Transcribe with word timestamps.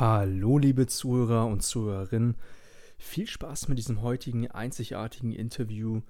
Hallo, 0.00 0.56
liebe 0.56 0.86
Zuhörer 0.86 1.46
und 1.46 1.62
Zuhörerinnen. 1.62 2.36
Viel 2.96 3.26
Spaß 3.26 3.68
mit 3.68 3.76
diesem 3.76 4.00
heutigen 4.00 4.50
einzigartigen 4.50 5.30
Interview. 5.30 6.00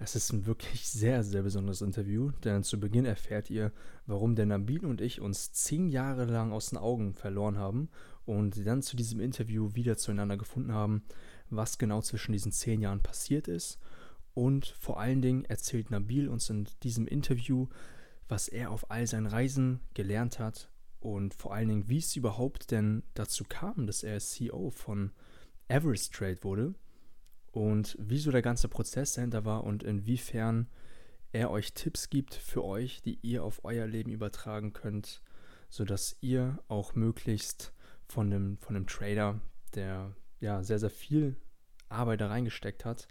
Es 0.00 0.16
ist 0.16 0.32
ein 0.32 0.44
wirklich 0.44 0.88
sehr, 0.88 1.22
sehr 1.22 1.44
besonderes 1.44 1.80
Interview, 1.80 2.32
denn 2.42 2.64
zu 2.64 2.80
Beginn 2.80 3.04
erfährt 3.04 3.48
ihr, 3.48 3.70
warum 4.06 4.34
der 4.34 4.46
Nabil 4.46 4.84
und 4.84 5.00
ich 5.00 5.20
uns 5.20 5.52
zehn 5.52 5.88
Jahre 5.88 6.24
lang 6.24 6.50
aus 6.50 6.70
den 6.70 6.78
Augen 6.78 7.14
verloren 7.14 7.58
haben 7.58 7.90
und 8.26 8.66
dann 8.66 8.82
zu 8.82 8.96
diesem 8.96 9.20
Interview 9.20 9.72
wieder 9.72 9.96
zueinander 9.96 10.36
gefunden 10.36 10.72
haben, 10.72 11.04
was 11.48 11.78
genau 11.78 12.02
zwischen 12.02 12.32
diesen 12.32 12.50
zehn 12.50 12.80
Jahren 12.80 13.04
passiert 13.04 13.46
ist. 13.46 13.78
Und 14.34 14.66
vor 14.66 14.98
allen 14.98 15.22
Dingen 15.22 15.44
erzählt 15.44 15.92
Nabil 15.92 16.28
uns 16.28 16.50
in 16.50 16.66
diesem 16.82 17.06
Interview, 17.06 17.68
was 18.26 18.48
er 18.48 18.72
auf 18.72 18.90
all 18.90 19.06
seinen 19.06 19.26
Reisen 19.26 19.78
gelernt 19.94 20.40
hat 20.40 20.68
und 21.00 21.34
vor 21.34 21.54
allen 21.54 21.68
Dingen, 21.68 21.88
wie 21.88 21.98
es 21.98 22.16
überhaupt 22.16 22.70
denn 22.70 23.02
dazu 23.14 23.44
kam, 23.44 23.86
dass 23.86 24.02
er 24.02 24.18
CEO 24.18 24.70
von 24.70 25.12
Everest 25.68 26.14
Trade 26.14 26.42
wurde 26.42 26.74
und 27.52 27.96
wieso 28.00 28.30
der 28.30 28.42
ganze 28.42 28.68
Prozess 28.68 29.14
dahinter 29.14 29.44
war 29.44 29.64
und 29.64 29.82
inwiefern 29.82 30.68
er 31.32 31.50
euch 31.50 31.74
Tipps 31.74 32.10
gibt 32.10 32.34
für 32.34 32.64
euch, 32.64 33.02
die 33.02 33.18
ihr 33.22 33.44
auf 33.44 33.64
euer 33.64 33.86
Leben 33.86 34.10
übertragen 34.10 34.72
könnt, 34.72 35.22
sodass 35.68 36.16
ihr 36.20 36.58
auch 36.68 36.94
möglichst 36.94 37.72
von 38.06 38.32
einem, 38.32 38.58
von 38.58 38.76
einem 38.76 38.86
Trader, 38.86 39.40
der 39.74 40.16
ja 40.40 40.62
sehr, 40.62 40.78
sehr 40.78 40.90
viel 40.90 41.36
Arbeit 41.88 42.20
da 42.20 42.28
reingesteckt 42.28 42.84
hat, 42.84 43.08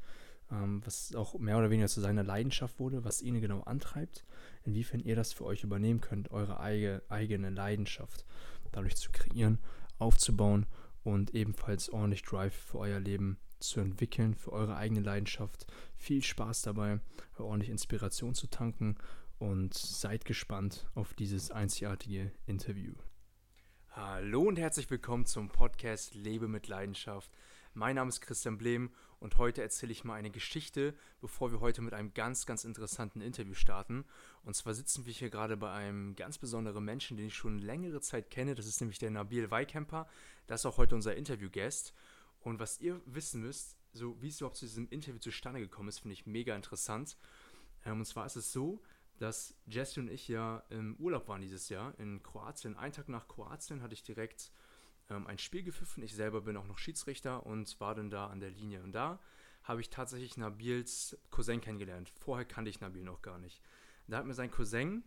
ähm, 0.51 0.81
was 0.85 1.13
auch 1.15 1.37
mehr 1.39 1.57
oder 1.57 1.69
weniger 1.69 1.87
zu 1.87 2.01
seiner 2.01 2.23
Leidenschaft 2.23 2.79
wurde, 2.79 3.03
was 3.03 3.21
ihn 3.21 3.41
genau 3.41 3.61
antreibt, 3.61 4.25
inwiefern 4.63 4.99
ihr 4.99 5.15
das 5.15 5.33
für 5.33 5.45
euch 5.45 5.63
übernehmen 5.63 6.01
könnt, 6.01 6.31
eure 6.31 6.59
eigene, 6.59 7.01
eigene 7.09 7.49
Leidenschaft 7.49 8.25
dadurch 8.71 8.95
zu 8.95 9.11
kreieren, 9.11 9.59
aufzubauen 9.99 10.65
und 11.03 11.33
ebenfalls 11.33 11.89
ordentlich 11.89 12.23
Drive 12.23 12.53
für 12.53 12.79
euer 12.79 12.99
Leben 12.99 13.37
zu 13.59 13.79
entwickeln, 13.79 14.35
für 14.35 14.51
eure 14.51 14.75
eigene 14.75 15.01
Leidenschaft. 15.01 15.65
Viel 15.95 16.23
Spaß 16.23 16.61
dabei, 16.61 16.99
ordentlich 17.37 17.69
Inspiration 17.69 18.35
zu 18.35 18.47
tanken 18.47 18.95
und 19.39 19.73
seid 19.73 20.25
gespannt 20.25 20.85
auf 20.95 21.13
dieses 21.13 21.51
einzigartige 21.51 22.31
Interview. 22.45 22.93
Hallo 23.89 24.43
und 24.43 24.59
herzlich 24.59 24.89
willkommen 24.91 25.25
zum 25.25 25.49
Podcast 25.49 26.13
Lebe 26.13 26.47
mit 26.47 26.67
Leidenschaft. 26.67 27.31
Mein 27.73 27.95
Name 27.95 28.09
ist 28.09 28.21
Christian 28.21 28.57
Blehm 28.57 28.91
und 29.19 29.37
heute 29.37 29.61
erzähle 29.61 29.91
ich 29.91 30.03
mal 30.03 30.13
eine 30.13 30.29
Geschichte, 30.29 30.93
bevor 31.21 31.51
wir 31.51 31.59
heute 31.59 31.81
mit 31.81 31.93
einem 31.93 32.13
ganz, 32.13 32.45
ganz 32.45 32.63
interessanten 32.63 33.21
Interview 33.21 33.53
starten. 33.53 34.05
Und 34.43 34.55
zwar 34.55 34.73
sitzen 34.73 35.05
wir 35.05 35.13
hier 35.13 35.29
gerade 35.29 35.57
bei 35.57 35.71
einem 35.71 36.15
ganz 36.15 36.37
besonderen 36.37 36.85
Menschen, 36.85 37.17
den 37.17 37.27
ich 37.27 37.35
schon 37.35 37.57
längere 37.57 37.99
Zeit 38.01 38.29
kenne. 38.29 38.53
Das 38.53 38.67
ist 38.67 38.79
nämlich 38.79 38.99
der 38.99 39.09
Nabil 39.09 39.49
Weikemper. 39.49 40.07
Das 40.45 40.61
ist 40.61 40.65
auch 40.67 40.77
heute 40.77 40.95
unser 40.95 41.15
Interviewgast. 41.15 41.93
Und 42.41 42.59
was 42.59 42.79
ihr 42.79 43.01
wissen 43.05 43.41
müsst, 43.41 43.75
so 43.93 44.21
wie 44.21 44.27
es 44.27 44.39
überhaupt 44.39 44.57
zu 44.57 44.65
diesem 44.65 44.87
Interview 44.89 45.19
zustande 45.19 45.59
gekommen 45.59 45.89
ist, 45.89 45.99
finde 45.99 46.13
ich 46.13 46.27
mega 46.27 46.55
interessant. 46.55 47.17
Ähm, 47.85 47.99
und 47.99 48.05
zwar 48.05 48.25
ist 48.27 48.35
es 48.35 48.51
so, 48.51 48.81
dass 49.17 49.55
Jesse 49.65 49.99
und 49.99 50.09
ich 50.09 50.27
ja 50.27 50.63
im 50.69 50.95
Urlaub 50.97 51.27
waren 51.27 51.41
dieses 51.41 51.69
Jahr 51.69 51.97
in 51.99 52.21
Kroatien. 52.21 52.77
Einen 52.77 52.93
Tag 52.93 53.09
nach 53.09 53.27
Kroatien 53.27 53.81
hatte 53.81 53.95
ich 53.95 54.03
direkt 54.03 54.51
ähm, 55.09 55.27
ein 55.27 55.37
Spiel 55.37 55.63
gepfiffen. 55.63 56.03
Ich 56.03 56.15
selber 56.15 56.41
bin 56.41 56.57
auch 56.57 56.67
noch 56.67 56.77
Schiedsrichter 56.77 57.45
und 57.45 57.79
war 57.79 57.95
dann 57.95 58.09
da 58.09 58.27
an 58.27 58.39
der 58.39 58.51
Linie. 58.51 58.83
Und 58.83 58.93
da 58.93 59.19
habe 59.63 59.81
ich 59.81 59.89
tatsächlich 59.89 60.37
Nabils 60.37 61.17
Cousin 61.29 61.61
kennengelernt. 61.61 62.11
Vorher 62.19 62.45
kannte 62.45 62.69
ich 62.69 62.79
Nabil 62.79 63.03
noch 63.03 63.21
gar 63.21 63.37
nicht. 63.37 63.61
Da 64.07 64.17
hat 64.17 64.25
mir 64.25 64.33
sein 64.33 64.51
Cousin 64.51 65.03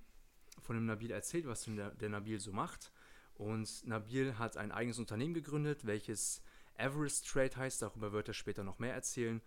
von 0.60 0.76
dem 0.76 0.86
Nabil 0.86 1.10
erzählt, 1.10 1.46
was 1.46 1.64
der, 1.64 1.90
der 1.90 2.08
Nabil 2.10 2.38
so 2.40 2.52
macht. 2.52 2.92
Und 3.34 3.86
Nabil 3.86 4.38
hat 4.38 4.58
ein 4.58 4.72
eigenes 4.72 4.98
Unternehmen 4.98 5.32
gegründet, 5.32 5.86
welches 5.86 6.42
Everest 6.76 7.26
Trade 7.26 7.56
heißt. 7.56 7.80
Darüber 7.80 8.12
wird 8.12 8.28
er 8.28 8.34
später 8.34 8.62
noch 8.62 8.78
mehr 8.78 8.92
erzählen. 8.92 9.40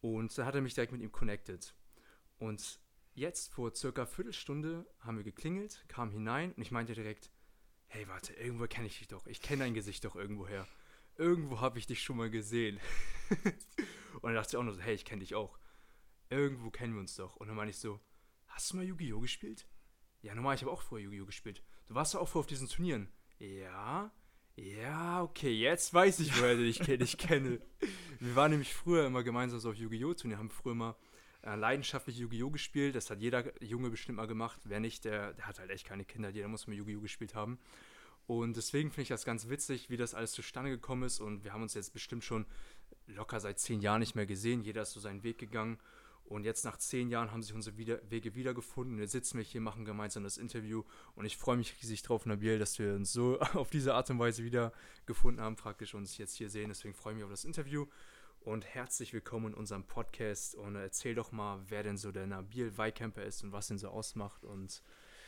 Und 0.00 0.36
da 0.38 0.44
hat 0.44 0.54
er 0.54 0.60
mich 0.60 0.74
direkt 0.74 0.92
mit 0.92 1.02
ihm 1.02 1.10
connected. 1.10 1.74
Und 2.38 2.78
jetzt, 3.14 3.52
vor 3.52 3.74
circa 3.74 4.06
Viertelstunde, 4.06 4.86
haben 5.00 5.16
wir 5.16 5.24
geklingelt, 5.24 5.84
kam 5.88 6.10
hinein 6.10 6.52
und 6.52 6.62
ich 6.62 6.70
meinte 6.70 6.94
direkt, 6.94 7.30
hey, 7.86 8.08
warte, 8.08 8.32
irgendwo 8.34 8.66
kenne 8.66 8.86
ich 8.86 8.98
dich 8.98 9.08
doch. 9.08 9.26
Ich 9.26 9.40
kenne 9.40 9.64
dein 9.64 9.74
Gesicht 9.74 10.04
doch 10.04 10.16
irgendwoher. 10.16 10.66
Irgendwo 11.16 11.60
habe 11.60 11.78
ich 11.78 11.86
dich 11.86 12.02
schon 12.02 12.16
mal 12.16 12.30
gesehen. 12.30 12.80
und 14.14 14.22
dann 14.24 14.34
dachte 14.34 14.50
ich 14.50 14.56
auch 14.56 14.62
nur 14.62 14.74
so, 14.74 14.80
hey, 14.80 14.94
ich 14.94 15.04
kenne 15.04 15.20
dich 15.20 15.34
auch. 15.34 15.58
Irgendwo 16.30 16.70
kennen 16.70 16.94
wir 16.94 17.00
uns 17.00 17.14
doch. 17.14 17.36
Und 17.36 17.46
dann 17.48 17.56
meine 17.56 17.70
ich 17.70 17.78
so, 17.78 18.00
hast 18.48 18.72
du 18.72 18.76
mal 18.76 18.84
Yu-Gi-Oh! 18.84 19.20
gespielt? 19.20 19.66
Ja, 20.22 20.34
normal, 20.34 20.56
ich 20.56 20.62
habe 20.62 20.72
auch 20.72 20.82
vorher 20.82 21.04
Yu-Gi-Oh! 21.04 21.26
gespielt. 21.26 21.62
Du 21.86 21.94
warst 21.94 22.14
ja 22.14 22.20
auch 22.20 22.28
vorher 22.28 22.40
auf 22.40 22.46
diesen 22.46 22.68
Turnieren. 22.68 23.12
Ja, 23.38 24.12
ja, 24.56 25.22
okay, 25.22 25.52
jetzt 25.52 25.92
weiß 25.92 26.20
ich, 26.20 26.38
woher 26.38 26.56
ich 26.58 26.78
dich 26.78 27.18
kenne. 27.18 27.60
Wir 28.20 28.36
waren 28.36 28.52
nämlich 28.52 28.72
früher 28.72 29.06
immer 29.06 29.24
gemeinsam 29.24 29.58
so 29.58 29.70
auf 29.70 29.76
Yu-Gi-Oh! 29.76 30.14
Turnier, 30.14 30.38
haben 30.38 30.50
früher 30.50 30.72
immer 30.72 30.96
äh, 31.44 31.56
leidenschaftlich 31.56 32.18
Yu-Gi-Oh! 32.18 32.50
gespielt. 32.50 32.94
Das 32.94 33.10
hat 33.10 33.20
jeder 33.20 33.44
Junge 33.62 33.90
bestimmt 33.90 34.16
mal 34.16 34.26
gemacht. 34.26 34.60
Wer 34.64 34.80
nicht, 34.80 35.04
der, 35.04 35.34
der 35.34 35.46
hat 35.46 35.58
halt 35.58 35.70
echt 35.70 35.86
keine 35.86 36.04
Kinder. 36.04 36.30
Jeder 36.30 36.48
muss 36.48 36.66
mal 36.66 36.74
Yu-Gi-Oh! 36.74 37.00
gespielt 37.00 37.34
haben. 37.34 37.58
Und 38.26 38.56
deswegen 38.56 38.90
finde 38.90 39.02
ich 39.02 39.08
das 39.08 39.24
ganz 39.24 39.48
witzig, 39.50 39.90
wie 39.90 39.98
das 39.98 40.14
alles 40.14 40.32
zustande 40.32 40.70
gekommen 40.70 41.02
ist. 41.02 41.20
Und 41.20 41.44
wir 41.44 41.52
haben 41.52 41.62
uns 41.62 41.74
jetzt 41.74 41.92
bestimmt 41.92 42.24
schon 42.24 42.46
locker 43.06 43.38
seit 43.40 43.58
zehn 43.58 43.80
Jahren 43.80 44.00
nicht 44.00 44.14
mehr 44.14 44.26
gesehen. 44.26 44.62
Jeder 44.62 44.82
ist 44.82 44.92
so 44.92 45.00
seinen 45.00 45.22
Weg 45.22 45.38
gegangen. 45.38 45.78
Und 46.24 46.44
jetzt 46.44 46.64
nach 46.64 46.78
zehn 46.78 47.10
Jahren 47.10 47.30
haben 47.30 47.42
sich 47.42 47.52
unsere 47.52 47.76
wieder 47.76 48.00
Wege 48.08 48.34
wiedergefunden. 48.34 48.96
Wir 48.96 49.08
sitzen 49.08 49.36
wir 49.36 49.44
hier, 49.44 49.60
machen 49.60 49.84
gemeinsam 49.84 50.24
das 50.24 50.38
Interview. 50.38 50.82
Und 51.14 51.26
ich 51.26 51.36
freue 51.36 51.58
mich 51.58 51.74
riesig 51.82 52.02
drauf, 52.02 52.24
Nabil, 52.24 52.58
dass 52.58 52.78
wir 52.78 52.94
uns 52.94 53.12
so 53.12 53.38
auf 53.52 53.68
diese 53.68 53.92
Art 53.92 54.08
und 54.08 54.18
Weise 54.18 54.42
wiedergefunden 54.42 55.44
haben, 55.44 55.56
praktisch 55.56 55.94
uns 55.94 56.16
jetzt 56.16 56.36
hier 56.36 56.48
sehen. 56.48 56.70
Deswegen 56.70 56.94
freue 56.94 57.12
ich 57.12 57.16
mich 57.16 57.24
auf 57.24 57.30
das 57.30 57.44
Interview 57.44 57.86
und 58.44 58.66
herzlich 58.66 59.14
willkommen 59.14 59.46
in 59.46 59.54
unserem 59.54 59.84
Podcast 59.84 60.54
und 60.54 60.76
erzähl 60.76 61.14
doch 61.14 61.32
mal, 61.32 61.60
wer 61.68 61.82
denn 61.82 61.96
so 61.96 62.12
der 62.12 62.26
Nabil 62.26 62.76
Weikemper 62.76 63.22
ist 63.22 63.42
und 63.42 63.52
was 63.52 63.70
ihn 63.70 63.78
so 63.78 63.88
ausmacht 63.88 64.44
und 64.44 64.82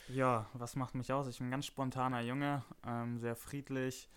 ja, 0.09 0.49
was 0.53 0.77
macht 0.77 0.95
mich 0.95 1.13
aus? 1.13 1.27
Ich 1.27 1.39
bin 1.39 1.49
ein 1.49 1.51
ganz 1.51 1.65
spontaner 1.65 2.21
Junge, 2.21 2.63
ähm, 2.87 3.19
sehr 3.19 3.35
friedlich, 3.35 4.11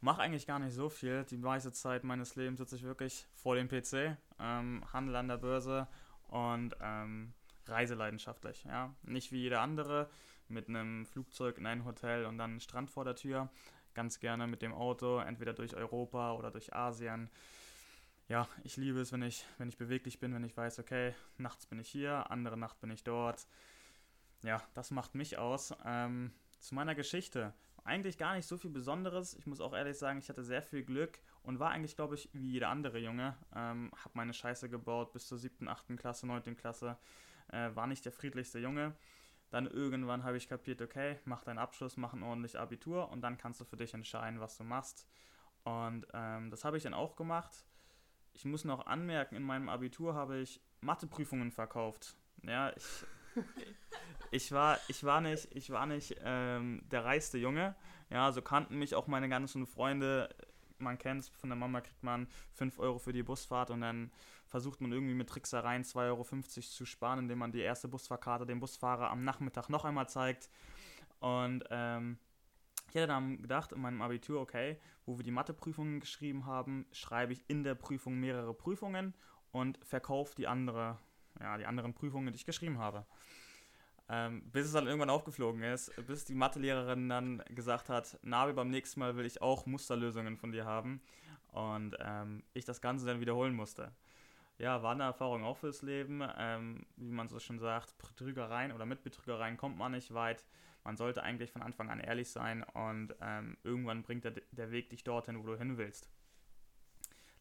mache 0.00 0.20
eigentlich 0.20 0.46
gar 0.46 0.58
nicht 0.58 0.74
so 0.74 0.90
viel. 0.90 1.24
Die 1.24 1.38
meiste 1.38 1.72
Zeit 1.72 2.04
meines 2.04 2.36
Lebens 2.36 2.58
sitze 2.58 2.76
ich 2.76 2.82
wirklich 2.82 3.26
vor 3.34 3.56
dem 3.56 3.68
PC, 3.68 4.18
ähm, 4.38 4.84
handle 4.92 5.18
an 5.18 5.28
der 5.28 5.38
Börse 5.38 5.88
und 6.28 6.76
ähm, 6.80 7.32
reise 7.66 7.94
leidenschaftlich. 7.94 8.64
Ja? 8.64 8.94
Nicht 9.02 9.32
wie 9.32 9.40
jeder 9.40 9.62
andere 9.62 10.10
mit 10.48 10.68
einem 10.68 11.06
Flugzeug 11.06 11.56
in 11.56 11.66
ein 11.66 11.86
Hotel 11.86 12.26
und 12.26 12.36
dann 12.36 12.50
einen 12.50 12.60
Strand 12.60 12.90
vor 12.90 13.04
der 13.04 13.16
Tür. 13.16 13.48
Ganz 13.94 14.20
gerne 14.20 14.46
mit 14.46 14.60
dem 14.60 14.74
Auto, 14.74 15.18
entweder 15.18 15.54
durch 15.54 15.74
Europa 15.74 16.34
oder 16.34 16.50
durch 16.50 16.74
Asien 16.74 17.30
ja, 18.28 18.48
ich 18.64 18.76
liebe 18.76 19.00
es, 19.00 19.12
wenn 19.12 19.22
ich, 19.22 19.44
wenn 19.58 19.68
ich 19.68 19.76
beweglich 19.76 20.18
bin, 20.18 20.34
wenn 20.34 20.44
ich 20.44 20.56
weiß, 20.56 20.78
okay, 20.78 21.14
nachts 21.38 21.66
bin 21.66 21.78
ich 21.78 21.88
hier, 21.88 22.30
andere 22.30 22.56
Nacht 22.56 22.80
bin 22.80 22.90
ich 22.90 23.04
dort. 23.04 23.46
Ja, 24.42 24.62
das 24.74 24.90
macht 24.90 25.14
mich 25.14 25.38
aus. 25.38 25.74
Ähm, 25.84 26.32
zu 26.58 26.74
meiner 26.74 26.94
Geschichte. 26.94 27.52
Eigentlich 27.84 28.16
gar 28.16 28.34
nicht 28.34 28.46
so 28.46 28.56
viel 28.56 28.70
Besonderes. 28.70 29.34
Ich 29.34 29.46
muss 29.46 29.60
auch 29.60 29.74
ehrlich 29.74 29.98
sagen, 29.98 30.18
ich 30.18 30.28
hatte 30.28 30.44
sehr 30.44 30.62
viel 30.62 30.84
Glück 30.84 31.18
und 31.42 31.58
war 31.58 31.70
eigentlich, 31.70 31.96
glaube 31.96 32.14
ich, 32.14 32.28
wie 32.32 32.52
jeder 32.52 32.68
andere 32.68 32.98
Junge. 32.98 33.36
Ähm, 33.54 33.90
hab 34.04 34.14
meine 34.14 34.32
Scheiße 34.32 34.68
gebaut 34.68 35.12
bis 35.12 35.26
zur 35.26 35.38
siebten, 35.38 35.68
achten 35.68 35.96
Klasse, 35.96 36.26
neunten 36.26 36.56
Klasse. 36.56 36.96
Äh, 37.48 37.74
war 37.74 37.88
nicht 37.88 38.04
der 38.04 38.12
friedlichste 38.12 38.60
Junge. 38.60 38.94
Dann 39.50 39.66
irgendwann 39.66 40.22
habe 40.22 40.36
ich 40.36 40.48
kapiert, 40.48 40.80
okay, 40.80 41.18
mach 41.24 41.42
deinen 41.42 41.58
Abschluss, 41.58 41.96
mach 41.96 42.12
ein 42.12 42.22
ordentliches 42.22 42.56
Abitur 42.56 43.10
und 43.10 43.20
dann 43.20 43.36
kannst 43.36 43.60
du 43.60 43.64
für 43.64 43.76
dich 43.76 43.92
entscheiden, 43.92 44.40
was 44.40 44.56
du 44.56 44.64
machst. 44.64 45.06
Und 45.64 46.06
ähm, 46.14 46.50
das 46.50 46.64
habe 46.64 46.76
ich 46.76 46.84
dann 46.84 46.94
auch 46.94 47.16
gemacht 47.16 47.66
ich 48.34 48.44
muss 48.44 48.64
noch 48.64 48.86
anmerken, 48.86 49.36
in 49.36 49.42
meinem 49.42 49.68
Abitur 49.68 50.14
habe 50.14 50.38
ich 50.38 50.60
Matheprüfungen 50.80 51.50
verkauft. 51.50 52.16
Ja, 52.42 52.72
ich, 52.76 52.84
ich 54.30 54.52
war, 54.52 54.78
ich 54.88 55.04
war 55.04 55.20
nicht, 55.20 55.48
ich 55.54 55.70
war 55.70 55.86
nicht 55.86 56.16
ähm, 56.24 56.82
der 56.90 57.04
reichste 57.04 57.38
Junge. 57.38 57.74
Ja, 58.10 58.32
so 58.32 58.42
kannten 58.42 58.78
mich 58.78 58.94
auch 58.94 59.06
meine 59.06 59.28
ganzen 59.28 59.66
Freunde. 59.66 60.28
Man 60.78 60.98
kennt 60.98 61.22
es, 61.22 61.28
von 61.28 61.48
der 61.48 61.56
Mama 61.56 61.80
kriegt 61.80 62.02
man 62.02 62.26
5 62.54 62.78
Euro 62.78 62.98
für 62.98 63.12
die 63.12 63.22
Busfahrt 63.22 63.70
und 63.70 63.82
dann 63.82 64.10
versucht 64.46 64.80
man 64.80 64.92
irgendwie 64.92 65.14
mit 65.14 65.28
Tricksereien 65.28 65.84
2,50 65.84 65.96
Euro 66.08 66.24
zu 66.24 66.84
sparen, 66.84 67.20
indem 67.20 67.38
man 67.38 67.52
die 67.52 67.60
erste 67.60 67.88
Busfahrkarte 67.88 68.44
dem 68.44 68.60
Busfahrer 68.60 69.10
am 69.10 69.24
Nachmittag 69.24 69.68
noch 69.68 69.84
einmal 69.84 70.08
zeigt. 70.08 70.50
Und 71.20 71.64
ähm, 71.70 72.18
ich 72.92 72.96
hätte 72.96 73.06
dann 73.06 73.40
gedacht 73.40 73.72
in 73.72 73.80
meinem 73.80 74.02
Abitur, 74.02 74.38
okay, 74.38 74.76
wo 75.06 75.16
wir 75.16 75.24
die 75.24 75.30
Matheprüfungen 75.30 75.98
geschrieben 75.98 76.44
haben, 76.44 76.84
schreibe 76.92 77.32
ich 77.32 77.42
in 77.48 77.64
der 77.64 77.74
Prüfung 77.74 78.20
mehrere 78.20 78.52
Prüfungen 78.52 79.14
und 79.50 79.78
verkaufe 79.82 80.34
die 80.36 80.46
andere, 80.46 80.98
ja, 81.40 81.56
die 81.56 81.64
anderen 81.64 81.94
Prüfungen, 81.94 82.34
die 82.34 82.36
ich 82.36 82.44
geschrieben 82.44 82.76
habe. 82.76 83.06
Ähm, 84.10 84.42
bis 84.52 84.66
es 84.66 84.72
dann 84.72 84.86
irgendwann 84.86 85.08
aufgeflogen 85.08 85.62
ist, 85.62 85.90
bis 86.06 86.26
die 86.26 86.34
Mathelehrerin 86.34 87.08
dann 87.08 87.42
gesagt 87.48 87.88
hat, 87.88 88.18
Navi, 88.20 88.52
beim 88.52 88.68
nächsten 88.68 89.00
Mal 89.00 89.16
will 89.16 89.24
ich 89.24 89.40
auch 89.40 89.64
Musterlösungen 89.64 90.36
von 90.36 90.52
dir 90.52 90.66
haben 90.66 91.00
und 91.52 91.96
ähm, 91.98 92.42
ich 92.52 92.66
das 92.66 92.82
Ganze 92.82 93.06
dann 93.06 93.20
wiederholen 93.20 93.54
musste. 93.54 93.90
Ja, 94.58 94.82
war 94.82 94.92
eine 94.92 95.04
Erfahrung 95.04 95.44
auch 95.44 95.56
fürs 95.56 95.80
Leben. 95.80 96.22
Ähm, 96.36 96.84
wie 96.96 97.10
man 97.10 97.30
so 97.30 97.38
schon 97.38 97.58
sagt, 97.58 97.96
Betrügereien 97.96 98.70
oder 98.70 98.84
mit 98.84 99.02
Betrügereien 99.02 99.56
kommt 99.56 99.78
man 99.78 99.92
nicht 99.92 100.12
weit. 100.12 100.44
Man 100.84 100.96
sollte 100.96 101.22
eigentlich 101.22 101.50
von 101.50 101.62
Anfang 101.62 101.90
an 101.90 102.00
ehrlich 102.00 102.30
sein 102.30 102.62
und 102.62 103.14
ähm, 103.20 103.56
irgendwann 103.62 104.02
bringt 104.02 104.24
der, 104.24 104.34
der 104.50 104.70
Weg 104.70 104.90
dich 104.90 105.04
dorthin, 105.04 105.38
wo 105.38 105.46
du 105.46 105.56
hin 105.56 105.78
willst. 105.78 106.10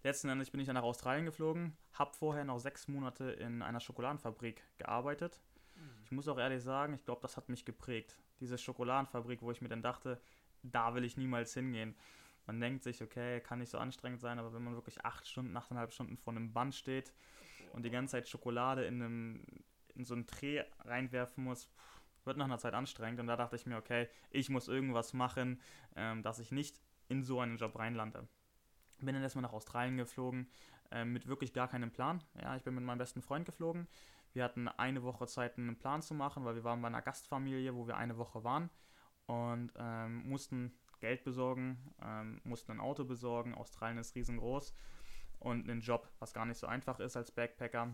Letzten 0.04 0.30
Endes 0.30 0.50
bin 0.50 0.60
ich 0.60 0.66
dann 0.66 0.76
nach 0.76 0.84
Australien 0.84 1.26
geflogen, 1.26 1.78
habe 1.94 2.14
vorher 2.14 2.44
noch 2.44 2.60
sechs 2.60 2.88
Monate 2.88 3.32
in 3.32 3.62
einer 3.62 3.80
Schokoladenfabrik 3.80 4.64
gearbeitet. 4.78 5.42
Mhm. 5.76 6.04
Ich 6.04 6.12
muss 6.12 6.28
auch 6.28 6.40
ehrlich 6.40 6.64
sagen, 6.64 6.94
ich 6.94 7.04
glaube, 7.04 7.22
das 7.22 7.38
hat 7.38 7.50
mich 7.50 7.66
geprägt. 7.66 8.18
Diese 8.40 8.58
Schokoladenfabrik, 8.58 9.42
wo 9.42 9.52
ich 9.52 9.62
mir 9.62 9.70
dann 9.70 9.84
dachte, 9.84 10.20
da 10.64 10.96
will 10.96 11.04
ich 11.04 11.18
niemals 11.18 11.54
hingehen. 11.54 11.96
Man 12.48 12.60
denkt 12.60 12.84
sich, 12.84 13.04
okay, 13.04 13.40
kann 13.42 13.60
nicht 13.60 13.70
so 13.70 13.78
anstrengend 13.78 14.22
sein, 14.22 14.40
aber 14.40 14.54
wenn 14.54 14.64
man 14.64 14.74
wirklich 14.74 15.06
acht 15.06 15.28
Stunden, 15.28 15.56
achteinhalb 15.56 15.94
Stunden 15.94 16.18
vor 16.18 16.34
einem 16.34 16.52
Band 16.52 16.74
steht 16.74 17.14
und 17.74 17.84
die 17.84 17.92
ganze 17.92 18.14
Zeit 18.14 18.28
Schokolade 18.28 18.86
in, 18.86 19.02
einem, 19.02 19.46
in 19.94 20.06
so 20.06 20.16
ein 20.16 20.26
Tray 20.26 20.64
reinwerfen 20.80 21.44
muss, 21.44 21.70
wird 22.26 22.38
nach 22.38 22.46
einer 22.46 22.60
Zeit 22.60 22.74
anstrengend. 22.74 23.20
Und 23.20 23.28
da 23.28 23.36
dachte 23.36 23.56
ich 23.56 23.66
mir, 23.66 23.78
okay, 23.78 24.08
ich 24.30 24.50
muss 24.50 24.68
irgendwas 24.68 25.14
machen, 25.14 25.60
ähm, 25.96 26.24
dass 26.24 26.40
ich 26.40 26.52
nicht 26.52 26.82
in 27.08 27.24
so 27.24 27.40
einen 27.40 27.58
Job 27.58 27.78
reinlande. 27.78 28.28
Bin 29.00 29.14
dann 29.14 29.24
erstmal 29.24 29.42
nach 29.42 29.54
Australien 29.54 29.98
geflogen, 29.98 30.50
äh, 30.92 31.06
mit 31.06 31.28
wirklich 31.28 31.54
gar 31.54 31.68
keinem 31.68 31.92
Plan. 31.92 32.24
Ja, 32.42 32.56
ich 32.56 32.64
bin 32.64 32.76
mit 32.76 32.84
meinem 32.84 33.00
besten 33.00 33.22
Freund 33.22 33.46
geflogen. 33.46 33.88
Wir 34.34 34.44
hatten 34.44 34.68
eine 34.68 35.04
Woche 35.04 35.28
Zeit, 35.28 35.58
einen 35.58 35.78
Plan 35.78 36.02
zu 36.02 36.14
machen, 36.14 36.46
weil 36.46 36.56
wir 36.56 36.64
waren 36.64 36.82
bei 36.82 36.88
einer 36.88 37.02
Gastfamilie, 37.02 37.76
wo 37.76 37.88
wir 37.88 37.98
eine 37.98 38.18
Woche 38.18 38.44
waren 38.44 38.70
und 39.26 39.72
ähm, 39.78 40.28
mussten 40.28 40.74
Geld 41.00 41.24
besorgen, 41.24 41.94
ähm, 42.02 42.40
mussten 42.44 42.72
ein 42.72 42.80
Auto 42.80 43.04
besorgen. 43.04 43.56
Australien 43.56 43.98
ist 43.98 44.16
riesengroß 44.16 44.74
und 45.40 45.70
einen 45.70 45.82
Job, 45.82 46.10
was 46.20 46.34
gar 46.34 46.46
nicht 46.46 46.58
so 46.58 46.68
einfach 46.68 47.00
ist 47.00 47.18
als 47.18 47.32
Backpacker. 47.32 47.92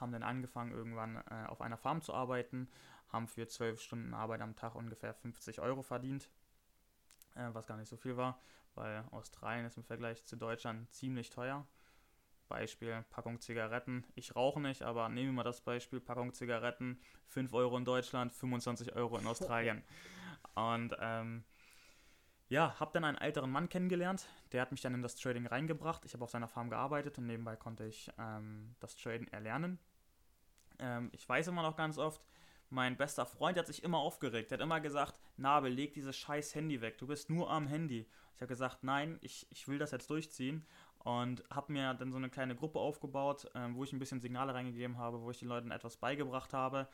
Haben 0.00 0.12
dann 0.12 0.22
angefangen, 0.22 0.72
irgendwann 0.72 1.16
äh, 1.16 1.46
auf 1.46 1.60
einer 1.60 1.76
Farm 1.76 2.00
zu 2.02 2.14
arbeiten, 2.14 2.68
haben 3.08 3.28
für 3.28 3.46
zwölf 3.46 3.80
Stunden 3.80 4.14
Arbeit 4.14 4.40
am 4.40 4.56
Tag 4.56 4.74
ungefähr 4.74 5.14
50 5.14 5.60
Euro 5.60 5.82
verdient, 5.82 6.30
äh, 7.34 7.48
was 7.52 7.66
gar 7.66 7.76
nicht 7.76 7.88
so 7.88 7.96
viel 7.96 8.16
war, 8.16 8.40
weil 8.74 9.04
Australien 9.10 9.66
ist 9.66 9.76
im 9.76 9.84
Vergleich 9.84 10.24
zu 10.24 10.36
Deutschland 10.36 10.92
ziemlich 10.92 11.30
teuer. 11.30 11.66
Beispiel 12.48 13.04
Packung 13.10 13.40
Zigaretten. 13.40 14.04
Ich 14.14 14.34
rauche 14.34 14.60
nicht, 14.60 14.82
aber 14.82 15.08
nehmen 15.10 15.28
wir 15.28 15.32
mal 15.34 15.42
das 15.42 15.60
Beispiel: 15.60 16.00
Packung 16.00 16.32
Zigaretten, 16.32 16.98
5 17.26 17.52
Euro 17.52 17.76
in 17.76 17.84
Deutschland, 17.84 18.32
25 18.32 18.94
Euro 18.96 19.18
in 19.18 19.26
Australien. 19.26 19.82
Und 20.54 20.96
ähm, 20.98 21.44
ja, 22.48 22.80
habe 22.80 22.92
dann 22.94 23.04
einen 23.04 23.18
älteren 23.18 23.50
Mann 23.50 23.68
kennengelernt, 23.68 24.26
der 24.52 24.62
hat 24.62 24.70
mich 24.70 24.80
dann 24.80 24.94
in 24.94 25.02
das 25.02 25.16
Trading 25.16 25.46
reingebracht. 25.46 26.04
Ich 26.06 26.14
habe 26.14 26.24
auf 26.24 26.30
seiner 26.30 26.48
Farm 26.48 26.70
gearbeitet 26.70 27.18
und 27.18 27.26
nebenbei 27.26 27.56
konnte 27.56 27.84
ich 27.84 28.10
ähm, 28.18 28.74
das 28.80 28.96
Traden 28.96 29.28
erlernen. 29.28 29.78
Ähm, 30.78 31.10
ich 31.12 31.28
weiß 31.28 31.48
immer 31.48 31.62
noch 31.62 31.76
ganz 31.76 31.98
oft, 31.98 32.22
mein 32.70 32.96
bester 32.96 33.26
Freund 33.26 33.58
hat 33.58 33.66
sich 33.66 33.82
immer 33.82 33.98
aufgeregt. 33.98 34.50
Der 34.50 34.58
hat 34.58 34.62
immer 34.62 34.80
gesagt, 34.80 35.18
Nabel, 35.36 35.72
leg 35.72 35.94
dieses 35.94 36.16
scheiß 36.16 36.54
Handy 36.54 36.80
weg, 36.80 36.98
du 36.98 37.06
bist 37.06 37.30
nur 37.30 37.50
am 37.50 37.66
Handy. 37.66 38.06
Ich 38.34 38.40
habe 38.40 38.48
gesagt, 38.48 38.84
nein, 38.84 39.18
ich, 39.20 39.46
ich 39.50 39.66
will 39.68 39.78
das 39.78 39.90
jetzt 39.90 40.10
durchziehen 40.10 40.66
und 40.98 41.42
habe 41.50 41.72
mir 41.72 41.94
dann 41.94 42.12
so 42.12 42.18
eine 42.18 42.30
kleine 42.30 42.54
Gruppe 42.54 42.78
aufgebaut, 42.78 43.50
ähm, 43.54 43.74
wo 43.74 43.84
ich 43.84 43.92
ein 43.92 43.98
bisschen 43.98 44.20
Signale 44.20 44.54
reingegeben 44.54 44.98
habe, 44.98 45.20
wo 45.22 45.30
ich 45.30 45.38
den 45.38 45.48
Leuten 45.48 45.70
etwas 45.70 45.96
beigebracht 45.96 46.52
habe 46.52 46.88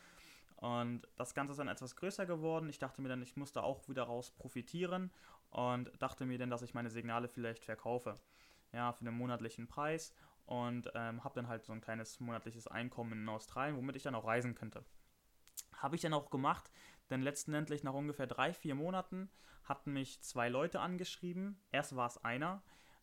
und 0.56 1.06
das 1.17 1.35
Ganze 1.35 1.53
ist 1.53 1.59
dann 1.59 1.69
etwas 1.69 1.94
größer 1.97 2.25
geworden. 2.25 2.69
Ich 2.69 2.79
dachte 2.79 3.03
mir 3.03 3.09
dann, 3.09 3.20
ich 3.20 3.37
muss 3.37 3.53
da 3.53 3.62
auch 3.62 3.87
wieder 3.88 4.05
raus 4.05 4.31
profitieren 4.31 5.11
und 5.50 5.91
dachte 5.99 6.25
mir 6.25 6.38
dann, 6.38 6.50
dass 6.50 6.62
ich 6.62 6.73
meine 6.73 6.91
Signale 6.91 7.29
vielleicht 7.29 7.65
verkaufe. 7.65 8.19
Ja, 8.73 8.93
für 8.93 9.03
einen 9.06 9.17
monatlichen 9.17 9.69
Preis 9.69 10.15
und 10.47 10.91
ähm, 10.94 11.23
habe 11.23 11.35
dann 11.35 11.49
halt 11.49 11.65
so 11.65 11.73
ein 11.73 11.81
kleines 11.81 12.19
monatliches 12.19 12.67
Einkommen 12.67 13.12
in 13.12 13.29
Australien, 13.29 13.77
womit 13.77 13.97
ich 13.97 14.03
dann 14.03 14.15
auch 14.15 14.25
reisen 14.25 14.55
könnte. 14.55 14.85
Habe 15.84 15.96
ich 15.96 16.02
dann 16.02 16.14
auch 16.14 16.31
gemacht, 16.31 16.72
denn 17.10 17.20
letztendlich 17.20 17.84
nach 17.84 17.92
ungefähr 17.92 18.26
drei, 18.26 18.54
vier 18.54 18.75
Monaten 18.75 19.28
hatten 19.64 19.92
mich 19.92 20.19
zwei 20.22 20.48
Leute 20.48 20.81
angeschrieben. 20.81 21.60
Erst 21.72 21.94
war 21.94 22.06
es 22.06 22.25
einer, 22.25 22.62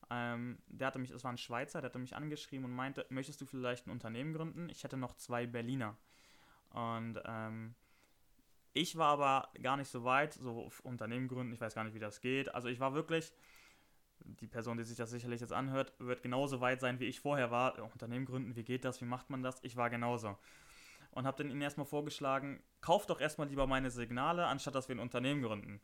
ähm, 0.09 0.57
der 0.65 0.87
hatte 0.87 0.97
mich, 0.97 1.11
es 1.11 1.23
war 1.23 1.31
ein 1.31 1.37
Schweizer, 1.37 1.79
der 1.79 1.91
hatte 1.91 1.99
mich 1.99 2.15
angeschrieben 2.15 2.65
und 2.65 2.71
meinte, 2.71 3.05
möchtest 3.09 3.39
du 3.39 3.45
vielleicht 3.45 3.85
ein 3.85 3.91
Unternehmen 3.91 4.33
gründen? 4.33 4.67
Ich 4.69 4.83
hätte 4.83 4.97
noch 4.97 5.13
zwei 5.13 5.45
Berliner. 5.45 5.95
Und 6.71 7.21
ähm, 7.23 7.75
ich 8.73 8.97
war 8.97 9.09
aber 9.09 9.49
gar 9.61 9.77
nicht 9.77 9.91
so 9.91 10.03
weit, 10.03 10.33
so 10.33 10.71
Unternehmen 10.81 11.27
gründen, 11.27 11.53
ich 11.53 11.61
weiß 11.61 11.75
gar 11.75 11.83
nicht, 11.83 11.93
wie 11.93 11.99
das 11.99 12.19
geht. 12.19 12.55
Also 12.55 12.67
ich 12.67 12.79
war 12.79 12.95
wirklich, 12.95 13.31
die 14.21 14.47
Person, 14.47 14.77
die 14.77 14.85
sich 14.85 14.97
das 14.97 15.11
sicherlich 15.11 15.41
jetzt 15.41 15.53
anhört, 15.53 15.93
wird 15.99 16.23
genauso 16.23 16.61
weit 16.61 16.81
sein, 16.81 16.99
wie 16.99 17.05
ich 17.05 17.19
vorher 17.19 17.51
war. 17.51 17.77
Unternehmen 17.93 18.25
gründen, 18.25 18.55
wie 18.55 18.63
geht 18.63 18.85
das, 18.85 19.01
wie 19.01 19.05
macht 19.05 19.29
man 19.29 19.43
das? 19.43 19.63
Ich 19.63 19.75
war 19.75 19.91
genauso. 19.91 20.35
Und 21.11 21.27
habe 21.27 21.37
dann 21.37 21.51
ihnen 21.51 21.61
erstmal 21.61 21.85
vorgeschlagen, 21.85 22.63
kauf 22.79 23.05
doch 23.05 23.19
erstmal 23.19 23.47
lieber 23.47 23.67
meine 23.67 23.91
Signale, 23.91 24.45
anstatt 24.45 24.75
dass 24.75 24.87
wir 24.87 24.95
ein 24.95 24.99
Unternehmen 24.99 25.41
gründen. 25.41 25.81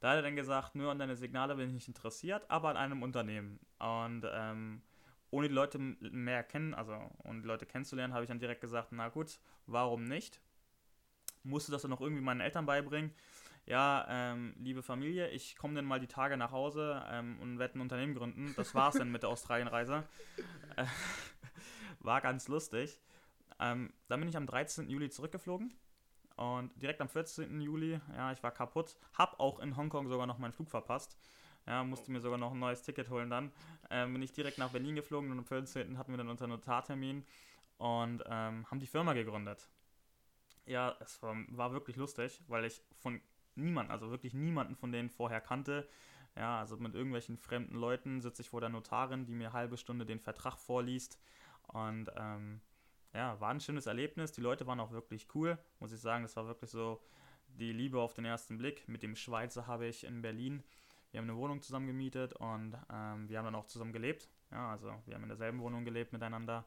Da 0.00 0.10
hat 0.10 0.16
er 0.16 0.22
dann 0.22 0.36
gesagt, 0.36 0.74
nur 0.74 0.90
an 0.90 0.98
deine 0.98 1.16
Signale 1.16 1.54
bin 1.54 1.68
ich 1.68 1.74
nicht 1.74 1.88
interessiert, 1.88 2.44
aber 2.50 2.70
an 2.70 2.76
einem 2.76 3.02
Unternehmen. 3.02 3.60
Und 3.78 4.26
ähm, 4.30 4.82
ohne 5.30 5.48
die 5.48 5.54
Leute 5.54 5.78
mehr 5.78 6.42
kennen, 6.42 6.74
also 6.74 6.98
ohne 7.24 7.40
die 7.40 7.46
Leute 7.46 7.66
kennenzulernen, 7.66 8.12
habe 8.12 8.24
ich 8.24 8.28
dann 8.28 8.38
direkt 8.38 8.60
gesagt, 8.60 8.88
na 8.90 9.08
gut, 9.08 9.38
warum 9.66 10.04
nicht? 10.04 10.40
Musste 11.42 11.72
das 11.72 11.82
dann 11.82 11.90
noch 11.90 12.00
irgendwie 12.00 12.22
meinen 12.22 12.40
Eltern 12.40 12.66
beibringen. 12.66 13.12
Ja, 13.66 14.06
ähm, 14.08 14.54
liebe 14.58 14.82
Familie, 14.82 15.28
ich 15.30 15.56
komme 15.56 15.74
dann 15.74 15.84
mal 15.84 15.98
die 15.98 16.06
Tage 16.06 16.36
nach 16.36 16.52
Hause 16.52 17.04
ähm, 17.10 17.38
und 17.40 17.58
werde 17.58 17.78
ein 17.78 17.80
Unternehmen 17.80 18.14
gründen. 18.14 18.54
Das 18.56 18.74
war 18.76 18.90
es 18.90 18.94
dann 18.94 19.10
mit 19.10 19.22
der 19.22 19.30
Australienreise. 19.30 20.04
Äh, 20.76 20.84
war 22.00 22.20
ganz 22.20 22.48
lustig. 22.48 23.00
Ähm, 23.60 23.92
dann 24.08 24.20
bin 24.20 24.28
ich 24.28 24.36
am 24.36 24.46
13. 24.46 24.88
Juli 24.90 25.10
zurückgeflogen 25.10 25.72
und 26.36 26.70
direkt 26.80 27.00
am 27.00 27.08
14. 27.08 27.60
Juli, 27.60 28.00
ja, 28.14 28.32
ich 28.32 28.42
war 28.42 28.50
kaputt, 28.50 28.96
habe 29.14 29.40
auch 29.40 29.58
in 29.60 29.76
Hongkong 29.76 30.08
sogar 30.08 30.26
noch 30.26 30.38
meinen 30.38 30.52
Flug 30.52 30.70
verpasst. 30.70 31.18
Ja, 31.66 31.82
musste 31.82 32.12
mir 32.12 32.20
sogar 32.20 32.38
noch 32.38 32.52
ein 32.52 32.58
neues 32.60 32.82
Ticket 32.82 33.10
holen 33.10 33.28
dann. 33.28 33.50
Ähm, 33.90 34.12
bin 34.12 34.22
ich 34.22 34.32
direkt 34.32 34.58
nach 34.58 34.70
Berlin 34.70 34.94
geflogen 34.94 35.30
und 35.32 35.38
am 35.38 35.44
14. 35.44 35.98
hatten 35.98 36.12
wir 36.12 36.18
dann 36.18 36.28
unseren 36.28 36.50
Notartermin 36.50 37.24
und 37.78 38.22
ähm, 38.26 38.70
haben 38.70 38.78
die 38.78 38.86
Firma 38.86 39.14
gegründet. 39.14 39.68
Ja, 40.64 40.96
es 41.00 41.20
war, 41.22 41.34
war 41.48 41.72
wirklich 41.72 41.96
lustig, 41.96 42.42
weil 42.46 42.64
ich 42.64 42.82
von 42.94 43.20
niemandem, 43.56 43.90
also 43.90 44.10
wirklich 44.10 44.34
niemanden 44.34 44.76
von 44.76 44.92
denen 44.92 45.10
vorher 45.10 45.40
kannte. 45.40 45.88
Ja, 46.36 46.60
also 46.60 46.76
mit 46.76 46.94
irgendwelchen 46.94 47.38
fremden 47.38 47.76
Leuten 47.76 48.20
sitze 48.20 48.42
ich 48.42 48.50
vor 48.50 48.60
der 48.60 48.68
Notarin, 48.68 49.24
die 49.24 49.34
mir 49.34 49.52
halbe 49.52 49.78
Stunde 49.78 50.04
den 50.04 50.20
Vertrag 50.20 50.58
vorliest. 50.58 51.18
Und 51.68 52.10
ähm, 52.16 52.60
ja, 53.16 53.40
war 53.40 53.50
ein 53.50 53.60
schönes 53.60 53.86
Erlebnis. 53.86 54.32
Die 54.32 54.40
Leute 54.40 54.66
waren 54.66 54.80
auch 54.80 54.92
wirklich 54.92 55.26
cool, 55.34 55.58
muss 55.80 55.92
ich 55.92 56.00
sagen. 56.00 56.22
Das 56.22 56.36
war 56.36 56.46
wirklich 56.46 56.70
so 56.70 57.00
die 57.48 57.72
Liebe 57.72 58.00
auf 58.00 58.14
den 58.14 58.24
ersten 58.24 58.58
Blick. 58.58 58.86
Mit 58.88 59.02
dem 59.02 59.16
Schweizer 59.16 59.66
habe 59.66 59.86
ich 59.86 60.04
in 60.04 60.22
Berlin 60.22 60.62
wir 61.16 61.22
haben 61.22 61.30
eine 61.30 61.38
Wohnung 61.38 61.62
zusammen 61.62 61.86
gemietet 61.86 62.34
und 62.34 62.76
ähm, 62.92 63.26
wir 63.28 63.38
haben 63.38 63.46
dann 63.46 63.54
auch 63.54 63.64
zusammen 63.64 63.94
gelebt. 63.94 64.28
Ja, 64.50 64.72
also 64.72 64.92
wir 65.06 65.14
haben 65.14 65.22
in 65.22 65.30
derselben 65.30 65.60
Wohnung 65.60 65.84
gelebt 65.84 66.12
miteinander. 66.12 66.66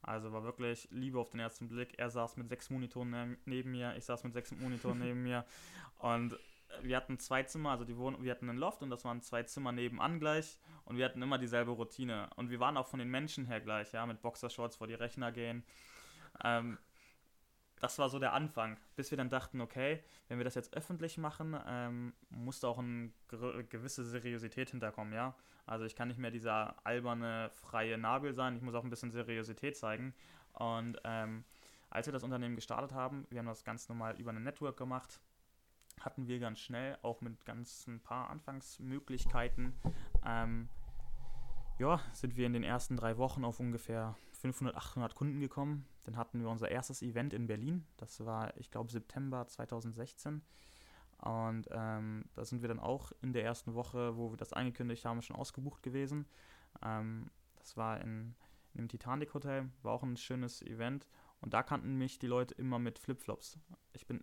Also 0.00 0.32
war 0.32 0.42
wirklich 0.42 0.88
Liebe 0.90 1.18
auf 1.18 1.28
den 1.28 1.40
ersten 1.40 1.68
Blick. 1.68 1.98
Er 1.98 2.08
saß 2.08 2.38
mit 2.38 2.48
sechs 2.48 2.70
Monitoren 2.70 3.10
ne 3.10 3.36
neben 3.44 3.72
mir, 3.72 3.94
ich 3.96 4.06
saß 4.06 4.24
mit 4.24 4.32
sechs 4.32 4.52
Monitoren 4.52 5.00
neben 5.00 5.22
mir. 5.22 5.44
Und 5.98 6.38
wir 6.82 6.96
hatten 6.96 7.18
zwei 7.18 7.42
Zimmer, 7.42 7.70
also 7.70 7.84
die 7.84 7.96
Wohnung, 7.96 8.22
wir 8.22 8.30
hatten 8.30 8.48
einen 8.48 8.58
Loft 8.58 8.82
und 8.82 8.90
das 8.90 9.04
waren 9.04 9.22
zwei 9.22 9.42
Zimmer 9.42 9.72
nebenan 9.72 10.18
gleich 10.18 10.58
und 10.84 10.96
wir 10.96 11.04
hatten 11.04 11.22
immer 11.22 11.38
dieselbe 11.38 11.72
Routine. 11.72 12.30
Und 12.36 12.50
wir 12.50 12.60
waren 12.60 12.76
auch 12.76 12.86
von 12.86 12.98
den 12.98 13.10
Menschen 13.10 13.46
her 13.46 13.60
gleich, 13.60 13.92
ja, 13.92 14.06
mit 14.06 14.22
Boxershorts 14.22 14.76
vor 14.76 14.86
die 14.86 14.94
Rechner 14.94 15.32
gehen. 15.32 15.64
Ähm, 16.44 16.78
das 17.80 17.98
war 17.98 18.10
so 18.10 18.18
der 18.18 18.34
Anfang, 18.34 18.78
bis 18.94 19.10
wir 19.10 19.16
dann 19.16 19.30
dachten, 19.30 19.60
okay, 19.60 20.02
wenn 20.28 20.38
wir 20.38 20.44
das 20.44 20.54
jetzt 20.54 20.74
öffentlich 20.74 21.16
machen, 21.16 21.58
ähm, 21.66 22.12
muss 22.28 22.60
da 22.60 22.68
auch 22.68 22.78
eine 22.78 23.10
gewisse 23.68 24.04
Seriosität 24.04 24.70
hinterkommen, 24.70 25.14
ja. 25.14 25.34
Also 25.66 25.86
ich 25.86 25.96
kann 25.96 26.08
nicht 26.08 26.18
mehr 26.18 26.30
dieser 26.30 26.74
alberne, 26.84 27.50
freie 27.52 27.96
Nabel 27.96 28.34
sein, 28.34 28.56
ich 28.56 28.62
muss 28.62 28.74
auch 28.74 28.84
ein 28.84 28.90
bisschen 28.90 29.10
Seriosität 29.10 29.76
zeigen. 29.76 30.14
Und 30.52 31.00
ähm, 31.04 31.44
als 31.88 32.06
wir 32.06 32.12
das 32.12 32.22
Unternehmen 32.22 32.56
gestartet 32.56 32.92
haben, 32.92 33.26
wir 33.30 33.38
haben 33.38 33.46
das 33.46 33.64
ganz 33.64 33.88
normal 33.88 34.18
über 34.20 34.30
eine 34.30 34.40
Network 34.40 34.76
gemacht, 34.76 35.20
hatten 36.00 36.26
wir 36.26 36.38
ganz 36.38 36.60
schnell, 36.60 36.98
auch 37.02 37.20
mit 37.20 37.44
ganz 37.44 37.86
ein 37.86 38.00
paar 38.00 38.30
Anfangsmöglichkeiten, 38.30 39.72
ähm, 40.24 40.68
ja, 41.80 41.98
sind 42.12 42.36
wir 42.36 42.46
in 42.46 42.52
den 42.52 42.62
ersten 42.62 42.96
drei 42.96 43.16
Wochen 43.16 43.42
auf 43.42 43.58
ungefähr 43.58 44.14
500, 44.32 44.76
800 44.76 45.14
Kunden 45.14 45.40
gekommen. 45.40 45.86
Dann 46.04 46.16
hatten 46.16 46.40
wir 46.40 46.48
unser 46.50 46.70
erstes 46.70 47.00
Event 47.00 47.32
in 47.32 47.46
Berlin. 47.46 47.86
Das 47.96 48.24
war, 48.24 48.54
ich 48.58 48.70
glaube, 48.70 48.90
September 48.90 49.46
2016. 49.46 50.42
Und 51.22 51.68
ähm, 51.70 52.24
da 52.34 52.44
sind 52.44 52.60
wir 52.60 52.68
dann 52.68 52.80
auch 52.80 53.12
in 53.22 53.32
der 53.32 53.44
ersten 53.44 53.74
Woche, 53.74 54.16
wo 54.16 54.30
wir 54.30 54.36
das 54.36 54.52
angekündigt 54.52 55.04
haben, 55.04 55.22
schon 55.22 55.36
ausgebucht 55.36 55.82
gewesen. 55.82 56.26
Ähm, 56.82 57.30
das 57.58 57.76
war 57.78 58.00
in, 58.00 58.34
in 58.74 58.82
dem 58.82 58.88
Titanic 58.88 59.32
Hotel, 59.32 59.70
war 59.82 59.92
auch 59.92 60.02
ein 60.02 60.16
schönes 60.16 60.62
Event. 60.62 61.06
Und 61.40 61.54
da 61.54 61.62
kannten 61.62 61.96
mich 61.96 62.18
die 62.18 62.26
Leute 62.26 62.54
immer 62.54 62.78
mit 62.78 62.98
Flipflops. 62.98 63.58
Ich 63.92 64.06
bin 64.06 64.22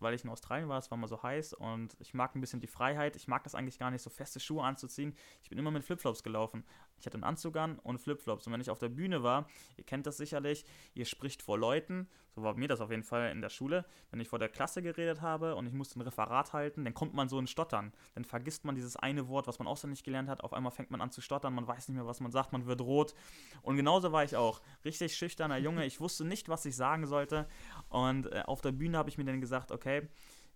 weil 0.00 0.14
ich 0.14 0.24
in 0.24 0.30
Australien 0.30 0.68
war, 0.68 0.78
es 0.78 0.90
war 0.90 0.98
mal 0.98 1.06
so 1.08 1.22
heiß 1.22 1.54
und 1.54 1.96
ich 1.98 2.14
mag 2.14 2.34
ein 2.34 2.40
bisschen 2.40 2.60
die 2.60 2.66
Freiheit. 2.66 3.16
Ich 3.16 3.28
mag 3.28 3.44
das 3.44 3.54
eigentlich 3.54 3.78
gar 3.78 3.90
nicht, 3.90 4.02
so 4.02 4.10
feste 4.10 4.40
Schuhe 4.40 4.62
anzuziehen. 4.62 5.14
Ich 5.42 5.48
bin 5.48 5.58
immer 5.58 5.70
mit 5.70 5.84
Flipflops 5.84 6.22
gelaufen. 6.22 6.64
Ich 6.98 7.06
hatte 7.06 7.14
einen 7.14 7.24
Anzug 7.24 7.56
an 7.56 7.78
und 7.78 7.98
Flipflops. 7.98 8.46
Und 8.46 8.52
wenn 8.52 8.60
ich 8.60 8.70
auf 8.70 8.78
der 8.78 8.88
Bühne 8.88 9.22
war, 9.22 9.46
ihr 9.76 9.84
kennt 9.84 10.06
das 10.06 10.16
sicherlich, 10.16 10.64
ihr 10.94 11.04
spricht 11.04 11.42
vor 11.42 11.58
Leuten, 11.58 12.08
so 12.38 12.44
war 12.44 12.54
mir 12.54 12.68
das 12.68 12.80
auf 12.80 12.90
jeden 12.90 13.02
Fall 13.02 13.30
in 13.32 13.40
der 13.40 13.48
Schule, 13.48 13.84
wenn 14.10 14.20
ich 14.20 14.28
vor 14.28 14.38
der 14.38 14.48
Klasse 14.48 14.80
geredet 14.80 15.20
habe 15.20 15.56
und 15.56 15.66
ich 15.66 15.72
musste 15.72 15.98
ein 15.98 16.02
Referat 16.02 16.52
halten, 16.52 16.84
dann 16.84 16.94
kommt 16.94 17.14
man 17.14 17.28
so 17.28 17.38
in 17.38 17.46
Stottern. 17.46 17.92
Dann 18.14 18.24
vergisst 18.24 18.64
man 18.64 18.76
dieses 18.76 18.96
eine 18.96 19.28
Wort, 19.28 19.48
was 19.48 19.58
man 19.58 19.66
auswendig 19.66 20.04
gelernt 20.04 20.28
hat, 20.28 20.42
auf 20.42 20.52
einmal 20.52 20.70
fängt 20.70 20.90
man 20.90 21.00
an 21.00 21.10
zu 21.10 21.20
stottern, 21.20 21.54
man 21.54 21.66
weiß 21.66 21.88
nicht 21.88 21.96
mehr, 21.96 22.06
was 22.06 22.20
man 22.20 22.30
sagt, 22.30 22.52
man 22.52 22.66
wird 22.66 22.80
rot. 22.80 23.14
Und 23.62 23.76
genauso 23.76 24.12
war 24.12 24.22
ich 24.22 24.36
auch. 24.36 24.60
Richtig 24.84 25.16
schüchterner 25.16 25.58
Junge, 25.58 25.84
ich 25.84 26.00
wusste 26.00 26.24
nicht, 26.24 26.48
was 26.48 26.64
ich 26.64 26.76
sagen 26.76 27.06
sollte. 27.06 27.48
Und 27.88 28.32
äh, 28.32 28.42
auf 28.46 28.60
der 28.60 28.72
Bühne 28.72 28.98
habe 28.98 29.10
ich 29.10 29.18
mir 29.18 29.24
dann 29.24 29.40
gesagt, 29.40 29.72
okay, 29.72 30.08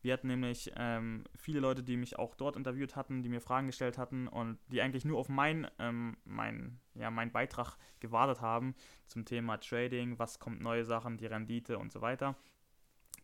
wir 0.03 0.13
hatten 0.13 0.27
nämlich 0.27 0.73
ähm, 0.77 1.25
viele 1.37 1.61
Leute, 1.61 1.83
die 1.83 1.97
mich 1.97 2.19
auch 2.19 2.35
dort 2.35 2.57
interviewt 2.57 2.97
hatten, 2.97 3.23
die 3.23 3.29
mir 3.29 3.41
Fragen 3.41 3.69
gestellt 3.69 3.99
hatten 3.99 4.27
und 4.27 4.59
die 4.69 4.83
eigentlich 4.83 5.05
nur 5.05 5.19
auf 5.19 5.29
mein, 5.29 5.69
ähm, 5.79 6.17
mein, 6.25 6.81
ja, 6.95 7.11
meinen 7.11 7.31
Beitrag 7.31 7.77
gewartet 8.01 8.41
haben 8.41 8.75
zum 9.07 9.25
Thema 9.25 9.59
Trading, 9.59 10.19
was 10.19 10.41
kommt 10.41 10.61
neue 10.61 10.85
Sachen, 10.85 11.19
die 11.19 11.27
Rendite 11.27 11.79
und 11.79 11.93
so 11.93 12.01
weiter. 12.01 12.37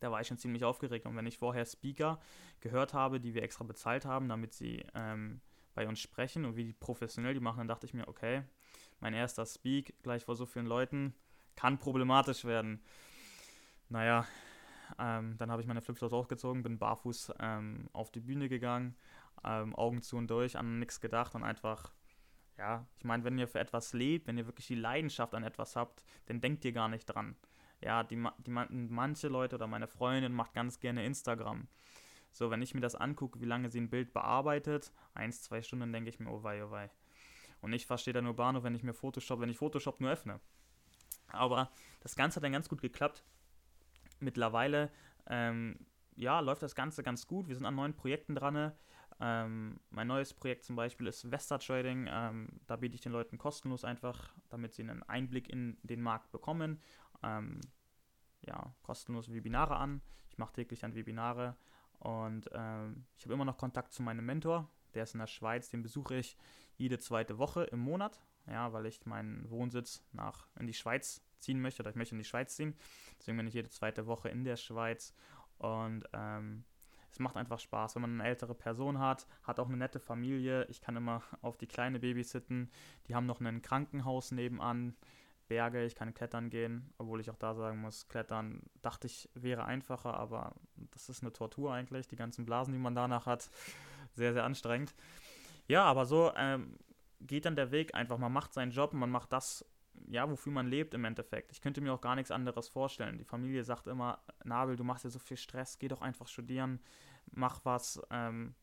Da 0.01 0.13
war 0.13 0.21
ich 0.21 0.29
schon 0.29 0.39
ziemlich 0.39 0.65
aufgeregt. 0.65 1.07
Und 1.07 1.17
wenn 1.17 1.27
ich 1.27 1.39
vorher 1.39 1.67
Speaker 1.67 2.21
gehört 2.61 2.95
habe, 2.95 3.19
die 3.19 3.35
wir 3.35 3.43
extra 3.43 3.65
bezahlt 3.65 4.05
haben, 4.05 4.29
damit 4.29 4.53
sie 4.53 4.85
ähm, 4.95 5.41
bei 5.75 5.89
uns 5.89 5.99
sprechen 5.99 6.45
und 6.45 6.55
wie 6.57 6.65
die 6.65 6.73
professionell 6.73 7.35
die 7.35 7.41
machen, 7.41 7.59
dann 7.59 7.69
dachte 7.69 7.87
ich 7.87 7.95
mir, 7.95 8.07
okay, 8.07 8.45
mein 9.01 9.15
erster 9.15 9.45
Speak 9.47 9.95
gleich 10.03 10.25
vor 10.25 10.37
so 10.37 10.47
vielen 10.47 10.67
Leuten 10.67 11.15
kann 11.57 11.79
problematisch 11.79 12.45
werden. 12.45 12.81
Naja, 13.89 14.27
ähm, 14.99 15.37
dann 15.39 15.51
habe 15.51 15.63
ich 15.63 15.69
meine 15.69 15.83
Flipflops 15.83 16.13
ausgezogen, 16.13 16.63
bin 16.63 16.79
barfuß 16.79 17.33
ähm, 17.41 17.89
auf 17.93 18.11
die 18.11 18.21
Bühne 18.21 18.49
gegangen, 18.49 18.97
ähm, 19.45 19.75
Augen 19.75 20.03
zu 20.03 20.17
und 20.17 20.31
durch, 20.31 20.57
an 20.57 20.79
nichts 20.79 21.01
gedacht 21.01 21.35
und 21.35 21.45
einfach, 21.45 21.93
ja, 22.57 22.87
ich 22.97 23.05
meine, 23.05 23.25
wenn 23.25 23.39
ihr 23.39 23.49
für 23.49 23.61
etwas 23.61 23.93
lebt, 23.93 24.27
wenn 24.27 24.39
ihr 24.39 24.47
wirklich 24.47 24.67
die 24.67 24.75
Leidenschaft 24.75 25.35
an 25.35 25.45
etwas 25.45 25.77
habt, 25.77 26.05
dann 26.27 26.41
denkt 26.41 26.65
ihr 26.65 26.73
gar 26.73 26.89
nicht 26.89 27.07
dran. 27.07 27.37
Ja, 27.81 28.03
die, 28.03 28.21
die 28.39 28.51
manche 28.51 29.29
Leute 29.29 29.55
oder 29.55 29.69
meine 29.69 29.87
Freundin 29.87 30.33
macht 30.33 30.53
ganz 30.55 30.81
gerne 30.81 31.05
Instagram. 31.05 31.69
So, 32.33 32.51
wenn 32.51 32.61
ich 32.61 32.75
mir 32.75 32.81
das 32.81 32.97
angucke, 32.97 33.41
wie 33.41 33.47
lange 33.47 33.71
sie 33.71 33.81
ein 33.81 33.91
Bild 33.91 34.13
bearbeitet, 34.13 34.93
eins, 35.15 35.43
zwei 35.43 35.63
Stunden, 35.63 35.93
denke 35.93 36.11
ich 36.11 36.19
mir, 36.19 36.31
oh 36.31 36.43
wei, 36.43 36.65
oh 36.65 36.71
wei. 36.71 36.91
Und 37.61 37.73
ich 37.73 37.87
verstehe 37.87 38.13
da 38.13 38.21
nur 38.21 38.35
Bahnhof, 38.35 38.65
wenn 38.65 38.75
ich 38.75 38.83
mir 38.83 38.95
Photoshop, 38.95 39.41
wenn 39.41 39.49
ich 39.49 39.59
Photoshop 39.59 40.01
nur 40.01 40.11
öffne. 40.11 40.41
Aber 41.29 41.71
das 42.01 42.17
Ganze 42.17 42.37
hat 42.37 42.45
dann 42.45 42.53
ganz 42.53 42.69
gut 42.69 42.81
geklappt 42.81 43.25
mittlerweile 44.21 44.91
ähm, 45.27 45.79
ja, 46.17 46.41
läuft 46.41 46.63
das 46.63 46.75
Ganze 46.75 47.03
ganz 47.03 47.27
gut. 47.27 47.49
Wir 47.49 47.55
sind 47.55 47.67
an 47.67 47.75
neuen 47.75 47.95
Projekten 47.95 48.35
dran. 48.35 48.73
Ähm, 49.21 49.81
mein 49.91 50.07
neues 50.07 50.35
Projekt 50.35 50.65
zum 50.65 50.77
Beispiel 50.77 51.07
ist 51.07 51.31
Vesta 51.31 51.59
Trading. 51.59 52.09
Ähm, 52.11 52.49
da 52.67 52.77
biete 52.77 52.95
ich 52.95 53.01
den 53.01 53.13
Leuten 53.13 53.39
kostenlos 53.39 53.85
einfach, 53.85 54.35
damit 54.49 54.75
sie 54.75 54.83
einen 54.83 55.03
Einblick 55.05 55.49
in 55.49 55.77
den 55.83 56.03
Markt 56.03 56.31
bekommen. 56.31 56.81
Ähm, 57.23 57.61
ja, 58.43 58.75
kostenlos 58.83 59.33
Webinare 59.33 59.77
an. 59.77 60.01
Ich 60.29 60.39
mache 60.39 60.53
täglich 60.53 60.81
dann 60.81 60.95
Webinare 60.95 61.57
und 61.99 62.49
ähm, 62.53 63.07
ich 63.17 63.25
habe 63.25 63.35
immer 63.35 63.45
noch 63.45 63.59
Kontakt 63.59 63.93
zu 63.93 64.03
meinem 64.03 64.25
Mentor. 64.25 64.71
Der 64.95 65.03
ist 65.03 65.15
in 65.15 65.21
der 65.21 65.27
Schweiz, 65.27 65.69
den 65.71 65.83
besuche 65.83 66.17
ich 66.17 66.37
jede 66.77 66.99
zweite 66.99 67.39
Woche 67.39 67.65
im 67.65 67.81
Monat, 67.81 68.21
ja, 68.51 68.73
weil 68.73 68.87
ich 68.87 69.05
meinen 69.07 69.49
Wohnsitz 69.51 70.05
nach 70.13 70.47
in 70.59 70.67
die 70.67 70.75
Schweiz 70.75 71.23
ziehen 71.41 71.61
möchte 71.61 71.83
oder 71.83 71.91
ich 71.91 71.97
möchte 71.97 72.15
in 72.15 72.19
die 72.19 72.25
Schweiz 72.25 72.57
ziehen. 72.57 72.75
Deswegen 73.19 73.37
bin 73.37 73.47
ich 73.47 73.55
jede 73.55 73.71
zweite 73.71 74.07
Woche 74.07 74.29
in 74.29 74.45
der 74.45 74.57
Schweiz 74.57 75.15
und 75.59 76.05
ähm, 76.13 76.65
es 77.11 77.19
macht 77.19 77.37
einfach 77.37 77.59
Spaß, 77.59 77.95
wenn 77.95 78.03
man 78.03 78.21
eine 78.21 78.29
ältere 78.29 78.55
Person 78.55 78.99
hat, 78.99 79.27
hat 79.43 79.61
auch 79.61 79.69
eine 79.69 79.77
nette 79.77 79.99
Familie. 79.99 80.67
Ich 80.67 80.81
kann 80.81 80.97
immer 80.97 81.23
auf 81.43 81.57
die 81.57 81.67
kleine 81.67 82.01
babysitten. 82.01 82.71
Die 83.07 83.15
haben 83.15 83.27
noch 83.27 83.41
ein 83.41 83.63
Krankenhaus 83.63 84.31
nebenan, 84.33 84.97
Berge, 85.49 85.85
ich 85.87 85.95
kann 85.95 86.13
klettern 86.13 86.51
gehen, 86.51 86.93
obwohl 86.99 87.21
ich 87.21 87.31
auch 87.31 87.37
da 87.37 87.55
sagen 87.55 87.81
muss, 87.81 88.07
klettern 88.09 88.63
dachte 88.83 89.07
ich 89.07 89.31
wäre 89.35 89.65
einfacher, 89.65 90.13
aber 90.15 90.55
das 90.91 91.09
ist 91.09 91.23
eine 91.23 91.33
Tortur 91.33 91.73
eigentlich, 91.73 92.07
die 92.07 92.17
ganzen 92.17 92.45
Blasen, 92.45 92.75
die 92.75 92.79
man 92.79 92.95
danach 92.95 93.25
hat, 93.25 93.51
sehr, 94.15 94.35
sehr 94.35 94.45
anstrengend. 94.45 94.95
Ja, 95.67 95.85
aber 95.85 96.05
so 96.05 96.33
ähm, 96.37 96.77
geht 97.21 97.45
dann 97.45 97.57
der 97.57 97.71
Weg 97.71 97.95
einfach, 97.95 98.19
man 98.19 98.33
macht 98.33 98.53
seinen 98.53 98.71
Job, 98.71 98.93
man 98.93 99.11
macht 99.11 99.33
das, 99.33 99.65
ja, 100.09 100.29
wofür 100.31 100.53
man 100.53 100.67
lebt 100.67 100.95
im 100.95 101.05
Endeffekt. 101.05 101.53
Ich 101.53 101.61
könnte 101.61 101.81
mir 101.81 101.93
auch 101.93 102.01
gar 102.01 102.15
nichts 102.15 102.31
anderes 102.31 102.69
vorstellen. 102.69 103.19
Die 103.19 103.25
Familie 103.25 103.65
sagt 103.65 103.87
immer, 103.87 104.23
Nabel, 104.45 104.77
du 104.77 104.85
machst 104.85 105.05
ja 105.05 105.11
so 105.11 105.19
viel 105.19 105.37
Stress, 105.37 105.79
geh 105.79 105.89
doch 105.89 106.03
einfach 106.03 106.29
studieren, 106.29 106.81
mach 107.33 107.65
was. 107.65 108.01
Ähm, 108.11 108.55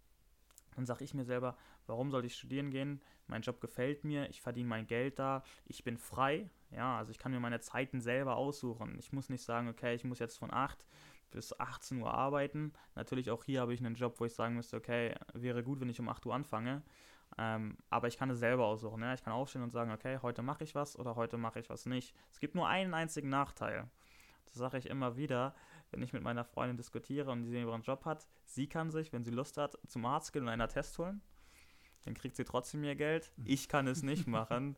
dann 0.75 0.85
sage 0.85 1.03
ich 1.03 1.13
mir 1.13 1.24
selber, 1.24 1.55
warum 1.88 2.12
soll 2.12 2.25
ich 2.25 2.35
studieren 2.35 2.69
gehen? 2.69 3.01
Mein 3.27 3.41
Job 3.41 3.62
gefällt 3.62 4.03
mir, 4.03 4.29
ich 4.29 4.41
verdiene 4.41 4.67
mein 4.67 4.88
Geld 4.88 5.19
da, 5.19 5.43
ich 5.65 5.83
bin 5.83 5.97
frei, 5.97 6.50
ja, 6.71 6.97
also 6.97 7.12
ich 7.12 7.17
kann 7.17 7.31
mir 7.31 7.39
meine 7.39 7.62
Zeiten 7.62 8.01
selber 8.01 8.35
aussuchen. 8.35 8.97
Ich 9.00 9.13
muss 9.13 9.29
nicht 9.29 9.43
sagen, 9.43 9.69
okay, 9.69 9.95
ich 9.95 10.03
muss 10.03 10.19
jetzt 10.19 10.38
von 10.38 10.53
8 10.53 10.85
bis 11.31 11.57
18 11.59 12.01
Uhr 12.01 12.13
arbeiten. 12.13 12.74
Natürlich 12.95 13.31
auch 13.31 13.43
hier 13.43 13.62
habe 13.62 13.74
ich 13.74 13.79
einen 13.79 13.95
Job, 13.95 14.19
wo 14.19 14.25
ich 14.25 14.33
sagen 14.33 14.55
müsste, 14.55 14.77
okay, 14.77 15.15
wäre 15.33 15.63
gut, 15.63 15.79
wenn 15.79 15.89
ich 15.89 16.00
um 16.00 16.09
8 16.09 16.25
Uhr 16.25 16.35
anfange. 16.35 16.83
Ähm, 17.37 17.77
aber 17.89 18.07
ich 18.07 18.17
kann 18.17 18.29
es 18.29 18.39
selber 18.39 18.65
aussuchen. 18.65 19.01
Ja? 19.01 19.13
Ich 19.13 19.23
kann 19.23 19.33
aufstehen 19.33 19.61
und 19.61 19.71
sagen, 19.71 19.91
okay, 19.91 20.19
heute 20.21 20.41
mache 20.41 20.63
ich 20.63 20.75
was 20.75 20.97
oder 20.97 21.15
heute 21.15 21.37
mache 21.37 21.59
ich 21.59 21.69
was 21.69 21.85
nicht. 21.85 22.15
Es 22.31 22.39
gibt 22.39 22.55
nur 22.55 22.67
einen 22.67 22.93
einzigen 22.93 23.29
Nachteil. 23.29 23.89
Das 24.45 24.55
sage 24.55 24.77
ich 24.77 24.85
immer 24.89 25.17
wieder, 25.17 25.53
wenn 25.91 26.01
ich 26.01 26.13
mit 26.13 26.23
meiner 26.23 26.45
Freundin 26.45 26.77
diskutiere 26.77 27.31
und 27.31 27.43
sie 27.43 27.59
ihren 27.59 27.81
Job 27.81 28.05
hat. 28.05 28.27
Sie 28.45 28.67
kann 28.67 28.89
sich, 28.91 29.11
wenn 29.11 29.23
sie 29.23 29.31
Lust 29.31 29.57
hat, 29.57 29.77
zum 29.87 30.05
Arzt 30.05 30.31
gehen 30.31 30.43
und 30.43 30.49
einen 30.49 30.69
Test 30.69 30.97
holen. 30.97 31.21
Dann 32.05 32.13
kriegt 32.13 32.35
sie 32.35 32.45
trotzdem 32.45 32.83
ihr 32.83 32.95
Geld. 32.95 33.31
Ich 33.43 33.67
kann 33.67 33.87
es 33.87 34.03
nicht 34.03 34.27
machen. 34.27 34.77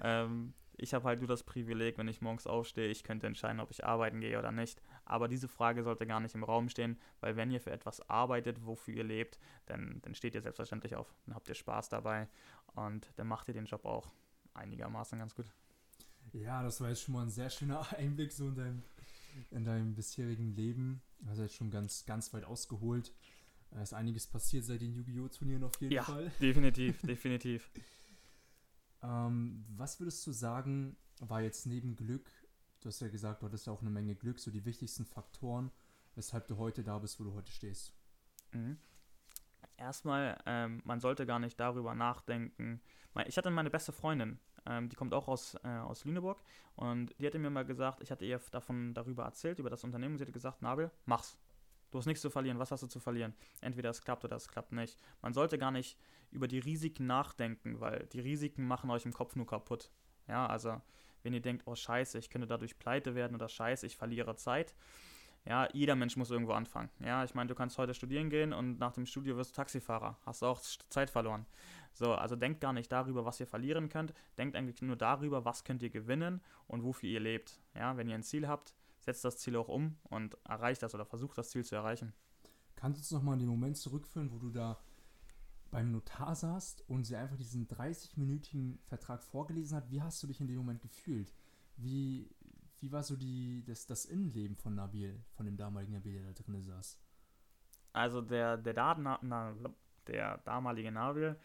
ähm, 0.00 0.54
ich 0.78 0.94
habe 0.94 1.04
halt 1.04 1.20
nur 1.20 1.28
das 1.28 1.42
Privileg, 1.42 1.98
wenn 1.98 2.08
ich 2.08 2.20
morgens 2.20 2.46
aufstehe, 2.46 2.88
ich 2.88 3.02
könnte 3.02 3.26
entscheiden, 3.26 3.60
ob 3.60 3.70
ich 3.70 3.84
arbeiten 3.84 4.20
gehe 4.20 4.38
oder 4.38 4.52
nicht. 4.52 4.82
Aber 5.04 5.28
diese 5.28 5.48
Frage 5.48 5.82
sollte 5.82 6.06
gar 6.06 6.20
nicht 6.20 6.34
im 6.34 6.44
Raum 6.44 6.68
stehen, 6.68 6.98
weil 7.20 7.36
wenn 7.36 7.50
ihr 7.50 7.60
für 7.60 7.70
etwas 7.70 8.00
arbeitet, 8.08 8.64
wofür 8.66 8.94
ihr 8.94 9.04
lebt, 9.04 9.38
dann, 9.66 10.00
dann 10.02 10.14
steht 10.14 10.34
ihr 10.34 10.42
selbstverständlich 10.42 10.96
auf, 10.96 11.14
dann 11.24 11.34
habt 11.34 11.48
ihr 11.48 11.54
Spaß 11.54 11.88
dabei 11.88 12.28
und 12.74 13.10
dann 13.16 13.26
macht 13.26 13.48
ihr 13.48 13.54
den 13.54 13.66
Job 13.66 13.84
auch 13.84 14.12
einigermaßen 14.54 15.18
ganz 15.18 15.34
gut. 15.34 15.46
Ja, 16.32 16.62
das 16.62 16.80
war 16.80 16.88
jetzt 16.88 17.02
schon 17.02 17.14
mal 17.14 17.22
ein 17.22 17.30
sehr 17.30 17.50
schöner 17.50 17.86
Einblick 17.96 18.32
so 18.32 18.48
in 18.48 18.54
deinem, 18.54 18.82
in 19.50 19.64
deinem 19.64 19.94
bisherigen 19.94 20.54
Leben. 20.54 21.02
Du 21.20 21.30
hast 21.30 21.38
jetzt 21.38 21.54
schon 21.54 21.70
ganz, 21.70 22.04
ganz 22.04 22.32
weit 22.32 22.44
ausgeholt. 22.44 23.12
Da 23.70 23.82
ist 23.82 23.94
einiges 23.94 24.26
passiert 24.26 24.64
seit 24.64 24.80
den 24.80 24.92
Yu-Gi-Oh! 24.92 25.28
Turnieren 25.28 25.64
auf 25.64 25.80
jeden 25.80 25.94
ja, 25.94 26.02
Fall. 26.02 26.24
Ja, 26.24 26.30
definitiv, 26.40 27.00
definitiv. 27.02 27.70
Ähm, 29.02 29.64
was 29.68 30.00
würdest 30.00 30.26
du 30.26 30.32
sagen, 30.32 30.96
war 31.20 31.42
jetzt 31.42 31.66
neben 31.66 31.96
Glück, 31.96 32.30
du 32.80 32.88
hast 32.88 33.00
ja 33.00 33.08
gesagt, 33.08 33.42
du 33.42 33.46
hattest 33.46 33.66
ja 33.66 33.72
auch 33.72 33.80
eine 33.80 33.90
Menge 33.90 34.14
Glück, 34.14 34.38
so 34.38 34.50
die 34.50 34.64
wichtigsten 34.64 35.04
Faktoren, 35.04 35.70
weshalb 36.14 36.46
du 36.46 36.56
heute 36.56 36.82
da 36.82 36.98
bist, 36.98 37.20
wo 37.20 37.24
du 37.24 37.34
heute 37.34 37.52
stehst? 37.52 37.92
Mhm. 38.52 38.78
Erstmal, 39.76 40.38
ähm, 40.46 40.80
man 40.84 41.00
sollte 41.00 41.26
gar 41.26 41.38
nicht 41.38 41.60
darüber 41.60 41.94
nachdenken. 41.94 42.80
Ich 43.26 43.36
hatte 43.36 43.50
meine 43.50 43.70
beste 43.70 43.92
Freundin, 43.92 44.38
ähm, 44.66 44.88
die 44.88 44.96
kommt 44.96 45.14
auch 45.14 45.28
aus, 45.28 45.54
äh, 45.64 45.68
aus 45.68 46.04
Lüneburg 46.04 46.42
und 46.74 47.14
die 47.18 47.26
hatte 47.26 47.38
mir 47.38 47.50
mal 47.50 47.64
gesagt, 47.64 48.00
ich 48.02 48.10
hatte 48.10 48.24
ihr 48.24 48.40
davon 48.50 48.94
darüber 48.94 49.24
erzählt, 49.24 49.58
über 49.58 49.70
das 49.70 49.84
Unternehmen, 49.84 50.16
sie 50.18 50.22
hatte 50.22 50.32
gesagt, 50.32 50.62
Nabel, 50.62 50.90
mach's. 51.06 51.38
Du 51.90 51.98
hast 51.98 52.06
nichts 52.06 52.22
zu 52.22 52.30
verlieren. 52.30 52.58
Was 52.58 52.70
hast 52.70 52.82
du 52.82 52.86
zu 52.86 53.00
verlieren? 53.00 53.34
Entweder 53.60 53.90
es 53.90 54.02
klappt 54.02 54.24
oder 54.24 54.36
es 54.36 54.48
klappt 54.48 54.72
nicht. 54.72 54.98
Man 55.22 55.32
sollte 55.32 55.58
gar 55.58 55.70
nicht 55.70 55.98
über 56.30 56.48
die 56.48 56.58
Risiken 56.58 57.06
nachdenken, 57.06 57.80
weil 57.80 58.06
die 58.12 58.20
Risiken 58.20 58.66
machen 58.66 58.90
euch 58.90 59.04
im 59.04 59.12
Kopf 59.12 59.36
nur 59.36 59.46
kaputt. 59.46 59.90
Ja, 60.28 60.46
also 60.46 60.80
wenn 61.22 61.32
ihr 61.32 61.40
denkt, 61.40 61.62
oh 61.66 61.74
scheiße, 61.74 62.18
ich 62.18 62.30
könnte 62.30 62.46
dadurch 62.46 62.78
pleite 62.78 63.14
werden 63.14 63.34
oder 63.34 63.48
scheiße, 63.48 63.86
ich 63.86 63.96
verliere 63.96 64.36
Zeit. 64.36 64.74
Ja, 65.44 65.68
jeder 65.72 65.94
Mensch 65.94 66.16
muss 66.16 66.30
irgendwo 66.30 66.52
anfangen. 66.52 66.90
Ja, 66.98 67.22
ich 67.22 67.34
meine, 67.34 67.46
du 67.46 67.54
kannst 67.54 67.78
heute 67.78 67.94
studieren 67.94 68.30
gehen 68.30 68.52
und 68.52 68.78
nach 68.80 68.92
dem 68.92 69.06
Studio 69.06 69.36
wirst 69.36 69.52
du 69.52 69.54
Taxifahrer. 69.54 70.18
Hast 70.26 70.42
du 70.42 70.46
auch 70.46 70.60
Zeit 70.60 71.08
verloren. 71.08 71.46
So, 71.92 72.14
also 72.14 72.34
denkt 72.34 72.60
gar 72.60 72.72
nicht 72.72 72.90
darüber, 72.90 73.24
was 73.24 73.38
ihr 73.38 73.46
verlieren 73.46 73.88
könnt. 73.88 74.12
Denkt 74.38 74.56
eigentlich 74.56 74.82
nur 74.82 74.96
darüber, 74.96 75.44
was 75.44 75.62
könnt 75.62 75.82
ihr 75.82 75.90
gewinnen 75.90 76.42
und 76.66 76.82
wofür 76.82 77.08
ihr 77.08 77.20
lebt. 77.20 77.60
Ja, 77.74 77.96
wenn 77.96 78.08
ihr 78.08 78.16
ein 78.16 78.24
Ziel 78.24 78.48
habt, 78.48 78.74
setzt 79.06 79.24
das 79.24 79.38
Ziel 79.38 79.56
auch 79.56 79.68
um 79.68 79.96
und 80.02 80.36
erreicht 80.44 80.82
das 80.82 80.94
oder 80.94 81.06
versucht 81.06 81.38
das 81.38 81.50
Ziel 81.50 81.64
zu 81.64 81.76
erreichen. 81.76 82.12
Kannst 82.74 82.98
du 82.98 83.02
uns 83.02 83.10
nochmal 83.12 83.34
an 83.34 83.38
den 83.38 83.48
Moment 83.48 83.76
zurückführen, 83.78 84.32
wo 84.32 84.38
du 84.38 84.50
da 84.50 84.78
beim 85.70 85.92
Notar 85.92 86.34
saßt 86.34 86.84
und 86.88 87.04
sie 87.04 87.16
einfach 87.16 87.36
diesen 87.36 87.68
30-minütigen 87.68 88.78
Vertrag 88.84 89.22
vorgelesen 89.22 89.76
hat? 89.76 89.90
Wie 89.90 90.02
hast 90.02 90.22
du 90.22 90.26
dich 90.26 90.40
in 90.40 90.48
dem 90.48 90.56
Moment 90.56 90.82
gefühlt? 90.82 91.32
Wie, 91.76 92.28
wie 92.80 92.90
war 92.90 93.04
so 93.04 93.16
die, 93.16 93.64
das, 93.64 93.86
das 93.86 94.04
Innenleben 94.04 94.56
von 94.56 94.74
Nabil, 94.74 95.22
von 95.36 95.46
dem 95.46 95.56
damaligen 95.56 95.92
Nabil, 95.92 96.14
der 96.14 96.32
da 96.32 96.42
drin 96.42 96.60
saß? 96.60 96.98
Also 97.92 98.20
der, 98.20 98.56
der, 98.56 98.74
da, 98.74 98.94
na, 99.22 99.54
der 100.08 100.38
damalige 100.38 100.90
Nabil, 100.90 101.38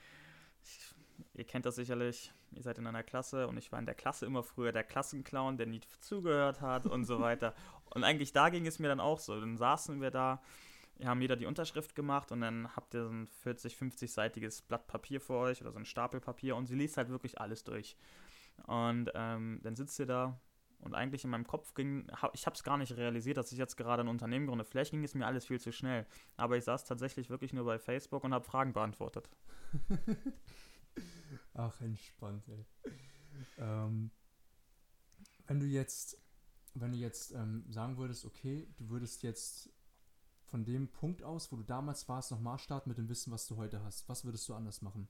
ich, 0.64 0.96
ihr 1.34 1.44
kennt 1.44 1.66
das 1.66 1.76
sicherlich, 1.76 2.32
ihr 2.52 2.64
seid 2.64 2.78
in 2.78 2.88
einer 2.88 3.04
Klasse 3.04 3.48
und 3.48 3.58
ich 3.58 3.72
war 3.72 3.80
in 3.80 3.86
der 3.86 3.96
Klasse 3.96 4.26
immer 4.26 4.44
früher 4.44 4.72
der 4.72 4.84
Klassenclown, 4.84 5.58
der 5.58 5.68
nie 5.68 5.82
zugehört 6.00 6.62
hat 6.62 6.86
und 6.86 7.06
so 7.06 7.20
weiter. 7.20 7.54
Und 7.94 8.06
eigentlich 8.06 8.32
da 8.32 8.48
ging 8.48 8.66
es 8.66 8.80
mir 8.80 8.88
dann 8.88 9.02
auch 9.02 9.20
so. 9.20 9.38
Dann 9.38 9.58
saßen 9.58 10.00
wir 10.00 10.12
da 10.12 10.42
haben 11.06 11.22
jeder 11.22 11.36
die 11.36 11.46
Unterschrift 11.46 11.96
gemacht 11.96 12.32
und 12.32 12.42
dann 12.42 12.76
habt 12.76 12.94
ihr 12.94 13.04
so 13.04 13.10
ein 13.10 13.28
40, 13.28 13.76
50-seitiges 13.76 14.64
Blatt 14.68 14.88
Papier 14.88 15.22
vor 15.22 15.42
euch 15.42 15.62
oder 15.62 15.72
so 15.72 15.80
ein 15.80 15.86
Stapel 15.86 16.20
Papier 16.20 16.56
und 16.56 16.68
sie 16.68 16.76
liest 16.76 16.98
halt 16.98 17.10
wirklich 17.10 17.40
alles 17.40 17.64
durch. 17.64 17.98
Und 18.68 19.12
ähm, 19.16 19.60
dann 19.64 19.76
sitzt 19.76 20.00
ihr 20.00 20.06
da 20.06 20.40
und 20.80 20.96
eigentlich 20.96 21.24
in 21.24 21.30
meinem 21.30 21.48
Kopf 21.48 21.74
ging, 21.74 22.08
ich 22.34 22.46
habe 22.46 22.56
es 22.56 22.64
gar 22.64 22.78
nicht 22.78 22.96
realisiert, 22.98 23.38
dass 23.38 23.52
ich 23.52 23.58
jetzt 23.58 23.78
gerade 23.78 24.04
ein 24.04 24.08
Unternehmen 24.08 24.48
gründe. 24.48 24.66
Vielleicht 24.66 24.92
ging 24.92 25.04
es 25.04 25.14
mir 25.14 25.26
alles 25.26 25.46
viel 25.46 25.60
zu 25.60 25.72
schnell. 25.72 26.06
Aber 26.38 26.58
ich 26.58 26.64
saß 26.64 26.86
tatsächlich 26.86 27.30
wirklich 27.30 27.54
nur 27.54 27.66
bei 27.66 27.78
Facebook 27.78 28.24
und 28.24 28.34
habe 28.34 28.46
Fragen 28.46 28.74
beantwortet. 28.74 29.30
Ach, 31.54 31.80
entspannt, 31.82 32.48
ey. 32.48 32.66
Ähm, 33.58 34.12
wenn 35.48 35.60
du 35.60 35.66
jetzt, 35.66 36.18
wenn 36.74 36.92
du 36.92 36.98
jetzt 36.98 37.32
ähm, 37.32 37.66
sagen 37.70 37.98
würdest, 37.98 38.26
okay, 38.26 38.68
du 38.78 38.90
würdest 38.90 39.24
jetzt 39.24 39.70
von 40.46 40.66
dem 40.66 40.88
Punkt 40.90 41.24
aus, 41.24 41.52
wo 41.52 41.58
du 41.58 41.64
damals 41.64 42.08
warst, 42.10 42.32
nochmal 42.32 42.60
starten 42.60 42.90
mit 42.90 42.98
dem 42.98 43.10
Wissen, 43.10 43.32
was 43.32 43.48
du 43.48 43.58
heute 43.58 43.84
hast, 43.84 44.08
was 44.10 44.26
würdest 44.26 44.48
du 44.50 44.54
anders 44.54 44.82
machen? 44.82 45.08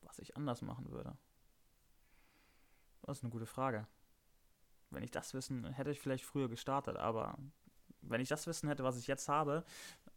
Was 0.00 0.18
ich 0.18 0.36
anders 0.36 0.62
machen 0.62 0.90
würde. 0.90 1.16
Das 3.02 3.18
ist 3.18 3.24
eine 3.24 3.32
gute 3.32 3.46
Frage. 3.46 3.86
Wenn 4.90 5.02
ich 5.02 5.10
das 5.10 5.34
Wissen, 5.34 5.64
hätte 5.72 5.90
ich 5.90 6.00
vielleicht 6.00 6.24
früher 6.24 6.48
gestartet, 6.48 6.96
aber 6.96 7.38
wenn 8.02 8.20
ich 8.20 8.28
das 8.28 8.46
Wissen 8.46 8.68
hätte, 8.68 8.84
was 8.84 8.98
ich 8.98 9.06
jetzt 9.06 9.28
habe, 9.28 9.64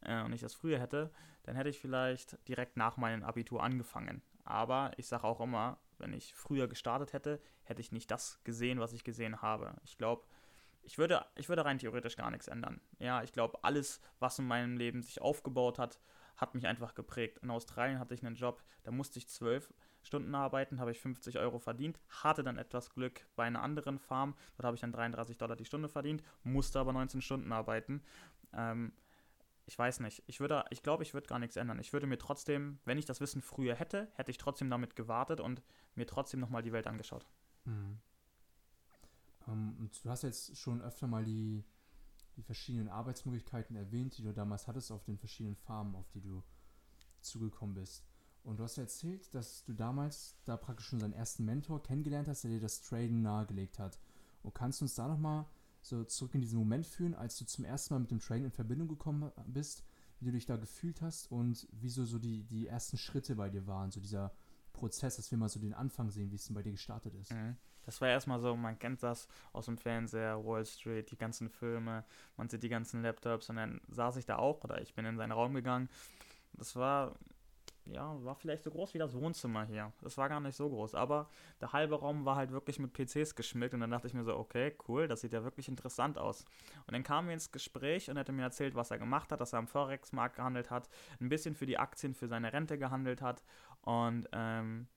äh, 0.06 0.24
und 0.24 0.34
ich 0.34 0.42
das 0.42 0.54
früher 0.54 0.80
hätte, 0.80 1.12
dann 1.44 1.56
hätte 1.56 1.70
ich 1.70 1.80
vielleicht 1.80 2.38
direkt 2.48 2.78
nach 2.78 2.98
meinem 2.98 3.24
Abitur 3.24 3.64
angefangen. 3.64 4.22
Aber 4.44 4.92
ich 4.98 5.08
sage 5.08 5.24
auch 5.24 5.42
immer, 5.42 5.80
wenn 5.98 6.14
ich 6.14 6.34
früher 6.34 6.68
gestartet 6.68 7.14
hätte, 7.14 7.42
hätte 7.64 7.82
ich 7.82 7.92
nicht 7.92 8.12
das 8.12 8.40
gesehen, 8.44 8.80
was 8.80 8.94
ich 8.94 9.04
gesehen 9.04 9.42
habe. 9.42 9.76
Ich 9.84 9.98
glaube, 9.98 10.26
ich 10.84 10.98
würde, 10.98 11.26
ich 11.36 11.50
würde 11.50 11.66
rein 11.66 11.80
theoretisch 11.80 12.16
gar 12.16 12.32
nichts 12.32 12.48
ändern. 12.48 12.80
Ja, 13.00 13.24
ich 13.24 13.32
glaube, 13.32 13.64
alles, 13.64 14.02
was 14.20 14.40
in 14.40 14.46
meinem 14.46 14.78
Leben 14.78 15.02
sich 15.02 15.22
aufgebaut 15.22 15.80
hat, 15.80 16.00
hat 16.38 16.54
mich 16.54 16.68
einfach 16.68 16.94
geprägt. 16.96 17.40
In 17.42 17.50
Australien 17.50 18.00
hatte 18.00 18.14
ich 18.14 18.26
einen 18.26 18.36
Job, 18.36 18.62
da 18.84 18.92
musste 18.92 19.20
ich 19.20 19.28
zwölf 19.28 19.74
Stunden 20.02 20.36
arbeiten, 20.36 20.80
habe 20.80 20.92
ich 20.92 21.00
50 21.00 21.40
Euro 21.40 21.60
verdient, 21.60 22.00
hatte 22.10 22.44
dann 22.44 22.58
etwas 22.58 22.92
Glück 22.92 23.26
bei 23.36 23.46
einer 23.46 23.64
anderen 23.64 23.98
Farm, 23.98 24.36
dort 24.56 24.66
habe 24.66 24.76
ich 24.76 24.82
dann 24.82 24.92
33 24.92 25.38
Dollar 25.38 25.56
die 25.56 25.66
Stunde 25.66 25.90
verdient, 25.90 26.24
musste 26.44 26.80
aber 26.80 26.94
19 26.94 27.22
Stunden 27.22 27.52
arbeiten. 27.52 28.04
Ähm, 28.54 28.94
ich 29.66 29.78
weiß 29.78 30.00
nicht. 30.02 30.24
Ich 30.28 30.40
würde, 30.40 30.64
ich 30.70 30.84
glaube, 30.84 31.04
ich 31.04 31.14
würde 31.14 31.28
gar 31.28 31.40
nichts 31.40 31.56
ändern. 31.56 31.80
Ich 31.80 31.92
würde 31.92 32.08
mir 32.08 32.18
trotzdem, 32.18 32.80
wenn 32.86 32.98
ich 32.98 33.06
das 33.06 33.20
Wissen 33.20 33.42
früher 33.42 33.76
hätte, 33.76 34.10
hätte 34.14 34.32
ich 34.32 34.38
trotzdem 34.38 34.70
damit 34.70 34.96
gewartet 34.96 35.40
und 35.40 35.62
mir 35.96 36.06
trotzdem 36.06 36.40
nochmal 36.40 36.62
die 36.62 36.72
Welt 36.72 36.88
angeschaut. 36.88 37.26
Mhm. 37.66 38.00
Um, 39.48 39.76
ähm, 39.80 39.90
du 40.04 40.10
hast 40.10 40.24
jetzt 40.24 40.58
schon 40.58 40.82
öfter 40.82 41.08
mal 41.08 41.24
die, 41.24 41.64
die 42.36 42.44
verschiedenen 42.44 42.90
Arbeitsmöglichkeiten 42.90 43.76
erwähnt, 43.76 44.18
die 44.18 44.24
du 44.24 44.34
damals 44.34 44.68
hattest 44.68 44.92
auf 44.92 45.04
den 45.04 45.18
verschiedenen 45.18 45.56
Farmen, 45.56 45.96
auf 45.96 46.10
die 46.10 46.22
du 46.22 46.44
zugekommen 47.22 47.76
bist. 47.76 48.04
Und 48.44 48.60
du 48.60 48.64
hast 48.64 48.78
erzählt, 48.78 49.34
dass 49.34 49.64
du 49.64 49.74
damals 49.74 50.36
da 50.46 50.58
praktisch 50.58 50.88
schon 50.88 51.00
seinen 51.00 51.14
ersten 51.14 51.46
Mentor 51.46 51.82
kennengelernt 51.82 52.28
hast, 52.28 52.44
der 52.44 52.52
dir 52.52 52.60
das 52.60 52.82
Traden 52.82 53.24
nahegelegt 53.24 53.80
hat. 53.80 54.00
Und 54.44 54.54
kannst 54.54 54.82
du 54.82 54.86
uns 54.86 54.94
da 54.94 55.08
nochmal 55.08 55.46
so 55.88 56.04
zurück 56.04 56.34
in 56.34 56.42
diesen 56.42 56.58
Moment 56.58 56.86
führen, 56.86 57.14
als 57.14 57.38
du 57.38 57.46
zum 57.46 57.66
ersten 57.66 57.94
Mal 57.94 58.00
mit 58.00 58.12
dem 58.12 58.20
Traden 58.20 58.46
in 58.46 58.52
Verbindung 58.52 58.88
gekommen 58.88 59.32
bist, 59.46 59.84
wie 60.20 60.26
du 60.26 60.32
dich 60.32 60.46
da 60.46 60.58
gefühlt 60.58 61.02
hast 61.02 61.32
und 61.32 61.68
wieso 61.72 62.06
so 62.06 62.18
die, 62.18 62.44
die 62.44 62.68
ersten 62.68 62.98
Schritte 62.98 63.36
bei 63.36 63.50
dir 63.50 63.68
waren, 63.68 63.92
so 63.92 64.00
dieser 64.00 64.32
Prozess, 64.74 65.18
dass 65.18 65.32
wir 65.32 65.38
mal 65.38 65.50
so 65.50 65.60
den 65.60 65.74
Anfang 65.74 66.10
sehen, 66.10 66.32
wie 66.32 66.36
es 66.36 66.46
denn 66.46 66.56
bei 66.56 66.64
dir 66.64 66.72
gestartet 66.72 67.14
ist. 67.16 67.32
Mhm. 67.32 67.56
Das 67.86 68.02
war 68.02 68.10
erstmal 68.10 68.40
so, 68.40 68.56
man 68.56 68.80
kennt 68.80 69.04
das 69.04 69.28
aus 69.54 69.66
dem 69.66 69.78
Fernseher, 69.78 70.44
Wall 70.44 70.66
Street, 70.66 71.12
die 71.12 71.18
ganzen 71.18 71.50
Filme, 71.50 72.04
man 72.36 72.50
sieht 72.50 72.64
die 72.64 72.70
ganzen 72.70 73.04
Laptops 73.04 73.50
und 73.50 73.58
dann 73.58 73.80
saß 73.90 74.18
ich 74.18 74.26
da 74.26 74.38
auch 74.38 74.64
oder 74.64 74.82
ich 74.82 74.96
bin 74.96 75.06
in 75.06 75.18
seinen 75.18 75.32
Raum 75.32 75.54
gegangen. 75.54 75.88
Das 76.54 76.76
war 76.76 77.16
ja, 77.86 78.24
war 78.24 78.36
vielleicht 78.36 78.64
so 78.64 78.72
groß 78.72 78.94
wie 78.94 78.98
das 78.98 79.14
Wohnzimmer 79.14 79.66
hier. 79.66 79.92
Das 80.02 80.18
war 80.18 80.28
gar 80.30 80.40
nicht 80.40 80.56
so 80.56 80.70
groß, 80.70 80.96
aber 80.96 81.30
der 81.62 81.74
halbe 81.74 82.00
Raum 82.00 82.26
war 82.26 82.36
halt 82.36 82.52
wirklich 82.52 82.80
mit 82.80 82.94
PCs 82.94 83.36
geschmückt 83.36 83.74
und 83.74 83.82
dann 83.82 83.92
dachte 83.92 84.08
ich 84.08 84.14
mir 84.14 84.24
so, 84.24 84.36
okay, 84.36 84.76
cool, 84.88 85.08
das 85.08 85.22
sieht 85.22 85.34
ja 85.34 85.44
wirklich 85.44 85.68
interessant 85.68 86.18
aus. 86.18 86.46
Und 86.88 86.94
dann 86.94 87.04
kamen 87.04 87.28
wir 87.28 87.34
ins 87.34 87.52
Gespräch 87.52 88.10
und 88.10 88.18
er 88.18 88.22
hat 88.22 88.32
mir 88.32 88.42
erzählt, 88.42 88.76
was 88.76 88.92
er 88.92 88.98
gemacht 88.98 89.32
hat, 89.32 89.42
dass 89.42 89.54
er 89.54 89.60
am 89.60 89.68
Forex-Markt 89.68 90.38
gehandelt 90.38 90.72
hat, 90.72 90.90
ein 91.20 91.30
bisschen 91.30 91.56
für 91.56 91.66
die 91.66 91.78
Aktien, 91.78 92.14
für 92.14 92.28
seine 92.28 92.54
Rente 92.54 92.78
gehandelt 92.78 93.22
hat 93.22 93.44
und 93.82 94.28
ähm, 94.32 94.88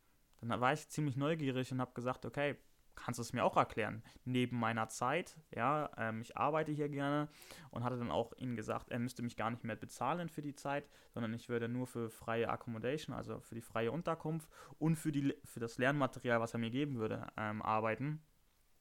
dann 0.40 0.61
war 0.61 0.73
ich 0.73 0.88
ziemlich 0.88 1.16
neugierig 1.16 1.73
und 1.73 1.80
habe 1.80 1.92
gesagt, 1.95 2.25
okay, 2.25 2.57
kannst 2.99 3.19
du 3.19 3.23
es 3.23 3.33
mir 3.33 3.45
auch 3.45 3.57
erklären? 3.57 4.03
Neben 4.25 4.59
meiner 4.59 4.89
Zeit, 4.89 5.37
ja, 5.55 5.91
ähm, 5.97 6.21
ich 6.21 6.37
arbeite 6.37 6.73
hier 6.73 6.89
gerne 6.89 7.29
und 7.71 7.85
hatte 7.85 7.99
dann 7.99 8.11
auch 8.11 8.33
ihm 8.37 8.57
gesagt, 8.57 8.91
er 8.91 8.99
müsste 8.99 9.23
mich 9.23 9.37
gar 9.37 9.51
nicht 9.51 9.65
mehr 9.65 9.77
bezahlen 9.77 10.29
für 10.29 10.43
die 10.43 10.55
Zeit, 10.55 10.89
sondern 11.11 11.33
ich 11.35 11.49
würde 11.49 11.69
nur 11.69 11.87
für 11.87 12.11
freie 12.11 12.49
Accommodation, 12.49 13.15
also 13.15 13.41
für 13.41 13.55
die 13.55 13.63
freie 13.63 13.93
Unterkunft 13.93 14.49
und 14.79 14.97
für, 14.97 15.13
die, 15.13 15.35
für 15.45 15.61
das 15.61 15.79
Lernmaterial, 15.79 16.41
was 16.41 16.55
er 16.55 16.61
mir 16.61 16.71
geben 16.71 16.97
würde, 16.99 17.27
ähm, 17.37 17.63
arbeiten. 17.63 18.23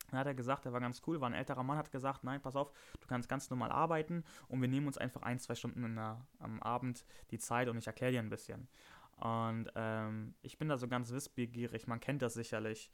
Dann 0.10 0.20
hat 0.20 0.28
er 0.28 0.36
gesagt, 0.36 0.66
er 0.66 0.74
war 0.74 0.80
ganz 0.80 1.02
cool, 1.06 1.20
war 1.20 1.30
ein 1.30 1.34
älterer 1.34 1.64
Mann, 1.64 1.78
hat 1.78 1.92
gesagt, 1.92 2.24
nein, 2.24 2.42
pass 2.42 2.56
auf, 2.56 2.72
du 3.00 3.08
kannst 3.08 3.28
ganz 3.28 3.50
normal 3.50 3.72
arbeiten 3.72 4.24
und 4.48 4.62
wir 4.62 4.70
nehmen 4.70 4.88
uns 4.88 4.98
einfach 4.98 5.22
ein, 5.22 5.40
zwei 5.40 5.56
Stunden 5.56 5.96
der, 5.96 6.26
am 6.40 6.62
Abend 6.62 7.06
die 7.32 7.40
Zeit 7.40 7.68
und 7.68 7.78
ich 7.78 7.88
erkläre 7.88 8.14
dir 8.14 8.20
ein 8.20 8.30
bisschen. 8.30 8.70
Und 9.18 9.70
ähm, 9.76 10.36
ich 10.42 10.58
bin 10.58 10.70
da 10.70 10.78
so 10.78 10.88
ganz 10.88 11.12
wissbegierig, 11.12 11.88
man 11.88 12.00
kennt 12.00 12.22
das 12.22 12.36
sicherlich. 12.36 12.92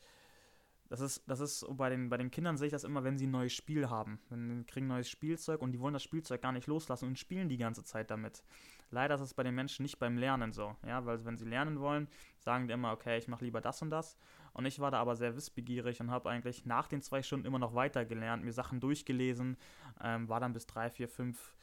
Das 0.90 1.00
ist, 1.00 1.24
das 1.28 1.40
ist 1.40 1.66
bei 1.72 1.90
den, 1.90 2.10
bei 2.10 2.18
den 2.18 2.30
Kindern 2.30 2.58
sehe 2.58 2.68
ich 2.68 2.72
das 2.72 2.84
immer, 2.84 3.04
wenn 3.04 3.18
sie 3.18 3.26
ein 3.26 3.32
neues 3.32 3.54
Spiel 3.54 3.90
haben. 3.90 4.20
Wenn 4.30 4.60
sie 4.60 4.66
kriegen 4.66 4.88
neues 4.88 5.10
Spielzeug 5.10 5.62
und 5.62 5.72
die 5.72 5.80
wollen 5.80 5.94
das 5.94 6.04
Spielzeug 6.04 6.42
gar 6.42 6.52
nicht 6.52 6.68
loslassen 6.68 7.08
und 7.08 7.20
spielen 7.20 7.50
die 7.50 7.58
ganze 7.58 7.84
Zeit 7.84 8.12
damit. 8.12 8.44
Leider 8.92 9.16
ist 9.16 9.22
es 9.22 9.34
bei 9.34 9.42
den 9.42 9.56
Menschen 9.56 9.84
nicht 9.84 9.98
beim 9.98 10.18
Lernen 10.18 10.52
so, 10.54 10.76
ja, 10.86 11.04
weil 11.06 11.26
wenn 11.26 11.36
sie 11.36 11.46
lernen 11.46 11.80
wollen, 11.80 12.08
sagen 12.38 12.68
die 12.68 12.74
immer, 12.74 12.92
okay, 12.92 13.18
ich 13.18 13.28
mache 13.28 13.44
lieber 13.44 13.60
das 13.60 13.82
und 13.82 13.90
das. 13.90 14.18
Und 14.54 14.66
ich 14.66 14.80
war 14.80 14.92
da 14.92 15.00
aber 15.00 15.16
sehr 15.16 15.36
wissbegierig 15.36 16.00
und 16.00 16.12
habe 16.12 16.30
eigentlich 16.30 16.66
nach 16.66 16.88
den 16.88 17.02
zwei 17.02 17.24
Stunden 17.24 17.48
immer 17.48 17.58
noch 17.58 17.74
weiter 17.74 18.06
gelernt, 18.06 18.44
mir 18.44 18.54
Sachen 18.54 18.80
durchgelesen, 18.80 19.58
ähm, 20.00 20.30
war 20.30 20.40
dann 20.40 20.54
bis 20.54 20.68
drei, 20.68 20.92
vier, 20.92 21.10
fünf 21.10 21.56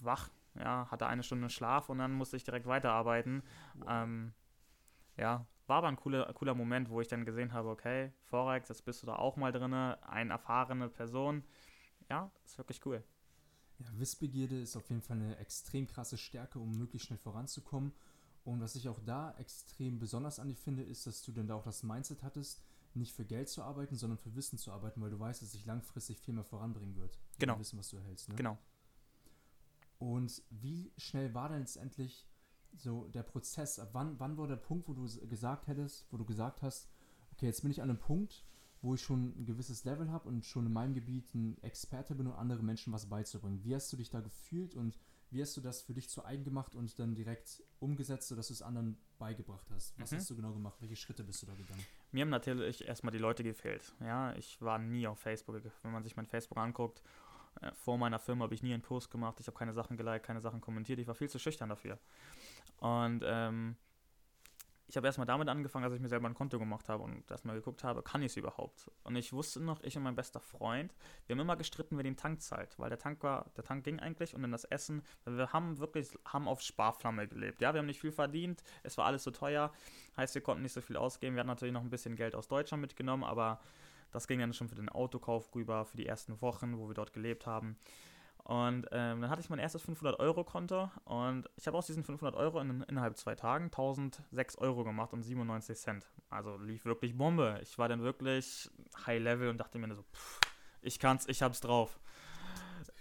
wach, 0.00 0.30
ja, 0.54 0.90
hatte 0.90 1.06
eine 1.06 1.22
Stunde 1.22 1.50
Schlaf 1.50 1.90
und 1.90 1.98
dann 1.98 2.12
musste 2.12 2.38
ich 2.38 2.44
direkt 2.44 2.66
weiterarbeiten. 2.66 3.42
Wow. 3.74 3.86
Ähm, 3.90 4.32
ja, 5.18 5.46
war 5.66 5.78
aber 5.78 5.88
ein 5.88 5.96
cooler, 5.96 6.32
cooler 6.34 6.54
Moment, 6.54 6.90
wo 6.90 7.00
ich 7.00 7.08
dann 7.08 7.24
gesehen 7.24 7.52
habe, 7.52 7.70
okay, 7.70 8.12
Forex, 8.24 8.68
jetzt 8.68 8.84
bist 8.84 9.02
du 9.02 9.06
da 9.06 9.16
auch 9.16 9.36
mal 9.36 9.52
drin, 9.52 9.72
eine 9.72 10.30
erfahrene 10.30 10.88
Person. 10.88 11.42
Ja, 12.10 12.30
ist 12.44 12.58
wirklich 12.58 12.84
cool. 12.84 13.02
Ja, 13.78 13.86
Wissbegierde 13.98 14.60
ist 14.60 14.76
auf 14.76 14.88
jeden 14.88 15.02
Fall 15.02 15.16
eine 15.16 15.36
extrem 15.38 15.86
krasse 15.86 16.18
Stärke, 16.18 16.58
um 16.58 16.76
möglichst 16.76 17.08
schnell 17.08 17.18
voranzukommen. 17.18 17.92
Und 18.44 18.60
was 18.60 18.76
ich 18.76 18.88
auch 18.88 19.00
da 19.00 19.34
extrem 19.38 19.98
besonders 19.98 20.38
an 20.38 20.48
dir 20.48 20.56
finde, 20.56 20.82
ist, 20.82 21.06
dass 21.06 21.22
du 21.22 21.32
dann 21.32 21.46
da 21.46 21.54
auch 21.54 21.64
das 21.64 21.82
Mindset 21.82 22.22
hattest, 22.22 22.62
nicht 22.92 23.12
für 23.12 23.24
Geld 23.24 23.48
zu 23.48 23.62
arbeiten, 23.62 23.96
sondern 23.96 24.18
für 24.18 24.36
Wissen 24.36 24.58
zu 24.58 24.70
arbeiten, 24.70 25.00
weil 25.00 25.10
du 25.10 25.18
weißt, 25.18 25.42
dass 25.42 25.52
sich 25.52 25.64
langfristig 25.64 26.20
viel 26.20 26.34
mehr 26.34 26.44
voranbringen 26.44 26.94
wird. 26.96 27.18
Genau. 27.38 27.58
Wissen, 27.58 27.78
was 27.78 27.88
du 27.88 27.96
erhältst. 27.96 28.28
Ne? 28.28 28.34
Genau. 28.36 28.58
Und 29.98 30.42
wie 30.50 30.92
schnell 30.98 31.32
war 31.32 31.48
denn 31.48 31.60
letztendlich 31.60 32.28
so 32.76 33.08
der 33.08 33.22
Prozess, 33.22 33.78
ab 33.78 33.90
wann, 33.92 34.18
wann 34.18 34.36
war 34.36 34.46
der 34.46 34.56
Punkt, 34.56 34.88
wo 34.88 34.92
du 34.92 35.04
gesagt 35.28 35.66
hättest, 35.66 36.06
wo 36.10 36.16
du 36.16 36.24
gesagt 36.24 36.62
hast, 36.62 36.88
okay, 37.32 37.46
jetzt 37.46 37.62
bin 37.62 37.70
ich 37.70 37.82
an 37.82 37.90
einem 37.90 37.98
Punkt, 37.98 38.44
wo 38.82 38.94
ich 38.94 39.02
schon 39.02 39.34
ein 39.38 39.46
gewisses 39.46 39.84
Level 39.84 40.10
habe 40.10 40.28
und 40.28 40.44
schon 40.44 40.66
in 40.66 40.72
meinem 40.72 40.94
Gebiet 40.94 41.34
ein 41.34 41.56
Experte 41.62 42.14
bin, 42.14 42.26
um 42.26 42.34
anderen 42.34 42.66
Menschen 42.66 42.92
was 42.92 43.06
beizubringen. 43.06 43.64
Wie 43.64 43.74
hast 43.74 43.92
du 43.92 43.96
dich 43.96 44.10
da 44.10 44.20
gefühlt 44.20 44.74
und 44.74 44.98
wie 45.30 45.42
hast 45.42 45.56
du 45.56 45.60
das 45.60 45.82
für 45.82 45.94
dich 45.94 46.08
zu 46.08 46.24
eigen 46.24 46.44
gemacht 46.44 46.76
und 46.76 46.96
dann 46.98 47.14
direkt 47.14 47.62
umgesetzt, 47.80 48.28
sodass 48.28 48.48
du 48.48 48.52
es 48.52 48.62
anderen 48.62 48.96
beigebracht 49.18 49.68
hast? 49.70 49.98
Was 49.98 50.12
mhm. 50.12 50.16
hast 50.16 50.30
du 50.30 50.36
genau 50.36 50.52
gemacht? 50.52 50.80
Welche 50.80 50.96
Schritte 50.96 51.24
bist 51.24 51.42
du 51.42 51.46
da 51.46 51.54
gegangen? 51.54 51.84
Mir 52.12 52.22
haben 52.22 52.30
natürlich 52.30 52.84
erstmal 52.86 53.10
die 53.10 53.18
Leute 53.18 53.42
gefehlt. 53.42 53.94
Ja, 54.00 54.34
ich 54.36 54.60
war 54.60 54.78
nie 54.78 55.06
auf 55.08 55.18
Facebook. 55.18 55.60
Wenn 55.82 55.92
man 55.92 56.04
sich 56.04 56.14
mein 56.14 56.26
Facebook 56.26 56.58
anguckt, 56.58 57.02
vor 57.74 57.98
meiner 57.98 58.18
Firma 58.18 58.44
habe 58.44 58.54
ich 58.54 58.62
nie 58.62 58.72
einen 58.72 58.82
Post 58.82 59.10
gemacht, 59.10 59.38
ich 59.40 59.46
habe 59.46 59.56
keine 59.56 59.72
Sachen 59.72 59.96
geliked, 59.96 60.24
keine 60.24 60.40
Sachen 60.40 60.60
kommentiert, 60.60 60.98
ich 60.98 61.06
war 61.06 61.14
viel 61.14 61.28
zu 61.28 61.38
schüchtern 61.38 61.68
dafür. 61.68 61.98
Und 62.78 63.22
ähm, 63.24 63.76
ich 64.86 64.96
habe 64.96 65.06
erstmal 65.06 65.26
damit 65.26 65.48
angefangen, 65.48 65.84
dass 65.84 65.94
ich 65.94 66.00
mir 66.00 66.08
selber 66.08 66.28
ein 66.28 66.34
Konto 66.34 66.58
gemacht 66.58 66.88
habe 66.88 67.02
und 67.02 67.28
erstmal 67.30 67.56
geguckt 67.56 67.84
habe, 67.84 68.02
kann 68.02 68.22
ich 68.22 68.32
es 68.32 68.36
überhaupt? 68.36 68.90
Und 69.02 69.16
ich 69.16 69.32
wusste 69.32 69.60
noch, 69.60 69.82
ich 69.82 69.96
und 69.96 70.02
mein 70.02 70.14
bester 70.14 70.40
Freund, 70.40 70.94
wir 71.26 71.34
haben 71.34 71.40
immer 71.40 71.56
gestritten, 71.56 71.96
wer 71.96 72.04
den 72.04 72.16
Tank 72.16 72.42
zahlt, 72.42 72.78
weil 72.78 72.90
der 72.90 72.98
Tank 72.98 73.22
war, 73.22 73.50
der 73.56 73.64
Tank 73.64 73.84
ging 73.84 73.98
eigentlich 73.98 74.34
und 74.34 74.42
dann 74.42 74.52
das 74.52 74.64
Essen, 74.64 75.02
wir 75.24 75.52
haben 75.52 75.78
wirklich, 75.78 76.16
haben 76.26 76.46
auf 76.48 76.60
Sparflamme 76.60 77.26
gelebt. 77.26 77.60
Ja, 77.60 77.72
wir 77.72 77.78
haben 77.78 77.86
nicht 77.86 78.00
viel 78.00 78.12
verdient, 78.12 78.62
es 78.82 78.98
war 78.98 79.06
alles 79.06 79.24
so 79.24 79.30
teuer, 79.30 79.72
heißt, 80.16 80.34
wir 80.34 80.42
konnten 80.42 80.62
nicht 80.62 80.74
so 80.74 80.80
viel 80.80 80.96
ausgeben. 80.96 81.34
Wir 81.34 81.40
hatten 81.40 81.48
natürlich 81.48 81.74
noch 81.74 81.82
ein 81.82 81.90
bisschen 81.90 82.14
Geld 82.14 82.34
aus 82.34 82.48
Deutschland 82.48 82.82
mitgenommen, 82.82 83.24
aber 83.24 83.60
das 84.14 84.28
ging 84.28 84.38
dann 84.38 84.52
schon 84.52 84.68
für 84.68 84.76
den 84.76 84.88
Autokauf 84.88 85.52
rüber, 85.56 85.84
für 85.84 85.96
die 85.96 86.06
ersten 86.06 86.40
Wochen, 86.40 86.78
wo 86.78 86.86
wir 86.86 86.94
dort 86.94 87.12
gelebt 87.12 87.46
haben. 87.46 87.76
Und 88.44 88.86
ähm, 88.92 89.22
dann 89.22 89.28
hatte 89.28 89.40
ich 89.40 89.50
mein 89.50 89.58
erstes 89.58 89.88
500-Euro-Konto 89.88 90.90
und 91.04 91.48
ich 91.56 91.66
habe 91.66 91.76
aus 91.76 91.86
diesen 91.86 92.04
500 92.04 92.36
Euro 92.36 92.60
in, 92.60 92.82
innerhalb 92.82 93.16
zwei 93.16 93.34
Tagen 93.34 93.64
1006 93.64 94.58
Euro 94.58 94.84
gemacht 94.84 95.12
und 95.12 95.24
97 95.24 95.76
Cent. 95.76 96.06
Also 96.30 96.56
lief 96.58 96.84
wirklich 96.84 97.16
Bombe. 97.16 97.58
Ich 97.62 97.76
war 97.76 97.88
dann 97.88 98.02
wirklich 98.02 98.70
High 99.04 99.20
Level 99.20 99.48
und 99.48 99.58
dachte 99.58 99.78
mir 99.78 99.92
so, 99.94 100.02
pff, 100.02 100.40
ich 100.80 101.00
kann's, 101.00 101.26
ich 101.26 101.42
hab's 101.42 101.60
drauf. 101.60 101.98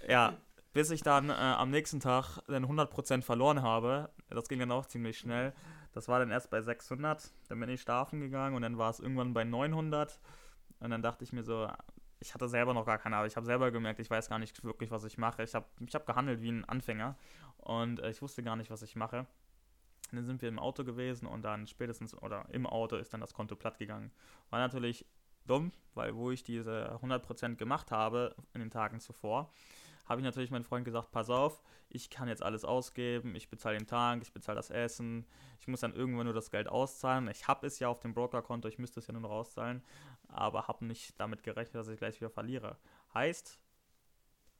Ja, 0.07 0.37
bis 0.71 0.89
ich 0.89 1.03
dann 1.03 1.29
äh, 1.29 1.33
am 1.33 1.69
nächsten 1.69 1.99
Tag 1.99 2.39
dann 2.47 2.65
100% 2.65 3.21
verloren 3.21 3.61
habe. 3.61 4.09
Das 4.29 4.47
ging 4.47 4.59
dann 4.59 4.71
auch 4.71 4.87
ziemlich 4.87 5.19
schnell. 5.19 5.53
Das 5.91 6.07
war 6.07 6.17
dann 6.17 6.31
erst 6.31 6.49
bei 6.49 6.61
600, 6.61 7.31
dann 7.49 7.59
bin 7.59 7.69
ich 7.69 7.81
schlafen 7.81 8.19
gegangen 8.19 8.55
und 8.55 8.63
dann 8.63 8.79
war 8.79 8.89
es 8.89 8.99
irgendwann 8.99 9.33
bei 9.33 9.43
900. 9.43 10.19
Und 10.79 10.89
dann 10.89 11.01
dachte 11.01 11.23
ich 11.23 11.33
mir 11.33 11.43
so, 11.43 11.67
ich 12.19 12.33
hatte 12.33 12.47
selber 12.47 12.73
noch 12.73 12.85
gar 12.85 12.97
keine 12.97 13.17
Ahnung. 13.17 13.27
Ich 13.27 13.35
habe 13.35 13.45
selber 13.45 13.71
gemerkt, 13.71 13.99
ich 13.99 14.09
weiß 14.09 14.29
gar 14.29 14.39
nicht 14.39 14.63
wirklich, 14.63 14.91
was 14.91 15.03
ich 15.03 15.17
mache. 15.17 15.43
Ich 15.43 15.53
habe 15.55 15.65
ich 15.85 15.93
hab 15.93 16.05
gehandelt 16.05 16.41
wie 16.41 16.51
ein 16.51 16.65
Anfänger 16.65 17.17
und 17.57 17.99
äh, 17.99 18.09
ich 18.09 18.21
wusste 18.21 18.43
gar 18.43 18.55
nicht, 18.55 18.71
was 18.71 18.81
ich 18.81 18.95
mache. 18.95 19.27
Und 20.11 20.17
dann 20.17 20.25
sind 20.25 20.41
wir 20.41 20.49
im 20.49 20.59
Auto 20.59 20.83
gewesen 20.83 21.25
und 21.25 21.41
dann 21.41 21.67
spätestens, 21.67 22.15
oder 22.15 22.45
im 22.49 22.67
Auto 22.67 22.95
ist 22.97 23.13
dann 23.13 23.21
das 23.21 23.33
Konto 23.33 23.55
platt 23.55 23.77
gegangen. 23.77 24.11
War 24.49 24.59
natürlich 24.59 25.05
dumm, 25.45 25.71
weil 25.95 26.15
wo 26.15 26.31
ich 26.31 26.43
diese 26.43 26.99
100% 27.01 27.55
gemacht 27.55 27.91
habe 27.91 28.35
in 28.53 28.61
den 28.61 28.69
Tagen 28.69 28.99
zuvor, 28.99 29.51
habe 30.05 30.19
ich 30.19 30.25
natürlich 30.25 30.51
meinem 30.51 30.65
Freund 30.65 30.85
gesagt, 30.85 31.11
pass 31.11 31.29
auf, 31.29 31.61
ich 31.89 32.09
kann 32.09 32.27
jetzt 32.27 32.43
alles 32.43 32.65
ausgeben, 32.65 33.35
ich 33.35 33.49
bezahle 33.49 33.77
den 33.77 33.87
Tank, 33.87 34.21
ich 34.21 34.33
bezahle 34.33 34.57
das 34.57 34.69
Essen, 34.69 35.25
ich 35.59 35.67
muss 35.67 35.79
dann 35.79 35.93
irgendwann 35.93 36.25
nur 36.25 36.33
das 36.33 36.51
Geld 36.51 36.67
auszahlen. 36.67 37.27
Ich 37.29 37.47
habe 37.47 37.65
es 37.67 37.79
ja 37.79 37.87
auf 37.87 38.01
dem 38.01 38.13
Brokerkonto, 38.13 38.67
ich 38.67 38.79
müsste 38.79 38.99
es 38.99 39.07
ja 39.07 39.13
nur 39.13 39.21
noch 39.21 39.31
auszahlen, 39.31 39.81
aber 40.33 40.67
habe 40.67 40.85
nicht 40.85 41.19
damit 41.19 41.43
gerechnet, 41.43 41.75
dass 41.75 41.87
ich 41.87 41.97
gleich 41.97 42.19
wieder 42.19 42.29
verliere. 42.29 42.77
Heißt, 43.13 43.59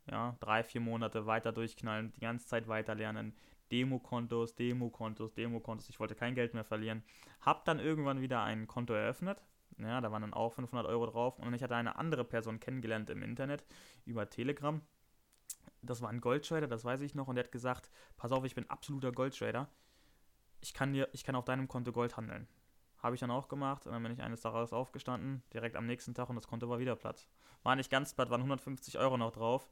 ja, 0.09 0.35
drei, 0.39 0.63
vier 0.63 0.81
Monate 0.81 1.25
weiter 1.25 1.51
durchknallen, 1.51 2.11
die 2.13 2.21
ganze 2.21 2.47
Zeit 2.47 2.67
weiter 2.67 2.95
lernen, 2.95 3.35
Demokontos, 3.71 4.55
Demokontos, 4.55 5.33
Demokontos. 5.33 5.89
Ich 5.89 5.99
wollte 5.99 6.15
kein 6.15 6.35
Geld 6.35 6.53
mehr 6.53 6.63
verlieren. 6.63 7.03
Hab 7.41 7.65
dann 7.65 7.79
irgendwann 7.79 8.21
wieder 8.21 8.43
ein 8.43 8.67
Konto 8.67 8.93
eröffnet. 8.93 9.41
Ja, 9.79 10.01
da 10.01 10.11
waren 10.11 10.21
dann 10.21 10.33
auch 10.33 10.53
500 10.53 10.85
Euro 10.85 11.07
drauf. 11.07 11.39
Und 11.39 11.53
ich 11.53 11.63
hatte 11.63 11.75
eine 11.75 11.95
andere 11.95 12.23
Person 12.23 12.59
kennengelernt 12.59 13.09
im 13.09 13.23
Internet 13.23 13.65
über 14.05 14.29
Telegram 14.29 14.81
das 15.83 16.01
war 16.01 16.09
ein 16.09 16.21
Goldtrader, 16.21 16.67
das 16.67 16.85
weiß 16.85 17.01
ich 17.01 17.15
noch, 17.15 17.27
und 17.27 17.35
der 17.35 17.43
hat 17.43 17.51
gesagt, 17.51 17.91
pass 18.17 18.31
auf, 18.31 18.45
ich 18.45 18.55
bin 18.55 18.69
absoluter 18.69 19.11
Goldtrader. 19.11 19.69
Ich 20.61 20.73
kann 20.73 20.93
dir, 20.93 21.09
ich 21.11 21.23
kann 21.23 21.35
auf 21.35 21.45
deinem 21.45 21.67
Konto 21.67 21.91
Gold 21.91 22.15
handeln. 22.15 22.47
Habe 23.03 23.15
ich 23.15 23.19
dann 23.19 23.31
auch 23.31 23.49
gemacht 23.49 23.85
und 23.85 23.91
dann 23.91 24.01
bin 24.01 24.13
ich 24.13 24.21
eines 24.21 24.41
Tages 24.41 24.71
aufgestanden, 24.71 25.43
direkt 25.53 25.75
am 25.75 25.85
nächsten 25.85 26.13
Tag 26.13 26.29
und 26.29 26.35
das 26.37 26.47
Konto 26.47 26.69
war 26.69 26.79
wieder 26.79 26.95
platt. 26.95 27.27
War 27.61 27.75
nicht 27.75 27.91
ganz 27.91 28.13
platt, 28.13 28.29
waren 28.29 28.39
150 28.39 28.97
Euro 28.97 29.17
noch 29.17 29.31
drauf. 29.31 29.67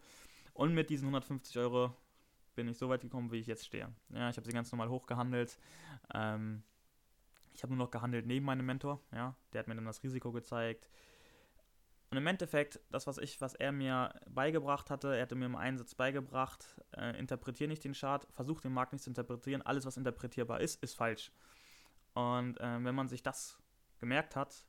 Und 0.53 0.73
mit 0.73 0.89
diesen 0.89 1.05
150 1.05 1.57
Euro 1.57 1.95
bin 2.55 2.67
ich 2.67 2.77
so 2.77 2.89
weit 2.89 3.01
gekommen, 3.01 3.31
wie 3.31 3.37
ich 3.37 3.47
jetzt 3.47 3.65
stehe. 3.65 3.87
Ja, 4.09 4.29
ich 4.29 4.35
habe 4.35 4.45
sie 4.45 4.51
ganz 4.51 4.69
normal 4.73 4.89
hochgehandelt. 4.89 5.57
Ähm, 6.13 6.61
ich 7.53 7.63
habe 7.63 7.73
nur 7.73 7.85
noch 7.85 7.91
gehandelt 7.91 8.25
neben 8.25 8.45
meinem 8.45 8.65
Mentor. 8.65 8.99
Ja, 9.13 9.35
der 9.53 9.59
hat 9.59 9.67
mir 9.67 9.75
dann 9.75 9.85
das 9.85 10.03
Risiko 10.03 10.33
gezeigt. 10.33 10.89
Und 12.09 12.17
im 12.17 12.27
Endeffekt, 12.27 12.81
das, 12.89 13.07
was 13.07 13.17
ich, 13.17 13.39
was 13.39 13.55
er 13.55 13.71
mir 13.71 14.13
beigebracht 14.29 14.89
hatte, 14.89 15.15
er 15.15 15.21
hatte 15.21 15.35
mir 15.35 15.45
im 15.45 15.55
Einsatz 15.55 15.95
beigebracht, 15.95 16.65
äh, 16.97 17.17
interpretiere 17.17 17.69
nicht 17.69 17.85
den 17.85 17.93
Chart, 17.93 18.27
versuch 18.33 18.59
den 18.59 18.73
Markt 18.73 18.91
nicht 18.91 19.03
zu 19.03 19.09
interpretieren, 19.09 19.61
alles, 19.61 19.85
was 19.85 19.95
interpretierbar 19.95 20.59
ist, 20.59 20.83
ist 20.83 20.95
falsch. 20.95 21.31
Und 22.13 22.59
äh, 22.59 22.83
wenn 22.83 22.95
man 22.95 23.07
sich 23.07 23.23
das 23.23 23.61
gemerkt 23.99 24.35
hat, 24.35 24.65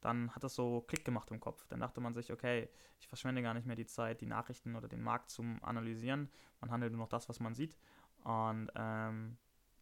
dann 0.00 0.34
hat 0.34 0.44
das 0.44 0.54
so 0.54 0.82
Klick 0.82 1.04
gemacht 1.04 1.30
im 1.30 1.40
Kopf. 1.40 1.66
Dann 1.68 1.80
dachte 1.80 2.00
man 2.00 2.14
sich, 2.14 2.30
okay, 2.30 2.68
ich 3.00 3.08
verschwende 3.08 3.42
gar 3.42 3.54
nicht 3.54 3.66
mehr 3.66 3.76
die 3.76 3.86
Zeit, 3.86 4.20
die 4.20 4.26
Nachrichten 4.26 4.76
oder 4.76 4.86
den 4.86 5.02
Markt 5.02 5.30
zum 5.30 5.62
Analysieren. 5.64 6.30
Man 6.60 6.70
handelt 6.70 6.92
nur 6.92 7.00
noch 7.00 7.08
das, 7.08 7.28
was 7.28 7.40
man 7.40 7.54
sieht. 7.54 7.76
Und 8.22 8.70
ähm, 8.74 9.38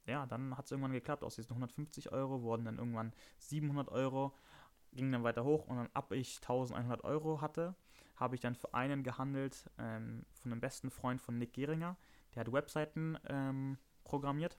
ja, 0.06 0.26
dann 0.26 0.56
hat 0.56 0.66
es 0.66 0.70
irgendwann 0.70 0.92
geklappt. 0.92 1.24
Aus 1.24 1.36
diesen 1.36 1.50
150 1.50 2.12
Euro 2.12 2.42
wurden 2.42 2.64
dann 2.64 2.78
irgendwann 2.78 3.12
700 3.38 3.88
Euro 3.88 4.34
ging 4.92 5.10
dann 5.10 5.24
weiter 5.24 5.44
hoch 5.44 5.66
und 5.68 5.76
dann 5.76 5.88
ab 5.94 6.12
ich 6.12 6.36
1100 6.36 7.02
Euro 7.04 7.40
hatte, 7.40 7.74
habe 8.16 8.34
ich 8.34 8.40
dann 8.40 8.54
für 8.54 8.74
einen 8.74 9.02
gehandelt 9.02 9.70
ähm, 9.78 10.24
von 10.34 10.52
einem 10.52 10.60
besten 10.60 10.90
Freund 10.90 11.20
von 11.20 11.38
Nick 11.38 11.54
Geringer. 11.54 11.96
Der 12.34 12.40
hat 12.40 12.52
Webseiten 12.52 13.18
ähm, 13.26 13.78
programmiert 14.04 14.58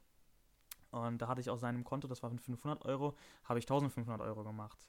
und 0.93 1.21
da 1.21 1.27
hatte 1.27 1.41
ich 1.41 1.49
aus 1.49 1.60
seinem 1.62 1.84
Konto, 1.84 2.08
das 2.08 2.23
waren 2.23 2.39
500 2.39 2.86
Euro, 2.86 3.15
habe 3.43 3.60
ich 3.60 3.65
1500 3.65 4.21
Euro 4.21 4.43
gemacht. 4.43 4.88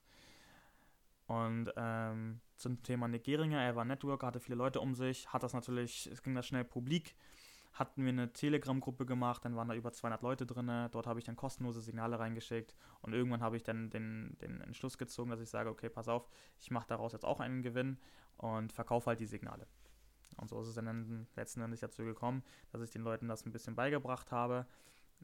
Und 1.27 1.73
ähm, 1.77 2.41
zum 2.57 2.83
Thema 2.83 3.09
Nick 3.09 3.25
Geringer, 3.25 3.61
er 3.61 3.77
war 3.77 3.85
Networker, 3.85 4.27
hatte 4.27 4.41
viele 4.41 4.57
Leute 4.57 4.81
um 4.81 4.95
sich, 4.95 5.33
hat 5.33 5.43
das 5.43 5.55
natürlich, 5.55 6.07
es 6.07 6.23
ging 6.23 6.35
das 6.35 6.47
schnell 6.47 6.65
publik 6.65 7.15
hatten 7.75 8.05
wir 8.05 8.11
eine 8.11 8.33
Telegram-Gruppe 8.33 9.05
gemacht, 9.05 9.45
dann 9.45 9.57
waren 9.57 9.69
da 9.69 9.75
über 9.75 9.93
200 9.93 10.23
Leute 10.23 10.47
drin. 10.47 10.89
Dort 10.93 11.07
habe 11.07 11.19
ich 11.19 11.25
dann 11.25 11.37
kostenlose 11.37 11.81
Signale 11.81 12.19
reingeschickt 12.19 12.75
und 13.03 13.13
irgendwann 13.13 13.43
habe 13.43 13.57
ich 13.57 13.65
dann 13.65 13.91
den, 13.91 14.37
den 14.41 14.61
Entschluss 14.61 14.97
gezogen, 14.97 15.31
dass 15.31 15.41
ich 15.41 15.51
sage, 15.51 15.69
okay, 15.69 15.89
pass 15.89 16.09
auf, 16.09 16.29
ich 16.61 16.71
mache 16.71 16.87
daraus 16.87 17.13
jetzt 17.13 17.25
auch 17.25 17.41
einen 17.41 17.63
Gewinn 17.63 17.99
und 18.37 18.73
verkaufe 18.73 19.09
halt 19.09 19.21
die 19.21 19.27
Signale. 19.27 19.67
Und 20.37 20.49
so 20.49 20.61
ist 20.61 20.69
es 20.69 20.75
dann 20.77 21.27
letzten 21.37 21.61
Endes 21.61 21.81
dazu 21.81 22.05
gekommen, 22.05 22.43
dass 22.71 22.81
ich 22.81 22.91
den 22.91 23.03
Leuten 23.03 23.29
das 23.29 23.45
ein 23.45 23.53
bisschen 23.53 23.75
beigebracht 23.75 24.31
habe. 24.31 24.67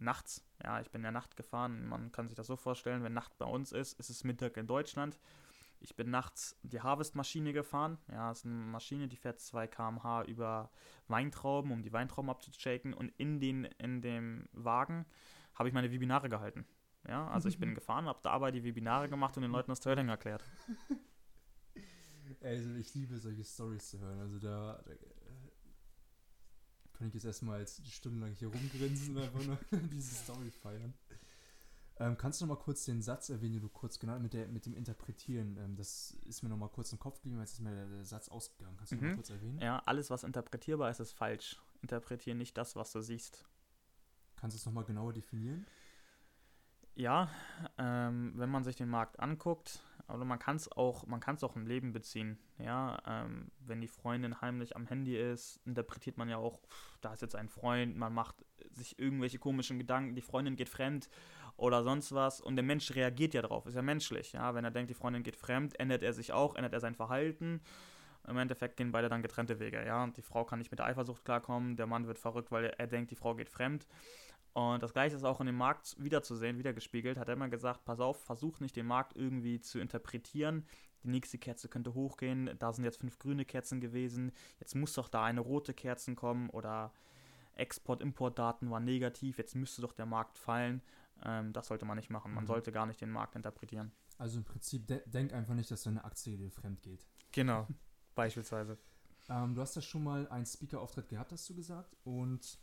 Nachts, 0.01 0.43
ja, 0.65 0.81
ich 0.81 0.91
bin 0.91 1.05
ja 1.05 1.11
Nacht 1.11 1.37
gefahren. 1.37 1.87
Man 1.87 2.11
kann 2.11 2.27
sich 2.27 2.35
das 2.35 2.47
so 2.47 2.57
vorstellen, 2.57 3.03
wenn 3.03 3.13
Nacht 3.13 3.37
bei 3.39 3.45
uns 3.45 3.73
ist, 3.73 3.99
ist 4.01 4.11
es 4.11 4.25
Mittag 4.25 4.57
in 4.57 4.67
Deutschland. 4.67 5.19
Ich 5.79 5.97
bin 5.97 6.11
nachts 6.11 6.57
die 6.63 6.81
Harvest-Maschine 6.81 7.53
gefahren. 7.53 7.99
Ja, 8.09 8.29
das 8.29 8.41
ist 8.41 8.47
eine 8.47 8.55
Maschine, 8.55 9.09
die 9.09 9.17
fährt 9.17 9.41
2 9.41 9.67
km/h 9.67 10.25
über 10.25 10.71
Weintrauben, 11.09 11.71
um 11.71 11.83
die 11.83 11.93
Weintrauben 11.93 12.31
abzuschaken. 12.31 12.93
Und 12.93 13.13
in, 13.17 13.41
den, 13.41 13.65
in 13.79 14.03
dem 14.03 14.49
Wagen 14.53 15.07
habe 15.55 15.69
ich 15.69 15.75
meine 15.75 15.91
Webinare 15.91 16.29
gehalten. 16.29 16.67
Ja, 17.09 17.29
also 17.29 17.49
ich 17.49 17.59
bin 17.59 17.75
gefahren, 17.75 18.07
habe 18.07 18.21
dabei 18.23 18.51
die 18.51 18.65
Webinare 18.65 19.09
gemacht 19.09 19.37
und 19.37 19.43
den 19.43 19.53
Leuten 19.53 19.71
das 19.71 19.81
Trading 19.81 20.09
erklärt. 20.09 20.45
Also 22.43 22.75
ich 22.75 22.95
liebe 22.95 23.19
solche 23.19 23.45
Stories 23.45 23.91
zu 23.91 23.99
hören. 23.99 24.21
Also 24.21 24.39
da, 24.39 24.83
kann 27.01 27.09
ich 27.09 27.15
jetzt 27.15 27.25
erstmal 27.25 27.67
stundenlang 27.67 28.35
hier 28.35 28.49
rumgrinsen 28.49 29.17
und 29.17 29.23
einfach 29.23 29.43
nur 29.43 29.59
diese 29.91 30.15
Story 30.15 30.51
feiern. 30.51 30.93
Ähm, 31.99 32.19
kannst 32.19 32.41
du 32.41 32.45
noch 32.45 32.57
mal 32.57 32.63
kurz 32.63 32.85
den 32.85 33.01
Satz 33.01 33.31
erwähnen, 33.31 33.55
den 33.55 33.63
du 33.63 33.71
kurz 33.71 33.99
genannt 33.99 34.23
mit, 34.23 34.35
der, 34.35 34.49
mit 34.49 34.67
dem 34.67 34.75
Interpretieren? 34.75 35.57
Ähm, 35.57 35.77
das 35.77 36.19
ist 36.27 36.43
mir 36.43 36.51
noch 36.51 36.59
mal 36.59 36.69
kurz 36.69 36.93
im 36.93 36.99
Kopf 36.99 37.23
geblieben, 37.23 37.41
jetzt 37.41 37.55
ist 37.55 37.61
mir 37.61 37.75
der, 37.75 37.87
der 37.87 38.05
Satz 38.05 38.29
ausgegangen. 38.29 38.77
Kannst 38.77 38.93
du 38.93 38.97
mhm. 38.97 39.01
noch 39.01 39.09
mal 39.09 39.15
kurz 39.15 39.31
erwähnen? 39.31 39.59
Ja, 39.61 39.83
alles, 39.87 40.11
was 40.11 40.25
interpretierbar 40.25 40.91
ist, 40.91 41.01
ist 41.01 41.13
falsch. 41.13 41.57
Interpretiere 41.81 42.37
nicht 42.37 42.59
das, 42.59 42.77
was 42.77 42.93
du 42.93 43.01
siehst. 43.01 43.47
Kannst 44.37 44.55
du 44.55 44.59
es 44.59 44.67
noch 44.67 44.75
mal 44.75 44.85
genauer 44.85 45.15
definieren? 45.15 45.67
Ja, 46.97 47.31
ähm, 47.79 48.35
wenn 48.37 48.51
man 48.51 48.63
sich 48.63 48.77
den 48.77 48.91
Markt 48.91 49.19
anguckt, 49.21 49.83
aber 50.11 50.25
man 50.25 50.39
kann 50.39 50.57
es 50.57 50.71
auch, 50.71 51.05
auch 51.07 51.57
im 51.57 51.67
Leben 51.67 51.93
beziehen. 51.93 52.39
Ja, 52.59 52.99
ähm, 53.07 53.51
wenn 53.61 53.81
die 53.81 53.89
Freundin 53.89 54.41
heimlich 54.41 54.77
am 54.77 54.87
Handy 54.87 55.17
ist, 55.17 55.61
interpretiert 55.65 56.19
man 56.19 56.29
ja 56.29 56.37
auch, 56.37 56.61
da 57.01 57.13
ist 57.13 57.23
jetzt 57.23 57.37
ein 57.37 57.49
Freund, 57.49 57.97
man 57.97 58.13
macht 58.13 58.45
sich 58.73 58.99
irgendwelche 58.99 59.39
komischen 59.39 59.79
Gedanken, 59.79 60.15
die 60.15 60.23
Freundin 60.23 60.57
geht 60.57 60.69
fremd 60.69 61.09
oder 61.57 61.83
sonst 61.83 62.13
was 62.13 62.41
und 62.41 62.57
der 62.57 62.65
Mensch 62.65 62.95
reagiert 62.95 63.35
ja 63.35 63.43
drauf, 63.43 63.67
ist 63.67 63.75
ja 63.75 63.83
menschlich, 63.83 64.33
ja, 64.33 64.55
wenn 64.55 64.65
er 64.65 64.71
denkt, 64.71 64.91
die 64.91 64.95
Freundin 64.95 65.23
geht 65.23 65.37
fremd, 65.37 65.79
ändert 65.79 66.03
er 66.03 66.13
sich 66.13 66.33
auch, 66.33 66.55
ändert 66.57 66.73
er 66.73 66.81
sein 66.81 66.95
Verhalten. 66.95 67.61
Im 68.29 68.37
Endeffekt 68.37 68.77
gehen 68.77 68.93
beide 68.93 69.09
dann 69.09 69.23
getrennte 69.23 69.59
Wege, 69.61 69.85
ja. 69.85 70.05
Und 70.05 70.17
die 70.17 70.23
Frau 70.23 70.45
kann 70.45 70.59
nicht 70.59 70.71
mit 70.71 70.79
der 70.79 70.87
Eifersucht 70.87 71.25
klarkommen, 71.25 71.77
der 71.77 71.87
Mann 71.87 72.07
wird 72.07 72.19
verrückt, 72.19 72.53
weil 72.53 72.67
er 72.67 72.87
denkt, 72.87 73.11
die 73.11 73.17
Frau 73.17 73.35
geht 73.35 73.49
fremd. 73.49 73.87
Und 74.53 74.83
das 74.83 74.93
gleiche 74.93 75.15
ist 75.15 75.25
auch 75.25 75.41
in 75.41 75.47
dem 75.47 75.57
Markt 75.57 75.97
wiederzusehen, 75.99 76.59
wiedergespiegelt. 76.59 77.19
Hat 77.19 77.29
er 77.29 77.35
immer 77.35 77.49
gesagt, 77.49 77.85
pass 77.85 78.01
auf, 78.01 78.23
versuch 78.25 78.61
nicht 78.61 78.77
den 78.77 78.87
Markt 78.87 79.17
irgendwie 79.17 79.61
zu 79.61 79.79
interpretieren. 79.79 80.67
Die 81.05 81.09
nächste 81.09 81.39
Kerze 81.39 81.69
könnte 81.69 81.95
hochgehen, 81.95 82.51
da 82.59 82.73
sind 82.73 82.85
jetzt 82.85 83.01
fünf 83.01 83.19
grüne 83.19 83.45
Kerzen 83.45 83.81
gewesen, 83.81 84.33
jetzt 84.59 84.75
muss 84.75 84.93
doch 84.93 85.09
da 85.09 85.25
eine 85.25 85.41
rote 85.41 85.73
Kerze 85.73 86.15
kommen 86.15 86.51
oder 86.51 86.93
Export-Import-Daten 87.55 88.71
waren 88.71 88.85
negativ, 88.85 89.39
jetzt 89.39 89.55
müsste 89.55 89.83
doch 89.83 89.93
der 89.93 90.07
Markt 90.07 90.39
fallen. 90.39 90.83
Ähm, 91.25 91.53
das 91.53 91.69
sollte 91.69 91.85
man 91.85 91.97
nicht 91.97 92.11
machen. 92.11 92.33
Man 92.33 92.45
mhm. 92.45 92.49
sollte 92.49 92.73
gar 92.73 92.87
nicht 92.87 93.01
den 93.01 93.11
Markt 93.11 93.37
interpretieren. 93.37 93.93
Also 94.19 94.39
im 94.39 94.45
Prinzip, 94.45 94.87
de 94.87 95.03
denk 95.07 95.33
einfach 95.33 95.55
nicht, 95.55 95.71
dass 95.71 95.83
deine 95.83 96.05
Aktie 96.05 96.37
dir 96.37 96.51
fremd 96.51 96.83
geht. 96.83 97.07
Genau, 97.33 97.67
beispielsweise. 98.15 98.79
Ähm, 99.29 99.55
du 99.55 99.61
hast 99.61 99.77
ja 99.77 99.83
schon 99.83 100.05
mal 100.05 100.29
einen 100.29 100.47
Speaker-Auftritt 100.47 101.09
gehabt, 101.09 101.33
hast 101.33 101.49
du 101.49 101.55
gesagt. 101.55 101.97
Und 102.05 102.59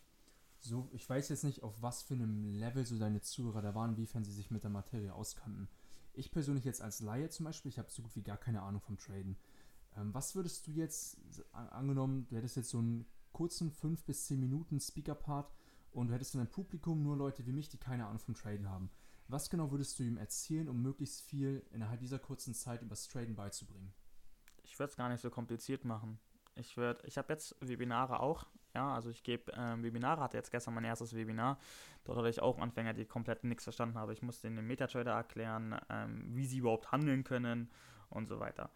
so, 0.60 0.90
ich 0.92 1.08
weiß 1.08 1.30
jetzt 1.30 1.44
nicht, 1.44 1.64
auf 1.64 1.82
was 1.82 2.04
für 2.04 2.14
einem 2.14 2.54
Level 2.54 2.86
so 2.86 2.98
deine 2.98 3.22
Zuhörer 3.22 3.62
da 3.62 3.76
waren, 3.76 3.92
inwiefern 3.92 4.24
sie 4.24 4.34
sich 4.34 4.52
mit 4.52 4.64
der 4.64 4.70
Materie 4.70 5.14
auskannten. 5.14 5.68
Ich 6.14 6.32
persönlich 6.32 6.66
jetzt 6.66 6.82
als 6.82 7.00
Laie 7.02 7.30
zum 7.30 7.46
Beispiel, 7.46 7.70
ich 7.70 7.80
habe 7.80 7.92
so 7.92 8.02
gut 8.02 8.16
wie 8.16 8.24
gar 8.24 8.38
keine 8.38 8.62
Ahnung 8.64 8.82
vom 8.82 8.98
Traden. 8.98 9.38
Ähm, 9.96 10.14
was 10.14 10.36
würdest 10.36 10.66
du 10.68 10.72
jetzt, 10.72 11.18
angenommen, 11.52 12.28
du 12.30 12.36
hättest 12.36 12.56
jetzt 12.56 12.70
so 12.70 12.80
einen 12.80 13.06
kurzen 13.32 13.72
5 13.72 14.04
bis 14.04 14.26
10 14.26 14.40
Minuten 14.40 14.80
Speaker-Part 14.80 15.52
und 15.92 16.08
du 16.08 16.14
hättest 16.14 16.34
in 16.34 16.40
deinem 16.40 16.52
Publikum 16.52 17.04
nur 17.04 17.16
Leute 17.16 17.46
wie 17.46 17.52
mich, 17.52 17.70
die 17.70 17.78
keine 17.78 18.08
Ahnung 18.08 18.20
vom 18.20 18.36
Traden 18.36 18.70
haben. 18.70 18.90
Was 19.28 19.50
genau 19.50 19.72
würdest 19.72 20.00
du 20.00 20.04
ihm 20.04 20.18
erzählen, 20.18 20.70
um 20.70 20.82
möglichst 20.82 21.22
viel 21.22 21.66
innerhalb 21.72 22.00
dieser 22.00 22.20
kurzen 22.20 22.54
Zeit 22.54 22.82
über 22.82 22.92
das 22.92 23.08
Traden 23.08 23.36
beizubringen? 23.36 23.94
Ich 24.64 24.80
würde 24.80 24.92
es 24.92 24.98
gar 24.98 25.10
nicht 25.10 25.22
so 25.22 25.30
kompliziert 25.30 25.86
machen. 25.86 26.20
Ich 26.56 26.78
ich 26.78 27.18
habe 27.18 27.34
jetzt 27.34 27.56
Webinare 27.60 28.20
auch, 28.20 28.48
ja, 28.74 28.94
also 28.94 29.10
ich 29.10 29.24
gebe 29.24 29.52
ähm, 29.56 29.84
Webinare, 29.84 30.22
hatte 30.22 30.38
jetzt 30.38 30.52
gestern 30.52 30.74
mein 30.74 30.84
erstes 30.84 31.16
Webinar. 31.16 31.58
Dort 32.04 32.18
hatte 32.18 32.30
ich 32.30 32.42
auch 32.42 32.60
Anfänger, 32.60 32.94
die 32.94 33.06
komplett 33.06 33.44
nichts 33.44 33.64
verstanden 33.64 33.98
haben. 33.98 34.12
Ich 34.12 34.22
musste 34.22 34.50
den 34.50 34.66
Metatrader 34.66 35.14
erklären, 35.14 35.80
ähm, 35.90 36.26
wie 36.30 36.46
sie 36.46 36.60
überhaupt 36.60 36.92
handeln 36.92 37.24
können 37.24 37.72
und 38.10 38.28
so 38.28 38.40
weiter. 38.40 38.70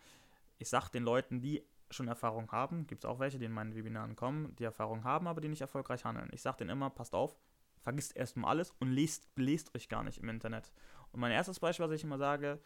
Ich 0.58 0.70
sage 0.70 0.90
den 0.94 1.04
Leuten, 1.04 1.42
die 1.42 1.64
schon 1.90 2.08
Erfahrung 2.08 2.52
haben, 2.52 2.88
gibt 2.88 3.04
es 3.04 3.10
auch 3.10 3.20
welche, 3.20 3.38
die 3.38 3.46
in 3.46 3.52
meinen 3.52 3.76
Webinaren 3.76 4.16
kommen, 4.16 4.56
die 4.56 4.64
Erfahrung 4.64 5.04
haben, 5.04 5.28
aber 5.28 5.42
die 5.42 5.50
nicht 5.50 5.62
erfolgreich 5.62 6.06
handeln. 6.06 6.30
Ich 6.32 6.42
sage 6.42 6.58
denen 6.58 6.70
immer, 6.72 6.90
passt 6.90 7.14
auf, 7.14 7.38
vergisst 7.80 8.16
erstmal 8.16 8.52
alles 8.52 8.72
und 8.80 8.92
lest, 8.92 9.30
lest 9.36 9.76
euch 9.76 9.90
gar 9.90 10.04
nicht 10.04 10.20
im 10.20 10.30
Internet. 10.30 10.72
Und 11.12 11.20
mein 11.20 11.32
erstes 11.32 11.60
Beispiel, 11.60 11.86
was 11.86 11.96
ich 11.96 12.04
immer 12.04 12.18
sage, 12.18 12.60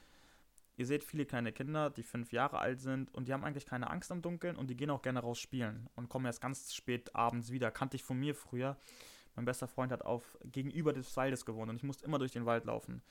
ihr 0.77 0.85
seht 0.85 1.03
viele 1.03 1.25
kleine 1.25 1.51
Kinder, 1.51 1.89
die 1.89 2.03
fünf 2.03 2.31
Jahre 2.31 2.59
alt 2.59 2.79
sind 2.79 3.13
und 3.13 3.27
die 3.27 3.33
haben 3.33 3.43
eigentlich 3.43 3.65
keine 3.65 3.89
Angst 3.89 4.11
am 4.11 4.21
Dunkeln 4.21 4.55
und 4.55 4.69
die 4.69 4.75
gehen 4.75 4.89
auch 4.89 5.01
gerne 5.01 5.19
raus 5.19 5.39
spielen 5.39 5.89
und 5.95 6.09
kommen 6.09 6.25
erst 6.25 6.41
ganz 6.41 6.73
spät 6.73 7.15
abends 7.15 7.51
wieder. 7.51 7.71
Kannte 7.71 7.95
ich 7.95 8.03
von 8.03 8.19
mir 8.19 8.35
früher. 8.35 8.77
Mein 9.35 9.45
bester 9.45 9.67
Freund 9.67 9.91
hat 9.91 10.03
auf 10.03 10.38
gegenüber 10.43 10.93
des 10.93 11.15
Waldes 11.17 11.45
gewohnt 11.45 11.69
und 11.69 11.75
ich 11.75 11.83
musste 11.83 12.05
immer 12.05 12.19
durch 12.19 12.31
den 12.31 12.45
Wald 12.45 12.65
laufen. 12.65 13.01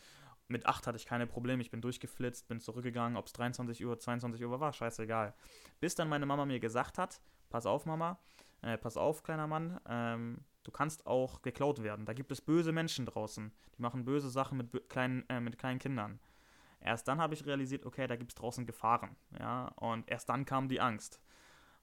Mit 0.48 0.66
acht 0.66 0.86
hatte 0.86 0.96
ich 0.96 1.06
keine 1.06 1.26
Probleme, 1.26 1.62
ich 1.62 1.70
bin 1.70 1.80
durchgeflitzt, 1.80 2.48
bin 2.48 2.60
zurückgegangen, 2.60 3.16
ob 3.16 3.26
es 3.26 3.32
23 3.32 3.84
Uhr, 3.84 3.98
22 3.98 4.44
Uhr 4.44 4.60
war, 4.60 4.72
scheißegal. 4.72 5.34
Bis 5.80 5.94
dann 5.94 6.08
meine 6.08 6.26
Mama 6.26 6.44
mir 6.44 6.60
gesagt 6.60 6.98
hat, 6.98 7.20
pass 7.48 7.64
auf 7.64 7.86
Mama, 7.86 8.18
äh, 8.60 8.76
pass 8.76 8.98
auf 8.98 9.22
kleiner 9.22 9.46
Mann, 9.46 9.80
ähm, 9.88 10.38
du 10.62 10.70
kannst 10.70 11.06
auch 11.06 11.40
geklaut 11.40 11.82
werden. 11.82 12.04
Da 12.04 12.12
gibt 12.12 12.30
es 12.30 12.42
böse 12.42 12.72
Menschen 12.72 13.06
draußen, 13.06 13.52
die 13.76 13.82
machen 13.82 14.04
böse 14.04 14.28
Sachen 14.28 14.58
mit, 14.58 14.88
kleinen, 14.90 15.28
äh, 15.30 15.40
mit 15.40 15.56
kleinen 15.56 15.78
Kindern. 15.78 16.20
Erst 16.84 17.08
dann 17.08 17.20
habe 17.20 17.34
ich 17.34 17.46
realisiert, 17.46 17.86
okay, 17.86 18.06
da 18.06 18.16
gibt 18.16 18.32
es 18.32 18.34
draußen 18.34 18.66
Gefahren. 18.66 19.16
Ja? 19.38 19.68
Und 19.76 20.08
erst 20.08 20.28
dann 20.28 20.44
kam 20.44 20.68
die 20.68 20.80
Angst. 20.80 21.20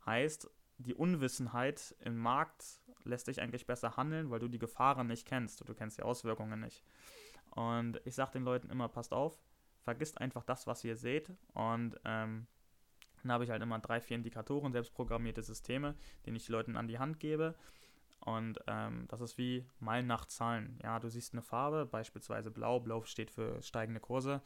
Heißt, 0.06 0.50
die 0.78 0.94
Unwissenheit 0.94 1.96
im 2.00 2.18
Markt 2.18 2.64
lässt 3.04 3.28
dich 3.28 3.42
eigentlich 3.42 3.66
besser 3.66 3.98
handeln, 3.98 4.30
weil 4.30 4.40
du 4.40 4.48
die 4.48 4.60
Gefahren 4.60 5.08
nicht 5.08 5.28
kennst. 5.28 5.68
Du 5.68 5.74
kennst 5.74 5.98
die 5.98 6.04
Auswirkungen 6.04 6.60
nicht. 6.60 6.84
Und 7.50 8.00
ich 8.06 8.14
sage 8.14 8.34
den 8.34 8.44
Leuten 8.44 8.70
immer, 8.70 8.88
passt 8.90 9.12
auf, 9.12 9.38
vergisst 9.82 10.22
einfach 10.22 10.44
das, 10.44 10.68
was 10.68 10.84
ihr 10.84 10.96
seht. 10.96 11.32
Und 11.54 12.00
ähm, 12.06 12.46
dann 13.24 13.32
habe 13.32 13.44
ich 13.44 13.50
halt 13.50 13.64
immer 13.64 13.80
drei, 13.80 14.02
vier 14.02 14.18
Indikatoren, 14.18 14.72
selbstprogrammierte 14.72 15.42
Systeme, 15.42 15.96
die 16.26 16.32
ich 16.32 16.46
den 16.46 16.54
Leuten 16.54 16.78
an 16.78 16.88
die 16.88 17.00
Hand 17.00 17.20
gebe. 17.20 17.56
Und 18.20 18.60
ähm, 18.68 19.06
das 19.08 19.20
ist 19.22 19.40
wie 19.40 19.66
Meilen 19.80 20.06
nach 20.06 20.26
Zahlen. 20.26 20.80
Ja, 20.84 21.00
du 21.00 21.10
siehst 21.10 21.34
eine 21.34 21.42
Farbe, 21.42 21.88
beispielsweise 21.88 22.52
blau. 22.52 22.80
Blau 22.80 23.04
steht 23.04 23.32
für 23.32 23.62
steigende 23.64 24.00
Kurse. 24.00 24.42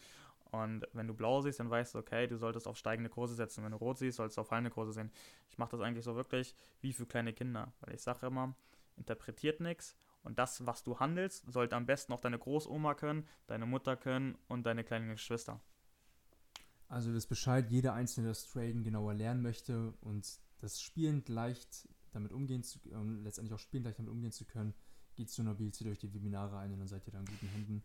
Und 0.63 0.87
wenn 0.93 1.07
du 1.07 1.13
blau 1.13 1.41
siehst, 1.41 1.59
dann 1.59 1.69
weißt 1.69 1.95
du, 1.95 1.99
okay, 1.99 2.27
du 2.27 2.37
solltest 2.37 2.67
auf 2.67 2.77
steigende 2.77 3.09
Kurse 3.09 3.35
setzen. 3.35 3.63
Wenn 3.63 3.71
du 3.71 3.77
rot 3.77 3.97
siehst, 3.97 4.17
solltest 4.17 4.37
du 4.37 4.41
auf 4.41 4.47
fallende 4.47 4.71
Kurse 4.71 4.93
sehen. 4.93 5.11
Ich 5.49 5.57
mache 5.57 5.71
das 5.71 5.81
eigentlich 5.81 6.05
so 6.05 6.15
wirklich 6.15 6.55
wie 6.81 6.93
für 6.93 7.05
kleine 7.05 7.33
Kinder. 7.33 7.73
Weil 7.81 7.95
ich 7.95 8.01
sage 8.01 8.27
immer, 8.27 8.55
interpretiert 8.95 9.59
nichts. 9.59 9.95
Und 10.23 10.39
das, 10.39 10.65
was 10.65 10.83
du 10.83 10.99
handelst, 10.99 11.51
sollte 11.51 11.75
am 11.75 11.85
besten 11.85 12.13
auch 12.13 12.19
deine 12.19 12.39
Großoma 12.39 12.95
können, 12.95 13.27
deine 13.47 13.65
Mutter 13.65 13.95
können 13.95 14.37
und 14.47 14.65
deine 14.65 14.83
kleinen 14.83 15.09
Geschwister. 15.09 15.61
Also 16.87 17.13
das 17.13 17.27
Bescheid, 17.27 17.69
jeder 17.69 17.93
Einzelne 17.93 18.29
das 18.29 18.47
Traden 18.47 18.83
genauer 18.83 19.13
lernen 19.13 19.41
möchte 19.41 19.93
und 20.01 20.39
das 20.59 20.81
spielend 20.81 21.29
leicht 21.29 21.87
damit 22.11 22.31
umgehen 22.31 22.63
zu 22.63 22.79
ähm, 22.91 23.23
letztendlich 23.23 23.53
auch 23.53 23.59
spielend 23.59 23.85
leicht 23.85 23.99
damit 23.99 24.11
umgehen 24.11 24.31
zu 24.31 24.45
können, 24.45 24.73
geht 25.15 25.29
zu 25.29 25.43
Nabil, 25.43 25.71
zieht 25.73 25.87
euch 25.87 25.99
die 25.99 26.13
Webinare 26.13 26.57
ein 26.57 26.71
und 26.71 26.79
dann 26.79 26.87
seid 26.87 27.05
ihr 27.07 27.11
da 27.11 27.19
in 27.19 27.25
guten 27.25 27.47
Händen 27.47 27.83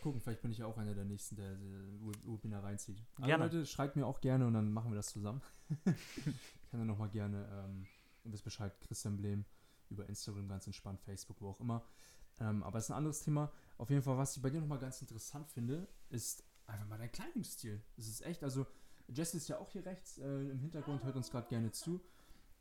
gucken, 0.00 0.20
vielleicht 0.20 0.42
bin 0.42 0.50
ich 0.50 0.58
ja 0.58 0.66
auch 0.66 0.78
einer 0.78 0.94
der 0.94 1.04
nächsten, 1.04 1.36
der, 1.36 1.54
der 1.54 1.82
Webinar 2.24 2.64
reinzieht. 2.64 3.02
Gerne. 3.18 3.44
Leute, 3.44 3.66
schreibt 3.66 3.96
mir 3.96 4.06
auch 4.06 4.20
gerne 4.20 4.46
und 4.46 4.54
dann 4.54 4.72
machen 4.72 4.90
wir 4.90 4.96
das 4.96 5.06
zusammen. 5.06 5.40
ich 5.84 6.70
kann 6.70 6.80
dann 6.80 6.86
nochmal 6.86 7.10
gerne, 7.10 7.48
ähm, 7.52 7.86
ihr 8.24 8.32
wisst 8.32 8.44
Bescheid, 8.44 8.72
Christian 8.80 9.16
Blehm 9.16 9.44
über 9.88 10.08
Instagram 10.08 10.48
ganz 10.48 10.66
entspannt, 10.66 11.00
Facebook, 11.00 11.40
wo 11.40 11.50
auch 11.50 11.60
immer. 11.60 11.84
Ähm, 12.38 12.62
aber 12.62 12.78
es 12.78 12.84
ist 12.84 12.90
ein 12.90 12.96
anderes 12.96 13.20
Thema. 13.20 13.52
Auf 13.76 13.90
jeden 13.90 14.02
Fall, 14.02 14.16
was 14.16 14.36
ich 14.36 14.42
bei 14.42 14.50
dir 14.50 14.60
nochmal 14.60 14.78
ganz 14.78 15.00
interessant 15.00 15.48
finde, 15.50 15.88
ist 16.08 16.44
einfach 16.66 16.86
mal 16.86 16.98
dein 16.98 17.12
Kleidungsstil. 17.12 17.82
Es 17.96 18.08
ist 18.08 18.24
echt, 18.24 18.42
also 18.42 18.66
Jesse 19.08 19.36
ist 19.36 19.48
ja 19.48 19.58
auch 19.58 19.70
hier 19.70 19.84
rechts 19.84 20.18
äh, 20.18 20.50
im 20.50 20.60
Hintergrund, 20.60 21.02
hört 21.02 21.16
uns 21.16 21.30
gerade 21.30 21.48
gerne 21.48 21.72
zu. 21.72 22.00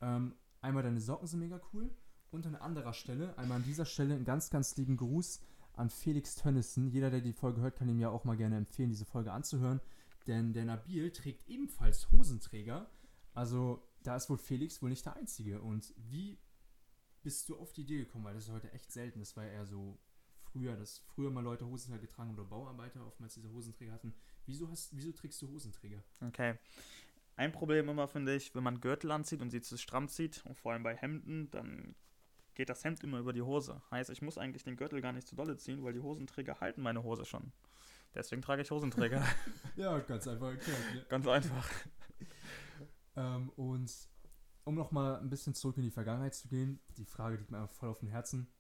Ähm, 0.02 0.36
einmal 0.62 0.84
deine 0.84 1.00
Socken 1.00 1.28
sind 1.28 1.40
mega 1.40 1.62
cool 1.74 1.90
und 2.32 2.46
an 2.48 2.56
anderer 2.56 2.94
Stelle, 2.94 3.38
einmal 3.38 3.58
an 3.58 3.64
dieser 3.64 3.86
Stelle 3.86 4.16
einen 4.16 4.26
ganz, 4.26 4.50
ganz 4.50 4.76
lieben 4.78 4.98
Gruß 4.98 5.42
an 5.80 5.90
Felix 5.90 6.36
Tönnissen. 6.36 6.90
Jeder, 6.90 7.10
der 7.10 7.22
die 7.22 7.34
Folge 7.34 7.62
hört, 7.62 7.78
kann 7.78 7.88
ihm 7.88 8.00
ja 8.00 8.10
auch 8.10 8.26
mal 8.26 8.36
gerne 8.36 8.58
empfehlen, 8.58 8.90
diese 8.90 9.06
Folge 9.06 9.32
anzuhören. 9.32 9.80
Denn 10.28 10.54
der 10.54 10.66
Nabil 10.66 11.12
trägt 11.12 11.48
ebenfalls 11.48 12.12
Hosenträger. 12.12 12.90
Also 13.34 13.82
da 14.04 14.18
ist 14.18 14.30
wohl 14.30 14.38
Felix 14.38 14.82
wohl 14.82 14.90
nicht 14.90 15.06
der 15.06 15.16
Einzige. 15.16 15.62
Und 15.62 15.94
wie 15.98 16.38
bist 17.24 17.48
du 17.48 17.58
auf 17.58 17.72
die 17.72 17.82
Idee 17.82 18.00
gekommen? 18.00 18.26
Weil 18.26 18.34
das 18.34 18.44
ist 18.44 18.52
heute 18.52 18.72
echt 18.74 18.92
selten. 18.92 19.20
Das 19.20 19.38
war 19.38 19.46
ja 19.46 19.52
eher 19.52 19.66
so 19.66 19.98
früher, 20.52 20.76
dass 20.76 21.00
früher 21.00 21.32
mal 21.32 21.44
Leute 21.44 21.66
Hosenträger 21.66 22.02
getragen 22.02 22.34
oder 22.34 22.44
Bauarbeiter 22.44 23.06
oftmals 23.06 23.36
diese 23.36 23.52
Hosenträger 23.52 23.94
hatten. 23.94 24.14
Wieso, 24.46 24.70
hast, 24.70 24.96
wieso 24.96 25.14
trägst 25.14 25.42
du 25.42 25.48
Hosenträger? 25.48 26.04
Okay. 26.20 26.56
Ein 27.38 27.54
Problem 27.54 27.88
immer 27.88 28.10
finde 28.10 28.36
ich, 28.36 28.54
wenn 28.54 28.64
man 28.64 28.82
Gürtel 28.82 29.12
anzieht 29.12 29.42
und 29.42 29.50
sie 29.50 29.62
zu 29.62 29.78
stramm 29.78 30.10
zieht, 30.10 30.46
und 30.46 30.58
vor 30.58 30.74
allem 30.74 30.84
bei 30.84 30.96
Hemden, 30.96 31.50
dann 31.52 31.96
geht 32.60 32.68
das 32.68 32.84
Hemd 32.84 33.02
immer 33.06 33.20
über 33.20 33.32
die 33.32 33.42
Hose. 33.42 33.82
Heißt, 33.90 34.10
ich 34.10 34.22
muss 34.22 34.38
eigentlich 34.38 34.66
den 34.66 34.76
Gürtel 34.76 35.00
gar 35.00 35.14
nicht 35.14 35.26
zu 35.26 35.34
dolle 35.34 35.56
ziehen, 35.56 35.82
weil 35.82 35.94
die 35.94 36.02
Hosenträger 36.02 36.60
halten 36.60 36.82
meine 36.82 37.04
Hose 37.04 37.24
schon. 37.24 37.54
Deswegen 38.14 38.42
trage 38.42 38.64
ich 38.64 38.70
Hosenträger. 38.70 39.24
ja, 39.78 39.98
ganz 40.00 40.28
einfach 40.28 40.50
erklärt. 40.50 40.94
Ne? 40.94 41.06
Ganz 41.08 41.26
einfach. 41.26 41.70
ähm, 43.16 43.50
und 43.56 43.90
um 44.66 44.76
nochmal 44.76 45.22
ein 45.22 45.30
bisschen 45.30 45.54
zurück 45.54 45.78
in 45.78 45.84
die 45.84 45.90
Vergangenheit 45.90 46.36
zu 46.36 46.50
gehen, 46.50 46.82
die 46.98 47.06
Frage 47.06 47.38
liegt 47.38 47.50
mir 47.50 47.66
voll 47.70 47.88
auf 47.88 48.00
dem 48.00 48.10
Herzen. 48.10 48.52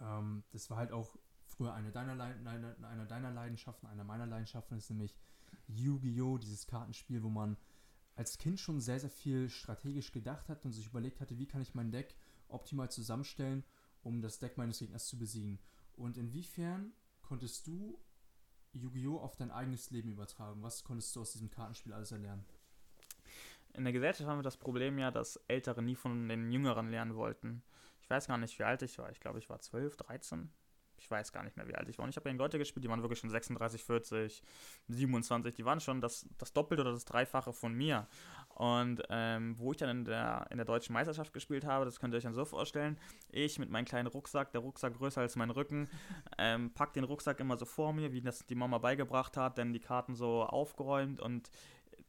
Ähm, 0.00 0.42
das 0.52 0.70
war 0.70 0.78
halt 0.78 0.90
auch 0.90 1.14
früher 1.44 1.74
eine 1.74 1.92
deiner, 1.92 2.12
eine, 2.12 2.74
eine 2.88 3.06
deiner 3.06 3.30
Leidenschaften, 3.32 3.86
einer 3.86 4.04
meiner 4.04 4.24
Leidenschaften 4.24 4.78
ist 4.78 4.88
nämlich 4.88 5.14
Yu-Gi-Oh!, 5.66 6.38
dieses 6.38 6.66
Kartenspiel, 6.66 7.22
wo 7.22 7.28
man 7.28 7.58
als 8.16 8.38
Kind 8.38 8.60
schon 8.60 8.80
sehr, 8.80 8.98
sehr 8.98 9.10
viel 9.10 9.50
strategisch 9.50 10.10
gedacht 10.10 10.48
hat 10.48 10.64
und 10.64 10.72
sich 10.72 10.86
überlegt 10.86 11.20
hatte, 11.20 11.36
wie 11.38 11.46
kann 11.46 11.60
ich 11.60 11.74
mein 11.74 11.90
Deck 11.90 12.16
optimal 12.48 12.90
zusammenstellen, 12.90 13.64
um 14.02 14.20
das 14.20 14.38
Deck 14.38 14.56
meines 14.56 14.78
Gegners 14.78 15.06
zu 15.06 15.18
besiegen. 15.18 15.58
Und 15.94 16.16
inwiefern 16.16 16.92
konntest 17.22 17.66
du 17.66 17.98
Yu-Gi-Oh! 18.72 19.18
auf 19.18 19.36
dein 19.36 19.50
eigenes 19.50 19.90
Leben 19.90 20.10
übertragen? 20.10 20.62
Was 20.62 20.84
konntest 20.84 21.14
du 21.14 21.20
aus 21.20 21.32
diesem 21.32 21.50
Kartenspiel 21.50 21.92
alles 21.92 22.12
erlernen? 22.12 22.44
In 23.72 23.84
der 23.84 23.92
Gesellschaft 23.92 24.28
haben 24.28 24.38
wir 24.38 24.44
das 24.44 24.56
Problem 24.56 24.98
ja, 24.98 25.10
dass 25.10 25.36
Ältere 25.48 25.82
nie 25.82 25.96
von 25.96 26.28
den 26.28 26.52
Jüngeren 26.52 26.90
lernen 26.90 27.16
wollten. 27.16 27.62
Ich 28.02 28.10
weiß 28.10 28.26
gar 28.26 28.38
nicht, 28.38 28.58
wie 28.58 28.64
alt 28.64 28.82
ich 28.82 28.98
war. 28.98 29.10
Ich 29.10 29.20
glaube, 29.20 29.38
ich 29.38 29.48
war 29.48 29.60
12, 29.60 29.96
13 29.96 30.50
ich 30.98 31.10
weiß 31.10 31.32
gar 31.32 31.42
nicht 31.42 31.56
mehr, 31.56 31.68
wie 31.68 31.74
alt 31.74 31.88
ich 31.88 31.98
war. 31.98 32.04
Und 32.04 32.10
ich 32.10 32.16
habe 32.16 32.28
gegen 32.28 32.38
Leute 32.38 32.58
gespielt, 32.58 32.84
die 32.84 32.88
waren 32.88 33.02
wirklich 33.02 33.18
schon 33.18 33.30
36, 33.30 33.84
40, 33.84 34.42
27, 34.88 35.54
die 35.54 35.64
waren 35.64 35.80
schon 35.80 36.00
das, 36.00 36.26
das 36.38 36.52
Doppelte 36.52 36.82
oder 36.82 36.92
das 36.92 37.04
Dreifache 37.04 37.52
von 37.52 37.74
mir. 37.74 38.06
Und 38.54 39.02
ähm, 39.10 39.58
wo 39.58 39.72
ich 39.72 39.78
dann 39.78 39.88
in 39.90 40.04
der, 40.04 40.46
in 40.50 40.58
der 40.58 40.64
deutschen 40.64 40.92
Meisterschaft 40.92 41.32
gespielt 41.32 41.64
habe, 41.64 41.84
das 41.84 41.98
könnt 41.98 42.14
ihr 42.14 42.18
euch 42.18 42.24
dann 42.24 42.34
so 42.34 42.44
vorstellen, 42.44 42.98
ich 43.30 43.58
mit 43.58 43.70
meinem 43.70 43.84
kleinen 43.84 44.06
Rucksack, 44.06 44.52
der 44.52 44.60
Rucksack 44.60 44.96
größer 44.96 45.20
als 45.20 45.34
mein 45.36 45.50
Rücken, 45.50 45.88
ähm, 46.38 46.72
pack 46.72 46.92
den 46.92 47.04
Rucksack 47.04 47.40
immer 47.40 47.56
so 47.56 47.64
vor 47.64 47.92
mir, 47.92 48.12
wie 48.12 48.20
das 48.20 48.46
die 48.46 48.54
Mama 48.54 48.78
beigebracht 48.78 49.36
hat, 49.36 49.58
dann 49.58 49.72
die 49.72 49.80
Karten 49.80 50.14
so 50.14 50.44
aufgeräumt 50.44 51.20
und 51.20 51.50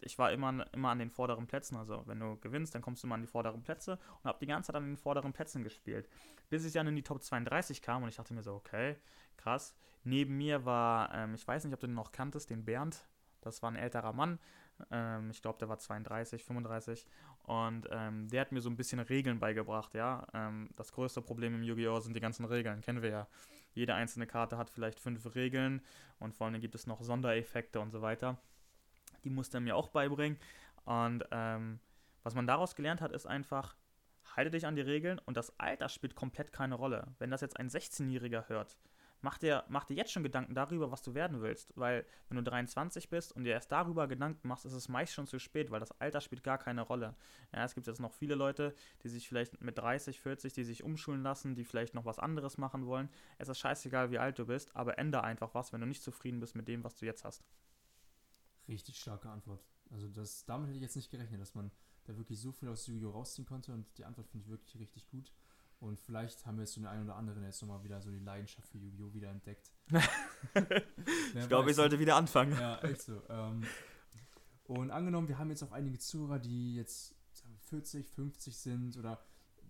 ich 0.05 0.19
war 0.19 0.31
immer, 0.31 0.65
immer 0.71 0.89
an 0.89 0.99
den 0.99 1.09
vorderen 1.09 1.47
Plätzen. 1.47 1.75
Also 1.75 2.03
wenn 2.05 2.19
du 2.19 2.37
gewinnst, 2.37 2.75
dann 2.75 2.81
kommst 2.81 3.03
du 3.03 3.07
immer 3.07 3.15
an 3.15 3.21
die 3.21 3.27
vorderen 3.27 3.63
Plätze 3.63 3.93
und 4.21 4.25
habe 4.25 4.37
die 4.39 4.45
ganze 4.45 4.67
Zeit 4.67 4.75
an 4.75 4.85
den 4.85 4.97
vorderen 4.97 5.33
Plätzen 5.33 5.63
gespielt. 5.63 6.07
Bis 6.49 6.63
ich 6.63 6.73
dann 6.73 6.87
in 6.87 6.95
die 6.95 7.03
Top 7.03 7.23
32 7.23 7.81
kam 7.81 8.03
und 8.03 8.09
ich 8.09 8.15
dachte 8.15 8.33
mir 8.33 8.43
so, 8.43 8.53
okay, 8.53 8.95
krass. 9.35 9.75
Neben 10.03 10.37
mir 10.37 10.63
war, 10.63 11.13
ähm, 11.13 11.33
ich 11.33 11.45
weiß 11.47 11.65
nicht, 11.65 11.73
ob 11.73 11.79
du 11.79 11.87
den 11.87 11.95
noch 11.95 12.11
kanntest, 12.11 12.51
den 12.51 12.63
Bernd. 12.63 13.07
Das 13.41 13.63
war 13.63 13.71
ein 13.71 13.75
älterer 13.75 14.13
Mann. 14.13 14.39
Ähm, 14.91 15.31
ich 15.31 15.41
glaube, 15.41 15.57
der 15.57 15.69
war 15.69 15.79
32, 15.79 16.43
35. 16.43 17.07
Und 17.41 17.87
ähm, 17.89 18.27
der 18.27 18.41
hat 18.41 18.51
mir 18.51 18.61
so 18.61 18.69
ein 18.69 18.77
bisschen 18.77 18.99
Regeln 18.99 19.39
beigebracht, 19.39 19.95
ja. 19.95 20.27
Ähm, 20.35 20.69
das 20.75 20.91
größte 20.91 21.23
Problem 21.23 21.55
im 21.55 21.63
Yu-Gi-Oh! 21.63 21.99
sind 21.99 22.15
die 22.15 22.21
ganzen 22.21 22.45
Regeln, 22.45 22.81
kennen 22.81 23.01
wir 23.01 23.09
ja. 23.09 23.27
Jede 23.73 23.95
einzelne 23.95 24.27
Karte 24.27 24.57
hat 24.57 24.69
vielleicht 24.69 24.99
fünf 24.99 25.35
Regeln 25.35 25.81
und 26.19 26.33
vor 26.33 26.47
allem 26.47 26.61
gibt 26.61 26.75
es 26.75 26.87
noch 26.87 27.01
Sondereffekte 27.01 27.79
und 27.79 27.91
so 27.91 28.01
weiter 28.01 28.37
die 29.25 29.29
musste 29.29 29.57
er 29.57 29.61
mir 29.61 29.75
auch 29.75 29.89
beibringen. 29.89 30.39
Und 30.85 31.25
ähm, 31.31 31.79
was 32.23 32.35
man 32.35 32.47
daraus 32.47 32.75
gelernt 32.75 33.01
hat, 33.01 33.11
ist 33.11 33.25
einfach, 33.25 33.75
halte 34.35 34.51
dich 34.51 34.65
an 34.65 34.75
die 34.75 34.81
Regeln 34.81 35.19
und 35.19 35.35
das 35.35 35.59
Alter 35.59 35.89
spielt 35.89 36.15
komplett 36.15 36.53
keine 36.53 36.75
Rolle. 36.75 37.07
Wenn 37.19 37.31
das 37.31 37.41
jetzt 37.41 37.59
ein 37.59 37.69
16-Jähriger 37.69 38.47
hört, 38.47 38.77
mach 39.21 39.37
dir, 39.37 39.63
mach 39.67 39.85
dir 39.85 39.95
jetzt 39.95 40.11
schon 40.11 40.23
Gedanken 40.23 40.53
darüber, 40.53 40.91
was 40.91 41.01
du 41.01 41.13
werden 41.13 41.41
willst. 41.41 41.73
Weil 41.75 42.05
wenn 42.29 42.37
du 42.37 42.43
23 42.43 43.09
bist 43.09 43.35
und 43.35 43.43
dir 43.43 43.53
erst 43.53 43.71
darüber 43.71 44.07
Gedanken 44.07 44.47
machst, 44.47 44.65
ist 44.65 44.73
es 44.73 44.87
meist 44.87 45.13
schon 45.13 45.27
zu 45.27 45.39
spät, 45.39 45.71
weil 45.71 45.79
das 45.79 45.99
Alter 45.99 46.21
spielt 46.21 46.43
gar 46.43 46.57
keine 46.57 46.81
Rolle. 46.81 47.15
Ja, 47.53 47.63
es 47.63 47.73
gibt 47.73 47.87
jetzt 47.87 47.99
noch 47.99 48.13
viele 48.13 48.35
Leute, 48.35 48.75
die 49.03 49.09
sich 49.09 49.27
vielleicht 49.27 49.61
mit 49.61 49.77
30, 49.77 50.19
40, 50.21 50.53
die 50.53 50.63
sich 50.63 50.83
umschulen 50.83 51.23
lassen, 51.23 51.55
die 51.55 51.65
vielleicht 51.65 51.95
noch 51.95 52.05
was 52.05 52.19
anderes 52.19 52.57
machen 52.57 52.85
wollen. 52.85 53.09
Es 53.37 53.49
ist 53.49 53.59
scheißegal, 53.59 54.11
wie 54.11 54.19
alt 54.19 54.37
du 54.37 54.45
bist, 54.45 54.75
aber 54.75 54.99
ändere 54.99 55.23
einfach 55.23 55.53
was, 55.55 55.73
wenn 55.73 55.81
du 55.81 55.87
nicht 55.87 56.03
zufrieden 56.03 56.39
bist 56.39 56.55
mit 56.55 56.67
dem, 56.67 56.83
was 56.83 56.95
du 56.95 57.05
jetzt 57.05 57.23
hast. 57.23 57.43
Richtig 58.67 58.97
starke 58.97 59.29
Antwort. 59.29 59.63
Also 59.91 60.07
das, 60.07 60.45
damit 60.45 60.67
hätte 60.67 60.77
ich 60.77 60.83
jetzt 60.83 60.95
nicht 60.95 61.11
gerechnet, 61.11 61.39
dass 61.39 61.53
man 61.55 61.71
da 62.05 62.17
wirklich 62.17 62.39
so 62.39 62.51
viel 62.51 62.69
aus 62.69 62.87
Yu-Gi-Oh! 62.87 63.11
rausziehen 63.11 63.45
konnte 63.45 63.73
und 63.73 63.85
die 63.97 64.05
Antwort 64.05 64.27
finde 64.27 64.45
ich 64.45 64.49
wirklich 64.49 64.79
richtig 64.79 65.07
gut. 65.09 65.31
Und 65.79 65.99
vielleicht 65.99 66.45
haben 66.45 66.57
wir 66.57 66.63
jetzt 66.63 66.73
so 66.73 66.81
den 66.81 66.87
einen 66.87 67.03
oder 67.03 67.15
anderen 67.15 67.43
jetzt 67.43 67.61
nochmal 67.61 67.83
wieder 67.83 68.01
so 68.01 68.09
die 68.09 68.19
Leidenschaft 68.19 68.67
für 68.67 68.77
Yu-Gi-Oh! 68.77 69.13
wieder 69.13 69.29
entdeckt. 69.29 69.71
ich 71.35 71.47
glaube, 71.47 71.69
ich 71.69 71.75
sollte 71.75 71.99
wieder 71.99 72.15
anfangen. 72.15 72.53
Ja, 72.53 72.79
echt 72.79 73.01
so. 73.01 73.21
Ähm, 73.29 73.65
und 74.65 74.89
angenommen, 74.89 75.27
wir 75.27 75.37
haben 75.37 75.49
jetzt 75.49 75.63
auch 75.63 75.71
einige 75.71 75.99
Zuhörer, 75.99 76.39
die 76.39 76.75
jetzt 76.75 77.15
40, 77.69 78.07
50 78.07 78.57
sind 78.57 78.97
oder 78.97 79.23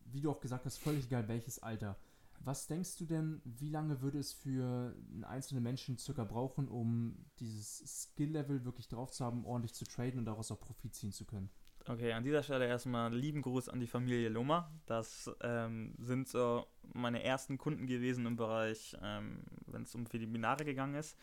wie 0.05 0.21
du 0.21 0.31
auch 0.31 0.39
gesagt 0.39 0.65
hast, 0.65 0.77
völlig 0.77 1.05
egal 1.05 1.27
welches 1.27 1.59
Alter. 1.59 1.97
Was 2.45 2.67
denkst 2.67 2.97
du 2.97 3.05
denn, 3.05 3.41
wie 3.43 3.71
lange 3.71 4.01
würde 4.01 4.19
es 4.19 4.31
für 4.31 4.95
einen 5.11 5.23
einzelnen 5.23 5.63
Menschen 5.63 5.97
circa 5.97 6.23
brauchen, 6.23 6.67
um 6.67 7.25
dieses 7.39 7.79
Skill-Level 7.79 8.63
wirklich 8.65 8.87
drauf 8.87 9.09
zu 9.09 9.25
haben, 9.25 9.43
ordentlich 9.45 9.73
zu 9.73 9.83
traden 9.83 10.19
und 10.19 10.25
daraus 10.25 10.51
auch 10.51 10.59
Profit 10.59 10.93
ziehen 10.93 11.11
zu 11.11 11.25
können? 11.25 11.49
Okay, 11.87 12.13
an 12.13 12.23
dieser 12.23 12.43
Stelle 12.43 12.67
erstmal 12.67 13.11
lieben 13.11 13.41
Gruß 13.41 13.67
an 13.69 13.79
die 13.79 13.87
Familie 13.87 14.29
Loma. 14.29 14.71
Das 14.85 15.31
ähm, 15.41 15.95
sind 15.97 16.27
so 16.27 16.67
meine 16.93 17.23
ersten 17.23 17.57
Kunden 17.57 17.87
gewesen 17.87 18.27
im 18.27 18.35
Bereich, 18.35 18.95
ähm, 19.01 19.41
wenn 19.65 19.81
es 19.81 19.95
um 19.95 20.05
Webinare 20.13 20.65
gegangen 20.65 20.93
ist. 20.93 21.17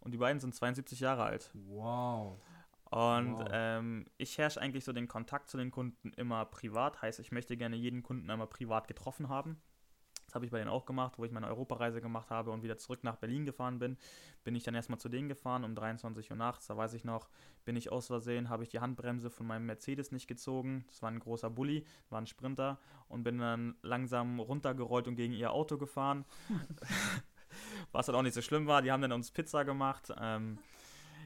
Und 0.00 0.12
die 0.12 0.18
beiden 0.18 0.40
sind 0.40 0.54
72 0.54 1.00
Jahre 1.00 1.24
alt. 1.24 1.50
Wow. 1.54 2.38
Und 2.90 3.38
wow. 3.38 3.48
ähm, 3.50 4.04
ich 4.18 4.36
herrsche 4.36 4.60
eigentlich 4.60 4.84
so 4.84 4.92
den 4.92 5.08
Kontakt 5.08 5.48
zu 5.48 5.56
den 5.56 5.70
Kunden 5.70 6.12
immer 6.12 6.44
privat. 6.44 7.00
Heißt, 7.00 7.18
ich 7.18 7.32
möchte 7.32 7.56
gerne 7.56 7.76
jeden 7.76 8.02
Kunden 8.02 8.30
einmal 8.30 8.46
privat 8.46 8.88
getroffen 8.88 9.30
haben. 9.30 9.56
Das 10.34 10.36
habe 10.36 10.46
ich 10.46 10.50
bei 10.50 10.58
denen 10.58 10.70
auch 10.70 10.84
gemacht, 10.84 11.16
wo 11.16 11.24
ich 11.24 11.30
meine 11.30 11.46
Europareise 11.46 12.00
gemacht 12.00 12.30
habe 12.30 12.50
und 12.50 12.64
wieder 12.64 12.76
zurück 12.76 13.04
nach 13.04 13.14
Berlin 13.14 13.44
gefahren 13.44 13.78
bin. 13.78 13.96
Bin 14.42 14.56
ich 14.56 14.64
dann 14.64 14.74
erstmal 14.74 14.98
zu 14.98 15.08
denen 15.08 15.28
gefahren 15.28 15.62
um 15.62 15.76
23 15.76 16.28
Uhr 16.28 16.36
nachts. 16.36 16.66
Da 16.66 16.76
weiß 16.76 16.94
ich 16.94 17.04
noch, 17.04 17.28
bin 17.64 17.76
ich 17.76 17.92
aus 17.92 18.08
Versehen, 18.08 18.48
habe 18.48 18.64
ich 18.64 18.68
die 18.68 18.80
Handbremse 18.80 19.30
von 19.30 19.46
meinem 19.46 19.66
Mercedes 19.66 20.10
nicht 20.10 20.26
gezogen. 20.26 20.86
Das 20.88 21.02
war 21.02 21.10
ein 21.12 21.20
großer 21.20 21.50
Bulli, 21.50 21.86
war 22.10 22.20
ein 22.20 22.26
Sprinter 22.26 22.80
und 23.06 23.22
bin 23.22 23.38
dann 23.38 23.76
langsam 23.82 24.40
runtergerollt 24.40 25.06
und 25.06 25.14
gegen 25.14 25.34
ihr 25.34 25.52
Auto 25.52 25.78
gefahren. 25.78 26.24
Was 27.92 28.06
dann 28.06 28.16
auch 28.16 28.22
nicht 28.22 28.34
so 28.34 28.42
schlimm 28.42 28.66
war. 28.66 28.82
Die 28.82 28.90
haben 28.90 29.02
dann 29.02 29.12
uns 29.12 29.30
Pizza 29.30 29.64
gemacht. 29.64 30.12
Ähm, 30.20 30.58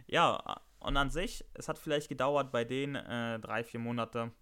ja, 0.06 0.60
und 0.80 0.98
an 0.98 1.08
sich, 1.08 1.46
es 1.54 1.70
hat 1.70 1.78
vielleicht 1.78 2.10
gedauert 2.10 2.52
bei 2.52 2.66
denen 2.66 2.96
äh, 2.96 3.40
drei, 3.40 3.64
vier 3.64 3.80
Monate 3.80 4.32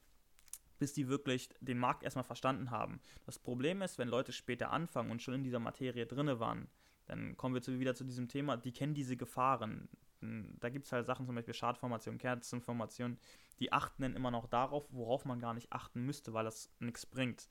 bis 0.79 0.93
die 0.93 1.09
wirklich 1.09 1.49
den 1.61 1.79
Markt 1.79 2.03
erstmal 2.03 2.25
verstanden 2.25 2.71
haben. 2.71 3.01
Das 3.25 3.39
Problem 3.39 3.83
ist, 3.83 3.99
wenn 3.99 4.09
Leute 4.09 4.33
später 4.33 4.71
anfangen 4.71 5.11
und 5.11 5.23
schon 5.23 5.35
in 5.35 5.45
dieser 5.45 5.59
Materie 5.59 6.07
drinne 6.07 6.41
waren, 6.41 6.69
dann 7.07 7.37
kommen 7.37 7.55
wir 7.55 7.63
zu, 7.63 7.79
wieder 7.79 7.95
zu 7.95 8.05
diesem 8.05 8.29
Thema, 8.29 8.57
die 8.57 8.73
kennen 8.73 8.95
diese 8.95 9.17
Gefahren. 9.17 9.89
Da 10.21 10.71
gibt 10.71 10.87
es 10.87 10.93
halt 10.93 11.07
Sachen, 11.07 11.27
zum 11.27 11.35
Beispiel 11.35 11.55
Schadformation, 11.55 12.19
Kerzenformation, 12.19 13.19
die 13.61 13.73
achten 13.73 14.03
dann 14.03 14.17
immer 14.17 14.31
noch 14.31 14.47
darauf, 14.47 14.87
worauf 14.91 15.25
man 15.25 15.39
gar 15.39 15.55
nicht 15.55 15.73
achten 15.73 16.05
müsste, 16.05 16.33
weil 16.33 16.45
das 16.45 16.71
nichts 16.81 17.07
bringt. 17.07 17.49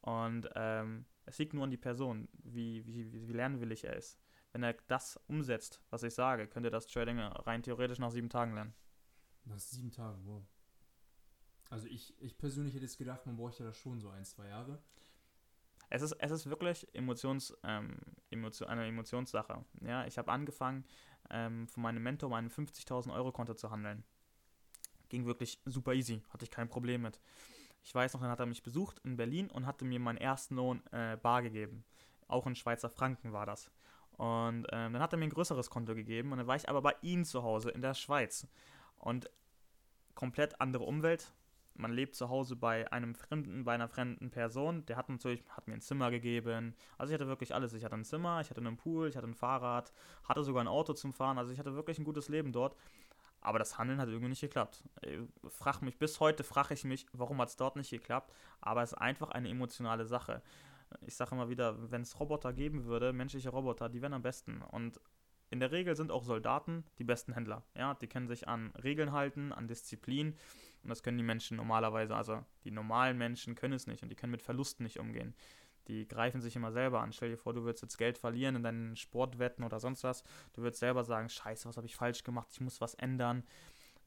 Und 0.00 0.50
ähm, 0.56 1.06
es 1.24 1.38
liegt 1.38 1.54
nur 1.54 1.64
an 1.64 1.70
die 1.70 1.76
Person, 1.76 2.28
wie, 2.42 2.84
wie, 2.86 3.28
wie 3.28 3.32
lernwillig 3.32 3.84
er 3.84 3.96
ist. 3.96 4.18
Wenn 4.52 4.62
er 4.62 4.74
das 4.88 5.18
umsetzt, 5.28 5.80
was 5.90 6.02
ich 6.02 6.12
sage, 6.12 6.46
könnte 6.46 6.70
das 6.70 6.86
Trading 6.86 7.18
rein 7.18 7.62
theoretisch 7.62 7.98
nach 7.98 8.10
sieben 8.10 8.28
Tagen 8.28 8.54
lernen. 8.54 8.74
Nach 9.44 9.58
sieben 9.58 9.90
Tagen, 9.90 10.20
wow. 10.26 10.44
Also 11.72 11.86
ich, 11.86 12.14
ich 12.20 12.36
persönlich 12.36 12.74
hätte 12.74 12.84
jetzt 12.84 12.98
gedacht, 12.98 13.24
man 13.24 13.38
bräuchte 13.38 13.64
da 13.64 13.72
schon 13.72 13.98
so 13.98 14.10
ein, 14.10 14.26
zwei 14.26 14.46
Jahre. 14.46 14.78
Es 15.88 16.02
ist, 16.02 16.12
es 16.12 16.30
ist 16.30 16.50
wirklich 16.50 16.86
Emotions, 16.94 17.56
ähm, 17.64 17.96
Emotion, 18.30 18.68
eine 18.68 18.86
Emotionssache. 18.86 19.64
Ja, 19.80 20.04
ich 20.04 20.18
habe 20.18 20.30
angefangen, 20.30 20.84
ähm, 21.30 21.66
von 21.68 21.82
meinem 21.82 22.02
Mentor 22.02 22.28
meinen 22.28 22.50
50.000 22.50 23.14
Euro 23.14 23.32
Konto 23.32 23.54
zu 23.54 23.70
handeln. 23.70 24.04
Ging 25.08 25.24
wirklich 25.24 25.62
super 25.64 25.94
easy, 25.94 26.22
hatte 26.28 26.44
ich 26.44 26.50
kein 26.50 26.68
Problem 26.68 27.00
mit. 27.00 27.18
Ich 27.82 27.94
weiß 27.94 28.12
noch, 28.12 28.20
dann 28.20 28.30
hat 28.30 28.40
er 28.40 28.46
mich 28.46 28.62
besucht 28.62 28.98
in 29.02 29.16
Berlin 29.16 29.50
und 29.50 29.64
hatte 29.64 29.86
mir 29.86 29.98
meinen 29.98 30.18
ersten 30.18 30.56
Lohn 30.56 30.82
äh, 30.92 31.16
bar 31.16 31.40
gegeben. 31.40 31.84
Auch 32.28 32.46
in 32.46 32.54
Schweizer 32.54 32.90
Franken 32.90 33.32
war 33.32 33.46
das. 33.46 33.70
Und 34.18 34.66
ähm, 34.72 34.92
dann 34.92 35.00
hat 35.00 35.14
er 35.14 35.18
mir 35.18 35.24
ein 35.24 35.30
größeres 35.30 35.70
Konto 35.70 35.94
gegeben 35.94 36.32
und 36.32 36.38
dann 36.38 36.46
war 36.46 36.56
ich 36.56 36.68
aber 36.68 36.82
bei 36.82 36.94
ihm 37.00 37.24
zu 37.24 37.42
Hause 37.42 37.70
in 37.70 37.80
der 37.80 37.94
Schweiz. 37.94 38.46
Und 38.98 39.30
komplett 40.14 40.60
andere 40.60 40.84
Umwelt, 40.84 41.32
man 41.74 41.92
lebt 41.92 42.14
zu 42.14 42.28
Hause 42.28 42.56
bei 42.56 42.90
einem 42.92 43.14
Fremden, 43.14 43.64
bei 43.64 43.74
einer 43.74 43.88
fremden 43.88 44.30
Person. 44.30 44.84
Der 44.86 44.96
hat 44.96 45.08
natürlich, 45.08 45.42
hat 45.48 45.66
mir 45.68 45.74
ein 45.74 45.80
Zimmer 45.80 46.10
gegeben. 46.10 46.74
Also 46.98 47.12
ich 47.12 47.20
hatte 47.20 47.28
wirklich 47.28 47.54
alles. 47.54 47.72
Ich 47.72 47.84
hatte 47.84 47.96
ein 47.96 48.04
Zimmer, 48.04 48.40
ich 48.40 48.50
hatte 48.50 48.60
einen 48.60 48.76
Pool, 48.76 49.08
ich 49.08 49.16
hatte 49.16 49.26
ein 49.26 49.34
Fahrrad, 49.34 49.92
hatte 50.24 50.42
sogar 50.42 50.62
ein 50.62 50.68
Auto 50.68 50.92
zum 50.92 51.12
Fahren. 51.12 51.38
Also 51.38 51.52
ich 51.52 51.58
hatte 51.58 51.74
wirklich 51.74 51.98
ein 51.98 52.04
gutes 52.04 52.28
Leben 52.28 52.52
dort. 52.52 52.76
Aber 53.40 53.58
das 53.58 53.76
Handeln 53.76 54.00
hat 54.00 54.08
irgendwie 54.08 54.28
nicht 54.28 54.40
geklappt. 54.40 54.84
Ich 55.02 55.18
frag 55.48 55.82
mich, 55.82 55.98
bis 55.98 56.20
heute 56.20 56.44
frage 56.44 56.74
ich 56.74 56.84
mich, 56.84 57.06
warum 57.12 57.40
hat 57.40 57.48
es 57.48 57.56
dort 57.56 57.74
nicht 57.76 57.90
geklappt. 57.90 58.32
Aber 58.60 58.82
es 58.82 58.92
ist 58.92 58.98
einfach 58.98 59.30
eine 59.30 59.48
emotionale 59.48 60.06
Sache. 60.06 60.42
Ich 61.06 61.16
sage 61.16 61.34
immer 61.34 61.48
wieder, 61.48 61.90
wenn 61.90 62.02
es 62.02 62.20
Roboter 62.20 62.52
geben 62.52 62.84
würde, 62.84 63.12
menschliche 63.12 63.48
Roboter, 63.48 63.88
die 63.88 64.00
wären 64.00 64.12
am 64.12 64.22
besten. 64.22 64.62
Und 64.62 65.00
in 65.52 65.60
der 65.60 65.70
Regel 65.70 65.94
sind 65.94 66.10
auch 66.10 66.24
Soldaten 66.24 66.82
die 66.98 67.04
besten 67.04 67.34
Händler. 67.34 67.62
Ja, 67.76 67.92
die 67.92 68.06
können 68.06 68.26
sich 68.26 68.48
an 68.48 68.72
Regeln 68.82 69.12
halten, 69.12 69.52
an 69.52 69.68
Disziplin. 69.68 70.34
Und 70.82 70.88
das 70.88 71.02
können 71.02 71.18
die 71.18 71.24
Menschen 71.24 71.58
normalerweise, 71.58 72.16
also 72.16 72.42
die 72.64 72.70
normalen 72.70 73.18
Menschen 73.18 73.54
können 73.54 73.74
es 73.74 73.86
nicht 73.86 74.02
und 74.02 74.08
die 74.08 74.16
können 74.16 74.30
mit 74.30 74.40
Verlusten 74.40 74.82
nicht 74.82 74.98
umgehen. 74.98 75.34
Die 75.88 76.08
greifen 76.08 76.40
sich 76.40 76.56
immer 76.56 76.72
selber 76.72 77.02
an. 77.02 77.12
Stell 77.12 77.28
dir 77.28 77.36
vor, 77.36 77.52
du 77.52 77.64
würdest 77.64 77.82
jetzt 77.82 77.98
Geld 77.98 78.16
verlieren 78.16 78.56
in 78.56 78.62
deinen 78.62 78.96
Sportwetten 78.96 79.62
oder 79.62 79.78
sonst 79.78 80.04
was. 80.04 80.24
Du 80.54 80.62
würdest 80.62 80.80
selber 80.80 81.04
sagen, 81.04 81.28
scheiße, 81.28 81.68
was 81.68 81.76
habe 81.76 81.86
ich 81.86 81.96
falsch 81.96 82.24
gemacht? 82.24 82.48
Ich 82.50 82.60
muss 82.62 82.80
was 82.80 82.94
ändern. 82.94 83.44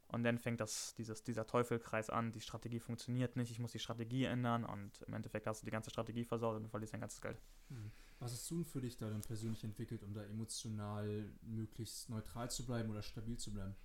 Und 0.07 0.23
dann 0.23 0.39
fängt 0.39 0.61
das, 0.61 0.95
dieses, 0.95 1.21
dieser 1.23 1.45
Teufelkreis 1.45 2.09
an, 2.09 2.31
die 2.31 2.41
Strategie 2.41 2.79
funktioniert 2.79 3.35
nicht, 3.35 3.51
ich 3.51 3.59
muss 3.59 3.71
die 3.71 3.79
Strategie 3.79 4.25
ändern 4.25 4.63
und 4.63 5.01
im 5.07 5.13
Endeffekt 5.13 5.47
hast 5.47 5.61
du 5.61 5.65
die 5.65 5.71
ganze 5.71 5.89
Strategie 5.89 6.25
versaut 6.25 6.55
und 6.55 6.63
du 6.63 6.69
verlierst 6.69 6.93
dein 6.93 7.01
ganzes 7.01 7.21
Geld. 7.21 7.41
Hm. 7.69 7.91
Was 8.19 8.31
hast 8.31 8.49
du 8.49 8.55
denn 8.55 8.65
für 8.65 8.81
dich 8.81 8.97
da 8.97 9.09
dann 9.09 9.21
persönlich 9.21 9.63
entwickelt, 9.63 10.03
um 10.03 10.13
da 10.13 10.23
emotional 10.23 11.29
möglichst 11.41 12.09
neutral 12.09 12.49
zu 12.49 12.65
bleiben 12.65 12.89
oder 12.89 13.01
stabil 13.01 13.37
zu 13.37 13.53
bleiben? 13.53 13.75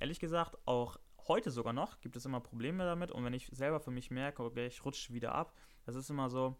Ehrlich 0.00 0.20
gesagt, 0.20 0.58
auch 0.64 0.98
heute 1.28 1.50
sogar 1.50 1.72
noch 1.72 2.00
gibt 2.00 2.16
es 2.16 2.24
immer 2.24 2.40
Probleme 2.40 2.84
damit 2.84 3.12
und 3.12 3.24
wenn 3.24 3.34
ich 3.34 3.48
selber 3.52 3.80
für 3.80 3.90
mich 3.90 4.10
merke, 4.10 4.42
okay, 4.42 4.66
ich 4.66 4.84
rutsche 4.84 5.12
wieder 5.12 5.34
ab, 5.34 5.54
das 5.84 5.94
ist 5.94 6.10
immer 6.10 6.28
so, 6.28 6.56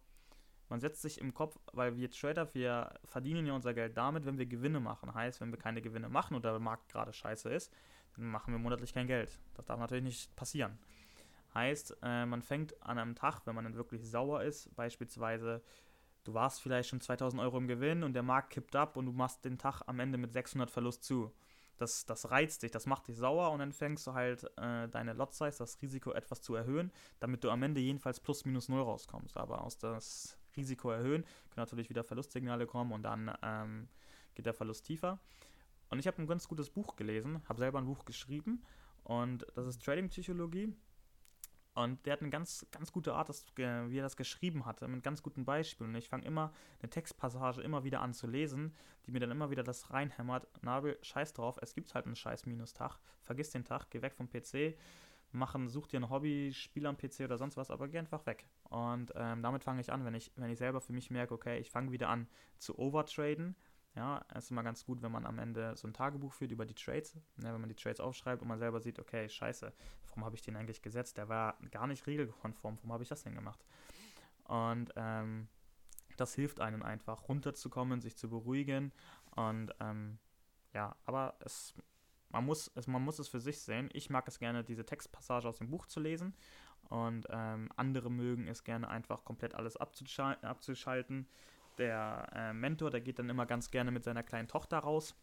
man 0.68 0.80
setzt 0.80 1.02
sich 1.02 1.18
im 1.18 1.32
Kopf, 1.32 1.58
weil 1.72 1.96
wir 1.96 2.10
Trader, 2.10 2.52
wir 2.54 2.94
verdienen 3.04 3.46
ja 3.46 3.54
unser 3.54 3.72
Geld 3.72 3.96
damit, 3.96 4.26
wenn 4.26 4.38
wir 4.38 4.46
Gewinne 4.46 4.80
machen. 4.80 5.14
Heißt, 5.14 5.40
wenn 5.40 5.50
wir 5.50 5.58
keine 5.58 5.80
Gewinne 5.80 6.08
machen 6.08 6.36
oder 6.36 6.50
der 6.50 6.60
Markt 6.60 6.90
gerade 6.90 7.12
scheiße 7.12 7.48
ist, 7.48 7.72
dann 8.16 8.26
machen 8.26 8.52
wir 8.52 8.58
monatlich 8.58 8.92
kein 8.92 9.06
Geld. 9.06 9.38
Das 9.54 9.64
darf 9.64 9.80
natürlich 9.80 10.04
nicht 10.04 10.36
passieren. 10.36 10.78
Heißt, 11.54 11.96
äh, 12.02 12.26
man 12.26 12.42
fängt 12.42 12.80
an 12.82 12.98
einem 12.98 13.14
Tag, 13.14 13.46
wenn 13.46 13.54
man 13.54 13.64
dann 13.64 13.74
wirklich 13.74 14.08
sauer 14.08 14.42
ist, 14.42 14.74
beispielsweise, 14.76 15.62
du 16.28 16.34
warst 16.34 16.60
vielleicht 16.60 16.90
schon 16.90 17.00
2000 17.00 17.40
Euro 17.42 17.56
im 17.56 17.68
Gewinn 17.68 18.02
und 18.04 18.12
der 18.12 18.22
Markt 18.22 18.50
kippt 18.50 18.76
ab 18.76 18.96
und 18.96 19.06
du 19.06 19.12
machst 19.12 19.44
den 19.44 19.56
Tag 19.56 19.82
am 19.86 19.98
Ende 19.98 20.18
mit 20.18 20.32
600 20.32 20.70
Verlust 20.70 21.02
zu 21.02 21.32
das, 21.78 22.04
das 22.04 22.30
reizt 22.30 22.62
dich, 22.62 22.70
das 22.70 22.86
macht 22.86 23.08
dich 23.08 23.16
sauer 23.16 23.52
und 23.52 23.60
dann 23.60 23.72
fängst 23.72 24.06
du 24.06 24.12
halt 24.12 24.44
äh, 24.56 24.88
deine 24.88 25.12
Lot 25.12 25.32
Size, 25.32 25.56
das 25.56 25.80
Risiko 25.80 26.12
etwas 26.12 26.42
zu 26.42 26.54
erhöhen, 26.54 26.92
damit 27.20 27.44
du 27.44 27.50
am 27.50 27.62
Ende 27.62 27.80
jedenfalls 27.80 28.20
plus 28.20 28.44
minus 28.44 28.68
null 28.68 28.82
rauskommst. 28.82 29.36
Aber 29.36 29.62
aus 29.62 29.78
das 29.78 30.36
Risiko 30.56 30.90
erhöhen 30.90 31.22
können 31.22 31.56
natürlich 31.56 31.88
wieder 31.88 32.04
Verlustsignale 32.04 32.66
kommen 32.66 32.92
und 32.92 33.04
dann 33.04 33.32
ähm, 33.42 33.88
geht 34.34 34.46
der 34.46 34.54
Verlust 34.54 34.86
tiefer. 34.86 35.20
Und 35.88 36.00
ich 36.00 36.06
habe 36.06 36.20
ein 36.20 36.26
ganz 36.26 36.48
gutes 36.48 36.68
Buch 36.68 36.96
gelesen, 36.96 37.42
habe 37.48 37.60
selber 37.60 37.78
ein 37.78 37.86
Buch 37.86 38.04
geschrieben 38.04 38.62
und 39.04 39.46
das 39.54 39.66
ist 39.66 39.82
Trading 39.82 40.08
Psychologie 40.08 40.74
und 41.78 42.04
der 42.04 42.14
hat 42.14 42.20
eine 42.22 42.30
ganz, 42.30 42.66
ganz 42.72 42.90
gute 42.90 43.14
Art, 43.14 43.28
das, 43.28 43.46
wie 43.56 43.62
er 43.98 44.02
das 44.02 44.16
geschrieben 44.16 44.66
hatte, 44.66 44.88
mit 44.88 45.04
ganz 45.04 45.22
guten 45.22 45.44
Beispielen. 45.44 45.90
Und 45.90 45.96
ich 45.96 46.08
fange 46.08 46.24
immer 46.24 46.52
eine 46.80 46.90
Textpassage 46.90 47.62
immer 47.62 47.84
wieder 47.84 48.00
an 48.00 48.12
zu 48.14 48.26
lesen, 48.26 48.74
die 49.06 49.12
mir 49.12 49.20
dann 49.20 49.30
immer 49.30 49.50
wieder 49.50 49.62
das 49.62 49.92
reinhämmert. 49.92 50.48
Nabel, 50.62 50.98
scheiß 51.02 51.34
drauf, 51.34 51.56
es 51.62 51.74
gibt 51.74 51.94
halt 51.94 52.06
einen 52.06 52.16
scheiß 52.16 52.46
Minustag. 52.46 52.98
Vergiss 53.20 53.50
den 53.50 53.64
Tag, 53.64 53.90
geh 53.90 54.02
weg 54.02 54.14
vom 54.16 54.28
PC, 54.28 54.76
machen, 55.30 55.68
such 55.68 55.86
dir 55.86 56.00
ein 56.00 56.10
Hobby, 56.10 56.52
spiel 56.52 56.84
am 56.84 56.96
PC 56.96 57.20
oder 57.20 57.38
sonst 57.38 57.56
was, 57.56 57.70
aber 57.70 57.86
geh 57.86 57.98
einfach 57.98 58.26
weg. 58.26 58.48
Und 58.64 59.12
ähm, 59.14 59.42
damit 59.42 59.62
fange 59.62 59.80
ich 59.80 59.92
an, 59.92 60.04
wenn 60.04 60.14
ich, 60.14 60.32
wenn 60.34 60.50
ich 60.50 60.58
selber 60.58 60.80
für 60.80 60.92
mich 60.92 61.10
merke, 61.10 61.34
okay, 61.34 61.60
ich 61.60 61.70
fange 61.70 61.92
wieder 61.92 62.08
an 62.08 62.26
zu 62.58 62.76
overtraden 62.76 63.54
ja, 63.98 64.24
es 64.32 64.44
ist 64.44 64.50
immer 64.52 64.62
ganz 64.62 64.84
gut, 64.84 65.02
wenn 65.02 65.10
man 65.10 65.26
am 65.26 65.40
Ende 65.40 65.76
so 65.76 65.88
ein 65.88 65.92
Tagebuch 65.92 66.32
führt 66.32 66.52
über 66.52 66.64
die 66.64 66.74
Trades, 66.74 67.16
ne, 67.36 67.52
wenn 67.52 67.60
man 67.60 67.68
die 67.68 67.74
Trades 67.74 67.98
aufschreibt 67.98 68.40
und 68.40 68.46
man 68.46 68.60
selber 68.60 68.80
sieht, 68.80 69.00
okay, 69.00 69.28
scheiße, 69.28 69.72
warum 70.06 70.24
habe 70.24 70.36
ich 70.36 70.42
den 70.42 70.54
eigentlich 70.54 70.82
gesetzt? 70.82 71.18
Der 71.18 71.28
war 71.28 71.58
gar 71.72 71.88
nicht 71.88 72.06
regelkonform, 72.06 72.76
warum 72.76 72.92
habe 72.92 73.02
ich 73.02 73.08
das 73.08 73.24
denn 73.24 73.34
gemacht? 73.34 73.64
Und 74.44 74.92
ähm, 74.94 75.48
das 76.16 76.32
hilft 76.32 76.60
einem 76.60 76.84
einfach, 76.84 77.28
runterzukommen, 77.28 78.00
sich 78.00 78.16
zu 78.16 78.30
beruhigen 78.30 78.92
und 79.34 79.74
ähm, 79.80 80.18
ja, 80.72 80.94
aber 81.04 81.34
es, 81.40 81.74
man, 82.28 82.44
muss, 82.44 82.70
es, 82.76 82.86
man 82.86 83.02
muss 83.02 83.18
es 83.18 83.26
für 83.26 83.40
sich 83.40 83.60
sehen. 83.60 83.90
Ich 83.94 84.10
mag 84.10 84.28
es 84.28 84.38
gerne, 84.38 84.62
diese 84.62 84.86
Textpassage 84.86 85.48
aus 85.48 85.58
dem 85.58 85.70
Buch 85.70 85.86
zu 85.86 85.98
lesen 85.98 86.36
und 86.88 87.26
ähm, 87.30 87.68
andere 87.74 88.12
mögen 88.12 88.46
es 88.46 88.62
gerne 88.62 88.88
einfach 88.88 89.24
komplett 89.24 89.56
alles 89.56 89.76
abzuschalten 89.76 91.26
der 91.78 92.28
äh, 92.34 92.52
Mentor, 92.52 92.90
der 92.90 93.00
geht 93.00 93.18
dann 93.18 93.30
immer 93.30 93.46
ganz 93.46 93.70
gerne 93.70 93.90
mit 93.90 94.04
seiner 94.04 94.22
kleinen 94.22 94.48
Tochter 94.48 94.78
raus 94.78 95.14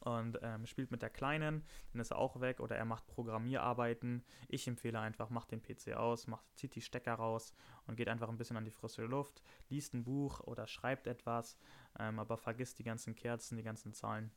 und 0.00 0.38
ähm, 0.42 0.66
spielt 0.66 0.90
mit 0.90 1.02
der 1.02 1.10
Kleinen, 1.10 1.62
dann 1.92 2.00
ist 2.00 2.10
er 2.10 2.18
auch 2.18 2.40
weg 2.40 2.60
oder 2.60 2.76
er 2.76 2.84
macht 2.84 3.06
Programmierarbeiten. 3.06 4.24
Ich 4.48 4.66
empfehle 4.66 4.98
einfach, 4.98 5.30
macht 5.30 5.50
den 5.50 5.62
PC 5.62 5.94
aus, 5.94 6.26
macht, 6.26 6.44
zieht 6.56 6.74
die 6.74 6.80
Stecker 6.80 7.14
raus 7.14 7.52
und 7.86 7.96
geht 7.96 8.08
einfach 8.08 8.28
ein 8.28 8.38
bisschen 8.38 8.56
an 8.56 8.64
die 8.64 8.70
frische 8.70 9.04
Luft, 9.04 9.42
liest 9.68 9.94
ein 9.94 10.04
Buch 10.04 10.40
oder 10.40 10.66
schreibt 10.66 11.06
etwas, 11.06 11.56
ähm, 11.98 12.18
aber 12.18 12.36
vergisst 12.36 12.78
die 12.78 12.84
ganzen 12.84 13.14
Kerzen, 13.14 13.56
die 13.56 13.62
ganzen 13.62 13.92
Zahlen. 13.92 14.30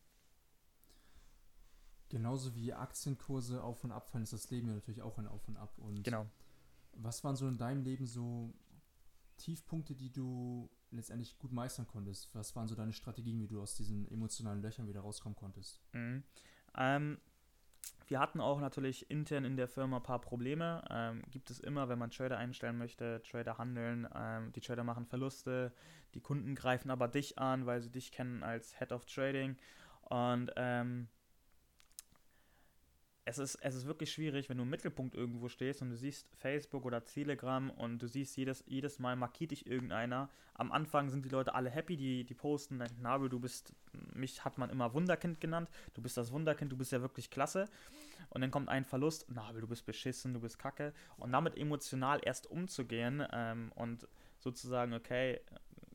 Genauso 2.10 2.54
wie 2.54 2.74
Aktienkurse 2.74 3.64
auf 3.64 3.84
und 3.84 3.92
ab 3.92 4.10
fallen, 4.10 4.24
ist 4.24 4.34
das 4.34 4.50
Leben 4.52 4.68
ja 4.68 4.76
natürlich 4.76 5.02
auch 5.02 5.18
ein 5.18 5.28
Auf 5.28 5.48
und 5.48 5.58
Ab. 5.58 5.78
Und 5.80 6.04
genau. 6.04 6.28
Was 6.92 7.24
waren 7.24 7.36
so 7.36 7.48
in 7.48 7.58
deinem 7.58 7.82
Leben 7.82 8.06
so 8.06 8.54
Tiefpunkte, 9.38 9.96
die 9.96 10.12
du 10.12 10.70
letztendlich 10.96 11.38
gut 11.38 11.52
meistern 11.52 11.88
konntest? 11.88 12.34
Was 12.34 12.56
waren 12.56 12.68
so 12.68 12.76
deine 12.76 12.94
Strategien, 12.94 13.40
wie 13.40 13.48
du 13.48 13.62
aus 13.62 13.76
diesen 13.76 14.08
emotionalen 14.10 14.62
Löchern 14.62 14.88
wieder 14.88 15.02
rauskommen 15.02 15.36
konntest? 15.36 15.82
Mhm. 15.94 16.24
Ähm, 16.78 17.18
wir 18.08 18.20
hatten 18.20 18.42
auch 18.42 18.60
natürlich 18.60 19.10
intern 19.10 19.46
in 19.46 19.58
der 19.58 19.68
Firma 19.68 19.98
ein 19.98 20.04
paar 20.04 20.22
Probleme. 20.22 20.84
Ähm, 20.90 21.24
gibt 21.32 21.50
es 21.50 21.60
immer, 21.60 21.90
wenn 21.90 22.00
man 22.00 22.12
Trader 22.12 22.38
einstellen 22.38 22.78
möchte, 22.78 23.22
Trader 23.24 23.58
handeln, 23.58 24.08
ähm, 24.16 24.52
die 24.54 24.62
Trader 24.62 24.84
machen 24.84 25.06
Verluste, 25.06 25.74
die 26.14 26.22
Kunden 26.22 26.56
greifen 26.56 26.92
aber 26.92 27.08
dich 27.08 27.38
an, 27.40 27.66
weil 27.66 27.82
sie 27.82 27.92
dich 27.92 28.12
kennen 28.12 28.44
als 28.44 28.78
Head 28.78 28.92
of 28.92 29.06
Trading. 29.06 29.58
Und 30.02 30.52
ähm, 30.58 31.08
es 33.26 33.38
ist, 33.38 33.56
es 33.62 33.76
ist 33.76 33.86
wirklich 33.86 34.12
schwierig, 34.12 34.50
wenn 34.50 34.58
du 34.58 34.64
im 34.64 34.70
Mittelpunkt 34.70 35.16
irgendwo 35.16 35.48
stehst 35.48 35.82
und 35.82 35.90
du 35.90 35.96
siehst 35.96 36.28
Facebook 36.36 36.86
oder 36.86 37.06
Telegram 37.06 37.70
und 37.70 38.02
du 38.02 38.08
siehst 38.08 38.36
jedes, 38.36 38.64
jedes 38.68 39.00
Mal 39.00 39.16
markiert 39.16 39.52
dich 39.52 39.66
irgendeiner. 39.66 40.30
Am 40.56 40.72
Anfang 40.74 41.10
sind 41.10 41.24
die 41.24 41.30
Leute 41.30 41.56
alle 41.56 41.70
happy, 41.70 41.96
die, 41.96 42.26
die 42.26 42.34
posten, 42.34 42.84
Nabel, 43.02 43.30
du 43.30 43.40
bist, 43.40 43.74
mich 44.14 44.44
hat 44.44 44.58
man 44.58 44.70
immer 44.70 44.94
Wunderkind 44.94 45.40
genannt, 45.40 45.70
du 45.94 46.02
bist 46.02 46.18
das 46.18 46.34
Wunderkind, 46.34 46.72
du 46.72 46.78
bist 46.78 46.92
ja 46.92 47.02
wirklich 47.02 47.30
klasse. 47.30 47.70
Und 48.30 48.42
dann 48.42 48.52
kommt 48.52 48.68
ein 48.68 48.84
Verlust, 48.84 49.30
Nabel, 49.32 49.62
du 49.62 49.68
bist 49.68 49.86
beschissen, 49.86 50.34
du 50.34 50.42
bist 50.42 50.60
kacke. 50.60 50.94
Und 51.18 51.32
damit 51.32 51.58
emotional 51.58 52.20
erst 52.24 52.48
umzugehen 52.48 53.26
ähm, 53.32 53.72
und 53.76 54.08
sozusagen, 54.40 54.94
okay, 54.94 55.40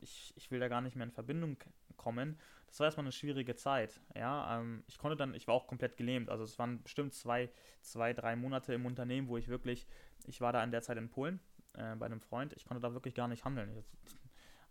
ich, 0.01 0.33
ich 0.35 0.49
will 0.49 0.59
da 0.59 0.67
gar 0.67 0.81
nicht 0.81 0.95
mehr 0.95 1.05
in 1.05 1.11
Verbindung 1.11 1.57
kommen 1.97 2.37
das 2.69 2.79
war 2.79 2.85
erstmal 2.85 3.05
eine 3.05 3.11
schwierige 3.11 3.55
Zeit. 3.55 3.99
Ja, 4.15 4.59
ähm, 4.59 4.83
ich 4.87 4.99
konnte 4.99 5.17
dann, 5.17 5.33
ich 5.33 5.47
war 5.47 5.55
auch 5.55 5.67
komplett 5.67 5.97
gelähmt. 5.97 6.29
Also 6.29 6.43
es 6.43 6.59
waren 6.59 6.83
bestimmt 6.83 7.13
zwei, 7.13 7.49
zwei, 7.81 8.13
drei 8.13 8.35
Monate 8.35 8.73
im 8.73 8.85
Unternehmen, 8.85 9.27
wo 9.27 9.37
ich 9.37 9.47
wirklich, 9.47 9.87
ich 10.27 10.39
war 10.39 10.53
da 10.53 10.63
in 10.63 10.71
der 10.71 10.83
Zeit 10.83 10.97
in 10.97 11.09
Polen 11.09 11.39
äh, 11.73 11.95
bei 11.95 12.05
einem 12.05 12.21
Freund. 12.21 12.53
Ich 12.53 12.65
konnte 12.65 12.81
da 12.81 12.93
wirklich 12.93 13.15
gar 13.15 13.27
nicht 13.27 13.43
handeln. 13.43 13.75
Ich, 13.75 13.85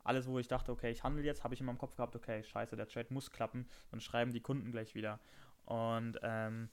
alles, 0.05 0.29
wo 0.29 0.39
ich 0.39 0.47
dachte, 0.47 0.71
okay, 0.71 0.91
ich 0.91 1.03
handle 1.03 1.25
jetzt, 1.25 1.43
habe 1.43 1.55
ich 1.55 1.61
in 1.61 1.67
meinem 1.67 1.79
Kopf 1.79 1.97
gehabt, 1.97 2.15
okay, 2.15 2.43
scheiße, 2.43 2.77
der 2.77 2.89
Trade 2.89 3.13
muss 3.13 3.31
klappen, 3.31 3.69
dann 3.91 4.01
schreiben 4.01 4.33
die 4.33 4.41
Kunden 4.41 4.71
gleich 4.71 4.95
wieder. 4.95 5.19
Und 5.65 6.19
ähm, 6.23 6.71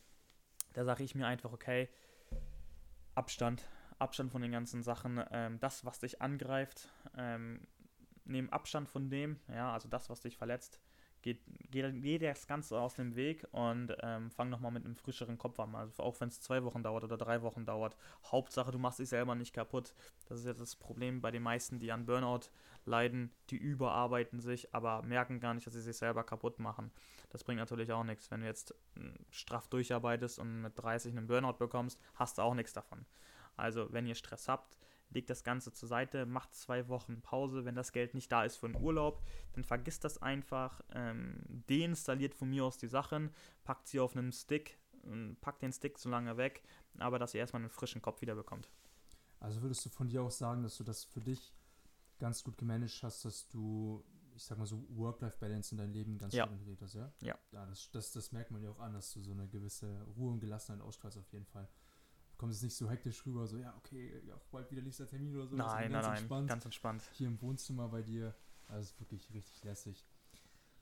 da 0.74 0.86
sage 0.86 1.04
ich 1.04 1.16
mir 1.16 1.26
einfach, 1.26 1.52
okay, 1.52 1.90
Abstand, 3.16 3.68
Abstand 3.98 4.32
von 4.32 4.42
den 4.42 4.52
ganzen 4.52 4.84
Sachen, 4.84 5.24
ähm, 5.32 5.60
das, 5.60 5.84
was 5.84 6.00
dich 6.00 6.22
angreift, 6.22 6.88
ähm, 7.18 7.68
nehmen 8.26 8.50
Abstand 8.50 8.88
von 8.88 9.10
dem, 9.10 9.40
ja, 9.48 9.74
also 9.74 9.90
das, 9.90 10.10
was 10.10 10.22
dich 10.22 10.38
verletzt, 10.38 10.80
geht, 11.26 11.42
geht, 11.72 12.04
geht 12.04 12.22
das 12.22 12.46
Ganze 12.46 12.80
aus 12.80 12.94
dem 12.94 13.16
Weg 13.16 13.48
und 13.52 13.96
ähm, 14.02 14.30
fang 14.30 14.50
nochmal 14.50 14.72
mit 14.72 14.86
einem 14.86 14.96
frischeren 14.96 15.40
Kopf 15.40 15.60
an. 15.60 15.74
Also 15.74 16.04
auch 16.04 16.20
wenn 16.22 16.30
es 16.30 16.40
zwei 16.40 16.64
Wochen 16.64 16.84
dauert 16.84 17.04
oder 17.04 17.18
drei 17.18 17.42
Wochen 17.42 17.66
dauert. 17.66 17.98
Hauptsache, 18.32 18.72
du 18.72 18.78
machst 18.78 19.00
dich 19.00 19.10
selber 19.10 19.34
nicht 19.34 19.52
kaputt. 19.52 19.96
Das 20.30 20.40
ist 20.40 20.46
jetzt 20.46 20.62
das 20.62 20.76
Problem 20.76 21.22
bei 21.22 21.32
den 21.32 21.42
meisten, 21.42 21.80
die 21.80 21.92
an 21.92 22.06
Burnout 22.06 22.52
leiden. 22.86 23.32
Die 23.50 23.58
überarbeiten 23.58 24.40
sich, 24.40 24.74
aber 24.74 25.02
merken 25.02 25.40
gar 25.40 25.56
nicht, 25.56 25.66
dass 25.66 25.74
sie 25.74 25.82
sich 25.82 25.98
selber 25.98 26.24
kaputt 26.24 26.60
machen. 26.60 26.92
Das 27.32 27.44
bringt 27.44 27.60
natürlich 27.60 27.92
auch 27.92 28.04
nichts. 28.04 28.30
Wenn 28.30 28.42
du 28.42 28.46
jetzt 28.46 28.76
hm, 28.94 29.16
straff 29.32 29.68
durcharbeitest 29.68 30.38
und 30.38 30.62
mit 30.62 30.74
30 30.78 31.18
einen 31.18 31.26
Burnout 31.26 31.58
bekommst, 31.58 32.00
hast 32.14 32.38
du 32.38 32.44
auch 32.44 32.54
nichts 32.54 32.74
davon. 32.74 33.04
Also, 33.58 33.92
wenn 33.92 34.06
ihr 34.06 34.16
Stress 34.16 34.48
habt, 34.48 34.76
legt 35.16 35.30
das 35.30 35.44
Ganze 35.44 35.74
zur 35.74 35.90
Seite, 35.90 36.26
macht 36.26 36.54
zwei 36.54 36.88
Wochen 36.88 37.22
Pause. 37.22 37.66
Wenn 37.66 37.76
das 37.76 37.92
Geld 37.92 38.14
nicht 38.14 38.32
da 38.32 38.44
ist 38.44 38.58
für 38.58 38.68
einen 38.68 38.76
Urlaub, 38.76 39.24
dann 39.54 39.64
vergisst 39.64 40.04
das 40.04 40.22
einfach, 40.22 40.82
ähm, 40.94 41.38
deinstalliert 41.68 42.36
von 42.36 42.50
mir 42.50 42.66
aus 42.66 42.78
die 42.78 42.88
Sachen, 42.88 43.32
packt 43.64 43.88
sie 43.88 44.00
auf 44.00 44.16
einen 44.16 44.32
Stick, 44.32 44.78
packt 45.42 45.62
den 45.62 45.74
Stick 45.74 45.98
so 45.98 46.10
lange 46.10 46.38
weg, 46.38 46.64
aber 47.00 47.20
dass 47.20 47.34
ihr 47.34 47.40
erstmal 47.40 47.62
einen 47.62 47.70
frischen 47.70 48.02
Kopf 48.02 48.22
wieder 48.22 48.36
bekommt. 48.36 48.70
Also 49.40 49.62
würdest 49.62 49.86
du 49.86 49.90
von 49.90 50.08
dir 50.08 50.24
auch 50.24 50.32
sagen, 50.32 50.64
dass 50.64 50.78
du 50.78 50.84
das 50.84 51.04
für 51.04 51.22
dich 51.22 51.54
ganz 52.20 52.44
gut 52.44 52.58
gemanagt 52.58 53.04
hast, 53.04 53.26
dass 53.26 53.48
du, 53.48 54.04
ich 54.36 54.44
sag 54.44 54.58
mal 54.58 54.66
so, 54.66 54.86
Work-Life-Balance 54.90 55.74
in 55.74 55.78
dein 55.78 55.92
Leben 55.92 56.18
ganz 56.18 56.34
ja. 56.34 56.46
gut 56.46 56.54
integriert 56.54 56.82
hast, 56.82 56.96
ja? 56.96 57.12
Ja. 57.22 57.38
ja 57.52 57.66
das, 57.66 57.90
das, 57.92 58.12
das 58.12 58.32
merkt 58.32 58.52
man 58.52 58.64
ja 58.64 58.70
auch 58.70 58.80
an, 58.80 58.94
dass 58.94 59.14
du 59.14 59.22
so 59.22 59.32
eine 59.32 59.48
gewisse 59.48 60.02
Ruhe 60.16 60.32
und 60.32 60.40
Gelassenheit 60.40 60.82
ausstrahlst 60.82 61.18
auf 61.18 61.32
jeden 61.32 61.46
Fall 61.46 61.68
kommt 62.38 62.54
es 62.54 62.62
nicht 62.62 62.76
so 62.76 62.90
hektisch 62.90 63.26
rüber, 63.26 63.48
so, 63.48 63.58
ja, 63.58 63.74
okay, 63.78 64.22
ja, 64.26 64.36
bald 64.52 64.70
wieder 64.72 64.82
nächster 64.82 65.08
Termin 65.08 65.36
oder 65.36 65.48
so. 65.48 65.56
Nein, 65.56 65.92
nein, 65.92 66.02
nein, 66.02 66.18
entspannt. 66.18 66.48
ganz 66.48 66.66
entspannt. 66.66 67.04
Hier 67.14 67.28
im 67.28 67.42
Wohnzimmer 67.42 67.88
bei 67.90 68.02
dir, 68.02 68.36
also 68.68 68.82
ist 68.82 69.00
wirklich 69.00 69.34
richtig 69.34 69.64
lässig. 69.64 70.06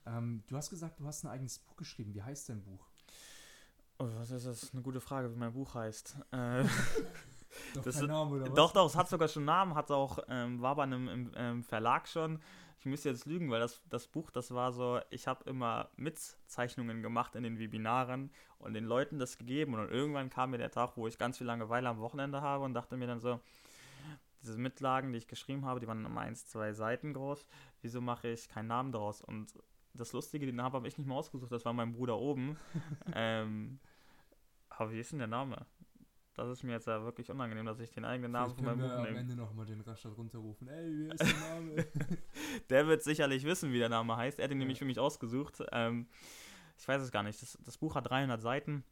Ähm, 0.06 0.42
du 0.46 0.56
hast 0.56 0.70
gesagt, 0.70 1.00
du 1.00 1.06
hast 1.06 1.24
ein 1.24 1.28
eigenes 1.28 1.58
Buch 1.58 1.76
geschrieben. 1.76 2.14
Wie 2.14 2.22
heißt 2.22 2.48
dein 2.48 2.62
Buch? 2.62 2.88
Oh, 3.98 4.08
was 4.16 4.30
ist 4.30 4.46
das? 4.46 4.72
Eine 4.72 4.82
gute 4.82 5.00
Frage, 5.00 5.32
wie 5.32 5.38
mein 5.38 5.52
Buch 5.52 5.74
heißt. 5.74 6.16
Äh, 6.32 6.64
doch, 7.74 7.82
das, 7.82 8.00
Name, 8.00 8.30
oder 8.30 8.46
was? 8.46 8.54
Doch, 8.54 8.72
doch, 8.72 8.86
es 8.86 8.96
hat 8.96 9.08
sogar 9.08 9.28
schon 9.28 9.42
einen 9.42 9.46
Namen, 9.46 9.74
hat 9.74 9.90
auch, 9.90 10.18
ähm, 10.28 10.60
war 10.62 10.76
bei 10.76 10.84
einem 10.84 11.08
im, 11.08 11.34
im 11.34 11.62
Verlag 11.62 12.08
schon 12.08 12.40
ich 12.84 12.90
müsste 12.90 13.08
jetzt 13.08 13.24
lügen, 13.24 13.50
weil 13.50 13.60
das, 13.60 13.80
das 13.88 14.06
Buch, 14.06 14.30
das 14.30 14.50
war 14.50 14.70
so, 14.70 15.00
ich 15.08 15.26
habe 15.26 15.48
immer 15.48 15.88
Mitzeichnungen 15.96 17.00
gemacht 17.00 17.34
in 17.34 17.42
den 17.42 17.58
Webinaren 17.58 18.30
und 18.58 18.74
den 18.74 18.84
Leuten 18.84 19.18
das 19.18 19.38
gegeben 19.38 19.72
und 19.72 19.90
irgendwann 19.90 20.28
kam 20.28 20.50
mir 20.50 20.58
der 20.58 20.70
Tag, 20.70 20.98
wo 20.98 21.06
ich 21.06 21.16
ganz 21.16 21.38
viel 21.38 21.46
Langeweile 21.46 21.88
am 21.88 21.98
Wochenende 21.98 22.42
habe 22.42 22.62
und 22.62 22.74
dachte 22.74 22.98
mir 22.98 23.06
dann 23.06 23.20
so, 23.20 23.40
diese 24.42 24.58
Mitlagen, 24.58 25.12
die 25.12 25.18
ich 25.18 25.26
geschrieben 25.26 25.64
habe, 25.64 25.80
die 25.80 25.86
waren 25.86 26.04
immer 26.04 26.20
eins, 26.20 26.46
zwei 26.46 26.74
Seiten 26.74 27.14
groß, 27.14 27.46
wieso 27.80 28.02
mache 28.02 28.28
ich 28.28 28.50
keinen 28.50 28.66
Namen 28.66 28.92
draus? 28.92 29.22
Und 29.22 29.54
das 29.94 30.12
Lustige, 30.12 30.44
den 30.44 30.56
Namen 30.56 30.74
habe 30.74 30.86
ich 30.86 30.98
nicht 30.98 31.06
mal 31.06 31.14
ausgesucht, 31.14 31.52
das 31.52 31.64
war 31.64 31.72
mein 31.72 31.92
Bruder 31.92 32.18
oben. 32.18 32.58
ähm, 33.14 33.78
aber 34.68 34.92
wie 34.92 35.00
ist 35.00 35.12
denn 35.12 35.20
der 35.20 35.28
Name? 35.28 35.64
Das 36.34 36.48
ist 36.48 36.64
mir 36.64 36.72
jetzt 36.72 36.88
ja 36.88 37.04
wirklich 37.04 37.30
unangenehm, 37.30 37.64
dass 37.64 37.78
ich 37.78 37.92
den 37.92 38.04
eigenen 38.04 38.32
Namen 38.32 38.54
von 38.54 38.64
meinem 38.64 38.80
Buch 38.80 38.96
nehme. 38.96 39.08
am 39.08 39.16
Ende 39.16 39.36
nochmal 39.36 39.66
den 39.66 39.80
Raschat 39.80 40.16
runterrufen. 40.16 40.66
Ey, 40.66 40.90
wie 40.90 41.08
ist 41.08 41.20
der 41.20 41.54
Name? 41.54 41.86
der 42.70 42.86
wird 42.88 43.02
sicherlich 43.04 43.44
wissen, 43.44 43.72
wie 43.72 43.78
der 43.78 43.88
Name 43.88 44.16
heißt. 44.16 44.40
Er 44.40 44.44
hat 44.44 44.50
ihn 44.50 44.56
ja. 44.56 44.60
nämlich 44.60 44.80
für 44.80 44.84
mich 44.84 44.98
ausgesucht. 44.98 45.62
Ähm, 45.70 46.08
ich 46.76 46.88
weiß 46.88 47.00
es 47.02 47.12
gar 47.12 47.22
nicht. 47.22 47.40
Das, 47.40 47.56
das 47.64 47.78
Buch 47.78 47.94
hat 47.94 48.10
300 48.10 48.42
Seiten. 48.42 48.82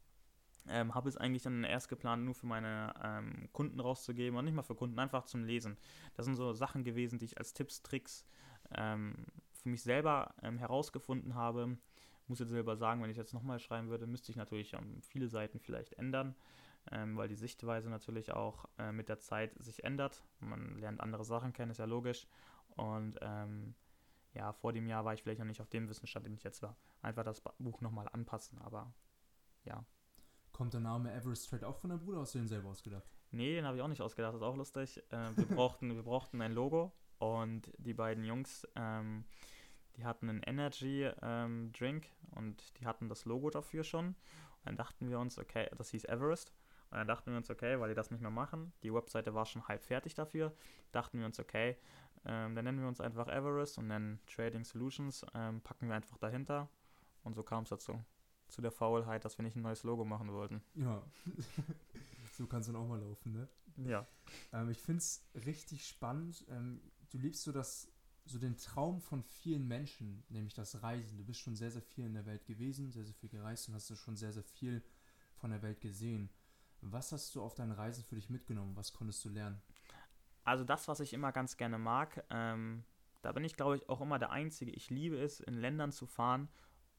Ähm, 0.69 0.95
habe 0.95 1.09
es 1.09 1.17
eigentlich 1.17 1.43
dann 1.43 1.65
erst 1.65 1.89
geplant, 1.89 2.23
nur 2.23 2.33
für 2.33 2.45
meine 2.45 2.93
ähm, 3.03 3.49
Kunden 3.51 3.81
rauszugeben 3.81 4.39
und 4.39 4.45
nicht 4.45 4.53
mal 4.53 4.61
für 4.61 4.75
Kunden, 4.75 4.97
einfach 4.97 5.25
zum 5.25 5.43
Lesen. 5.43 5.77
Das 6.15 6.25
sind 6.25 6.37
so 6.37 6.53
Sachen 6.53 6.85
gewesen, 6.85 7.19
die 7.19 7.25
ich 7.25 7.37
als 7.37 7.53
Tipps, 7.53 7.81
Tricks 7.83 8.25
ähm, 8.73 9.25
für 9.51 9.67
mich 9.67 9.83
selber 9.83 10.33
ähm, 10.41 10.57
herausgefunden 10.57 11.35
habe. 11.35 11.77
Muss 12.27 12.39
jetzt 12.39 12.51
selber 12.51 12.77
sagen, 12.77 13.03
wenn 13.03 13.09
ich 13.09 13.17
jetzt 13.17 13.33
nochmal 13.33 13.59
schreiben 13.59 13.89
würde, 13.89 14.07
müsste 14.07 14.31
ich 14.31 14.37
natürlich 14.37 14.71
ähm, 14.71 15.01
viele 15.01 15.27
Seiten 15.27 15.59
vielleicht 15.59 15.91
ändern 15.93 16.33
ähm, 16.91 17.17
weil 17.17 17.27
die 17.27 17.35
Sichtweise 17.35 17.89
natürlich 17.89 18.31
auch 18.31 18.65
äh, 18.77 18.91
mit 18.91 19.09
der 19.09 19.19
Zeit 19.19 19.53
sich 19.63 19.83
ändert. 19.83 20.23
Man 20.39 20.77
lernt 20.77 21.01
andere 21.01 21.23
Sachen 21.23 21.53
kennen, 21.53 21.71
ist 21.71 21.77
ja 21.77 21.85
logisch. 21.85 22.27
Und 22.75 23.17
ähm, 23.21 23.75
ja, 24.33 24.51
vor 24.51 24.73
dem 24.73 24.87
Jahr 24.87 25.05
war 25.05 25.13
ich 25.13 25.23
vielleicht 25.23 25.39
noch 25.39 25.45
nicht 25.45 25.61
auf 25.61 25.69
dem 25.69 25.87
Wissensstand, 25.89 26.25
den 26.25 26.33
ich 26.33 26.43
jetzt 26.43 26.61
war. 26.61 26.75
Einfach 27.01 27.23
das 27.23 27.41
Buch 27.59 27.81
nochmal 27.81 28.09
anpassen, 28.11 28.59
aber 28.59 28.93
ja. 29.65 29.85
Kommt 30.51 30.73
der 30.73 30.81
Name 30.81 31.11
Everest 31.11 31.49
Trade 31.49 31.67
auch 31.67 31.77
von 31.77 31.89
deinem 31.89 31.99
Bruder 31.99 32.19
aus, 32.19 32.31
den 32.31 32.47
selber 32.47 32.69
ausgedacht? 32.69 33.09
Nee, 33.31 33.55
den 33.55 33.65
habe 33.65 33.77
ich 33.77 33.81
auch 33.81 33.87
nicht 33.87 34.01
ausgedacht, 34.01 34.33
das 34.33 34.41
ist 34.41 34.47
auch 34.47 34.55
lustig. 34.55 35.03
Äh, 35.09 35.35
wir, 35.35 35.47
brauchten, 35.47 35.95
wir 35.95 36.03
brauchten 36.03 36.41
ein 36.41 36.51
Logo 36.51 36.91
und 37.17 37.71
die 37.77 37.93
beiden 37.93 38.23
Jungs, 38.23 38.67
ähm, 38.75 39.25
die 39.97 40.05
hatten 40.05 40.29
einen 40.29 40.43
Energy 40.43 41.09
ähm, 41.21 41.71
Drink 41.71 42.07
und 42.35 42.79
die 42.79 42.85
hatten 42.85 43.09
das 43.09 43.25
Logo 43.25 43.49
dafür 43.49 43.83
schon. 43.83 44.07
Und 44.07 44.15
dann 44.65 44.77
dachten 44.77 45.09
wir 45.09 45.19
uns, 45.19 45.37
okay, 45.39 45.69
das 45.77 45.89
hieß 45.89 46.05
Everest. 46.05 46.53
Und 46.93 46.99
dann 46.99 47.07
dachten 47.07 47.31
wir 47.31 47.37
uns, 47.37 47.49
okay, 47.49 47.79
weil 47.79 47.89
die 47.89 47.95
das 47.95 48.11
nicht 48.11 48.21
mehr 48.21 48.29
machen, 48.29 48.71
die 48.83 48.93
Webseite 48.93 49.33
war 49.33 49.47
schon 49.47 49.67
halb 49.67 49.83
fertig 49.83 50.13
dafür, 50.13 50.53
dachten 50.91 51.17
wir 51.17 51.25
uns, 51.25 51.39
okay, 51.39 51.75
ähm, 52.23 52.53
dann 52.53 52.65
nennen 52.65 52.79
wir 52.81 52.87
uns 52.87 53.01
einfach 53.01 53.27
Everest 53.29 53.79
und 53.79 53.89
dann 53.89 54.19
Trading 54.27 54.63
Solutions, 54.63 55.25
ähm, 55.33 55.59
packen 55.61 55.87
wir 55.87 55.95
einfach 55.95 56.19
dahinter. 56.19 56.69
Und 57.23 57.33
so 57.33 57.41
kam 57.41 57.63
es 57.63 57.69
dazu. 57.69 57.99
Zu 58.47 58.61
der 58.61 58.69
Faulheit, 58.69 59.25
dass 59.25 59.39
wir 59.39 59.43
nicht 59.43 59.55
ein 59.55 59.63
neues 59.63 59.81
Logo 59.81 60.05
machen 60.05 60.31
wollten. 60.33 60.61
Ja. 60.75 61.03
so 62.37 62.45
kann 62.45 62.61
es 62.61 62.67
dann 62.67 62.75
auch 62.75 62.87
mal 62.87 63.01
laufen, 63.01 63.31
ne? 63.31 63.49
Ja. 63.89 64.07
Ähm, 64.51 64.69
ich 64.69 64.77
finde 64.77 64.99
es 64.99 65.27
richtig 65.33 65.87
spannend. 65.87 66.45
Ähm, 66.47 66.79
du 67.09 67.17
liebst 67.17 67.41
so 67.41 67.51
das, 67.51 67.91
so 68.25 68.37
den 68.37 68.55
Traum 68.55 69.01
von 69.01 69.23
vielen 69.23 69.67
Menschen, 69.67 70.23
nämlich 70.29 70.53
das 70.53 70.83
Reisen. 70.83 71.17
Du 71.17 71.25
bist 71.25 71.39
schon 71.39 71.55
sehr, 71.55 71.71
sehr 71.71 71.81
viel 71.81 72.05
in 72.05 72.13
der 72.13 72.27
Welt 72.27 72.45
gewesen, 72.45 72.91
sehr, 72.91 73.03
sehr 73.03 73.15
viel 73.15 73.29
gereist 73.29 73.67
und 73.67 73.73
hast 73.73 73.89
du 73.89 73.95
schon 73.95 74.15
sehr, 74.15 74.31
sehr 74.31 74.43
viel 74.43 74.83
von 75.37 75.49
der 75.49 75.63
Welt 75.63 75.81
gesehen. 75.81 76.29
Was 76.85 77.11
hast 77.11 77.33
du 77.35 77.41
auf 77.41 77.55
deinen 77.55 77.71
Reisen 77.71 78.03
für 78.03 78.15
dich 78.15 78.29
mitgenommen? 78.29 78.75
Was 78.75 78.93
konntest 78.93 79.23
du 79.23 79.29
lernen? 79.29 79.61
Also 80.43 80.63
das, 80.65 80.87
was 80.87 80.99
ich 80.99 81.13
immer 81.13 81.31
ganz 81.31 81.55
gerne 81.55 81.77
mag, 81.77 82.25
ähm, 82.29 82.83
da 83.21 83.31
bin 83.31 83.45
ich, 83.45 83.55
glaube 83.55 83.77
ich, 83.77 83.87
auch 83.87 84.01
immer 84.01 84.19
der 84.19 84.31
Einzige. 84.31 84.71
Ich 84.71 84.89
liebe 84.89 85.17
es, 85.17 85.39
in 85.39 85.53
Ländern 85.53 85.93
zu 85.93 86.05
fahren, 86.05 86.49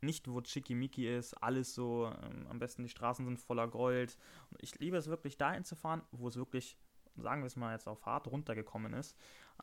nicht 0.01 0.27
wo 0.27 0.41
Chickimicki 0.41 1.07
ist, 1.07 1.35
alles 1.35 1.75
so, 1.75 2.11
ähm, 2.23 2.47
am 2.49 2.59
besten 2.59 2.83
die 2.83 2.89
Straßen 2.89 3.25
sind 3.27 3.39
voller 3.39 3.69
Gold. 3.69 4.17
Ich 4.59 4.79
liebe 4.79 4.97
es 4.97 5.09
wirklich 5.09 5.37
dahin 5.37 5.65
zu 5.65 5.77
fahren, 5.77 6.03
wo 6.13 6.29
es 6.29 6.37
wirklich, 6.37 6.79
sagen 7.17 7.43
wir 7.43 7.47
es 7.47 7.57
mal 7.57 7.73
jetzt 7.73 7.87
auf 7.87 8.07
hart 8.07 8.27
runtergekommen 8.27 8.95
ist. 8.95 9.17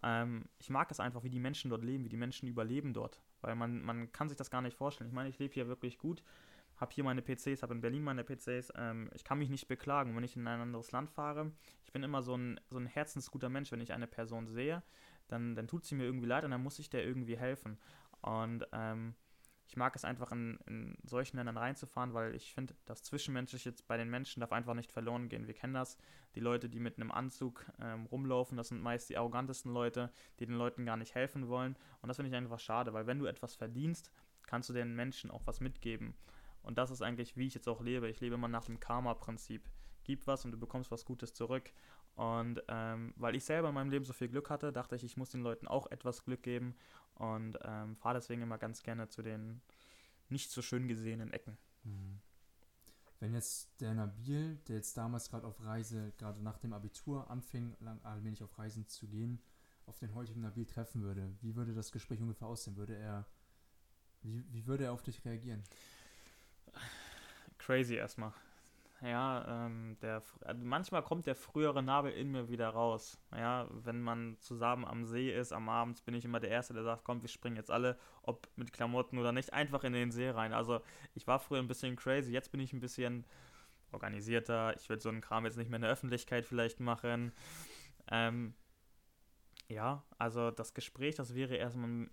Ähm, 0.04 0.46
ich 0.60 0.70
mag 0.70 0.92
es 0.92 1.00
einfach, 1.00 1.24
wie 1.24 1.32
die 1.32 1.40
Menschen 1.40 1.72
dort 1.72 1.84
leben, 1.84 2.04
wie 2.04 2.10
die 2.10 2.18
Menschen 2.18 2.48
überleben 2.48 2.94
dort. 2.94 3.24
Weil 3.42 3.56
man, 3.56 3.82
man 3.82 4.12
kann 4.12 4.30
sich 4.30 4.38
das 4.38 4.52
gar 4.52 4.62
nicht 4.62 4.78
vorstellen. 4.78 5.10
Ich 5.10 5.16
meine, 5.16 5.30
ich 5.30 5.40
lebe 5.40 5.56
hier 5.56 5.68
wirklich 5.68 5.98
gut 5.98 6.24
habe 6.82 6.92
hier 6.94 7.04
meine 7.04 7.22
PCs, 7.22 7.62
habe 7.62 7.74
in 7.74 7.82
Berlin 7.82 8.04
meine 8.04 8.24
PCs. 8.24 8.74
Ähm, 8.76 9.10
ich 9.14 9.24
kann 9.24 9.38
mich 9.38 9.50
nicht 9.50 9.68
beklagen, 9.68 10.16
wenn 10.16 10.24
ich 10.24 10.36
in 10.36 10.48
ein 10.48 10.60
anderes 10.60 10.92
Land 10.92 11.12
fahre. 11.12 11.52
Ich 11.86 11.94
bin 11.94 12.04
immer 12.04 12.24
so 12.24 12.36
ein, 12.36 12.60
so 12.70 12.80
ein 12.80 12.88
herzensguter 12.88 13.50
Mensch, 13.50 13.72
wenn 13.72 13.82
ich 13.82 13.94
eine 13.94 14.08
Person 14.08 14.48
sehe, 14.48 14.84
dann, 15.28 15.56
dann 15.56 15.68
tut 15.68 15.86
sie 15.86 15.96
mir 15.96 16.04
irgendwie 16.04 16.28
leid 16.28 16.44
und 16.44 16.52
dann 16.52 16.64
muss 16.64 16.80
ich 16.80 16.90
der 16.90 17.06
irgendwie 17.06 17.38
helfen. 17.38 17.78
Und 18.22 18.68
ähm, 18.74 19.16
ich 19.68 19.78
mag 19.78 19.96
es 19.96 20.04
einfach 20.04 20.34
in, 20.34 20.60
in 20.68 20.98
solchen 21.04 21.38
Ländern 21.38 21.56
reinzufahren, 21.56 22.14
weil 22.14 22.36
ich 22.36 22.54
finde, 22.54 22.76
das 22.86 23.04
Zwischenmenschliche 23.04 23.74
bei 23.88 23.96
den 23.96 24.10
Menschen 24.10 24.42
darf 24.42 24.52
einfach 24.52 24.74
nicht 24.74 24.92
verloren 24.92 25.30
gehen. 25.30 25.48
Wir 25.48 25.54
kennen 25.54 25.74
das. 25.74 25.98
Die 26.36 26.42
Leute, 26.42 26.68
die 26.68 26.80
mit 26.80 26.98
einem 26.98 27.12
Anzug 27.12 27.66
ähm, 27.80 28.06
rumlaufen, 28.08 28.58
das 28.58 28.68
sind 28.70 28.82
meist 28.82 29.10
die 29.10 29.18
arrogantesten 29.18 29.72
Leute, 29.72 30.12
die 30.40 30.46
den 30.46 30.56
Leuten 30.56 30.86
gar 30.86 30.98
nicht 30.98 31.16
helfen 31.16 31.48
wollen. 31.48 31.78
Und 32.02 32.10
das 32.10 32.18
finde 32.18 32.30
ich 32.30 32.36
einfach 32.36 32.60
schade, 32.60 32.92
weil 32.94 33.08
wenn 33.08 33.20
du 33.20 33.28
etwas 33.28 33.56
verdienst, 33.56 34.12
kannst 34.46 34.68
du 34.68 34.74
den 34.74 34.94
Menschen 34.96 35.32
auch 35.32 35.46
was 35.46 35.62
mitgeben. 35.62 36.16
Und 36.64 36.78
das 36.78 36.92
ist 36.92 37.02
eigentlich, 37.02 37.38
wie 37.38 37.48
ich 37.48 37.54
jetzt 37.54 37.68
auch 37.68 37.82
lebe. 37.82 38.10
Ich 38.10 38.20
lebe 38.20 38.36
immer 38.36 38.48
nach 38.48 38.66
dem 38.66 38.80
Karma-Prinzip. 38.80 39.70
Gib 40.04 40.28
was 40.28 40.46
und 40.46 40.52
du 40.52 40.58
bekommst 40.58 40.92
was 40.92 41.06
Gutes 41.06 41.34
zurück. 41.34 41.72
Und 42.16 42.62
ähm, 42.68 43.14
weil 43.16 43.36
ich 43.36 43.46
selber 43.46 43.70
in 43.70 43.76
meinem 43.76 43.90
Leben 43.90 44.06
so 44.06 44.14
viel 44.14 44.28
Glück 44.28 44.50
hatte, 44.50 44.72
dachte 44.72 44.96
ich, 44.96 45.04
ich 45.04 45.18
muss 45.18 45.30
den 45.30 45.42
Leuten 45.42 45.68
auch 45.68 45.90
etwas 45.92 46.24
Glück 46.24 46.44
geben 46.44 46.76
und 47.16 47.58
ähm, 47.64 47.96
fahre 47.96 48.16
deswegen 48.16 48.42
immer 48.42 48.58
ganz 48.58 48.84
gerne 48.84 49.08
zu 49.08 49.22
den 49.22 49.62
nicht 50.30 50.52
so 50.52 50.62
schön 50.62 50.88
gesehenen 50.88 51.32
Ecken. 51.32 51.58
Mhm. 51.84 52.20
Wenn 53.20 53.34
jetzt 53.34 53.70
der 53.80 53.94
Nabil, 53.94 54.58
der 54.68 54.78
jetzt 54.78 54.98
damals 54.98 55.30
gerade 55.30 55.46
auf 55.46 55.64
Reise, 55.64 56.12
gerade 56.18 56.42
nach 56.42 56.58
dem 56.58 56.74
Abitur 56.74 57.30
anfing, 57.30 57.76
lang, 57.80 58.02
allmählich 58.04 58.42
auf 58.44 58.58
Reisen 58.58 58.88
zu 58.88 59.08
gehen, 59.08 59.40
auf 59.86 60.00
den 60.00 60.16
heutigen 60.16 60.42
Nabil 60.42 60.66
treffen 60.66 61.04
würde, 61.04 61.32
wie 61.42 61.56
würde 61.56 61.74
das 61.74 61.92
Gespräch 61.92 62.20
ungefähr 62.20 62.48
aussehen? 62.48 62.78
Würde 62.78 62.96
er, 62.96 63.28
wie, 64.24 64.44
wie 64.52 64.66
würde 64.66 64.86
er 64.86 64.94
auf 64.94 65.04
dich 65.04 65.24
reagieren? 65.24 65.64
Crazy 67.58 67.96
erstmal. 67.96 68.34
Ja, 69.02 69.66
ähm, 69.66 69.98
der, 70.02 70.22
also 70.42 70.64
manchmal 70.64 71.02
kommt 71.02 71.26
der 71.26 71.36
frühere 71.36 71.82
Nabel 71.82 72.12
in 72.12 72.32
mir 72.32 72.50
wieder 72.50 72.70
raus. 72.70 73.20
Ja, 73.36 73.68
wenn 73.72 74.00
man 74.00 74.38
zusammen 74.40 74.86
am 74.86 75.06
See 75.06 75.36
ist, 75.36 75.54
am 75.54 75.70
Abend 75.70 76.06
bin 76.06 76.14
ich 76.14 76.24
immer 76.24 76.40
der 76.40 76.52
Erste, 76.52 76.76
der 76.76 76.84
sagt, 76.84 77.04
komm, 77.04 77.24
wir 77.24 77.30
springen 77.30 77.56
jetzt 77.56 77.72
alle, 77.72 77.98
ob 78.22 78.48
mit 78.58 78.72
Klamotten 78.72 79.18
oder 79.18 79.32
nicht, 79.32 79.54
einfach 79.54 79.84
in 79.84 79.94
den 79.94 80.12
See 80.12 80.30
rein. 80.30 80.54
Also 80.54 80.82
ich 81.16 81.26
war 81.26 81.40
früher 81.40 81.60
ein 81.60 81.68
bisschen 81.68 81.96
crazy, 81.96 82.32
jetzt 82.32 82.52
bin 82.52 82.60
ich 82.60 82.74
ein 82.74 82.80
bisschen 82.80 83.26
organisierter. 83.92 84.76
Ich 84.78 84.88
würde 84.88 85.02
so 85.02 85.10
einen 85.10 85.22
Kram 85.22 85.46
jetzt 85.46 85.58
nicht 85.58 85.70
mehr 85.70 85.78
in 85.78 85.84
der 85.84 85.92
Öffentlichkeit 85.92 86.46
vielleicht 86.46 86.80
machen. 86.80 87.32
Ähm, 88.10 88.54
ja, 89.68 90.04
also 90.20 90.52
das 90.52 90.76
Gespräch, 90.76 91.16
das 91.16 91.34
wäre 91.34 91.56
erstmal, 91.56 92.08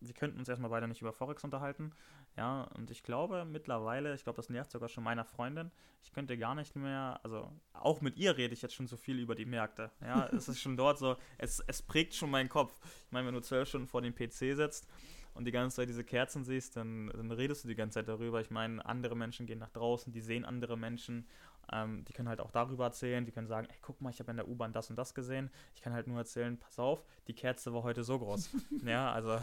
wir 0.00 0.14
könnten 0.14 0.38
uns 0.38 0.48
erstmal 0.48 0.70
beide 0.70 0.88
nicht 0.88 1.00
über 1.00 1.12
Forex 1.12 1.44
unterhalten. 1.44 1.92
Ja, 2.36 2.62
und 2.74 2.90
ich 2.90 3.02
glaube 3.02 3.44
mittlerweile, 3.44 4.14
ich 4.14 4.24
glaube, 4.24 4.36
das 4.36 4.48
nervt 4.48 4.70
sogar 4.70 4.88
schon 4.88 5.04
meiner 5.04 5.24
Freundin, 5.24 5.70
ich 6.02 6.12
könnte 6.12 6.38
gar 6.38 6.54
nicht 6.54 6.76
mehr, 6.76 7.20
also 7.22 7.52
auch 7.72 8.00
mit 8.00 8.16
ihr 8.16 8.36
rede 8.36 8.54
ich 8.54 8.62
jetzt 8.62 8.74
schon 8.74 8.86
so 8.86 8.96
viel 8.96 9.18
über 9.18 9.34
die 9.34 9.44
Märkte. 9.44 9.90
Ja, 10.00 10.26
es 10.32 10.48
ist 10.48 10.60
schon 10.60 10.76
dort 10.76 10.98
so, 10.98 11.16
es, 11.38 11.60
es 11.66 11.82
prägt 11.82 12.14
schon 12.14 12.30
meinen 12.30 12.48
Kopf. 12.48 12.78
Ich 13.06 13.12
meine, 13.12 13.26
wenn 13.26 13.34
du 13.34 13.40
zwölf 13.40 13.68
Stunden 13.68 13.88
vor 13.88 14.00
dem 14.00 14.14
PC 14.14 14.56
sitzt 14.56 14.88
und 15.34 15.44
die 15.44 15.50
ganze 15.50 15.76
Zeit 15.76 15.88
diese 15.88 16.04
Kerzen 16.04 16.44
siehst, 16.44 16.76
dann, 16.76 17.08
dann 17.08 17.30
redest 17.30 17.64
du 17.64 17.68
die 17.68 17.74
ganze 17.74 17.94
Zeit 17.94 18.08
darüber. 18.08 18.40
Ich 18.40 18.50
meine, 18.50 18.84
andere 18.86 19.16
Menschen 19.16 19.46
gehen 19.46 19.58
nach 19.58 19.70
draußen, 19.70 20.12
die 20.12 20.20
sehen 20.20 20.44
andere 20.44 20.78
Menschen, 20.78 21.26
ähm, 21.72 22.04
die 22.04 22.12
können 22.12 22.28
halt 22.28 22.40
auch 22.40 22.50
darüber 22.50 22.84
erzählen, 22.84 23.24
die 23.24 23.32
können 23.32 23.46
sagen, 23.46 23.68
ey, 23.70 23.76
guck 23.82 24.00
mal, 24.00 24.10
ich 24.10 24.18
habe 24.18 24.30
in 24.30 24.36
der 24.36 24.48
U-Bahn 24.48 24.72
das 24.72 24.90
und 24.90 24.96
das 24.96 25.14
gesehen. 25.14 25.50
Ich 25.74 25.82
kann 25.82 25.92
halt 25.92 26.06
nur 26.06 26.18
erzählen, 26.18 26.58
pass 26.58 26.78
auf, 26.78 27.04
die 27.26 27.34
Kerze 27.34 27.72
war 27.72 27.82
heute 27.82 28.02
so 28.02 28.18
groß. 28.18 28.50
ja, 28.84 29.12
also 29.12 29.38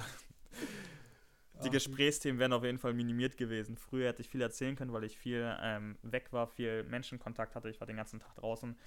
die 1.63 1.69
Gesprächsthemen 1.69 2.39
wären 2.39 2.53
auf 2.53 2.63
jeden 2.63 2.77
Fall 2.77 2.93
minimiert 2.93 3.37
gewesen. 3.37 3.77
Früher 3.77 4.09
hätte 4.09 4.21
ich 4.21 4.29
viel 4.29 4.41
erzählen 4.41 4.75
können, 4.75 4.93
weil 4.93 5.03
ich 5.03 5.17
viel 5.17 5.55
ähm, 5.61 5.97
weg 6.01 6.31
war, 6.31 6.47
viel 6.47 6.83
Menschenkontakt 6.83 7.55
hatte. 7.55 7.69
Ich 7.69 7.79
war 7.79 7.87
den 7.87 7.97
ganzen 7.97 8.19
Tag 8.19 8.35
draußen. 8.35 8.77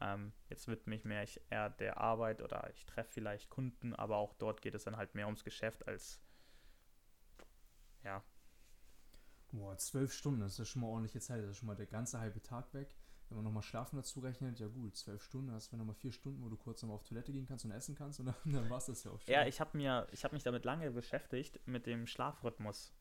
Ähm, 0.00 0.32
jetzt 0.48 0.68
widme 0.68 0.94
ich 0.94 1.04
mich 1.04 1.40
eher 1.50 1.70
der 1.70 1.98
Arbeit 1.98 2.42
oder 2.42 2.68
ich 2.74 2.84
treffe 2.86 3.12
vielleicht 3.12 3.50
Kunden, 3.50 3.94
aber 3.94 4.16
auch 4.16 4.34
dort 4.34 4.60
geht 4.60 4.74
es 4.74 4.84
dann 4.84 4.96
halt 4.96 5.14
mehr 5.14 5.26
ums 5.26 5.44
Geschäft 5.44 5.86
als 5.86 6.20
ja. 8.04 8.22
Boah, 9.52 9.76
zwölf 9.76 10.12
Stunden, 10.12 10.40
das 10.40 10.58
ist 10.58 10.68
schon 10.68 10.82
mal 10.82 10.88
ordentliche 10.88 11.20
Zeit. 11.20 11.42
Das 11.42 11.50
ist 11.50 11.58
schon 11.58 11.68
mal 11.68 11.76
der 11.76 11.86
ganze 11.86 12.18
halbe 12.18 12.42
Tag 12.42 12.72
weg. 12.74 12.94
Wenn 13.32 13.36
man 13.36 13.44
nochmal 13.44 13.62
Schlafen 13.62 13.96
dazu 13.96 14.20
rechnet, 14.20 14.60
ja 14.60 14.68
gut, 14.68 14.94
zwölf 14.94 15.22
Stunden, 15.22 15.52
hast 15.52 15.72
du 15.72 15.78
nochmal 15.78 15.94
vier 15.94 16.12
Stunden, 16.12 16.44
wo 16.44 16.50
du 16.50 16.56
kurz 16.58 16.82
nochmal 16.82 16.96
auf 16.96 17.04
Toilette 17.04 17.32
gehen 17.32 17.46
kannst 17.46 17.64
und 17.64 17.70
essen 17.70 17.94
kannst 17.94 18.20
und 18.20 18.26
dann, 18.26 18.34
dann 18.44 18.68
war 18.68 18.76
es 18.76 18.84
das 18.84 19.04
ja 19.04 19.10
auch 19.10 19.20
schon. 19.20 19.32
Ja, 19.32 19.46
ich 19.46 19.58
habe 19.58 19.82
hab 19.82 20.32
mich 20.34 20.42
damit 20.42 20.66
lange 20.66 20.90
beschäftigt, 20.90 21.58
mit 21.66 21.86
dem 21.86 22.06
Schlafrhythmus. 22.06 22.92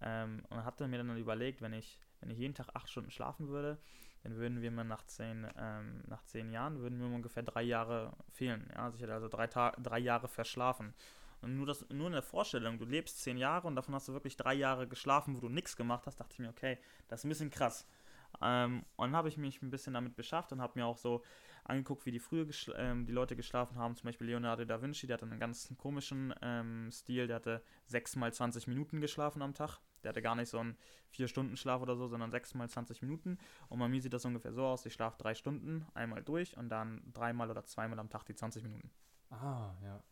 Ähm, 0.00 0.44
und 0.48 0.64
hatte 0.64 0.86
mir 0.86 0.98
dann 0.98 1.16
überlegt, 1.16 1.60
wenn 1.60 1.72
ich, 1.72 1.98
wenn 2.20 2.30
ich 2.30 2.38
jeden 2.38 2.54
Tag 2.54 2.68
acht 2.74 2.88
Stunden 2.88 3.10
schlafen 3.10 3.48
würde, 3.48 3.78
dann 4.22 4.36
würden 4.36 4.62
wir 4.62 4.70
mir 4.70 4.84
nach 4.84 5.04
zehn, 5.06 5.44
ähm, 5.58 6.04
nach 6.06 6.22
zehn 6.22 6.52
Jahren, 6.52 6.78
würden 6.78 6.98
mir 6.98 7.12
ungefähr 7.12 7.42
drei 7.42 7.62
Jahre 7.62 8.16
fehlen. 8.30 8.70
Ja, 8.74 8.84
also 8.84 8.96
ich 8.96 9.02
hätte 9.02 9.14
also 9.14 9.28
drei, 9.28 9.48
drei 9.48 9.98
Jahre 9.98 10.28
verschlafen. 10.28 10.94
Und 11.42 11.56
nur, 11.56 11.66
das, 11.66 11.84
nur 11.90 12.06
in 12.06 12.12
der 12.12 12.22
Vorstellung, 12.22 12.78
du 12.78 12.84
lebst 12.84 13.20
zehn 13.20 13.36
Jahre 13.36 13.66
und 13.66 13.74
davon 13.74 13.94
hast 13.94 14.06
du 14.06 14.12
wirklich 14.12 14.36
drei 14.36 14.54
Jahre 14.54 14.86
geschlafen, 14.86 15.36
wo 15.36 15.40
du 15.40 15.48
nichts 15.48 15.76
gemacht 15.76 16.06
hast, 16.06 16.20
dachte 16.20 16.32
ich 16.32 16.38
mir, 16.38 16.48
okay, 16.48 16.78
das 17.08 17.20
ist 17.20 17.24
ein 17.24 17.28
bisschen 17.28 17.50
krass. 17.50 17.86
Ähm, 18.44 18.84
und 18.96 19.08
dann 19.08 19.16
habe 19.16 19.28
ich 19.28 19.38
mich 19.38 19.62
ein 19.62 19.70
bisschen 19.70 19.94
damit 19.94 20.14
beschäftigt 20.16 20.52
und 20.52 20.60
habe 20.60 20.78
mir 20.78 20.86
auch 20.86 20.98
so 20.98 21.22
angeguckt, 21.64 22.04
wie 22.04 22.10
die 22.10 22.20
früher 22.20 22.46
ähm, 22.76 23.06
die 23.06 23.12
Leute 23.12 23.36
geschlafen 23.36 23.76
haben. 23.76 23.96
Zum 23.96 24.04
Beispiel 24.06 24.26
Leonardo 24.26 24.64
da 24.64 24.82
Vinci, 24.82 25.06
der 25.06 25.14
hatte 25.14 25.24
einen 25.24 25.40
ganz 25.40 25.74
komischen 25.78 26.34
ähm, 26.42 26.90
Stil. 26.92 27.26
Der 27.26 27.36
hatte 27.36 27.62
6 27.86 28.16
mal 28.16 28.32
20 28.32 28.66
Minuten 28.66 29.00
geschlafen 29.00 29.42
am 29.42 29.54
Tag. 29.54 29.80
Der 30.02 30.10
hatte 30.10 30.20
gar 30.20 30.34
nicht 30.34 30.50
so 30.50 30.58
einen 30.58 30.76
4-Stunden-Schlaf 31.14 31.80
oder 31.80 31.96
so, 31.96 32.06
sondern 32.06 32.30
6 32.30 32.54
mal 32.54 32.68
20 32.68 33.00
Minuten. 33.00 33.38
Und 33.70 33.78
bei 33.78 33.88
mir 33.88 34.02
sieht 34.02 34.12
das 34.12 34.26
ungefähr 34.26 34.52
so 34.52 34.66
aus: 34.66 34.84
ich 34.84 34.92
schlafe 34.92 35.16
3 35.18 35.34
Stunden 35.34 35.86
einmal 35.94 36.22
durch 36.22 36.56
und 36.58 36.68
dann 36.68 37.02
dreimal 37.14 37.50
oder 37.50 37.64
zweimal 37.64 37.98
am 37.98 38.10
Tag 38.10 38.24
die 38.24 38.34
20 38.34 38.62
Minuten. 38.62 38.90
Ah, 39.30 39.74
ja. 39.82 40.02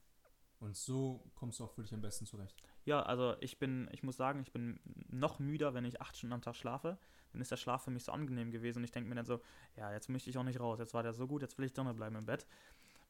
Und 0.58 0.76
so 0.76 1.24
kommst 1.34 1.58
du 1.58 1.64
auch 1.64 1.72
für 1.72 1.82
dich 1.82 1.92
am 1.92 2.00
besten 2.00 2.24
zurecht. 2.24 2.56
Ja, 2.84 3.02
also 3.02 3.34
ich 3.40 3.58
bin, 3.58 3.88
ich 3.90 4.04
muss 4.04 4.16
sagen, 4.16 4.40
ich 4.40 4.52
bin 4.52 4.78
noch 5.08 5.40
müder, 5.40 5.74
wenn 5.74 5.84
ich 5.84 6.00
8 6.00 6.16
Stunden 6.16 6.34
am 6.34 6.40
Tag 6.40 6.54
schlafe 6.54 6.98
dann 7.32 7.40
ist 7.40 7.50
der 7.50 7.56
Schlaf 7.56 7.84
für 7.84 7.90
mich 7.90 8.04
so 8.04 8.12
angenehm 8.12 8.50
gewesen 8.50 8.78
und 8.78 8.84
ich 8.84 8.90
denke 8.92 9.08
mir 9.08 9.14
dann 9.14 9.26
so, 9.26 9.40
ja, 9.76 9.92
jetzt 9.92 10.08
möchte 10.08 10.30
ich 10.30 10.38
auch 10.38 10.44
nicht 10.44 10.60
raus, 10.60 10.78
jetzt 10.78 10.94
war 10.94 11.02
der 11.02 11.12
so 11.12 11.26
gut, 11.26 11.42
jetzt 11.42 11.58
will 11.58 11.66
ich 11.66 11.72
drinnen 11.72 11.94
bleiben 11.96 12.16
im 12.16 12.26
Bett. 12.26 12.46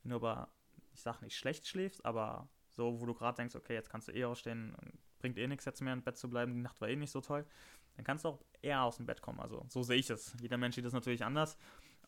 Wenn 0.03 0.11
du 0.11 0.17
aber, 0.17 0.49
ich 0.93 1.01
sag 1.01 1.23
nicht 1.23 1.37
schlecht 1.37 1.67
schläfst, 1.67 2.05
aber 2.05 2.49
so, 2.71 3.01
wo 3.01 3.07
du 3.07 3.15
gerade 3.15 3.37
denkst, 3.37 3.55
okay, 3.55 3.75
jetzt 3.75 3.91
kannst 3.91 4.09
du 4.09 4.13
eh 4.13 4.25
ausstehen, 4.25 4.75
bringt 5.19 5.39
eh 5.39 5.47
nichts 5.47 5.65
jetzt 5.65 5.81
mehr 5.81 5.93
im 5.93 6.03
Bett 6.03 6.17
zu 6.17 6.29
bleiben, 6.29 6.55
die 6.55 6.61
Nacht 6.61 6.81
war 6.81 6.89
eh 6.89 6.97
nicht 6.97 7.11
so 7.11 7.21
toll, 7.21 7.45
dann 7.97 8.05
kannst 8.05 8.25
du 8.25 8.31
auch 8.31 8.45
eher 8.63 8.83
aus 8.83 8.97
dem 8.97 9.07
Bett 9.07 9.21
kommen. 9.21 9.41
Also 9.41 9.65
so 9.69 9.83
sehe 9.83 9.99
ich 9.99 10.09
es. 10.11 10.35
Jeder 10.41 10.57
Mensch 10.57 10.75
sieht 10.77 10.85
das 10.85 10.93
natürlich 10.93 11.25
anders. 11.25 11.59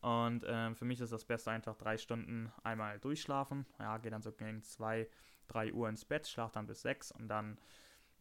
Und 0.00 0.44
äh, 0.44 0.74
für 0.74 0.84
mich 0.84 1.00
ist 1.00 1.12
das 1.12 1.24
Beste 1.24 1.50
einfach 1.50 1.76
drei 1.76 1.96
Stunden 1.96 2.52
einmal 2.62 2.98
durchschlafen. 2.98 3.66
Ja, 3.78 3.98
gehe 3.98 4.10
dann 4.10 4.22
so 4.22 4.32
gegen 4.32 4.62
zwei, 4.62 5.08
drei 5.48 5.72
Uhr 5.72 5.88
ins 5.88 6.04
Bett, 6.04 6.26
schlafe 6.26 6.54
dann 6.54 6.66
bis 6.66 6.82
sechs 6.82 7.10
und 7.12 7.28
dann 7.28 7.58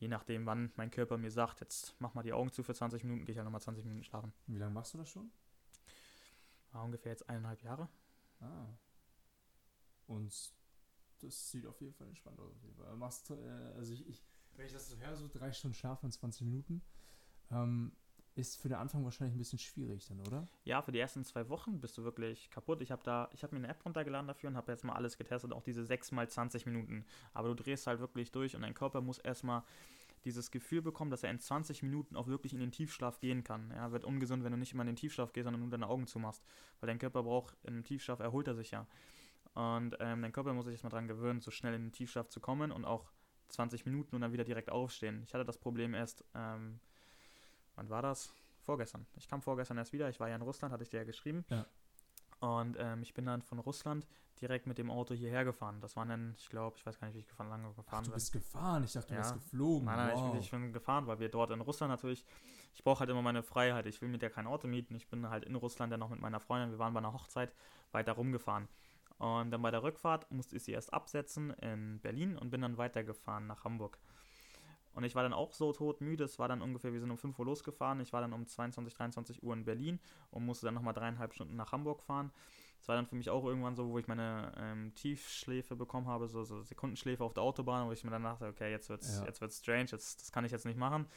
je 0.04 0.10
nachdem, 0.10 0.46
wann 0.46 0.72
mein 0.76 0.92
Körper 0.92 1.18
mir 1.18 1.32
sagt, 1.32 1.62
jetzt 1.62 1.96
mach 2.00 2.14
mal 2.14 2.24
die 2.24 2.34
Augen 2.34 2.52
zu 2.52 2.62
für 2.62 2.74
20 2.74 3.04
Minuten, 3.06 3.24
gehe 3.24 3.32
ich 3.32 3.38
halt 3.38 3.46
nochmal 3.46 3.62
20 3.62 3.86
Minuten 3.86 4.04
schlafen. 4.04 4.34
Wie 4.48 4.58
lange 4.58 4.74
machst 4.74 4.94
du 4.94 4.98
das 4.98 5.10
schon? 5.10 5.32
Ja, 6.74 6.82
ungefähr 6.82 7.14
jetzt 7.14 7.30
eineinhalb 7.30 7.62
Jahre. 7.64 7.88
Ah. 8.42 8.68
Und 10.08 10.54
das 11.20 11.52
sieht 11.52 11.66
auf 11.66 11.80
jeden 11.80 11.94
Fall 11.94 12.08
entspannt 12.08 12.38
aus. 12.38 12.54
Machst, 12.98 13.30
äh, 13.30 13.36
also 13.78 13.94
ich, 13.94 14.06
ich, 14.08 14.22
wenn 14.56 14.66
ich 14.66 14.74
das 14.74 14.90
so 14.90 14.98
höre, 14.98 15.16
so 15.16 15.30
drei 15.30 15.54
Stunden 15.54 15.76
Schlaf 15.76 16.04
und 16.04 16.12
20 16.12 16.42
Minuten, 16.42 16.82
ähm, 17.50 17.96
ist 18.36 18.58
für 18.58 18.68
den 18.68 18.78
Anfang 18.78 19.04
wahrscheinlich 19.04 19.36
ein 19.36 19.40
bisschen 19.40 19.60
schwierig 19.60 20.08
dann, 20.08 20.20
oder? 20.22 20.48
Ja, 20.64 20.82
für 20.82 20.92
die 20.92 21.00
ersten 21.00 21.24
zwei 21.24 21.50
Wochen 21.50 21.80
bist 21.80 21.98
du 21.98 22.04
wirklich 22.04 22.50
kaputt. 22.50 22.82
Ich 22.82 22.92
habe 22.92 23.04
da, 23.04 23.30
ich 23.34 23.44
habe 23.44 23.56
mir 23.56 23.60
eine 23.60 23.68
App 23.68 23.86
runtergeladen 23.86 24.28
dafür 24.28 24.50
und 24.50 24.58
habe 24.58 24.72
jetzt 24.72 24.84
mal 24.84 24.94
alles 24.94 25.18
getestet, 25.18 25.54
auch 25.54 25.64
diese 25.64 25.86
6 25.86 26.12
mal 26.12 26.28
20 26.28 26.66
Minuten. 26.66 27.06
Aber 27.34 27.50
du 27.50 27.56
drehst 27.56 27.86
halt 27.88 28.00
wirklich 28.00 28.32
durch 28.32 28.56
und 28.56 28.64
dein 28.64 28.74
Körper 28.74 29.02
muss 29.02 29.20
erstmal 29.20 29.64
dieses 30.26 30.52
Gefühl 30.52 30.82
bekommen, 30.82 31.12
dass 31.12 31.24
er 31.24 31.32
in 31.32 31.40
20 31.40 31.84
Minuten 31.84 32.16
auch 32.16 32.28
wirklich 32.28 32.54
in 32.54 32.60
den 32.60 32.72
Tiefschlaf 32.72 33.20
gehen 33.20 33.44
kann. 33.44 33.72
Ja, 33.76 33.92
wird 33.92 34.06
ungesund, 34.06 34.44
wenn 34.44 34.52
du 34.52 34.58
nicht 34.58 34.74
immer 34.74 34.84
in 34.84 34.88
den 34.88 34.96
Tiefschlaf 34.96 35.34
gehst, 35.34 35.44
sondern 35.44 35.62
nur 35.62 35.70
deine 35.70 35.88
Augen 35.88 36.08
zumachst. 36.08 36.44
Weil 36.80 36.88
dein 36.88 37.00
Körper 37.00 37.24
braucht, 37.24 37.56
im 37.64 37.84
Tiefschlaf 37.84 38.20
erholt 38.20 38.48
er 38.48 38.56
sich 38.56 38.72
ja. 38.72 38.88
Und 39.54 39.96
ähm, 40.00 40.22
dein 40.22 40.32
Körper 40.32 40.54
muss 40.54 40.66
sich 40.66 40.74
erstmal 40.74 40.92
daran 40.92 41.08
gewöhnen, 41.08 41.42
so 41.42 41.52
schnell 41.52 41.74
in 41.74 41.84
den 41.84 41.92
Tiefschlaf 41.92 42.30
zu 42.30 42.40
kommen 42.40 42.72
und 42.72 42.86
auch 42.86 43.12
20 43.50 43.86
Minuten 43.86 44.16
und 44.16 44.22
dann 44.22 44.34
wieder 44.34 44.44
direkt 44.44 44.72
aufstehen. 44.72 45.22
Ich 45.28 45.34
hatte 45.34 45.46
das 45.46 45.58
Problem 45.58 45.94
erst, 45.94 46.24
ähm, 46.34 46.80
wann 47.76 47.90
war 47.90 48.02
das? 48.02 48.34
Vorgestern. 48.62 49.06
Ich 49.16 49.28
kam 49.28 49.42
vorgestern 49.42 49.78
erst 49.78 49.92
wieder. 49.92 50.10
Ich 50.10 50.20
war 50.20 50.30
ja 50.30 50.36
in 50.36 50.42
Russland, 50.42 50.72
hatte 50.72 50.84
ich 50.84 50.90
dir 50.90 50.98
ja 50.98 51.04
geschrieben. 51.04 51.46
Ja. 51.50 51.66
Und 52.40 52.76
ähm, 52.80 53.02
ich 53.02 53.14
bin 53.14 53.26
dann 53.26 53.42
von 53.42 53.60
Russland 53.60 54.06
direkt 54.42 54.68
mit 54.68 54.78
dem 54.78 54.92
Auto 54.92 55.14
hierher 55.14 55.46
gefahren. 55.46 55.80
Das 55.80 55.96
waren 55.96 56.10
dann, 56.10 56.36
ich 56.38 56.50
glaube, 56.50 56.78
ich 56.78 56.86
weiß 56.86 57.00
gar 57.00 57.08
nicht, 57.08 57.16
wie 57.16 57.20
ich 57.20 57.28
gefahren, 57.28 57.50
lange 57.50 57.74
gefahren 57.74 58.02
Ach, 58.02 58.08
du 58.08 58.12
bist 58.12 58.32
bin. 58.34 58.42
gefahren? 58.42 58.84
Ich 58.84 58.92
dachte, 58.92 59.08
du 59.10 59.14
ja. 59.14 59.22
bist 59.22 59.34
geflogen. 59.34 59.86
Nein, 59.86 59.96
nein, 59.98 60.12
wow. 60.14 60.26
ich, 60.26 60.32
bin, 60.32 60.42
ich 60.42 60.52
bin 60.52 60.74
gefahren, 60.74 61.08
weil 61.08 61.20
wir 61.20 61.30
dort 61.30 61.52
in 61.52 61.62
Russland 61.62 61.92
natürlich, 61.92 62.26
ich 62.74 62.84
brauche 62.84 63.00
halt 63.00 63.10
immer 63.10 63.22
meine 63.22 63.44
Freiheit. 63.44 63.86
Ich 63.86 64.02
will 64.02 64.10
mir 64.10 64.18
ja 64.20 64.30
kein 64.30 64.48
Auto 64.48 64.68
mieten. 64.68 64.96
Ich 64.96 65.08
bin 65.08 65.30
halt 65.30 65.46
in 65.46 65.56
Russland 65.56 65.94
dann 65.94 66.02
noch 66.02 66.10
mit 66.10 66.20
meiner 66.20 66.40
Freundin. 66.42 66.72
Wir 66.72 66.80
waren 66.80 66.94
bei 66.94 67.00
einer 67.00 67.14
Hochzeit 67.14 67.54
weiter 67.92 68.14
rumgefahren. 68.14 68.68
Und 69.20 69.52
dann 69.52 69.62
bei 69.62 69.72
der 69.72 69.84
Rückfahrt 69.84 70.30
musste 70.32 70.58
ich 70.58 70.64
sie 70.64 70.74
erst 70.74 70.94
absetzen 70.94 71.52
in 71.52 72.00
Berlin 72.02 72.38
und 72.38 72.50
bin 72.50 72.62
dann 72.62 72.78
weitergefahren 72.78 73.48
nach 73.48 73.64
Hamburg. 73.64 73.98
Und 74.94 75.04
ich 75.04 75.16
war 75.16 75.24
dann 75.24 75.34
auch 75.34 75.54
so 75.54 75.74
todmüde. 75.74 76.24
Es 76.24 76.40
war 76.40 76.48
dann 76.48 76.62
ungefähr, 76.62 76.94
wir 76.94 77.00
sind 77.00 77.12
um 77.12 77.18
5 77.18 77.38
Uhr 77.40 77.46
losgefahren. 77.46 78.00
Ich 78.00 78.14
war 78.14 78.22
dann 78.22 78.34
um 78.34 78.46
22, 78.46 78.94
23 78.94 79.44
Uhr 79.44 79.54
in 79.54 79.66
Berlin 79.66 80.00
und 80.30 80.46
musste 80.46 80.66
dann 80.66 80.76
nochmal 80.76 80.94
dreieinhalb 80.94 81.34
Stunden 81.34 81.56
nach 81.56 81.72
Hamburg 81.72 82.04
fahren. 82.04 82.32
Es 82.84 82.90
war 82.90 82.98
dann 82.98 83.06
für 83.06 83.16
mich 83.16 83.30
auch 83.30 83.46
irgendwann 83.46 83.78
so, 83.78 83.88
wo 83.88 83.98
ich 83.98 84.08
meine 84.08 84.52
ähm, 84.58 84.94
Tiefschläfe 84.94 85.78
bekommen 85.78 86.08
habe, 86.08 86.28
so, 86.28 86.44
so 86.44 86.62
Sekundenschläfe 86.64 87.24
auf 87.24 87.34
der 87.34 87.42
Autobahn, 87.42 87.88
wo 87.88 87.94
ich 87.94 88.04
mir 88.04 88.12
dann 88.12 88.24
dachte, 88.24 88.46
okay, 88.46 88.70
jetzt 88.72 88.90
wird's, 88.90 89.20
ja. 89.20 89.26
jetzt 89.26 89.40
wird's 89.40 89.60
strange, 89.60 89.86
jetzt, 89.92 90.22
das 90.22 90.32
kann 90.34 90.44
ich 90.44 90.52
jetzt 90.52 90.66
nicht 90.66 90.78
machen. 90.78 91.08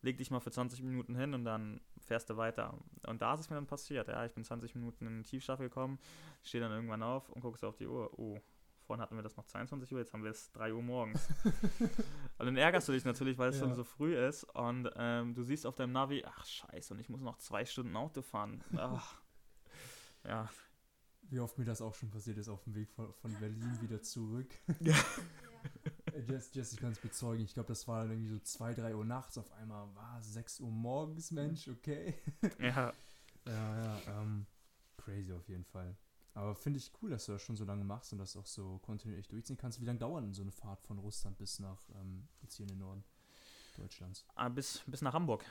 Leg 0.00 0.16
dich 0.16 0.30
mal 0.30 0.40
für 0.40 0.50
20 0.50 0.82
Minuten 0.82 1.14
hin 1.14 1.34
und 1.34 1.44
dann 1.44 1.82
fährst 1.98 2.30
du 2.30 2.38
weiter. 2.38 2.72
Und 3.06 3.20
da 3.20 3.34
ist 3.34 3.40
es 3.40 3.50
mir 3.50 3.56
dann 3.56 3.66
passiert. 3.66 4.08
Ja, 4.08 4.24
ich 4.24 4.32
bin 4.32 4.44
20 4.44 4.74
Minuten 4.74 5.06
in 5.06 5.18
den 5.18 5.24
Tiefschlaf 5.24 5.58
gekommen, 5.58 5.98
stehe 6.42 6.64
dann 6.64 6.72
irgendwann 6.72 7.02
auf 7.02 7.28
und 7.28 7.42
guckst 7.42 7.64
auf 7.64 7.76
die 7.76 7.86
Uhr. 7.86 8.18
Oh, 8.18 8.38
vorhin 8.90 9.02
hatten 9.02 9.14
wir 9.14 9.22
das 9.22 9.36
noch 9.36 9.46
22 9.46 9.92
Uhr, 9.92 10.00
jetzt 10.00 10.12
haben 10.12 10.24
wir 10.24 10.32
es 10.32 10.50
3 10.50 10.74
Uhr 10.74 10.82
morgens. 10.82 11.28
und 12.38 12.46
dann 12.46 12.56
ärgerst 12.56 12.88
du 12.88 12.92
dich 12.92 13.04
natürlich, 13.04 13.38
weil 13.38 13.50
es 13.50 13.60
ja. 13.60 13.62
schon 13.62 13.74
so 13.74 13.84
früh 13.84 14.16
ist 14.16 14.42
und 14.42 14.90
ähm, 14.96 15.32
du 15.32 15.44
siehst 15.44 15.64
auf 15.64 15.76
deinem 15.76 15.92
Navi, 15.92 16.24
ach 16.26 16.44
scheiße, 16.44 16.94
und 16.94 16.98
ich 16.98 17.08
muss 17.08 17.20
noch 17.20 17.38
zwei 17.38 17.64
Stunden 17.64 17.94
Auto 17.94 18.20
fahren. 18.20 18.64
Ach. 18.76 19.22
ja. 20.24 20.50
Wie 21.22 21.38
oft 21.38 21.56
mir 21.56 21.64
das 21.64 21.80
auch 21.80 21.94
schon 21.94 22.10
passiert 22.10 22.38
ist 22.38 22.48
auf 22.48 22.64
dem 22.64 22.74
Weg 22.74 22.90
von, 22.90 23.12
von 23.14 23.32
Berlin 23.38 23.78
wieder 23.80 24.02
zurück. 24.02 24.52
Ja. 24.80 24.96
Jess, 26.26 26.52
Jess, 26.54 26.72
ich 26.72 26.80
kann 26.80 26.90
es 26.90 26.98
bezeugen. 26.98 27.44
Ich 27.44 27.52
glaube, 27.54 27.68
das 27.68 27.86
war 27.86 28.00
dann 28.00 28.10
irgendwie 28.12 28.30
so 28.30 28.38
2, 28.38 28.74
3 28.74 28.96
Uhr 28.96 29.04
nachts. 29.04 29.38
Auf 29.38 29.52
einmal 29.52 29.94
war 29.94 30.18
es 30.18 30.32
6 30.32 30.60
Uhr 30.60 30.70
morgens, 30.70 31.30
Mensch, 31.30 31.68
okay. 31.68 32.14
Ja. 32.58 32.92
ja, 33.46 33.84
ja, 33.84 34.00
ähm, 34.08 34.46
crazy 34.96 35.32
auf 35.32 35.46
jeden 35.48 35.66
Fall. 35.66 35.96
Aber 36.34 36.54
finde 36.54 36.78
ich 36.78 36.92
cool, 37.02 37.10
dass 37.10 37.26
du 37.26 37.32
das 37.32 37.42
schon 37.42 37.56
so 37.56 37.64
lange 37.64 37.84
machst 37.84 38.12
und 38.12 38.18
das 38.18 38.36
auch 38.36 38.46
so 38.46 38.78
kontinuierlich 38.78 39.28
durchziehen 39.28 39.56
kannst. 39.56 39.80
Wie 39.80 39.84
lange 39.84 39.98
dauert 39.98 40.22
denn 40.24 40.32
so 40.32 40.42
eine 40.42 40.52
Fahrt 40.52 40.80
von 40.82 40.98
Russland 40.98 41.36
bis 41.38 41.58
nach 41.58 41.88
ähm, 42.00 42.28
jetzt 42.40 42.56
hier 42.56 42.64
in 42.64 42.70
den 42.70 42.78
Norden 42.78 43.04
Deutschlands? 43.76 44.24
Ah, 44.34 44.48
bis, 44.48 44.82
bis 44.86 45.02
nach 45.02 45.12
Hamburg. 45.12 45.44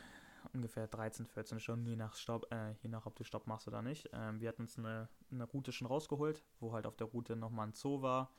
Ungefähr 0.54 0.88
13, 0.88 1.26
14 1.26 1.60
Stunden, 1.60 1.86
je 1.86 1.98
nach, 1.98 2.16
Stopp, 2.16 2.50
äh, 2.52 2.72
je 2.82 2.90
nach 2.90 3.06
ob 3.06 3.16
du 3.16 3.26
Stopp 3.26 3.46
machst 3.46 3.68
oder 3.68 3.82
nicht. 3.82 4.10
Ähm, 4.14 4.40
wir 4.40 4.48
hatten 4.48 4.62
uns 4.62 4.78
eine, 4.78 5.10
eine 5.32 5.44
Route 5.44 5.74
schon 5.74 5.88
rausgeholt, 5.88 6.44
wo 6.62 6.72
halt 6.72 6.86
auf 6.86 6.96
der 6.96 7.08
Route 7.08 7.36
nochmal 7.36 7.68
ein 7.68 7.74
Zoo 7.74 8.02
war. 8.02 8.32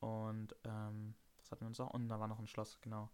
Und 0.00 0.54
ähm, 0.64 1.14
das 1.38 1.50
hatten 1.50 1.62
wir 1.62 1.68
uns 1.68 1.80
auch. 1.80 1.94
Und 1.94 2.08
da 2.08 2.20
war 2.20 2.28
noch 2.28 2.38
ein 2.38 2.46
Schloss, 2.46 2.78
genau. 2.82 3.10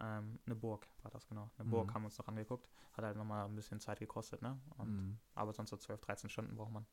Ähm, 0.00 0.38
eine 0.46 0.54
Burg 0.54 0.86
war 1.02 1.10
das, 1.10 1.26
genau. 1.26 1.50
Eine 1.58 1.68
Burg 1.68 1.88
mhm. 1.88 1.94
haben 1.94 2.02
wir 2.02 2.06
uns 2.06 2.18
noch 2.18 2.28
angeguckt. 2.28 2.68
Hat 2.92 3.04
halt 3.04 3.16
nochmal 3.16 3.46
ein 3.46 3.54
bisschen 3.54 3.80
Zeit 3.80 3.98
gekostet, 3.98 4.42
ne? 4.42 4.60
Und, 4.78 4.90
mhm. 4.90 5.18
Aber 5.34 5.52
sonst 5.52 5.70
so 5.70 5.76
12, 5.76 6.00
13 6.00 6.30
Stunden 6.30 6.54
braucht 6.54 6.72
man. 6.72 6.86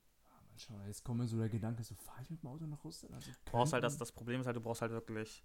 Schau, 0.56 0.74
jetzt 0.86 1.04
kommt 1.04 1.20
mir 1.20 1.26
so 1.26 1.38
der 1.38 1.48
Gedanke, 1.48 1.82
so 1.82 1.94
fahre 1.94 2.22
ich 2.22 2.30
mit 2.30 2.42
dem 2.42 2.48
Auto 2.48 2.66
nach 2.66 2.84
Russland? 2.84 3.14
Also 3.14 3.30
du 3.30 3.36
brauchst 3.44 3.72
halt 3.72 3.82
das, 3.82 3.96
das 3.96 4.12
Problem 4.12 4.40
ist 4.40 4.46
halt, 4.46 4.56
du 4.56 4.60
brauchst 4.60 4.82
halt 4.82 4.92
wirklich 4.92 5.42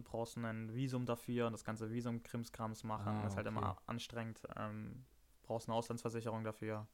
brauchst 0.00 0.36
ein 0.36 0.74
Visum 0.74 1.06
dafür 1.06 1.46
und 1.46 1.52
das 1.52 1.64
ganze 1.64 1.90
Visum 1.90 2.22
Krimskrams 2.22 2.84
machen. 2.84 3.08
Ah, 3.08 3.22
das 3.22 3.32
ist 3.32 3.36
halt 3.36 3.46
okay. 3.46 3.56
immer 3.56 3.76
anstrengend. 3.86 4.40
Ähm, 4.56 5.04
brauchst 5.42 5.68
eine 5.68 5.76
Auslandsversicherung 5.76 6.44
dafür. 6.44 6.86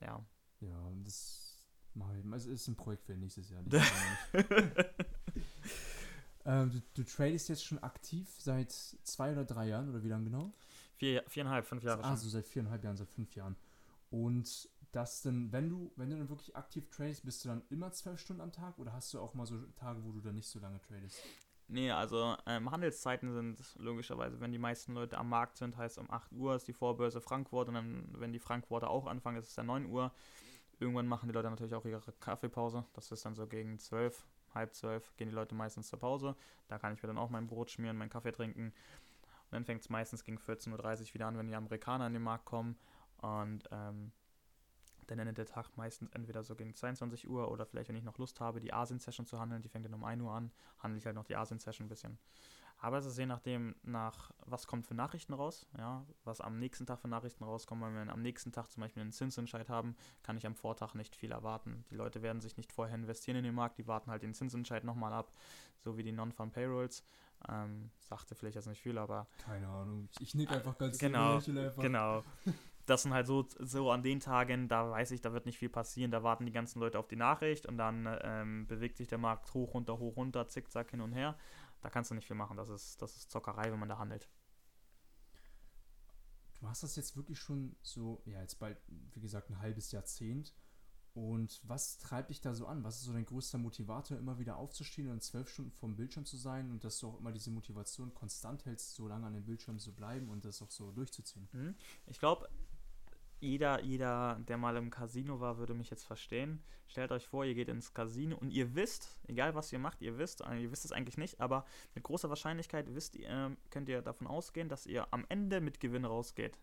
Ja. 0.00 0.24
Ja, 0.60 0.90
das 1.04 1.58
mache 1.94 2.18
ich. 2.18 2.32
Also 2.32 2.50
ist 2.50 2.68
ein 2.68 2.76
Projekt 2.76 3.04
für 3.04 3.16
nächstes 3.16 3.50
Jahr. 3.50 3.62
ähm, 6.44 6.70
du, 6.70 6.82
du 6.94 7.04
tradest 7.04 7.48
jetzt 7.48 7.64
schon 7.64 7.78
aktiv 7.82 8.28
seit 8.38 8.72
zwei 8.72 9.32
oder 9.32 9.44
drei 9.44 9.68
Jahren 9.68 9.88
oder 9.90 10.02
wie 10.02 10.08
lange 10.08 10.24
genau? 10.24 10.52
Vier, 10.96 11.22
viereinhalb, 11.28 11.66
fünf 11.66 11.82
Jahre. 11.82 12.02
Also 12.04 12.22
schon. 12.22 12.30
seit 12.30 12.46
viereinhalb 12.46 12.82
Jahren, 12.82 12.96
seit 12.96 13.10
fünf 13.10 13.34
Jahren. 13.34 13.56
Und 14.10 14.68
dass 14.92 15.22
denn, 15.22 15.52
wenn 15.52 15.68
du, 15.68 15.92
wenn 15.96 16.10
du 16.10 16.16
dann 16.16 16.28
wirklich 16.28 16.56
aktiv 16.56 16.88
tradest, 16.90 17.24
bist 17.24 17.44
du 17.44 17.48
dann 17.48 17.62
immer 17.70 17.92
zwölf 17.92 18.18
Stunden 18.20 18.42
am 18.42 18.52
Tag 18.52 18.78
oder 18.78 18.92
hast 18.92 19.12
du 19.12 19.20
auch 19.20 19.34
mal 19.34 19.46
so 19.46 19.58
Tage, 19.76 20.02
wo 20.04 20.12
du 20.12 20.20
dann 20.20 20.34
nicht 20.34 20.48
so 20.48 20.58
lange 20.58 20.80
tradest? 20.80 21.22
Nee, 21.70 21.90
also 21.90 22.34
ähm, 22.46 22.70
Handelszeiten 22.70 23.30
sind 23.30 23.58
logischerweise, 23.78 24.40
wenn 24.40 24.52
die 24.52 24.58
meisten 24.58 24.94
Leute 24.94 25.18
am 25.18 25.28
Markt 25.28 25.58
sind, 25.58 25.76
heißt 25.76 25.98
um 25.98 26.10
8 26.10 26.32
Uhr 26.32 26.56
ist 26.56 26.66
die 26.66 26.72
Vorbörse 26.72 27.20
Frankfurt 27.20 27.68
und 27.68 27.74
dann, 27.74 28.08
wenn 28.12 28.32
die 28.32 28.38
Frankfurter 28.38 28.88
auch 28.88 29.06
anfangen, 29.06 29.36
ist 29.36 29.48
es 29.48 29.54
dann 29.54 29.66
9 29.66 29.84
Uhr. 29.86 30.10
Irgendwann 30.80 31.06
machen 31.06 31.28
die 31.28 31.34
Leute 31.34 31.50
natürlich 31.50 31.74
auch 31.74 31.84
ihre 31.84 32.00
Kaffeepause. 32.20 32.84
Das 32.94 33.12
ist 33.12 33.26
dann 33.26 33.34
so 33.34 33.46
gegen 33.46 33.78
12, 33.78 34.26
halb 34.54 34.74
12 34.74 35.16
gehen 35.18 35.28
die 35.28 35.34
Leute 35.34 35.54
meistens 35.54 35.88
zur 35.88 35.98
Pause. 35.98 36.36
Da 36.68 36.78
kann 36.78 36.94
ich 36.94 37.02
mir 37.02 37.08
dann 37.08 37.18
auch 37.18 37.28
mein 37.28 37.46
Brot 37.46 37.70
schmieren, 37.70 37.98
meinen 37.98 38.08
Kaffee 38.08 38.32
trinken. 38.32 38.72
Und 39.50 39.52
dann 39.52 39.64
fängt 39.64 39.82
es 39.82 39.90
meistens 39.90 40.24
gegen 40.24 40.38
14.30 40.38 40.72
Uhr 40.72 41.14
wieder 41.14 41.26
an, 41.26 41.36
wenn 41.36 41.48
die 41.48 41.54
Amerikaner 41.54 42.04
an 42.04 42.14
den 42.14 42.22
Markt 42.22 42.46
kommen. 42.46 42.78
Und 43.18 43.64
ähm, 43.72 44.12
dann 45.08 45.18
endet 45.18 45.38
der 45.38 45.46
Tag 45.46 45.76
meistens 45.76 46.10
entweder 46.12 46.42
so 46.44 46.54
gegen 46.54 46.74
22 46.74 47.28
Uhr 47.28 47.50
oder 47.50 47.66
vielleicht, 47.66 47.88
wenn 47.88 47.96
ich 47.96 48.04
noch 48.04 48.18
Lust 48.18 48.40
habe, 48.40 48.60
die 48.60 48.72
Asien-Session 48.72 49.26
zu 49.26 49.38
handeln, 49.38 49.62
die 49.62 49.68
fängt 49.68 49.84
dann 49.84 49.94
um 49.94 50.04
1 50.04 50.22
Uhr 50.22 50.32
an, 50.32 50.52
handle 50.78 50.98
ich 50.98 51.06
halt 51.06 51.16
noch 51.16 51.24
die 51.24 51.36
Asien-Session 51.36 51.86
ein 51.86 51.88
bisschen. 51.88 52.18
Aber 52.80 52.98
es 52.98 53.06
ist 53.06 53.18
je 53.18 53.26
nachdem, 53.26 53.74
nach 53.82 54.30
was 54.46 54.68
kommt 54.68 54.86
für 54.86 54.94
Nachrichten 54.94 55.32
raus, 55.32 55.66
ja, 55.76 56.06
was 56.22 56.40
am 56.40 56.58
nächsten 56.58 56.86
Tag 56.86 57.00
für 57.00 57.08
Nachrichten 57.08 57.42
rauskommen. 57.42 57.96
Wenn 57.96 58.06
wir 58.06 58.12
am 58.12 58.22
nächsten 58.22 58.52
Tag 58.52 58.70
zum 58.70 58.82
Beispiel 58.82 59.00
einen 59.00 59.10
Zinsentscheid 59.10 59.68
haben, 59.68 59.96
kann 60.22 60.36
ich 60.36 60.46
am 60.46 60.54
Vortag 60.54 60.94
nicht 60.94 61.16
viel 61.16 61.32
erwarten. 61.32 61.84
Die 61.90 61.96
Leute 61.96 62.22
werden 62.22 62.40
sich 62.40 62.56
nicht 62.56 62.72
vorher 62.72 62.94
investieren 62.94 63.38
in 63.38 63.44
den 63.44 63.54
Markt, 63.54 63.78
die 63.78 63.88
warten 63.88 64.10
halt 64.10 64.22
den 64.22 64.32
Zinsentscheid 64.32 64.84
nochmal 64.84 65.12
ab, 65.12 65.32
so 65.78 65.96
wie 65.96 66.04
die 66.04 66.12
Non-Farm 66.12 66.52
Payrolls. 66.52 67.02
Ähm, 67.48 67.90
sagte 67.98 68.34
vielleicht 68.34 68.56
jetzt 68.56 68.66
nicht 68.66 68.82
viel, 68.82 68.98
aber. 68.98 69.26
Keine 69.44 69.68
Ahnung. 69.68 70.08
Ich 70.20 70.34
nick 70.34 70.50
einfach 70.50 70.76
ganz 70.78 70.98
genau. 70.98 71.40
Genau. 71.78 72.24
das 72.88 73.02
sind 73.02 73.12
halt 73.12 73.26
so, 73.26 73.46
so 73.58 73.90
an 73.90 74.02
den 74.02 74.20
Tagen, 74.20 74.68
da 74.68 74.90
weiß 74.90 75.10
ich, 75.10 75.20
da 75.20 75.32
wird 75.32 75.46
nicht 75.46 75.58
viel 75.58 75.68
passieren, 75.68 76.10
da 76.10 76.22
warten 76.22 76.46
die 76.46 76.52
ganzen 76.52 76.80
Leute 76.80 76.98
auf 76.98 77.08
die 77.08 77.16
Nachricht 77.16 77.66
und 77.66 77.76
dann 77.76 78.08
ähm, 78.22 78.66
bewegt 78.66 78.96
sich 78.96 79.08
der 79.08 79.18
Markt 79.18 79.52
hoch, 79.54 79.74
runter, 79.74 79.98
hoch, 79.98 80.16
runter, 80.16 80.48
zickzack 80.48 80.90
hin 80.90 81.00
und 81.00 81.12
her. 81.12 81.36
Da 81.80 81.90
kannst 81.90 82.10
du 82.10 82.14
nicht 82.14 82.26
viel 82.26 82.36
machen, 82.36 82.56
das 82.56 82.68
ist, 82.68 83.00
das 83.02 83.16
ist 83.16 83.30
Zockerei, 83.30 83.70
wenn 83.70 83.78
man 83.78 83.88
da 83.88 83.98
handelt. 83.98 84.28
Du 86.58 86.64
machst 86.64 86.82
das 86.82 86.96
jetzt 86.96 87.16
wirklich 87.16 87.38
schon 87.38 87.76
so, 87.82 88.22
ja, 88.24 88.40
jetzt 88.40 88.58
bald, 88.58 88.78
wie 89.12 89.20
gesagt, 89.20 89.50
ein 89.50 89.60
halbes 89.60 89.92
Jahrzehnt. 89.92 90.54
Und 91.14 91.60
was 91.64 91.98
treibt 91.98 92.30
dich 92.30 92.40
da 92.40 92.54
so 92.54 92.66
an? 92.66 92.84
Was 92.84 92.96
ist 92.96 93.04
so 93.04 93.12
dein 93.12 93.24
größter 93.24 93.58
Motivator, 93.58 94.18
immer 94.18 94.38
wieder 94.38 94.56
aufzustehen 94.56 95.10
und 95.10 95.22
zwölf 95.22 95.48
Stunden 95.48 95.72
vorm 95.72 95.96
Bildschirm 95.96 96.24
zu 96.24 96.36
sein 96.36 96.70
und 96.70 96.84
dass 96.84 96.98
du 97.00 97.08
auch 97.08 97.18
immer 97.18 97.32
diese 97.32 97.50
Motivation 97.50 98.14
konstant 98.14 98.64
hältst, 98.66 98.94
so 98.94 99.08
lange 99.08 99.26
an 99.26 99.34
dem 99.34 99.44
Bildschirm 99.44 99.78
zu 99.78 99.94
bleiben 99.94 100.28
und 100.28 100.44
das 100.44 100.62
auch 100.62 100.70
so 100.70 100.92
durchzuziehen? 100.92 101.48
Mhm. 101.52 101.74
Ich 102.06 102.20
glaube, 102.20 102.48
jeder, 103.40 103.82
jeder, 103.82 104.38
der 104.48 104.56
mal 104.56 104.76
im 104.76 104.90
Casino 104.90 105.40
war, 105.40 105.58
würde 105.58 105.74
mich 105.74 105.90
jetzt 105.90 106.04
verstehen. 106.04 106.62
Stellt 106.88 107.12
euch 107.12 107.26
vor, 107.26 107.44
ihr 107.44 107.54
geht 107.54 107.68
ins 107.68 107.94
Casino 107.94 108.36
und 108.36 108.50
ihr 108.50 108.74
wisst, 108.74 109.18
egal 109.26 109.54
was 109.54 109.72
ihr 109.72 109.78
macht, 109.78 110.00
ihr 110.00 110.18
wisst, 110.18 110.40
äh, 110.40 110.58
ihr 110.58 110.72
wisst 110.72 110.84
es 110.84 110.92
eigentlich 110.92 111.18
nicht, 111.18 111.40
aber 111.40 111.64
mit 111.94 112.04
großer 112.04 112.28
Wahrscheinlichkeit 112.28 112.94
wisst 112.94 113.14
ihr, 113.16 113.56
könnt 113.70 113.88
ihr 113.88 114.02
davon 114.02 114.26
ausgehen, 114.26 114.68
dass 114.68 114.86
ihr 114.86 115.06
am 115.12 115.24
Ende 115.28 115.60
mit 115.60 115.80
Gewinn 115.80 116.04
rausgeht. 116.04 116.58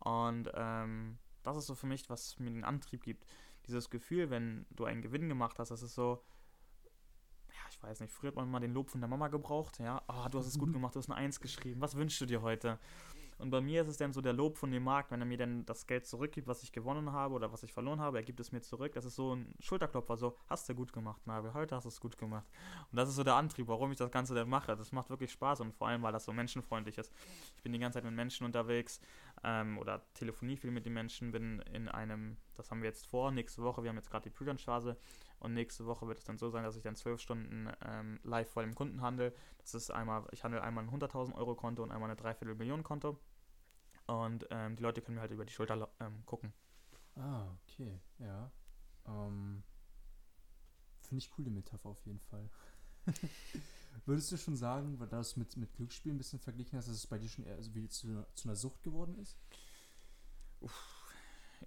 Und 0.00 0.50
ähm, 0.54 1.18
das 1.42 1.56
ist 1.56 1.66
so 1.66 1.74
für 1.74 1.86
mich, 1.86 2.08
was 2.10 2.38
mir 2.38 2.50
den 2.50 2.64
Antrieb 2.64 3.04
gibt. 3.04 3.26
Dieses 3.66 3.90
Gefühl, 3.90 4.30
wenn 4.30 4.66
du 4.70 4.84
einen 4.84 5.02
Gewinn 5.02 5.28
gemacht 5.28 5.58
hast, 5.58 5.70
das 5.70 5.82
ist 5.82 5.94
so, 5.94 6.22
ja, 7.48 7.60
ich 7.70 7.82
weiß 7.82 8.00
nicht, 8.00 8.12
früher 8.12 8.28
hat 8.28 8.36
man 8.36 8.50
mal 8.50 8.60
den 8.60 8.72
Lob 8.72 8.90
von 8.90 9.00
der 9.00 9.08
Mama 9.08 9.28
gebraucht, 9.28 9.78
ja, 9.78 10.02
oh, 10.08 10.28
du 10.28 10.38
hast 10.38 10.46
es 10.46 10.58
gut 10.58 10.72
gemacht, 10.72 10.94
du 10.94 10.98
hast 10.98 11.08
eine 11.08 11.16
Eins 11.16 11.40
geschrieben, 11.40 11.80
was 11.80 11.94
wünschst 11.94 12.20
du 12.20 12.26
dir 12.26 12.42
heute? 12.42 12.78
Und 13.38 13.50
bei 13.50 13.60
mir 13.60 13.82
ist 13.82 13.88
es 13.88 13.96
dann 13.96 14.12
so 14.12 14.20
der 14.20 14.32
Lob 14.32 14.56
von 14.56 14.70
dem 14.70 14.84
Markt, 14.84 15.10
wenn 15.10 15.20
er 15.20 15.26
mir 15.26 15.38
dann 15.38 15.64
das 15.66 15.86
Geld 15.86 16.06
zurückgibt, 16.06 16.46
was 16.46 16.62
ich 16.62 16.72
gewonnen 16.72 17.12
habe 17.12 17.34
oder 17.34 17.52
was 17.52 17.62
ich 17.62 17.72
verloren 17.72 18.00
habe, 18.00 18.18
er 18.18 18.22
gibt 18.22 18.40
es 18.40 18.52
mir 18.52 18.60
zurück. 18.60 18.92
Das 18.94 19.04
ist 19.04 19.16
so 19.16 19.34
ein 19.34 19.54
Schulterklopfer, 19.60 20.16
so, 20.16 20.36
hast 20.48 20.68
du 20.68 20.74
gut 20.74 20.92
gemacht, 20.92 21.26
Nabel, 21.26 21.52
heute 21.54 21.74
hast 21.74 21.84
du 21.84 21.88
es 21.88 22.00
gut 22.00 22.16
gemacht. 22.16 22.46
Und 22.90 22.96
das 22.96 23.08
ist 23.08 23.16
so 23.16 23.24
der 23.24 23.34
Antrieb, 23.34 23.68
warum 23.68 23.90
ich 23.92 23.98
das 23.98 24.10
Ganze 24.10 24.34
dann 24.34 24.48
mache. 24.48 24.76
Das 24.76 24.92
macht 24.92 25.10
wirklich 25.10 25.32
Spaß 25.32 25.60
und 25.60 25.74
vor 25.74 25.88
allem, 25.88 26.02
weil 26.02 26.12
das 26.12 26.24
so 26.24 26.32
menschenfreundlich 26.32 26.98
ist. 26.98 27.12
Ich 27.56 27.62
bin 27.62 27.72
die 27.72 27.78
ganze 27.78 27.96
Zeit 27.96 28.04
mit 28.04 28.14
Menschen 28.14 28.44
unterwegs 28.44 29.00
ähm, 29.42 29.78
oder 29.78 30.02
telefonie 30.14 30.56
viel 30.56 30.70
mit 30.70 30.86
den 30.86 30.94
Menschen, 30.94 31.32
bin 31.32 31.60
in 31.72 31.88
einem, 31.88 32.36
das 32.56 32.70
haben 32.70 32.82
wir 32.82 32.88
jetzt 32.88 33.06
vor, 33.06 33.30
nächste 33.30 33.62
Woche, 33.62 33.82
wir 33.82 33.90
haben 33.90 33.96
jetzt 33.96 34.10
gerade 34.10 34.24
die 34.24 34.34
Prüfungsphase 34.34 34.96
und 35.44 35.54
nächste 35.54 35.86
Woche 35.86 36.08
wird 36.08 36.18
es 36.18 36.24
dann 36.24 36.38
so 36.38 36.48
sein, 36.48 36.64
dass 36.64 36.76
ich 36.76 36.82
dann 36.82 36.96
zwölf 36.96 37.20
Stunden 37.20 37.68
ähm, 37.84 38.18
live 38.24 38.50
vor 38.50 38.62
dem 38.62 38.74
Kunden 38.74 39.02
handle. 39.02 39.34
Das 39.58 39.74
ist 39.74 39.90
einmal, 39.90 40.26
ich 40.32 40.42
handle 40.42 40.62
einmal 40.62 40.84
ein 40.84 40.90
100.000 40.90 41.34
Euro 41.34 41.54
Konto 41.54 41.82
und 41.82 41.92
einmal 41.92 42.10
eine 42.10 42.16
Dreiviertel 42.16 42.54
Millionen 42.54 42.82
Konto. 42.82 43.18
Und 44.06 44.46
ähm, 44.50 44.76
die 44.76 44.82
Leute 44.82 45.02
können 45.02 45.16
mir 45.16 45.20
halt 45.20 45.32
über 45.32 45.44
die 45.44 45.52
Schulter 45.52 45.88
ähm, 46.00 46.24
gucken. 46.26 46.52
Ah, 47.16 47.46
okay, 47.62 48.00
ja. 48.18 48.50
Ähm, 49.06 49.62
Finde 51.02 51.18
ich 51.18 51.30
cool, 51.36 51.44
die 51.44 51.50
Metapher 51.50 51.90
auf 51.90 52.04
jeden 52.06 52.20
Fall. 52.20 52.48
Würdest 54.06 54.32
du 54.32 54.36
schon 54.36 54.56
sagen, 54.56 54.98
weil 54.98 55.08
das 55.08 55.36
mit, 55.36 55.56
mit 55.56 55.72
Glücksspielen 55.74 56.16
ein 56.16 56.18
bisschen 56.18 56.40
verglichen 56.40 56.78
hast, 56.78 56.88
dass 56.88 56.96
es 56.96 57.06
bei 57.06 57.18
dir 57.18 57.28
schon 57.28 57.44
eher 57.44 57.56
also 57.56 57.74
wie 57.74 57.88
zu, 57.88 58.26
zu 58.34 58.48
einer 58.48 58.56
Sucht 58.56 58.82
geworden 58.82 59.16
ist? 59.18 59.36
Uff, 60.60 60.93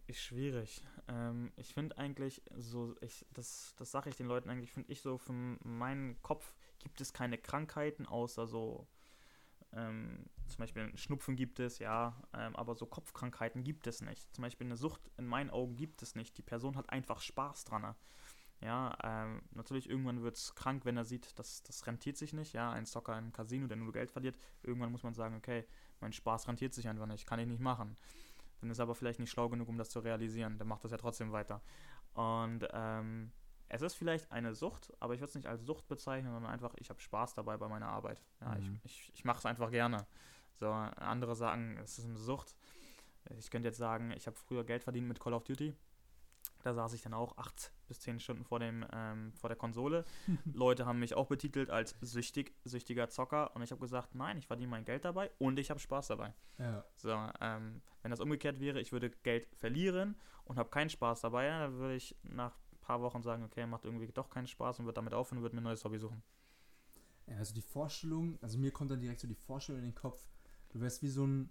ist 0.07 0.19
schwierig. 0.19 0.83
Ähm, 1.07 1.51
ich 1.55 1.73
finde 1.73 1.97
eigentlich 1.97 2.41
so, 2.55 2.95
ich, 3.01 3.25
das, 3.33 3.73
das 3.77 3.91
sage 3.91 4.09
ich 4.09 4.15
den 4.15 4.27
Leuten 4.27 4.49
eigentlich, 4.49 4.71
finde 4.71 4.91
ich 4.91 5.01
so, 5.01 5.17
für 5.17 5.33
meinen 5.33 6.21
Kopf 6.21 6.53
gibt 6.79 7.01
es 7.01 7.13
keine 7.13 7.37
Krankheiten, 7.37 8.05
außer 8.05 8.47
so 8.47 8.87
ähm, 9.73 10.25
zum 10.47 10.57
Beispiel 10.59 10.97
Schnupfen 10.97 11.35
gibt 11.35 11.59
es, 11.59 11.79
ja, 11.79 12.15
ähm, 12.33 12.55
aber 12.55 12.75
so 12.75 12.85
Kopfkrankheiten 12.85 13.63
gibt 13.63 13.87
es 13.87 14.01
nicht. 14.01 14.33
Zum 14.33 14.43
Beispiel 14.43 14.67
eine 14.67 14.77
Sucht 14.77 15.01
in 15.17 15.25
meinen 15.25 15.49
Augen 15.49 15.75
gibt 15.75 16.01
es 16.01 16.15
nicht. 16.15 16.37
Die 16.37 16.41
Person 16.41 16.77
hat 16.77 16.89
einfach 16.89 17.21
Spaß 17.21 17.65
dran. 17.65 17.95
Ja, 18.61 18.97
ähm, 19.03 19.43
natürlich 19.51 19.87
irgendwann 19.89 20.23
wird 20.23 20.35
es 20.35 20.55
krank, 20.55 20.83
wenn 20.85 20.97
er 20.97 21.05
sieht, 21.05 21.37
dass 21.37 21.61
das 21.63 21.85
rentiert 21.85 22.17
sich 22.17 22.33
nicht. 22.33 22.53
Ja, 22.53 22.71
ein 22.71 22.85
Zocker 22.85 23.17
im 23.17 23.31
Casino, 23.31 23.67
der 23.67 23.77
nur 23.77 23.93
Geld 23.93 24.09
verliert. 24.09 24.35
Irgendwann 24.63 24.91
muss 24.91 25.03
man 25.03 25.13
sagen, 25.13 25.35
okay, 25.35 25.65
mein 25.99 26.13
Spaß 26.13 26.47
rentiert 26.47 26.73
sich 26.73 26.87
einfach 26.87 27.05
nicht, 27.05 27.27
kann 27.27 27.39
ich 27.39 27.47
nicht 27.47 27.61
machen. 27.61 27.97
Dann 28.61 28.69
ist 28.69 28.79
er 28.79 28.83
aber 28.83 28.95
vielleicht 28.95 29.19
nicht 29.19 29.29
schlau 29.29 29.49
genug, 29.49 29.67
um 29.67 29.77
das 29.77 29.89
zu 29.89 29.99
realisieren. 29.99 30.57
Dann 30.57 30.67
macht 30.67 30.83
das 30.83 30.91
ja 30.91 30.97
trotzdem 30.97 31.31
weiter. 31.31 31.61
Und 32.13 32.67
ähm, 32.73 33.31
es 33.69 33.81
ist 33.81 33.95
vielleicht 33.95 34.31
eine 34.31 34.55
Sucht, 34.55 34.93
aber 34.99 35.13
ich 35.13 35.19
würde 35.19 35.29
es 35.29 35.35
nicht 35.35 35.47
als 35.47 35.63
Sucht 35.63 35.87
bezeichnen, 35.87 36.31
sondern 36.31 36.51
einfach, 36.51 36.73
ich 36.77 36.89
habe 36.89 36.99
Spaß 36.99 37.33
dabei 37.33 37.57
bei 37.57 37.67
meiner 37.67 37.87
Arbeit. 37.87 38.21
Ja, 38.41 38.55
mhm. 38.55 38.79
Ich, 38.83 39.01
ich, 39.09 39.13
ich 39.13 39.25
mache 39.25 39.39
es 39.39 39.45
einfach 39.45 39.71
gerne. 39.71 40.07
So, 40.59 40.69
andere 40.69 41.35
sagen, 41.35 41.77
es 41.83 41.99
ist 41.99 42.05
eine 42.05 42.17
Sucht. 42.17 42.55
Ich 43.37 43.51
könnte 43.51 43.67
jetzt 43.67 43.77
sagen, 43.77 44.11
ich 44.11 44.25
habe 44.25 44.37
früher 44.37 44.63
Geld 44.63 44.83
verdient 44.83 45.07
mit 45.07 45.19
Call 45.19 45.33
of 45.33 45.43
Duty. 45.43 45.75
Da 46.63 46.73
saß 46.73 46.93
ich 46.93 47.01
dann 47.01 47.13
auch 47.13 47.37
acht 47.37 47.71
bis 47.87 47.99
zehn 47.99 48.19
Stunden 48.19 48.43
vor, 48.43 48.59
dem, 48.59 48.85
ähm, 48.91 49.33
vor 49.33 49.49
der 49.49 49.57
Konsole. 49.57 50.05
Leute 50.53 50.85
haben 50.85 50.99
mich 50.99 51.13
auch 51.13 51.27
betitelt 51.27 51.69
als 51.69 51.95
süchtig, 52.01 52.53
süchtiger 52.63 53.09
Zocker 53.09 53.55
und 53.55 53.61
ich 53.61 53.71
habe 53.71 53.81
gesagt, 53.81 54.15
nein, 54.15 54.37
ich 54.37 54.47
verdiene 54.47 54.69
mein 54.69 54.85
Geld 54.85 55.05
dabei 55.05 55.31
und 55.39 55.59
ich 55.59 55.69
habe 55.69 55.79
Spaß 55.79 56.07
dabei. 56.07 56.33
Ja. 56.57 56.83
So, 56.95 57.11
ähm, 57.41 57.81
wenn 58.01 58.11
das 58.11 58.19
umgekehrt 58.19 58.59
wäre, 58.59 58.79
ich 58.79 58.91
würde 58.91 59.09
Geld 59.09 59.47
verlieren 59.55 60.15
und 60.45 60.57
habe 60.57 60.69
keinen 60.69 60.89
Spaß 60.89 61.21
dabei, 61.21 61.47
dann 61.47 61.77
würde 61.77 61.95
ich 61.95 62.15
nach 62.23 62.57
ein 62.71 62.79
paar 62.79 63.01
Wochen 63.01 63.21
sagen, 63.21 63.43
okay, 63.43 63.65
macht 63.65 63.85
irgendwie 63.85 64.07
doch 64.07 64.29
keinen 64.29 64.47
Spaß 64.47 64.79
und 64.79 64.85
würde 64.85 64.95
damit 64.95 65.13
aufhören 65.13 65.39
und 65.39 65.43
würde 65.43 65.55
mir 65.55 65.61
ein 65.61 65.65
neues 65.65 65.83
Hobby 65.83 65.97
suchen. 65.97 66.23
Ja, 67.27 67.37
also 67.37 67.53
die 67.53 67.61
Vorstellung, 67.61 68.37
also 68.41 68.57
mir 68.57 68.71
kommt 68.71 68.91
dann 68.91 69.01
direkt 69.01 69.19
so 69.19 69.27
die 69.27 69.35
Vorstellung 69.35 69.79
in 69.79 69.89
den 69.89 69.95
Kopf, 69.95 70.25
du 70.69 70.79
wärst 70.79 71.01
wie 71.01 71.09
so 71.09 71.25
ein 71.25 71.49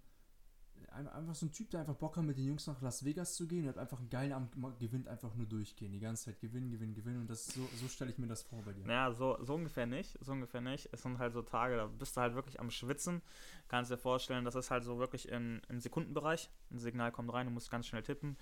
einfach 0.90 1.34
so 1.34 1.46
ein 1.46 1.52
Typ, 1.52 1.70
der 1.70 1.80
einfach 1.80 1.94
Bock 1.94 2.16
hat, 2.16 2.24
mit 2.24 2.38
den 2.38 2.46
Jungs 2.46 2.66
nach 2.66 2.80
Las 2.80 3.04
Vegas 3.04 3.34
zu 3.34 3.46
gehen 3.46 3.64
und 3.64 3.68
hat 3.68 3.78
einfach 3.78 3.98
einen 3.98 4.08
geilen 4.08 4.32
Abend 4.32 4.52
gewinnt, 4.78 5.08
einfach 5.08 5.34
nur 5.34 5.46
durchgehen. 5.46 5.92
Die 5.92 6.00
ganze 6.00 6.26
Zeit 6.26 6.40
gewinnen, 6.40 6.70
gewinnen, 6.70 6.94
gewinnen. 6.94 7.20
Und 7.20 7.30
das 7.30 7.46
so, 7.46 7.68
so 7.76 7.88
stelle 7.88 8.10
ich 8.10 8.18
mir 8.18 8.26
das 8.26 8.42
vor 8.42 8.62
bei 8.62 8.72
dir. 8.72 8.86
Ja, 8.86 9.12
so, 9.12 9.36
so 9.42 9.54
ungefähr 9.54 9.86
nicht. 9.86 10.18
So 10.20 10.32
ungefähr 10.32 10.60
nicht. 10.60 10.88
Es 10.92 11.02
sind 11.02 11.18
halt 11.18 11.32
so 11.32 11.42
Tage, 11.42 11.76
da 11.76 11.86
bist 11.86 12.16
du 12.16 12.20
halt 12.20 12.34
wirklich 12.34 12.60
am 12.60 12.70
Schwitzen. 12.70 13.22
Kannst 13.68 13.90
dir 13.90 13.98
vorstellen, 13.98 14.44
das 14.44 14.54
ist 14.54 14.70
halt 14.70 14.84
so 14.84 14.98
wirklich 14.98 15.28
in, 15.28 15.60
im 15.68 15.80
Sekundenbereich. 15.80 16.50
Ein 16.70 16.78
Signal 16.78 17.12
kommt 17.12 17.32
rein, 17.32 17.46
du 17.46 17.52
musst 17.52 17.70
ganz 17.70 17.86
schnell 17.86 18.02
tippen. 18.02 18.36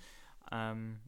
Ähm, 0.51 0.99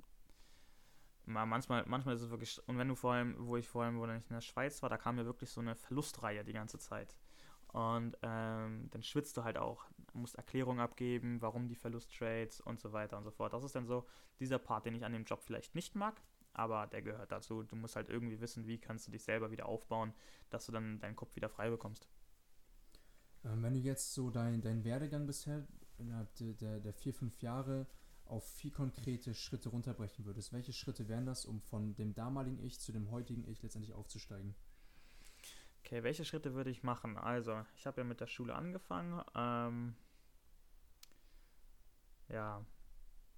manchmal, 1.25 1.83
manchmal 1.87 2.15
ist 2.15 2.21
es 2.21 2.29
wirklich, 2.29 2.61
und 2.67 2.77
wenn 2.77 2.87
du 2.87 2.95
vor 2.95 3.13
allem, 3.13 3.35
wo 3.37 3.57
ich 3.57 3.67
vor 3.67 3.83
allem, 3.83 3.99
wo 3.99 4.05
ich 4.05 4.11
in 4.11 4.23
der 4.29 4.41
Schweiz 4.41 4.81
war, 4.81 4.89
da 4.89 4.97
kam 4.97 5.15
mir 5.15 5.25
wirklich 5.25 5.49
so 5.49 5.61
eine 5.61 5.75
Verlustreihe 5.75 6.43
die 6.43 6.53
ganze 6.53 6.79
Zeit. 6.79 7.15
Und 7.73 8.17
ähm, 8.21 8.89
dann 8.91 9.03
schwitzt 9.03 9.35
du 9.37 9.43
halt 9.43 9.57
auch, 9.57 9.85
musst 10.13 10.35
Erklärungen 10.35 10.79
abgeben, 10.79 11.41
warum 11.41 11.67
die 11.67 11.75
Verlusttrades 11.75 12.61
und 12.61 12.79
so 12.79 12.93
weiter 12.93 13.17
und 13.17 13.23
so 13.23 13.31
fort. 13.31 13.53
Das 13.53 13.63
ist 13.63 13.75
dann 13.75 13.85
so 13.85 14.05
dieser 14.39 14.57
Part, 14.57 14.85
den 14.85 14.95
ich 14.95 15.05
an 15.05 15.13
dem 15.13 15.25
Job 15.25 15.43
vielleicht 15.43 15.75
nicht 15.75 15.95
mag, 15.95 16.21
aber 16.53 16.87
der 16.87 17.01
gehört 17.01 17.31
dazu. 17.31 17.63
Du 17.63 17.75
musst 17.75 17.95
halt 17.95 18.09
irgendwie 18.09 18.39
wissen, 18.39 18.65
wie 18.65 18.77
kannst 18.77 19.07
du 19.07 19.11
dich 19.11 19.23
selber 19.23 19.51
wieder 19.51 19.67
aufbauen, 19.67 20.13
dass 20.49 20.65
du 20.65 20.71
dann 20.71 20.99
deinen 20.99 21.15
Kopf 21.15 21.35
wieder 21.35 21.49
frei 21.49 21.69
bekommst. 21.69 22.07
Ähm, 23.43 23.61
wenn 23.61 23.73
du 23.73 23.79
jetzt 23.79 24.13
so 24.13 24.29
dein, 24.29 24.61
dein 24.61 24.83
Werdegang 24.83 25.25
bisher 25.25 25.67
innerhalb 25.97 26.33
der, 26.35 26.53
der, 26.53 26.79
der 26.79 26.93
vier, 26.93 27.13
fünf 27.13 27.41
Jahre 27.41 27.87
auf 28.25 28.45
vier 28.55 28.71
konkrete 28.71 29.33
Schritte 29.33 29.69
runterbrechen 29.69 30.25
würdest, 30.25 30.51
welche 30.51 30.73
Schritte 30.73 31.07
wären 31.07 31.25
das, 31.25 31.45
um 31.45 31.61
von 31.61 31.95
dem 31.95 32.13
damaligen 32.13 32.59
Ich 32.59 32.79
zu 32.79 32.91
dem 32.91 33.09
heutigen 33.11 33.47
Ich 33.47 33.61
letztendlich 33.61 33.93
aufzusteigen? 33.93 34.55
Okay, 35.87 36.03
welche 36.03 36.25
Schritte 36.25 36.53
würde 36.53 36.69
ich 36.69 36.83
machen? 36.83 37.15
Also, 37.15 37.63
ich 37.77 37.87
habe 37.87 38.01
ja 38.01 38.03
mit 38.03 38.19
der 38.19 38.27
Schule 38.27 38.53
angefangen. 38.53 39.23
Ähm, 39.33 39.95
ja, 42.27 42.61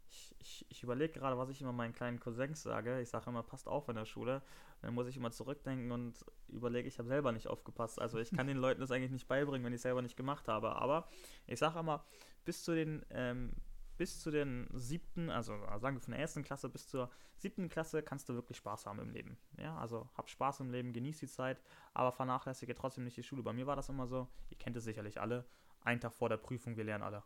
ich, 0.09 0.35
ich, 0.39 0.65
ich 0.67 0.81
überlege 0.81 1.13
gerade, 1.13 1.37
was 1.37 1.51
ich 1.51 1.61
immer 1.61 1.73
meinen 1.73 1.93
kleinen 1.93 2.19
Cousins 2.19 2.63
sage. 2.63 3.01
Ich 3.01 3.09
sage 3.09 3.29
immer, 3.29 3.43
passt 3.43 3.67
auf 3.67 3.87
in 3.87 3.97
der 3.97 4.05
Schule. 4.05 4.41
Dann 4.81 4.95
muss 4.95 5.05
ich 5.05 5.15
immer 5.15 5.29
zurückdenken 5.29 5.91
und 5.91 6.25
überlege, 6.47 6.87
ich 6.87 6.97
habe 6.97 7.07
selber 7.07 7.31
nicht 7.31 7.45
aufgepasst. 7.45 8.01
Also 8.01 8.17
ich 8.17 8.31
kann 8.31 8.47
den 8.47 8.57
Leuten 8.57 8.81
das 8.81 8.89
eigentlich 8.89 9.11
nicht 9.11 9.27
beibringen, 9.27 9.63
wenn 9.63 9.73
ich 9.73 9.77
es 9.77 9.83
selber 9.83 10.01
nicht 10.01 10.17
gemacht 10.17 10.47
habe. 10.47 10.75
Aber 10.75 11.07
ich 11.45 11.59
sage 11.59 11.77
immer, 11.77 12.03
bis 12.45 12.63
zu 12.63 12.73
den 12.73 13.05
ähm, 13.11 13.53
bis 13.99 14.21
zu 14.21 14.31
den 14.31 14.65
siebten, 14.73 15.29
also 15.29 15.59
sagen 15.77 15.97
wir 15.97 15.99
von 15.99 16.13
der 16.13 16.21
ersten 16.21 16.41
Klasse 16.41 16.69
bis 16.69 16.87
zur 16.87 17.11
siebten 17.35 17.67
Klasse 17.67 18.01
kannst 18.01 18.29
du 18.29 18.33
wirklich 18.33 18.57
Spaß 18.57 18.85
haben 18.85 18.99
im 18.99 19.09
Leben. 19.09 19.37
Ja, 19.57 19.77
also 19.77 20.09
hab 20.15 20.29
Spaß 20.29 20.61
im 20.61 20.71
Leben, 20.71 20.93
genieß 20.93 21.19
die 21.19 21.27
Zeit, 21.27 21.61
aber 21.93 22.13
vernachlässige 22.13 22.73
trotzdem 22.73 23.03
nicht 23.03 23.17
die 23.17 23.23
Schule. 23.23 23.43
Bei 23.43 23.51
mir 23.51 23.67
war 23.67 23.75
das 23.75 23.89
immer 23.89 24.07
so, 24.07 24.29
ihr 24.49 24.57
kennt 24.57 24.77
es 24.77 24.85
sicherlich 24.85 25.19
alle, 25.19 25.45
einen 25.81 25.99
Tag 25.99 26.13
vor 26.13 26.29
der 26.29 26.37
Prüfung, 26.37 26.77
wir 26.77 26.85
lernen 26.85 27.03
alle. 27.03 27.23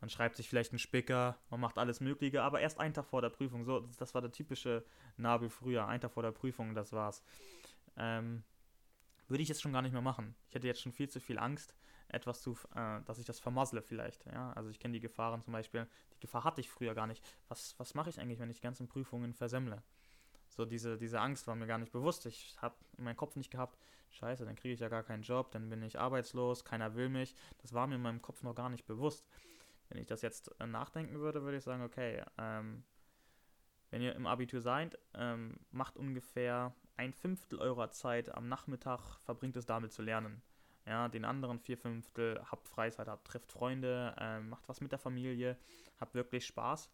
Man 0.00 0.08
schreibt 0.08 0.36
sich 0.36 0.48
vielleicht 0.48 0.72
einen 0.72 0.78
Spicker, 0.78 1.36
man 1.50 1.60
macht 1.60 1.76
alles 1.76 2.00
Mögliche, 2.00 2.42
aber 2.42 2.60
erst 2.60 2.80
einen 2.80 2.94
Tag 2.94 3.04
vor 3.04 3.20
der 3.20 3.28
Prüfung. 3.28 3.66
So, 3.66 3.86
das 3.98 4.14
war 4.14 4.22
der 4.22 4.32
typische 4.32 4.86
Nabel 5.18 5.50
früher, 5.50 5.86
einen 5.86 6.00
Tag 6.00 6.12
vor 6.12 6.22
der 6.22 6.32
Prüfung, 6.32 6.74
das 6.74 6.92
war's. 6.94 7.22
Ähm, 7.98 8.44
würde 9.28 9.42
ich 9.42 9.48
jetzt 9.50 9.60
schon 9.60 9.74
gar 9.74 9.82
nicht 9.82 9.92
mehr 9.92 10.00
machen. 10.00 10.34
Ich 10.48 10.54
hätte 10.54 10.66
jetzt 10.66 10.80
schon 10.80 10.92
viel 10.92 11.10
zu 11.10 11.20
viel 11.20 11.38
Angst, 11.38 11.74
etwas 12.12 12.42
zu, 12.42 12.56
äh, 12.74 13.00
dass 13.04 13.18
ich 13.18 13.24
das 13.24 13.40
vermassle 13.40 13.82
vielleicht. 13.82 14.26
Ja? 14.26 14.52
Also 14.52 14.70
ich 14.70 14.78
kenne 14.78 14.94
die 14.94 15.00
Gefahren 15.00 15.42
zum 15.42 15.52
Beispiel, 15.52 15.88
die 16.14 16.20
Gefahr 16.20 16.44
hatte 16.44 16.60
ich 16.60 16.70
früher 16.70 16.94
gar 16.94 17.06
nicht. 17.06 17.24
Was, 17.48 17.74
was 17.78 17.94
mache 17.94 18.10
ich 18.10 18.20
eigentlich, 18.20 18.38
wenn 18.38 18.50
ich 18.50 18.56
die 18.56 18.62
ganzen 18.62 18.86
Prüfungen 18.86 19.34
versemmle? 19.34 19.82
So 20.48 20.66
diese, 20.66 20.98
diese 20.98 21.20
Angst 21.20 21.46
war 21.46 21.54
mir 21.54 21.66
gar 21.66 21.78
nicht 21.78 21.92
bewusst. 21.92 22.26
Ich 22.26 22.54
habe 22.60 22.74
in 22.98 23.04
meinem 23.04 23.16
Kopf 23.16 23.36
nicht 23.36 23.50
gehabt, 23.50 23.78
scheiße, 24.10 24.44
dann 24.44 24.54
kriege 24.54 24.74
ich 24.74 24.80
ja 24.80 24.88
gar 24.88 25.02
keinen 25.02 25.22
Job, 25.22 25.50
dann 25.52 25.70
bin 25.70 25.82
ich 25.82 25.98
arbeitslos, 25.98 26.64
keiner 26.64 26.94
will 26.94 27.08
mich. 27.08 27.34
Das 27.58 27.72
war 27.72 27.86
mir 27.86 27.94
in 27.94 28.02
meinem 28.02 28.20
Kopf 28.20 28.42
noch 28.42 28.54
gar 28.54 28.68
nicht 28.68 28.84
bewusst. 28.84 29.26
Wenn 29.88 29.98
ich 29.98 30.06
das 30.06 30.22
jetzt 30.22 30.50
äh, 30.60 30.66
nachdenken 30.66 31.20
würde, 31.20 31.42
würde 31.42 31.56
ich 31.56 31.64
sagen, 31.64 31.82
okay, 31.82 32.22
ähm, 32.38 32.84
wenn 33.90 34.02
ihr 34.02 34.14
im 34.14 34.26
Abitur 34.26 34.60
seid, 34.60 34.98
ähm, 35.14 35.58
macht 35.70 35.96
ungefähr 35.96 36.74
ein 36.96 37.12
Fünftel 37.12 37.58
eurer 37.58 37.90
Zeit 37.90 38.34
am 38.34 38.48
Nachmittag, 38.48 39.18
verbringt 39.20 39.56
es 39.56 39.66
damit 39.66 39.92
zu 39.92 40.02
lernen. 40.02 40.42
Ja, 40.86 41.08
den 41.08 41.24
anderen 41.24 41.58
vier 41.60 41.78
Fünftel 41.78 42.42
habt 42.50 42.68
Freizeit, 42.68 43.08
habt, 43.08 43.26
trifft 43.26 43.52
Freunde, 43.52 44.14
äh, 44.18 44.40
macht 44.40 44.68
was 44.68 44.80
mit 44.80 44.90
der 44.90 44.98
Familie, 44.98 45.56
habt 45.98 46.14
wirklich 46.14 46.44
Spaß. 46.46 46.90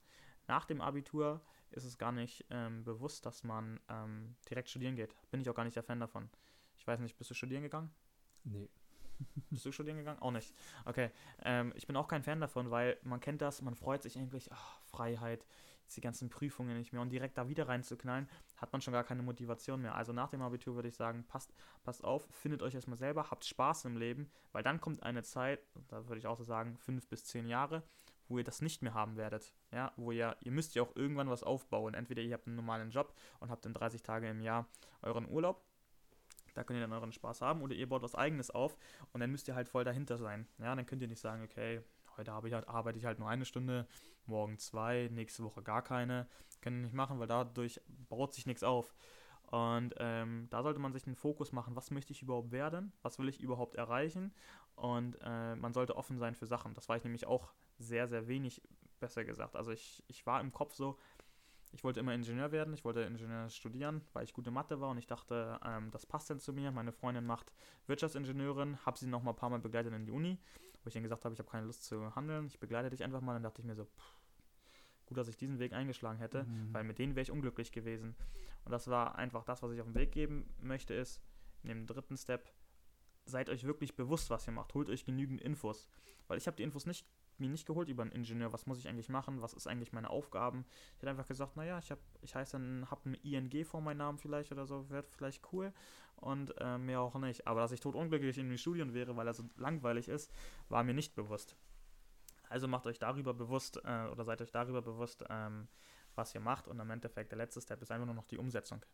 Nach 0.46 0.64
dem 0.64 0.80
Abitur 0.80 1.40
ist 1.70 1.84
es 1.84 1.98
gar 1.98 2.12
nicht 2.12 2.44
ähm, 2.50 2.84
bewusst, 2.84 3.24
dass 3.26 3.44
man 3.44 3.80
ähm, 3.88 4.36
direkt 4.48 4.68
studieren 4.68 4.96
geht. 4.96 5.14
Bin 5.30 5.40
ich 5.40 5.48
auch 5.48 5.54
gar 5.54 5.64
nicht 5.64 5.76
der 5.76 5.82
Fan 5.82 6.00
davon. 6.00 6.28
Ich 6.76 6.86
weiß 6.86 7.00
nicht, 7.00 7.16
bist 7.16 7.30
du 7.30 7.34
studieren 7.34 7.62
gegangen? 7.62 7.90
Nee. 8.44 8.68
Bist 9.50 9.66
du 9.66 9.72
studieren 9.72 9.98
gegangen? 9.98 10.20
Auch 10.20 10.30
nicht. 10.30 10.54
Okay. 10.84 11.10
Ähm, 11.42 11.72
ich 11.74 11.86
bin 11.86 11.96
auch 11.96 12.08
kein 12.08 12.22
Fan 12.22 12.40
davon, 12.40 12.70
weil 12.70 12.98
man 13.02 13.20
kennt 13.20 13.42
das, 13.42 13.62
man 13.62 13.74
freut 13.74 14.02
sich 14.02 14.16
eigentlich, 14.16 14.52
ach, 14.52 14.80
Freiheit, 14.82 15.44
die 15.96 16.00
ganzen 16.00 16.30
Prüfungen 16.30 16.76
nicht 16.76 16.92
mehr 16.92 17.02
und 17.02 17.10
direkt 17.10 17.38
da 17.38 17.48
wieder 17.48 17.68
reinzuknallen, 17.68 18.28
hat 18.56 18.72
man 18.72 18.80
schon 18.80 18.92
gar 18.92 19.04
keine 19.04 19.22
Motivation 19.22 19.82
mehr. 19.82 19.94
Also 19.94 20.12
nach 20.12 20.30
dem 20.30 20.42
Abitur 20.42 20.74
würde 20.74 20.88
ich 20.88 20.96
sagen, 20.96 21.24
passt, 21.26 21.52
passt 21.82 22.04
auf, 22.04 22.28
findet 22.30 22.62
euch 22.62 22.74
erstmal 22.74 22.98
selber, 22.98 23.30
habt 23.30 23.44
Spaß 23.44 23.84
im 23.86 23.96
Leben, 23.96 24.30
weil 24.52 24.62
dann 24.62 24.80
kommt 24.80 25.02
eine 25.02 25.22
Zeit, 25.22 25.60
da 25.88 26.06
würde 26.08 26.18
ich 26.18 26.26
auch 26.26 26.36
so 26.36 26.44
sagen, 26.44 26.76
fünf 26.76 27.08
bis 27.08 27.24
zehn 27.24 27.46
Jahre, 27.46 27.82
wo 28.28 28.38
ihr 28.38 28.44
das 28.44 28.60
nicht 28.60 28.82
mehr 28.82 28.94
haben 28.94 29.16
werdet. 29.16 29.54
Ja, 29.72 29.92
wo 29.96 30.12
ihr, 30.12 30.36
ihr 30.40 30.52
müsst 30.52 30.74
ja 30.74 30.82
auch 30.82 30.94
irgendwann 30.94 31.30
was 31.30 31.42
aufbauen. 31.42 31.94
Entweder 31.94 32.22
ihr 32.22 32.34
habt 32.34 32.46
einen 32.46 32.56
normalen 32.56 32.90
Job 32.90 33.14
und 33.40 33.50
habt 33.50 33.64
dann 33.64 33.74
30 33.74 34.02
Tage 34.02 34.28
im 34.28 34.40
Jahr 34.40 34.66
euren 35.02 35.28
Urlaub. 35.28 35.64
Da 36.54 36.64
könnt 36.64 36.78
ihr 36.78 36.82
dann 36.82 36.92
euren 36.92 37.12
Spaß 37.12 37.40
haben 37.40 37.62
oder 37.62 37.74
ihr 37.74 37.88
baut 37.88 38.02
was 38.02 38.14
eigenes 38.14 38.50
auf 38.50 38.76
und 39.12 39.20
dann 39.20 39.30
müsst 39.30 39.46
ihr 39.48 39.54
halt 39.54 39.68
voll 39.68 39.84
dahinter 39.84 40.18
sein. 40.18 40.48
Ja, 40.58 40.74
dann 40.74 40.86
könnt 40.86 41.02
ihr 41.02 41.08
nicht 41.08 41.20
sagen, 41.20 41.44
okay, 41.44 41.82
heute 42.18 42.48
ich 42.48 42.54
halt, 42.54 42.68
arbeite 42.68 42.98
ich 42.98 43.04
halt 43.04 43.18
nur 43.18 43.28
eine 43.28 43.44
Stunde, 43.44 43.86
morgen 44.26 44.58
zwei, 44.58 45.08
nächste 45.12 45.44
Woche 45.44 45.62
gar 45.62 45.82
keine. 45.82 46.26
Können 46.60 46.82
nicht 46.82 46.94
machen, 46.94 47.18
weil 47.18 47.28
dadurch 47.28 47.80
baut 48.08 48.34
sich 48.34 48.46
nichts 48.46 48.62
auf. 48.62 48.94
Und 49.50 49.94
ähm, 49.98 50.46
da 50.50 50.62
sollte 50.62 50.78
man 50.78 50.92
sich 50.92 51.06
einen 51.06 51.16
Fokus 51.16 51.52
machen, 51.52 51.74
was 51.74 51.90
möchte 51.90 52.12
ich 52.12 52.20
überhaupt 52.20 52.52
werden, 52.52 52.92
was 53.00 53.18
will 53.18 53.28
ich 53.28 53.40
überhaupt 53.40 53.76
erreichen. 53.76 54.34
Und 54.74 55.16
äh, 55.22 55.56
man 55.56 55.72
sollte 55.72 55.96
offen 55.96 56.18
sein 56.18 56.34
für 56.34 56.46
Sachen. 56.46 56.74
Das 56.74 56.88
war 56.88 56.96
ich 56.96 57.04
nämlich 57.04 57.26
auch 57.26 57.54
sehr, 57.78 58.08
sehr 58.08 58.28
wenig, 58.28 58.60
besser 59.00 59.24
gesagt. 59.24 59.56
Also 59.56 59.70
ich, 59.70 60.04
ich 60.08 60.26
war 60.26 60.40
im 60.40 60.52
Kopf 60.52 60.74
so, 60.74 60.98
ich 61.72 61.84
wollte 61.84 62.00
immer 62.00 62.14
Ingenieur 62.14 62.52
werden, 62.52 62.74
ich 62.74 62.84
wollte 62.84 63.02
Ingenieur 63.02 63.48
studieren, 63.48 64.02
weil 64.12 64.24
ich 64.24 64.32
gute 64.32 64.50
Mathe 64.50 64.80
war 64.80 64.90
und 64.90 64.98
ich 64.98 65.06
dachte, 65.06 65.58
ähm, 65.64 65.90
das 65.90 66.04
passt 66.04 66.28
dann 66.30 66.40
zu 66.40 66.52
mir. 66.52 66.70
Meine 66.70 66.92
Freundin 66.92 67.24
macht 67.24 67.52
Wirtschaftsingenieurin, 67.86 68.84
habe 68.84 68.98
sie 68.98 69.06
noch 69.06 69.22
mal 69.22 69.30
ein 69.30 69.36
paar 69.36 69.50
Mal 69.50 69.60
begleitet 69.60 69.94
in 69.94 70.04
die 70.04 70.12
Uni, 70.12 70.38
wo 70.88 70.90
ich 70.90 70.94
dann 70.94 71.02
gesagt 71.02 71.24
habe, 71.26 71.34
ich 71.34 71.38
habe 71.38 71.50
keine 71.50 71.66
Lust 71.66 71.84
zu 71.84 72.14
handeln, 72.16 72.46
ich 72.46 72.58
begleite 72.58 72.88
dich 72.88 73.04
einfach 73.04 73.20
mal. 73.20 73.34
Dann 73.34 73.42
dachte 73.42 73.60
ich 73.60 73.66
mir 73.66 73.74
so, 73.74 73.84
pff, 73.84 74.14
gut, 75.04 75.18
dass 75.18 75.28
ich 75.28 75.36
diesen 75.36 75.58
Weg 75.58 75.74
eingeschlagen 75.74 76.18
hätte, 76.18 76.44
mhm. 76.44 76.72
weil 76.72 76.82
mit 76.82 76.98
denen 76.98 77.14
wäre 77.14 77.22
ich 77.22 77.30
unglücklich 77.30 77.72
gewesen. 77.72 78.16
Und 78.64 78.72
das 78.72 78.88
war 78.88 79.16
einfach 79.16 79.44
das, 79.44 79.62
was 79.62 79.72
ich 79.72 79.80
auf 79.80 79.86
den 79.86 79.94
Weg 79.94 80.12
geben 80.12 80.48
möchte, 80.60 80.94
ist, 80.94 81.20
in 81.62 81.68
dem 81.68 81.86
dritten 81.86 82.16
Step, 82.16 82.50
seid 83.26 83.50
euch 83.50 83.64
wirklich 83.64 83.96
bewusst, 83.96 84.30
was 84.30 84.46
ihr 84.46 84.52
macht. 84.52 84.72
Holt 84.72 84.88
euch 84.88 85.04
genügend 85.04 85.42
Infos. 85.42 85.90
Weil 86.26 86.38
ich 86.38 86.46
habe 86.46 86.56
die 86.56 86.62
Infos 86.62 86.86
nicht 86.86 87.06
mir 87.40 87.48
nicht 87.48 87.66
geholt 87.66 87.88
über 87.88 88.02
einen 88.02 88.12
Ingenieur, 88.12 88.52
was 88.52 88.66
muss 88.66 88.78
ich 88.78 88.88
eigentlich 88.88 89.08
machen, 89.08 89.40
was 89.40 89.54
ist 89.54 89.66
eigentlich 89.66 89.92
meine 89.92 90.10
Aufgaben. 90.10 90.64
Ich 90.94 91.02
hätte 91.02 91.10
einfach 91.10 91.26
gesagt, 91.26 91.56
naja, 91.56 91.78
ich 91.78 91.90
habe, 91.90 92.00
ich 92.20 92.34
heiße 92.34 92.52
dann, 92.52 92.90
habe 92.90 93.10
ein 93.10 93.14
ING 93.14 93.64
vor 93.64 93.80
meinem 93.80 93.98
Namen 93.98 94.18
vielleicht 94.18 94.52
oder 94.52 94.66
so, 94.66 94.88
wäre 94.90 95.04
vielleicht 95.04 95.42
cool 95.52 95.72
und 96.16 96.54
äh, 96.60 96.78
mehr 96.78 97.00
auch 97.00 97.14
nicht. 97.16 97.46
Aber 97.46 97.60
dass 97.60 97.72
ich 97.72 97.80
tot 97.80 97.94
unglücklich 97.94 98.38
in 98.38 98.48
den 98.48 98.58
Studien 98.58 98.94
wäre, 98.94 99.16
weil 99.16 99.26
er 99.26 99.34
so 99.34 99.44
langweilig 99.56 100.08
ist, 100.08 100.32
war 100.68 100.82
mir 100.84 100.94
nicht 100.94 101.14
bewusst. 101.14 101.56
Also 102.48 102.66
macht 102.66 102.86
euch 102.86 102.98
darüber 102.98 103.34
bewusst 103.34 103.80
äh, 103.84 104.06
oder 104.06 104.24
seid 104.24 104.40
euch 104.40 104.50
darüber 104.50 104.82
bewusst, 104.82 105.24
ähm, 105.28 105.68
was 106.14 106.34
ihr 106.34 106.40
macht 106.40 106.66
und 106.66 106.80
im 106.80 106.90
Endeffekt 106.90 107.30
der 107.30 107.38
letzte 107.38 107.60
Step 107.60 107.80
ist 107.82 107.90
einfach 107.90 108.06
nur 108.06 108.14
noch 108.14 108.26
die 108.26 108.38
Umsetzung. 108.38 108.84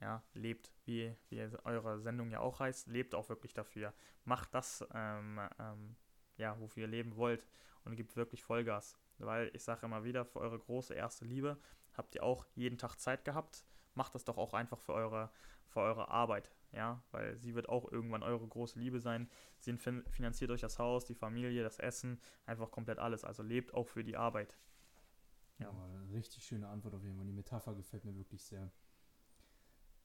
Ja, 0.00 0.22
lebt, 0.34 0.72
wie, 0.84 1.16
wie 1.30 1.40
eure 1.64 2.00
Sendung 2.00 2.30
ja 2.30 2.40
auch 2.40 2.60
heißt, 2.60 2.88
lebt 2.88 3.14
auch 3.14 3.28
wirklich 3.30 3.54
dafür. 3.54 3.94
Macht 4.24 4.52
das, 4.54 4.86
ähm, 4.92 5.40
ähm, 5.58 5.96
ja, 6.36 6.58
wofür 6.60 6.82
ihr 6.82 6.88
leben 6.88 7.16
wollt 7.16 7.46
und 7.84 7.96
gebt 7.96 8.16
wirklich 8.16 8.42
Vollgas. 8.42 8.98
Weil 9.18 9.50
ich 9.54 9.64
sage 9.64 9.86
immer 9.86 10.04
wieder, 10.04 10.24
für 10.24 10.40
eure 10.40 10.58
große 10.58 10.94
erste 10.94 11.24
Liebe 11.24 11.58
habt 11.94 12.14
ihr 12.14 12.22
auch 12.22 12.46
jeden 12.54 12.78
Tag 12.78 12.96
Zeit 12.96 13.24
gehabt. 13.24 13.64
Macht 13.94 14.14
das 14.14 14.24
doch 14.24 14.36
auch 14.36 14.52
einfach 14.52 14.78
für 14.78 14.92
eure, 14.92 15.30
für 15.68 15.80
eure 15.80 16.08
Arbeit, 16.08 16.50
ja, 16.72 17.02
weil 17.12 17.38
sie 17.38 17.54
wird 17.54 17.68
auch 17.68 17.90
irgendwann 17.90 18.22
eure 18.22 18.46
große 18.46 18.78
Liebe 18.78 19.00
sein. 19.00 19.30
Sie 19.58 19.74
finanziert 19.76 20.50
euch 20.50 20.60
das 20.60 20.78
Haus, 20.78 21.06
die 21.06 21.14
Familie, 21.14 21.62
das 21.62 21.78
Essen, 21.78 22.20
einfach 22.44 22.70
komplett 22.70 22.98
alles. 22.98 23.24
Also 23.24 23.42
lebt 23.42 23.72
auch 23.72 23.88
für 23.88 24.04
die 24.04 24.16
Arbeit. 24.16 24.54
Ja, 25.58 25.70
oh, 25.70 26.12
richtig 26.12 26.44
schöne 26.44 26.68
Antwort 26.68 26.94
auf 26.94 27.02
jeden 27.02 27.16
Fall. 27.16 27.24
Die 27.24 27.32
Metapher 27.32 27.74
gefällt 27.74 28.04
mir 28.04 28.14
wirklich 28.16 28.44
sehr. 28.44 28.70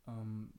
Ähm, 0.07 0.53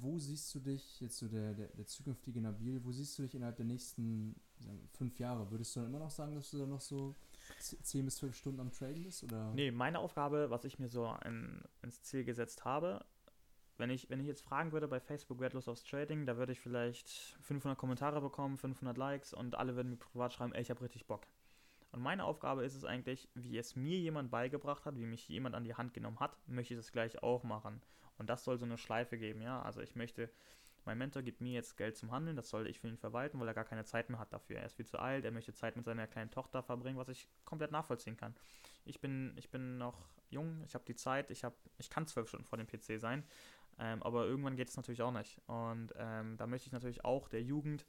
wo 0.00 0.18
siehst 0.18 0.54
du 0.54 0.60
dich, 0.60 1.00
jetzt 1.00 1.18
so 1.18 1.28
der, 1.28 1.54
der, 1.54 1.68
der 1.68 1.86
zukünftige 1.86 2.40
Nabil, 2.40 2.82
wo 2.84 2.92
siehst 2.92 3.18
du 3.18 3.22
dich 3.22 3.34
innerhalb 3.34 3.56
der 3.56 3.66
nächsten 3.66 4.34
sagen, 4.58 4.88
fünf 4.92 5.18
Jahre? 5.18 5.50
Würdest 5.50 5.74
du 5.74 5.80
dann 5.80 5.90
immer 5.90 5.98
noch 5.98 6.10
sagen, 6.10 6.34
dass 6.34 6.50
du 6.50 6.58
dann 6.58 6.70
noch 6.70 6.80
so 6.80 7.14
10 7.58 8.04
bis 8.04 8.16
12 8.16 8.34
Stunden 8.34 8.60
am 8.60 8.72
Traden 8.72 9.02
bist? 9.02 9.24
Oder? 9.24 9.52
Nee, 9.54 9.70
meine 9.70 9.98
Aufgabe, 9.98 10.50
was 10.50 10.64
ich 10.64 10.78
mir 10.78 10.88
so 10.88 11.14
in, 11.24 11.62
ins 11.82 12.02
Ziel 12.02 12.24
gesetzt 12.24 12.64
habe, 12.64 13.04
wenn 13.76 13.90
ich, 13.90 14.08
wenn 14.08 14.20
ich 14.20 14.26
jetzt 14.26 14.42
fragen 14.42 14.72
würde 14.72 14.86
bei 14.86 15.00
Facebook 15.00 15.40
Wertlos 15.40 15.68
aufs 15.68 15.84
Trading, 15.84 16.26
da 16.26 16.36
würde 16.36 16.52
ich 16.52 16.60
vielleicht 16.60 17.08
500 17.42 17.76
Kommentare 17.76 18.20
bekommen, 18.20 18.56
500 18.56 18.96
Likes 18.96 19.34
und 19.34 19.56
alle 19.56 19.74
würden 19.74 19.90
mir 19.90 19.96
privat 19.96 20.32
schreiben, 20.32 20.52
ey, 20.52 20.62
ich 20.62 20.70
habe 20.70 20.82
richtig 20.82 21.06
Bock. 21.06 21.26
Und 21.90 22.02
meine 22.02 22.24
Aufgabe 22.24 22.64
ist 22.64 22.74
es 22.74 22.84
eigentlich, 22.84 23.28
wie 23.34 23.56
es 23.56 23.76
mir 23.76 23.98
jemand 23.98 24.30
beigebracht 24.30 24.84
hat, 24.84 24.96
wie 24.96 25.06
mich 25.06 25.28
jemand 25.28 25.54
an 25.54 25.64
die 25.64 25.74
Hand 25.74 25.94
genommen 25.94 26.18
hat, 26.18 26.36
möchte 26.48 26.74
ich 26.74 26.78
das 26.78 26.92
gleich 26.92 27.22
auch 27.22 27.44
machen. 27.44 27.80
Und 28.18 28.30
das 28.30 28.44
soll 28.44 28.58
so 28.58 28.64
eine 28.64 28.78
Schleife 28.78 29.18
geben, 29.18 29.40
ja. 29.42 29.62
Also 29.62 29.80
ich 29.80 29.96
möchte, 29.96 30.30
mein 30.84 30.98
Mentor 30.98 31.22
gibt 31.22 31.40
mir 31.40 31.52
jetzt 31.52 31.76
Geld 31.76 31.96
zum 31.96 32.10
Handeln, 32.12 32.36
das 32.36 32.48
soll 32.48 32.66
ich 32.66 32.80
für 32.80 32.88
ihn 32.88 32.96
verwalten, 32.96 33.40
weil 33.40 33.48
er 33.48 33.54
gar 33.54 33.64
keine 33.64 33.84
Zeit 33.84 34.10
mehr 34.10 34.18
hat 34.18 34.32
dafür. 34.32 34.58
Er 34.58 34.66
ist 34.66 34.76
viel 34.76 34.86
zu 34.86 34.98
alt, 34.98 35.24
er 35.24 35.30
möchte 35.30 35.52
Zeit 35.52 35.76
mit 35.76 35.84
seiner 35.84 36.06
kleinen 36.06 36.30
Tochter 36.30 36.62
verbringen, 36.62 36.98
was 36.98 37.08
ich 37.08 37.28
komplett 37.44 37.72
nachvollziehen 37.72 38.16
kann. 38.16 38.34
Ich 38.84 39.00
bin, 39.00 39.32
ich 39.36 39.50
bin 39.50 39.78
noch 39.78 40.08
jung, 40.30 40.62
ich 40.64 40.74
habe 40.74 40.84
die 40.84 40.94
Zeit, 40.94 41.30
ich, 41.30 41.44
hab, 41.44 41.54
ich 41.78 41.90
kann 41.90 42.06
zwölf 42.06 42.28
Stunden 42.28 42.46
vor 42.46 42.58
dem 42.58 42.66
PC 42.66 43.00
sein, 43.00 43.24
ähm, 43.78 44.02
aber 44.02 44.26
irgendwann 44.26 44.56
geht 44.56 44.68
es 44.68 44.76
natürlich 44.76 45.02
auch 45.02 45.12
nicht. 45.12 45.40
Und 45.46 45.92
ähm, 45.96 46.36
da 46.36 46.46
möchte 46.46 46.66
ich 46.66 46.72
natürlich 46.72 47.04
auch 47.04 47.28
der 47.28 47.42
Jugend, 47.42 47.86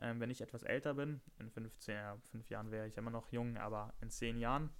ähm, 0.00 0.20
wenn 0.20 0.30
ich 0.30 0.40
etwas 0.40 0.62
älter 0.62 0.94
bin, 0.94 1.20
in 1.38 1.50
15, 1.50 1.94
ja, 1.94 2.16
fünf 2.30 2.48
Jahren 2.48 2.70
wäre 2.70 2.86
ich 2.86 2.96
immer 2.96 3.10
noch 3.10 3.30
jung, 3.32 3.56
aber 3.58 3.92
in 4.00 4.10
zehn 4.10 4.38
Jahren, 4.38 4.70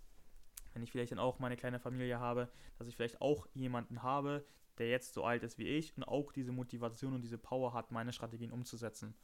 wenn 0.73 0.83
ich 0.83 0.93
vielleicht 0.93 1.13
dann 1.13 1.19
auch 1.19 1.39
meine 1.39 1.57
kleine 1.57 1.79
Familie 1.79 2.19
habe, 2.19 2.51
dass 2.79 2.89
ich 2.89 2.97
vielleicht 2.97 3.21
auch 3.21 3.47
jemanden 3.55 4.03
habe, 4.03 4.45
der 4.79 4.89
jetzt 4.89 5.15
so 5.15 5.25
alt 5.25 5.43
ist 5.43 5.59
wie 5.59 5.67
ich 5.67 5.97
und 5.97 6.05
auch 6.05 6.33
diese 6.33 6.53
Motivation 6.53 7.15
und 7.15 7.23
diese 7.23 7.39
Power 7.39 7.73
hat, 7.75 7.93
meine 7.93 8.13
Strategien 8.13 8.51
umzusetzen. 8.51 9.15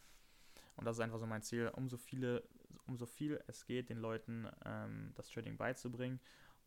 Und 0.76 0.84
das 0.84 0.96
ist 0.96 1.00
einfach 1.00 1.18
so 1.18 1.26
mein 1.26 1.42
Ziel, 1.42 1.68
umso 1.74 1.96
viele, 1.96 2.46
umso 2.86 3.06
viel 3.06 3.42
es 3.46 3.64
geht, 3.64 3.88
den 3.88 3.98
Leuten 3.98 4.46
ähm, 4.64 5.12
das 5.14 5.30
Trading 5.30 5.56
beizubringen 5.56 6.20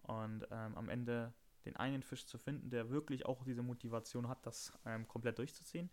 und 0.03 0.47
ähm, 0.49 0.75
am 0.75 0.89
Ende 0.89 1.33
den 1.65 1.75
einen 1.75 2.01
Fisch 2.01 2.25
zu 2.25 2.37
finden, 2.37 2.69
der 2.69 2.89
wirklich 2.89 3.25
auch 3.25 3.43
diese 3.43 3.61
Motivation 3.61 4.27
hat, 4.27 4.45
das 4.45 4.73
ähm, 4.85 5.07
komplett 5.07 5.37
durchzuziehen. 5.37 5.89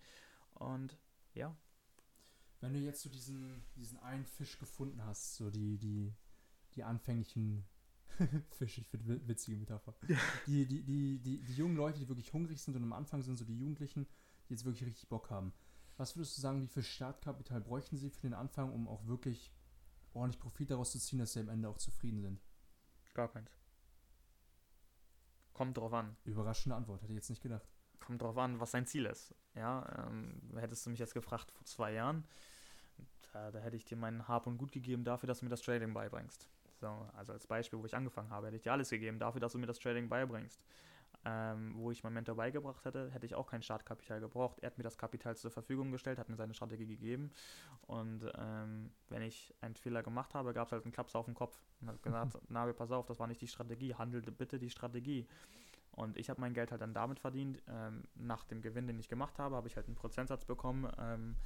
Und 0.54 0.96
ja. 1.34 1.54
Wenn 2.60 2.72
du 2.72 2.78
jetzt 2.78 3.02
so 3.02 3.10
diesen, 3.10 3.62
diesen 3.76 3.98
einen 3.98 4.24
Fisch 4.24 4.58
gefunden 4.58 5.04
hast, 5.04 5.36
so 5.36 5.50
die, 5.50 5.76
die, 5.76 6.14
die 6.74 6.82
anfänglichen 6.82 7.66
Fische, 8.50 8.80
ich 8.80 8.88
finde 8.88 9.26
witzige 9.26 9.56
Metapher. 9.56 9.94
Die, 10.46 10.66
die, 10.66 10.82
die, 10.82 11.18
die, 11.18 11.42
die 11.42 11.54
jungen 11.54 11.76
Leute, 11.76 11.98
die 11.98 12.08
wirklich 12.08 12.32
hungrig 12.32 12.60
sind 12.60 12.76
und 12.76 12.82
am 12.82 12.92
Anfang 12.92 13.22
sind 13.22 13.36
so 13.36 13.44
die 13.44 13.58
Jugendlichen, 13.58 14.06
die 14.48 14.54
jetzt 14.54 14.64
wirklich 14.64 14.86
richtig 14.86 15.08
Bock 15.08 15.30
haben. 15.30 15.52
Was 15.96 16.16
würdest 16.16 16.36
du 16.36 16.42
sagen, 16.42 16.62
wie 16.62 16.66
viel 16.66 16.82
Startkapital 16.82 17.60
bräuchten 17.60 17.96
sie 17.96 18.10
für 18.10 18.22
den 18.22 18.34
Anfang, 18.34 18.72
um 18.72 18.86
auch 18.88 19.06
wirklich 19.06 19.52
ordentlich 20.12 20.40
Profit 20.40 20.70
daraus 20.70 20.92
zu 20.92 20.98
ziehen, 20.98 21.18
dass 21.18 21.32
sie 21.32 21.40
am 21.40 21.48
Ende 21.48 21.68
auch 21.68 21.78
zufrieden 21.78 22.20
sind? 22.20 22.40
Gar 23.14 23.28
keins. 23.28 23.50
Kommt 25.52 25.78
drauf 25.78 25.92
an. 25.94 26.16
Überraschende 26.24 26.76
Antwort, 26.76 27.02
hätte 27.02 27.12
ich 27.12 27.16
jetzt 27.16 27.30
nicht 27.30 27.42
gedacht. 27.42 27.66
Kommt 27.98 28.20
drauf 28.20 28.36
an, 28.36 28.60
was 28.60 28.72
sein 28.72 28.86
Ziel 28.86 29.06
ist. 29.06 29.34
Ja, 29.54 30.06
ähm, 30.06 30.52
hättest 30.56 30.84
du 30.84 30.90
mich 30.90 30.98
jetzt 30.98 31.14
gefragt 31.14 31.50
vor 31.50 31.64
zwei 31.64 31.92
Jahren, 31.92 32.24
da, 33.32 33.50
da, 33.50 33.58
hätte 33.58 33.76
ich 33.76 33.86
dir 33.86 33.96
meinen 33.96 34.28
Hab 34.28 34.46
und 34.46 34.58
Gut 34.58 34.70
gegeben 34.70 35.02
dafür, 35.02 35.26
dass 35.26 35.38
du 35.38 35.46
mir 35.46 35.50
das 35.50 35.62
Trading 35.62 35.94
beibringst. 35.94 36.48
So, 36.80 37.08
also 37.16 37.32
als 37.32 37.46
Beispiel, 37.46 37.78
wo 37.78 37.86
ich 37.86 37.94
angefangen 37.94 38.30
habe, 38.30 38.48
hätte 38.48 38.56
ich 38.56 38.62
dir 38.62 38.72
alles 38.72 38.90
gegeben 38.90 39.18
dafür, 39.18 39.40
dass 39.40 39.52
du 39.52 39.58
mir 39.58 39.66
das 39.66 39.78
Trading 39.78 40.08
beibringst. 40.08 40.60
Ähm, 41.24 41.74
wo 41.76 41.90
ich 41.90 42.04
mein 42.04 42.12
Mentor 42.12 42.36
beigebracht 42.36 42.84
hätte, 42.84 43.10
hätte 43.10 43.26
ich 43.26 43.34
auch 43.34 43.48
kein 43.48 43.62
Startkapital 43.62 44.20
gebraucht. 44.20 44.58
Er 44.60 44.68
hat 44.68 44.78
mir 44.78 44.84
das 44.84 44.96
Kapital 44.96 45.36
zur 45.36 45.50
Verfügung 45.50 45.90
gestellt, 45.90 46.18
hat 46.18 46.28
mir 46.28 46.36
seine 46.36 46.54
Strategie 46.54 46.86
gegeben. 46.86 47.32
Und 47.82 48.30
ähm, 48.38 48.92
wenn 49.08 49.22
ich 49.22 49.52
einen 49.60 49.74
Fehler 49.74 50.04
gemacht 50.04 50.34
habe, 50.34 50.52
gab 50.52 50.68
es 50.68 50.72
halt 50.72 50.84
einen 50.84 50.92
Klaps 50.92 51.16
auf 51.16 51.24
den 51.24 51.34
Kopf. 51.34 51.58
Und 51.80 51.88
hat 51.88 52.02
gesagt, 52.02 52.38
Nabil, 52.50 52.74
pass 52.74 52.92
auf, 52.92 53.06
das 53.06 53.18
war 53.18 53.26
nicht 53.26 53.40
die 53.40 53.48
Strategie, 53.48 53.94
handelte 53.94 54.30
bitte 54.30 54.58
die 54.60 54.70
Strategie. 54.70 55.26
Und 55.90 56.16
ich 56.16 56.30
habe 56.30 56.40
mein 56.40 56.54
Geld 56.54 56.70
halt 56.70 56.82
dann 56.82 56.94
damit 56.94 57.18
verdient. 57.18 57.60
Ähm, 57.68 58.04
nach 58.14 58.44
dem 58.44 58.62
Gewinn, 58.62 58.86
den 58.86 58.98
ich 59.00 59.08
gemacht 59.08 59.38
habe, 59.38 59.56
habe 59.56 59.66
ich 59.66 59.76
halt 59.76 59.86
einen 59.86 59.96
Prozentsatz 59.96 60.44
bekommen 60.44 60.88
ähm, 60.98 61.36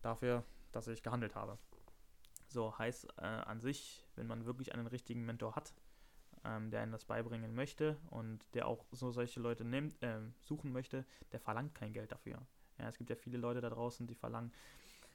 dafür, 0.00 0.44
dass 0.72 0.86
ich 0.86 1.02
gehandelt 1.02 1.34
habe. 1.34 1.58
So 2.54 2.78
heißt 2.78 3.08
äh, 3.18 3.22
an 3.22 3.60
sich, 3.60 4.06
wenn 4.14 4.28
man 4.28 4.46
wirklich 4.46 4.72
einen 4.74 4.86
richtigen 4.86 5.24
Mentor 5.24 5.56
hat, 5.56 5.74
ähm, 6.44 6.70
der 6.70 6.82
einen 6.82 6.92
das 6.92 7.04
beibringen 7.04 7.52
möchte 7.52 7.98
und 8.10 8.46
der 8.54 8.68
auch 8.68 8.86
so 8.92 9.10
solche 9.10 9.40
Leute 9.40 9.64
nimmt, 9.64 10.00
äh, 10.04 10.20
suchen 10.40 10.72
möchte, 10.72 11.04
der 11.32 11.40
verlangt 11.40 11.74
kein 11.74 11.92
Geld 11.92 12.12
dafür. 12.12 12.40
Ja, 12.78 12.88
es 12.88 12.96
gibt 12.96 13.10
ja 13.10 13.16
viele 13.16 13.38
Leute 13.38 13.60
da 13.60 13.70
draußen, 13.70 14.06
die 14.06 14.14
verlangen 14.14 14.52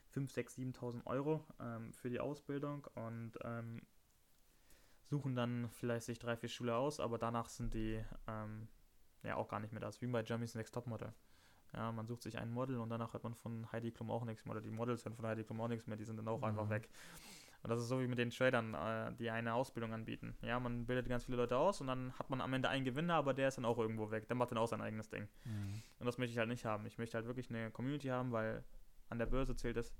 5, 0.10 0.30
6, 0.30 0.58
7.000 0.58 1.06
Euro 1.06 1.46
ähm, 1.62 1.94
für 1.94 2.10
die 2.10 2.20
Ausbildung 2.20 2.86
und 2.96 3.32
ähm, 3.44 3.84
suchen 5.06 5.34
dann 5.34 5.70
vielleicht 5.70 6.08
sich 6.08 6.20
drei, 6.20 6.36
vier 6.36 6.50
Schüler 6.50 6.78
aus, 6.78 7.00
aber 7.00 7.18
danach 7.18 7.48
sind 7.48 7.74
die 7.74 8.04
ähm, 8.28 8.68
ja 9.24 9.36
auch 9.38 9.48
gar 9.48 9.62
nicht 9.62 9.72
mehr 9.72 9.82
das, 9.82 10.02
wie 10.02 10.08
bei 10.08 10.24
Jeremy's 10.24 10.56
Next 10.56 10.74
Topmodel. 10.74 11.14
Ja, 11.74 11.92
man 11.92 12.08
sucht 12.08 12.24
sich 12.24 12.38
ein 12.38 12.52
Model 12.52 12.78
und 12.78 12.90
danach 12.90 13.14
hört 13.14 13.24
man 13.24 13.36
von 13.36 13.72
Heidi 13.72 13.92
Klum 13.92 14.10
auch 14.10 14.26
nichts 14.26 14.46
mehr. 14.46 14.54
Oder 14.56 14.62
die 14.62 14.72
Models 14.72 15.06
hören 15.06 15.16
von 15.16 15.26
Heidi 15.26 15.44
Klum 15.44 15.62
auch 15.62 15.68
nichts 15.68 15.88
mehr, 15.88 15.98
die 15.98 16.06
sind 16.06 16.18
dann 16.18 16.28
auch 16.28 16.40
mhm. 16.40 16.46
einfach 16.46 16.70
weg. 16.70 16.90
Und 17.62 17.70
das 17.70 17.82
ist 17.82 17.90
so 17.90 18.00
wie 18.00 18.08
mit 18.08 18.18
den 18.18 18.30
Tradern, 18.30 18.74
äh, 18.74 19.14
die 19.16 19.30
eine 19.30 19.54
Ausbildung 19.54 19.94
anbieten. 19.94 20.36
Ja, 20.42 20.60
man 20.60 20.86
bildet 20.86 21.10
ganz 21.10 21.26
viele 21.26 21.38
Leute 21.38 21.58
aus 21.58 21.82
und 21.82 21.88
dann 21.88 22.14
hat 22.18 22.30
man 22.30 22.40
am 22.40 22.54
Ende 22.54 22.70
einen 22.70 22.86
Gewinner, 22.86 23.16
aber 23.16 23.34
der 23.34 23.50
ist 23.50 23.58
dann 23.58 23.66
auch 23.66 23.78
irgendwo 23.78 24.12
weg. 24.12 24.28
Der 24.28 24.36
macht 24.36 24.52
dann 24.52 24.58
auch 24.58 24.68
sein 24.68 24.82
eigenes 24.82 25.10
Ding. 25.10 25.28
Mhm. 25.44 25.82
Und 26.00 26.06
das 26.06 26.18
möchte 26.18 26.32
ich 26.32 26.38
halt 26.38 26.48
nicht 26.48 26.64
haben. 26.66 26.86
Ich 26.86 26.98
möchte 26.98 27.18
halt 27.18 27.28
wirklich 27.28 27.50
eine 27.50 27.70
Community 27.72 28.08
haben, 28.08 28.32
weil 28.32 28.64
an 29.10 29.20
der 29.20 29.26
Börse 29.26 29.56
zählt 29.56 29.76
es, 29.76 29.94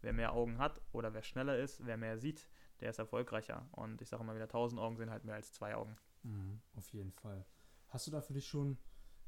wer 0.00 0.12
mehr 0.12 0.32
Augen 0.32 0.58
hat 0.58 0.80
oder 0.92 1.14
wer 1.14 1.22
schneller 1.22 1.56
ist, 1.56 1.86
wer 1.86 1.96
mehr 1.96 2.18
sieht, 2.18 2.48
der 2.80 2.90
ist 2.90 2.98
erfolgreicher. 2.98 3.68
Und 3.72 4.02
ich 4.02 4.08
sage 4.08 4.22
immer 4.22 4.34
wieder, 4.34 4.44
1000 4.44 4.80
Augen 4.80 4.96
sind 4.96 5.10
halt 5.10 5.24
mehr 5.24 5.36
als 5.36 5.52
zwei 5.52 5.76
Augen. 5.76 5.96
Mhm, 6.24 6.60
auf 6.74 6.92
jeden 6.92 7.12
Fall. 7.12 7.44
Hast 7.88 8.08
du 8.08 8.10
da 8.10 8.20
für 8.20 8.32
dich 8.32 8.46
schon 8.46 8.76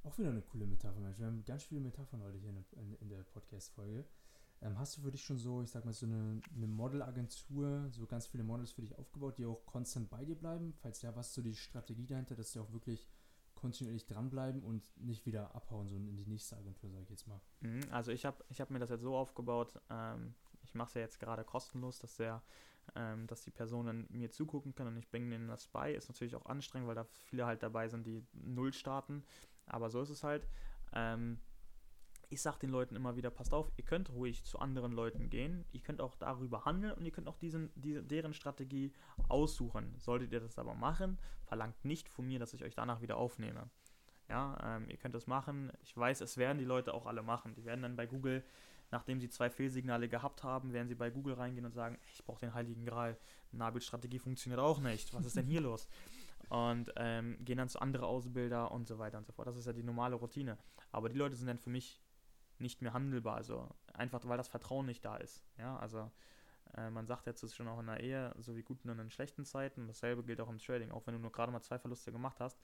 auch 0.07 0.19
wieder 0.19 0.31
eine 0.31 0.43
coole 0.43 0.67
Metapher, 0.67 1.01
Mensch? 1.01 1.19
Wir 1.19 1.27
haben 1.27 1.45
ganz 1.45 1.65
viele 1.65 1.81
Metaphern 1.81 2.23
heute 2.23 2.39
hier 2.39 2.51
in, 2.51 2.65
in, 2.79 2.95
in 2.95 3.09
der 3.09 3.23
Podcast-Folge. 3.25 4.05
Ähm, 4.63 4.79
hast 4.79 4.97
du 4.97 5.03
für 5.03 5.11
dich 5.11 5.23
schon 5.23 5.37
so, 5.37 5.63
ich 5.63 5.71
sag 5.71 5.85
mal, 5.85 5.93
so 5.93 6.07
eine, 6.07 6.41
eine 6.55 6.67
Modelagentur, 6.67 7.89
so 7.91 8.07
ganz 8.07 8.27
viele 8.27 8.45
Models 8.45 8.73
für 8.73 8.83
dich 8.83 8.97
aufgebaut, 8.97 9.37
die 9.39 9.45
auch 9.45 9.67
konstant 9.67 10.09
bei 10.09 10.25
dir 10.25 10.37
bleiben? 10.37 10.73
Falls 10.81 11.03
ja, 11.03 11.15
was 11.15 11.29
ist 11.29 11.35
so 11.35 11.43
die 11.43 11.55
Strategie 11.55 12.07
dahinter, 12.07 12.37
dass 12.37 12.53
die 12.53 12.61
auch 12.61 12.73
wirklich 12.73 13.09
kontinuierlich 13.55 14.07
dranbleiben 14.07 14.63
und 14.63 14.89
nicht 14.97 15.27
wieder 15.27 15.55
abhauen, 15.55 15.89
so 15.89 15.97
in 15.97 16.17
die 16.17 16.27
nächste 16.27 16.57
Agentur, 16.57 16.91
sage 16.91 17.03
ich 17.03 17.11
jetzt 17.11 17.27
mal. 17.27 17.41
Mhm, 17.61 17.81
also 17.91 18.13
ich 18.13 18.25
habe 18.25 18.45
ich 18.49 18.61
hab 18.61 18.71
mir 18.71 18.79
das 18.79 18.91
jetzt 18.91 19.03
so 19.03 19.17
aufgebaut, 19.17 19.75
ähm, 19.91 20.35
ich 20.63 20.75
mache 20.75 20.89
es 20.89 20.95
ja 20.95 21.01
jetzt 21.01 21.19
gerade 21.19 21.43
kostenlos, 21.45 21.99
dass 21.99 22.17
der, 22.17 22.43
ähm, 22.95 23.27
dass 23.27 23.43
die 23.43 23.51
Personen 23.51 24.07
mir 24.11 24.31
zugucken 24.31 24.75
können 24.75 24.91
und 24.91 24.99
ich 24.99 25.11
bringe 25.11 25.35
ihnen 25.35 25.49
das 25.49 25.69
bei. 25.69 25.95
Ist 25.95 26.09
natürlich 26.09 26.37
auch 26.37 26.47
anstrengend, 26.47 26.89
weil 26.89 26.95
da 26.95 27.05
viele 27.05 27.47
halt 27.47 27.63
dabei 27.63 27.89
sind, 27.89 28.07
die 28.07 28.25
null 28.33 28.73
starten. 28.73 29.25
Aber 29.67 29.91
so 29.91 30.01
ist 30.03 30.11
es 30.11 30.23
halt. 30.23 30.49
Ähm, 30.93 31.39
ich 32.29 32.43
sage 32.43 32.59
den 32.61 32.71
Leuten 32.71 32.97
immer 32.97 33.17
wieder, 33.17 33.31
passt 33.31 33.53
auf, 33.53 33.71
ihr 33.77 33.85
könnt 33.85 34.11
ruhig 34.11 34.45
zu 34.45 34.59
anderen 34.59 34.93
Leuten 34.93 35.31
gehen, 35.31 35.65
ihr 35.73 35.81
könnt 35.81 36.01
auch 36.01 36.17
darüber 36.17 36.65
handeln 36.65 36.93
und 36.93 37.05
ihr 37.05 37.13
könnt 37.13 37.29
auch 37.29 37.37
diesen, 37.37 37.71
diese, 37.77 38.03
deren 38.03 38.35
Strategie 38.35 38.93
aussuchen. 39.29 39.95
Solltet 39.99 40.33
ihr 40.33 40.41
das 40.41 40.59
aber 40.59 40.75
machen, 40.75 41.19
verlangt 41.45 41.85
nicht 41.85 42.09
von 42.09 42.27
mir, 42.27 42.39
dass 42.39 42.53
ich 42.53 42.65
euch 42.65 42.75
danach 42.75 43.01
wieder 43.01 43.17
aufnehme. 43.17 43.71
Ja, 44.29 44.59
ähm, 44.63 44.89
ihr 44.89 44.97
könnt 44.97 45.15
das 45.15 45.29
machen. 45.29 45.71
Ich 45.83 45.97
weiß, 45.97 46.21
es 46.21 46.37
werden 46.37 46.59
die 46.59 46.65
Leute 46.65 46.95
auch 46.95 47.07
alle 47.07 47.23
machen. 47.23 47.55
Die 47.55 47.65
werden 47.65 47.83
dann 47.83 47.95
bei 47.95 48.07
Google, 48.07 48.45
nachdem 48.91 49.21
sie 49.21 49.29
zwei 49.29 49.51
Fehlsignale 49.51 50.09
gehabt 50.09 50.43
haben, 50.43 50.73
werden 50.73 50.89
sie 50.89 50.97
bei 50.97 51.11
Google 51.11 51.35
reingehen 51.35 51.65
und 51.65 51.73
sagen, 51.73 51.97
ich 52.13 52.25
brauche 52.25 52.41
den 52.41 52.53
Heiligen 52.53 52.85
Gral. 52.85 53.17
Nabelstrategie 53.53 54.19
funktioniert 54.19 54.61
auch 54.61 54.81
nicht. 54.81 55.15
Was 55.15 55.27
ist 55.27 55.37
denn 55.37 55.47
hier 55.47 55.61
los? 55.61 55.89
Und 56.49 56.93
ähm, 56.97 57.37
gehen 57.45 57.59
dann 57.59 57.69
zu 57.69 57.81
anderen 57.81 58.07
Ausbilder 58.07 58.71
und 58.71 58.87
so 58.87 58.99
weiter 58.99 59.19
und 59.19 59.27
so 59.27 59.33
fort. 59.33 59.49
Das 59.49 59.57
ist 59.57 59.67
ja 59.67 59.73
die 59.73 59.83
normale 59.83 60.17
Routine. 60.17 60.59
Aber 60.93 61.09
die 61.09 61.19
Leute 61.19 61.35
sind 61.35 61.49
dann 61.49 61.59
für 61.59 61.71
mich 61.71 62.01
nicht 62.59 62.83
mehr 62.83 62.93
handelbar. 62.93 63.37
Also 63.37 63.69
einfach, 63.93 64.27
weil 64.27 64.37
das 64.37 64.49
Vertrauen 64.49 64.87
nicht 64.87 65.05
da 65.05 65.17
ist. 65.17 65.45
Ja, 65.59 65.77
also 65.79 66.11
äh, 66.77 66.91
man 66.91 67.07
sagt 67.07 67.27
jetzt 67.27 67.55
schon 67.55 67.69
auch 67.69 67.81
in 67.81 67.87
der 67.87 68.01
Ehe, 68.01 68.35
so 68.39 68.57
wie 68.57 68.63
guten 68.63 68.91
und 68.91 68.99
in 68.99 69.11
schlechten 69.11 69.45
Zeiten. 69.45 69.87
Dasselbe 69.87 70.25
gilt 70.25 70.41
auch 70.41 70.49
im 70.49 70.59
Trading. 70.59 70.91
Auch 70.91 71.07
wenn 71.07 71.15
du 71.15 71.21
nur 71.21 71.33
gerade 71.33 71.53
mal 71.53 71.63
zwei 71.63 71.79
Verluste 71.79 72.13
gemacht 72.13 72.41
hast, 72.41 72.61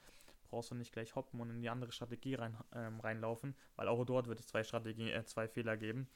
brauchst 0.49 0.70
du 0.70 0.74
nicht 0.74 0.93
gleich 0.93 1.14
hoppen 1.14 1.41
und 1.41 1.51
in 1.51 1.62
die 1.62 1.70
andere 1.70 1.93
Strategie 1.93 2.35
rein, 2.35 2.57
ähm, 2.74 3.01
reinlaufen, 3.01 3.55
weil 3.76 3.89
auch 3.89 4.05
dort 4.05 4.28
wird 4.28 4.41
es 4.41 4.47
zwei 4.47 4.62
Strategien, 4.62 5.09
äh, 5.09 5.24
zwei 5.24 5.49
Fehler 5.49 5.76
geben. 5.76 6.09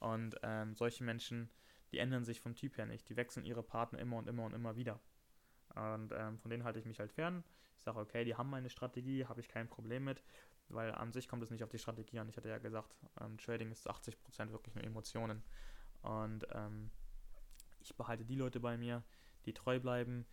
Und 0.00 0.36
ähm, 0.42 0.74
solche 0.74 1.04
Menschen, 1.04 1.50
die 1.92 1.98
ändern 1.98 2.24
sich 2.24 2.40
vom 2.40 2.54
Typ 2.54 2.76
her 2.78 2.86
nicht. 2.86 3.08
Die 3.08 3.16
wechseln 3.16 3.44
ihre 3.44 3.62
Partner 3.62 3.98
immer 3.98 4.16
und 4.16 4.28
immer 4.28 4.44
und 4.44 4.54
immer 4.54 4.76
wieder. 4.76 5.00
Und 5.74 6.12
ähm, 6.12 6.38
von 6.38 6.50
denen 6.50 6.64
halte 6.64 6.78
ich 6.78 6.84
mich 6.84 7.00
halt 7.00 7.12
fern. 7.12 7.44
Ich 7.78 7.84
sage, 7.84 7.98
okay, 7.98 8.24
die 8.24 8.36
haben 8.36 8.50
meine 8.50 8.70
Strategie, 8.70 9.26
habe 9.26 9.40
ich 9.40 9.48
kein 9.48 9.68
Problem 9.68 10.04
mit, 10.04 10.22
weil 10.68 10.92
an 10.92 11.12
sich 11.12 11.28
kommt 11.28 11.42
es 11.42 11.50
nicht 11.50 11.62
auf 11.64 11.70
die 11.70 11.78
Strategie 11.78 12.18
an. 12.18 12.28
Ich 12.28 12.36
hatte 12.36 12.48
ja 12.48 12.58
gesagt, 12.58 12.94
ähm, 13.20 13.36
Trading 13.38 13.70
ist 13.70 13.90
80% 13.90 14.52
wirklich 14.52 14.74
nur 14.74 14.84
Emotionen. 14.84 15.42
Und 16.02 16.46
ähm, 16.52 16.90
ich 17.80 17.94
behalte 17.96 18.24
die 18.24 18.36
Leute 18.36 18.60
bei 18.60 18.76
mir, 18.76 19.02
die 19.46 19.52
treu 19.52 19.78
bleiben, 19.80 20.26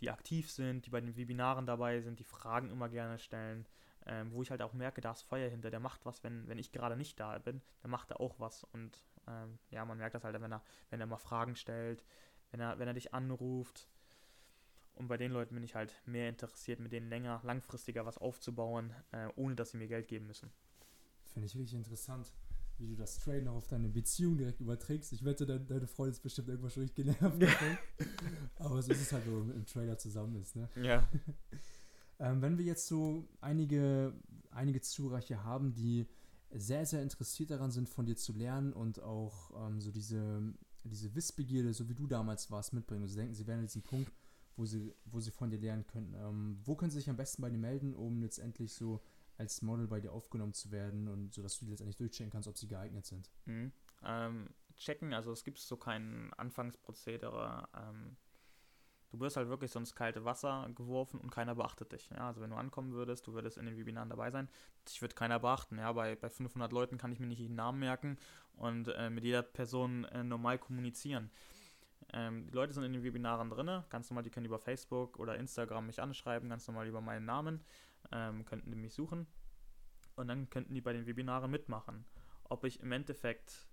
die 0.00 0.10
aktiv 0.10 0.50
sind, 0.50 0.86
die 0.86 0.90
bei 0.90 1.00
den 1.00 1.16
Webinaren 1.16 1.66
dabei 1.66 2.00
sind, 2.00 2.18
die 2.18 2.24
Fragen 2.24 2.70
immer 2.70 2.88
gerne 2.88 3.18
stellen, 3.18 3.66
ähm, 4.06 4.32
wo 4.32 4.42
ich 4.42 4.50
halt 4.50 4.62
auch 4.62 4.72
merke, 4.72 5.00
da 5.00 5.12
ist 5.12 5.22
Feuer 5.22 5.48
hinter, 5.48 5.70
der 5.70 5.80
macht 5.80 6.06
was, 6.06 6.22
wenn, 6.22 6.48
wenn 6.48 6.58
ich 6.58 6.72
gerade 6.72 6.96
nicht 6.96 7.18
da 7.18 7.38
bin, 7.38 7.62
dann 7.82 7.90
macht 7.90 8.10
er 8.10 8.20
auch 8.20 8.38
was. 8.38 8.64
Und 8.64 9.02
ähm, 9.26 9.58
ja, 9.70 9.84
man 9.84 9.98
merkt 9.98 10.14
das 10.14 10.24
halt, 10.24 10.40
wenn 10.40 10.52
er, 10.52 10.62
wenn 10.90 11.00
er 11.00 11.06
mal 11.06 11.18
Fragen 11.18 11.56
stellt, 11.56 12.04
wenn 12.50 12.60
er, 12.60 12.78
wenn 12.78 12.88
er 12.88 12.94
dich 12.94 13.12
anruft. 13.12 13.88
Und 14.98 15.08
bei 15.08 15.16
den 15.16 15.30
Leuten 15.30 15.54
bin 15.54 15.62
ich 15.62 15.74
halt 15.74 15.94
mehr 16.06 16.28
interessiert, 16.28 16.80
mit 16.80 16.92
denen 16.92 17.08
länger, 17.08 17.40
langfristiger 17.44 18.04
was 18.04 18.18
aufzubauen, 18.18 18.92
äh, 19.12 19.28
ohne 19.36 19.54
dass 19.54 19.70
sie 19.70 19.78
mir 19.78 19.86
Geld 19.86 20.08
geben 20.08 20.26
müssen. 20.26 20.50
Finde 21.24 21.46
ich 21.46 21.54
wirklich 21.54 21.74
interessant 21.74 22.32
wie 22.78 22.86
du 22.86 22.94
das 22.94 23.18
Train 23.18 23.44
noch 23.44 23.54
auf 23.54 23.66
deine 23.66 23.88
Beziehung 23.88 24.36
direkt 24.36 24.60
überträgst. 24.60 25.12
Ich 25.12 25.24
wette, 25.24 25.46
deine, 25.46 25.64
deine 25.64 25.86
Freundin 25.86 26.12
ist 26.12 26.22
bestimmt 26.22 26.48
irgendwas 26.48 26.74
schon 26.74 26.84
richtig 26.84 27.04
genervt. 27.06 27.42
Aber 28.56 28.80
so 28.82 28.92
ist 28.92 29.00
es 29.00 29.12
halt, 29.12 29.26
wenn 29.26 29.46
man 29.46 29.56
im 29.56 29.66
Trailer 29.66 29.98
zusammen 29.98 30.36
ist. 30.36 30.56
Ne? 30.56 30.68
Ja. 30.76 31.08
ähm, 32.20 32.40
wenn 32.40 32.56
wir 32.56 32.64
jetzt 32.64 32.86
so 32.86 33.28
einige, 33.40 34.14
einige 34.50 34.80
Zureicher 34.80 35.44
haben, 35.44 35.74
die 35.74 36.06
sehr, 36.50 36.86
sehr 36.86 37.02
interessiert 37.02 37.50
daran 37.50 37.70
sind, 37.70 37.88
von 37.88 38.06
dir 38.06 38.16
zu 38.16 38.32
lernen 38.32 38.72
und 38.72 39.02
auch 39.02 39.50
ähm, 39.66 39.80
so 39.80 39.90
diese, 39.90 40.40
diese 40.84 41.14
Wissbegierde, 41.14 41.74
so 41.74 41.88
wie 41.88 41.94
du 41.94 42.06
damals 42.06 42.50
warst, 42.50 42.72
mitbringen. 42.72 43.02
Und 43.02 43.08
sie 43.08 43.16
denken, 43.16 43.34
sie 43.34 43.46
wären 43.46 43.58
an 43.58 43.66
diesem 43.66 43.82
Punkt, 43.82 44.12
wo 44.58 44.66
sie, 44.66 44.92
wo 45.04 45.20
sie 45.20 45.30
von 45.30 45.50
dir 45.50 45.58
lernen 45.58 45.86
können. 45.86 46.14
Ähm, 46.14 46.60
wo 46.64 46.74
können 46.74 46.90
sie 46.90 46.98
sich 46.98 47.08
am 47.08 47.16
besten 47.16 47.40
bei 47.40 47.48
dir 47.48 47.58
melden, 47.58 47.94
um 47.94 48.20
letztendlich 48.20 48.74
so 48.74 49.00
als 49.38 49.62
Model 49.62 49.86
bei 49.86 50.00
dir 50.00 50.12
aufgenommen 50.12 50.52
zu 50.52 50.72
werden 50.72 51.08
und 51.08 51.32
so, 51.32 51.42
dass 51.42 51.58
du 51.58 51.66
letztendlich 51.66 51.96
durchchecken 51.96 52.30
kannst, 52.30 52.48
ob 52.48 52.58
sie 52.58 52.66
geeignet 52.66 53.06
sind. 53.06 53.30
Mhm. 53.46 53.72
Ähm, 54.04 54.50
checken, 54.76 55.14
also 55.14 55.30
es 55.30 55.44
gibt 55.44 55.58
so 55.58 55.76
kein 55.76 56.32
Anfangsprozedere. 56.34 57.68
Ähm, 57.72 58.16
du 59.10 59.20
wirst 59.20 59.36
halt 59.36 59.48
wirklich 59.48 59.70
so 59.70 59.78
ins 59.78 59.94
kalte 59.94 60.24
Wasser 60.24 60.68
geworfen 60.74 61.20
und 61.20 61.30
keiner 61.30 61.54
beachtet 61.54 61.92
dich. 61.92 62.10
Ja? 62.10 62.26
Also 62.26 62.40
wenn 62.40 62.50
du 62.50 62.56
ankommen 62.56 62.92
würdest, 62.92 63.28
du 63.28 63.32
würdest 63.32 63.58
in 63.58 63.66
den 63.66 63.76
Webinaren 63.76 64.10
dabei 64.10 64.32
sein, 64.32 64.48
dich 64.88 65.00
wird 65.00 65.14
keiner 65.14 65.38
beachten. 65.38 65.78
Ja? 65.78 65.92
Bei, 65.92 66.16
bei 66.16 66.28
500 66.28 66.72
Leuten 66.72 66.98
kann 66.98 67.12
ich 67.12 67.20
mir 67.20 67.28
nicht 67.28 67.38
jeden 67.38 67.54
Namen 67.54 67.78
merken 67.78 68.18
und 68.56 68.88
äh, 68.88 69.08
mit 69.08 69.22
jeder 69.22 69.42
Person 69.42 70.04
äh, 70.06 70.24
normal 70.24 70.58
kommunizieren. 70.58 71.30
Ähm, 72.12 72.46
die 72.46 72.54
Leute 72.54 72.72
sind 72.72 72.84
in 72.84 72.92
den 72.92 73.02
Webinaren 73.02 73.50
drin, 73.50 73.84
ganz 73.90 74.08
normal, 74.08 74.22
die 74.22 74.30
können 74.30 74.46
über 74.46 74.58
Facebook 74.58 75.18
oder 75.18 75.36
Instagram 75.36 75.86
mich 75.86 76.00
anschreiben, 76.00 76.48
ganz 76.48 76.66
normal 76.66 76.86
über 76.86 77.00
meinen 77.00 77.26
Namen 77.26 77.62
ähm, 78.12 78.44
könnten 78.44 78.70
die 78.70 78.76
mich 78.76 78.94
suchen 78.94 79.26
und 80.16 80.28
dann 80.28 80.50
könnten 80.50 80.74
die 80.74 80.80
bei 80.80 80.92
den 80.92 81.06
Webinaren 81.06 81.50
mitmachen. 81.50 82.04
Ob 82.44 82.64
ich 82.64 82.80
im 82.80 82.92
Endeffekt 82.92 83.68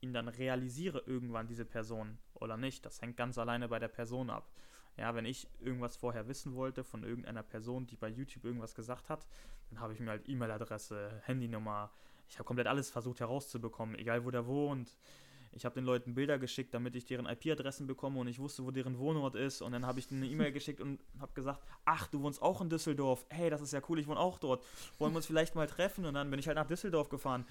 ihn 0.00 0.12
dann 0.12 0.28
realisiere 0.28 1.02
irgendwann 1.06 1.48
diese 1.48 1.64
Person 1.64 2.18
oder 2.34 2.56
nicht, 2.56 2.86
das 2.86 3.00
hängt 3.00 3.16
ganz 3.16 3.38
alleine 3.38 3.68
bei 3.68 3.78
der 3.78 3.88
Person 3.88 4.30
ab. 4.30 4.52
Ja, 4.96 5.14
wenn 5.14 5.24
ich 5.24 5.48
irgendwas 5.60 5.96
vorher 5.96 6.26
wissen 6.26 6.54
wollte 6.54 6.82
von 6.82 7.04
irgendeiner 7.04 7.42
Person, 7.42 7.86
die 7.86 7.96
bei 7.96 8.08
YouTube 8.08 8.44
irgendwas 8.44 8.74
gesagt 8.74 9.08
hat, 9.08 9.26
dann 9.70 9.80
habe 9.80 9.92
ich 9.92 10.00
mir 10.00 10.10
halt 10.10 10.28
E-Mail-Adresse, 10.28 11.22
Handynummer, 11.24 11.92
ich 12.28 12.34
habe 12.34 12.44
komplett 12.44 12.66
alles 12.66 12.90
versucht 12.90 13.20
herauszubekommen, 13.20 13.96
egal 13.96 14.24
wo 14.24 14.30
der 14.30 14.46
wohnt, 14.46 14.98
ich 15.58 15.64
habe 15.64 15.74
den 15.74 15.84
Leuten 15.84 16.14
Bilder 16.14 16.38
geschickt, 16.38 16.72
damit 16.72 16.94
ich 16.94 17.04
deren 17.04 17.26
IP-Adressen 17.26 17.88
bekomme 17.88 18.20
und 18.20 18.28
ich 18.28 18.38
wusste, 18.38 18.64
wo 18.64 18.70
deren 18.70 18.96
Wohnort 18.98 19.34
ist. 19.34 19.60
Und 19.60 19.72
dann 19.72 19.84
habe 19.84 19.98
ich 19.98 20.10
eine 20.10 20.24
E-Mail 20.24 20.52
geschickt 20.52 20.80
und 20.80 21.00
habe 21.18 21.32
gesagt, 21.34 21.60
ach, 21.84 22.06
du 22.06 22.22
wohnst 22.22 22.40
auch 22.40 22.60
in 22.60 22.70
Düsseldorf. 22.70 23.26
Hey, 23.28 23.50
das 23.50 23.60
ist 23.60 23.72
ja 23.72 23.82
cool, 23.88 23.98
ich 23.98 24.06
wohne 24.06 24.20
auch 24.20 24.38
dort. 24.38 24.64
Wollen 24.98 25.12
wir 25.12 25.16
uns 25.16 25.26
vielleicht 25.26 25.56
mal 25.56 25.66
treffen? 25.66 26.04
Und 26.04 26.14
dann 26.14 26.30
bin 26.30 26.38
ich 26.38 26.46
halt 26.46 26.56
nach 26.56 26.66
Düsseldorf 26.66 27.08
gefahren. 27.08 27.44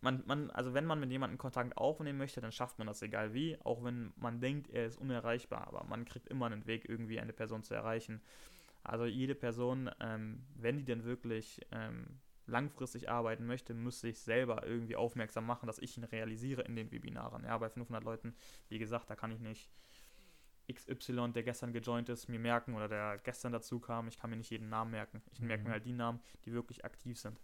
Man, 0.00 0.24
man, 0.26 0.50
also 0.50 0.74
wenn 0.74 0.86
man 0.86 0.98
mit 0.98 1.10
jemandem 1.10 1.38
Kontakt 1.38 1.76
aufnehmen 1.76 2.18
möchte, 2.18 2.40
dann 2.40 2.52
schafft 2.52 2.78
man 2.78 2.88
das 2.88 3.00
egal 3.02 3.32
wie, 3.32 3.56
auch 3.62 3.84
wenn 3.84 4.12
man 4.16 4.40
denkt, 4.40 4.68
er 4.70 4.86
ist 4.86 4.96
unerreichbar, 4.96 5.68
aber 5.68 5.84
man 5.84 6.04
kriegt 6.04 6.28
immer 6.28 6.46
einen 6.46 6.66
Weg, 6.66 6.88
irgendwie 6.88 7.20
eine 7.20 7.32
Person 7.32 7.62
zu 7.62 7.74
erreichen. 7.74 8.20
Also 8.82 9.06
jede 9.06 9.34
Person, 9.34 9.90
ähm, 10.00 10.44
wenn 10.56 10.78
die 10.78 10.84
denn 10.84 11.04
wirklich 11.04 11.60
ähm, 11.72 12.20
langfristig 12.48 13.08
arbeiten 13.08 13.46
möchte, 13.46 13.74
müsste 13.74 14.08
ich 14.08 14.18
selber 14.18 14.66
irgendwie 14.66 14.96
aufmerksam 14.96 15.46
machen, 15.46 15.66
dass 15.66 15.78
ich 15.78 15.96
ihn 15.96 16.04
realisiere 16.04 16.62
in 16.62 16.76
den 16.76 16.90
Webinaren. 16.90 17.44
Ja, 17.44 17.56
bei 17.58 17.68
500 17.68 18.02
Leuten, 18.02 18.34
wie 18.68 18.78
gesagt, 18.78 19.10
da 19.10 19.16
kann 19.16 19.30
ich 19.30 19.40
nicht 19.40 19.70
XY, 20.72 21.32
der 21.32 21.42
gestern 21.42 21.72
gejoint 21.72 22.08
ist, 22.08 22.28
mir 22.28 22.38
merken 22.38 22.74
oder 22.74 22.88
der 22.88 23.18
gestern 23.18 23.52
dazu 23.52 23.80
kam. 23.80 24.08
Ich 24.08 24.18
kann 24.18 24.30
mir 24.30 24.36
nicht 24.36 24.50
jeden 24.50 24.68
Namen 24.68 24.90
merken. 24.90 25.22
Ich 25.32 25.40
mhm. 25.40 25.46
merke 25.46 25.64
mir 25.64 25.70
halt 25.70 25.86
die 25.86 25.92
Namen, 25.92 26.20
die 26.44 26.52
wirklich 26.52 26.84
aktiv 26.84 27.18
sind. 27.18 27.40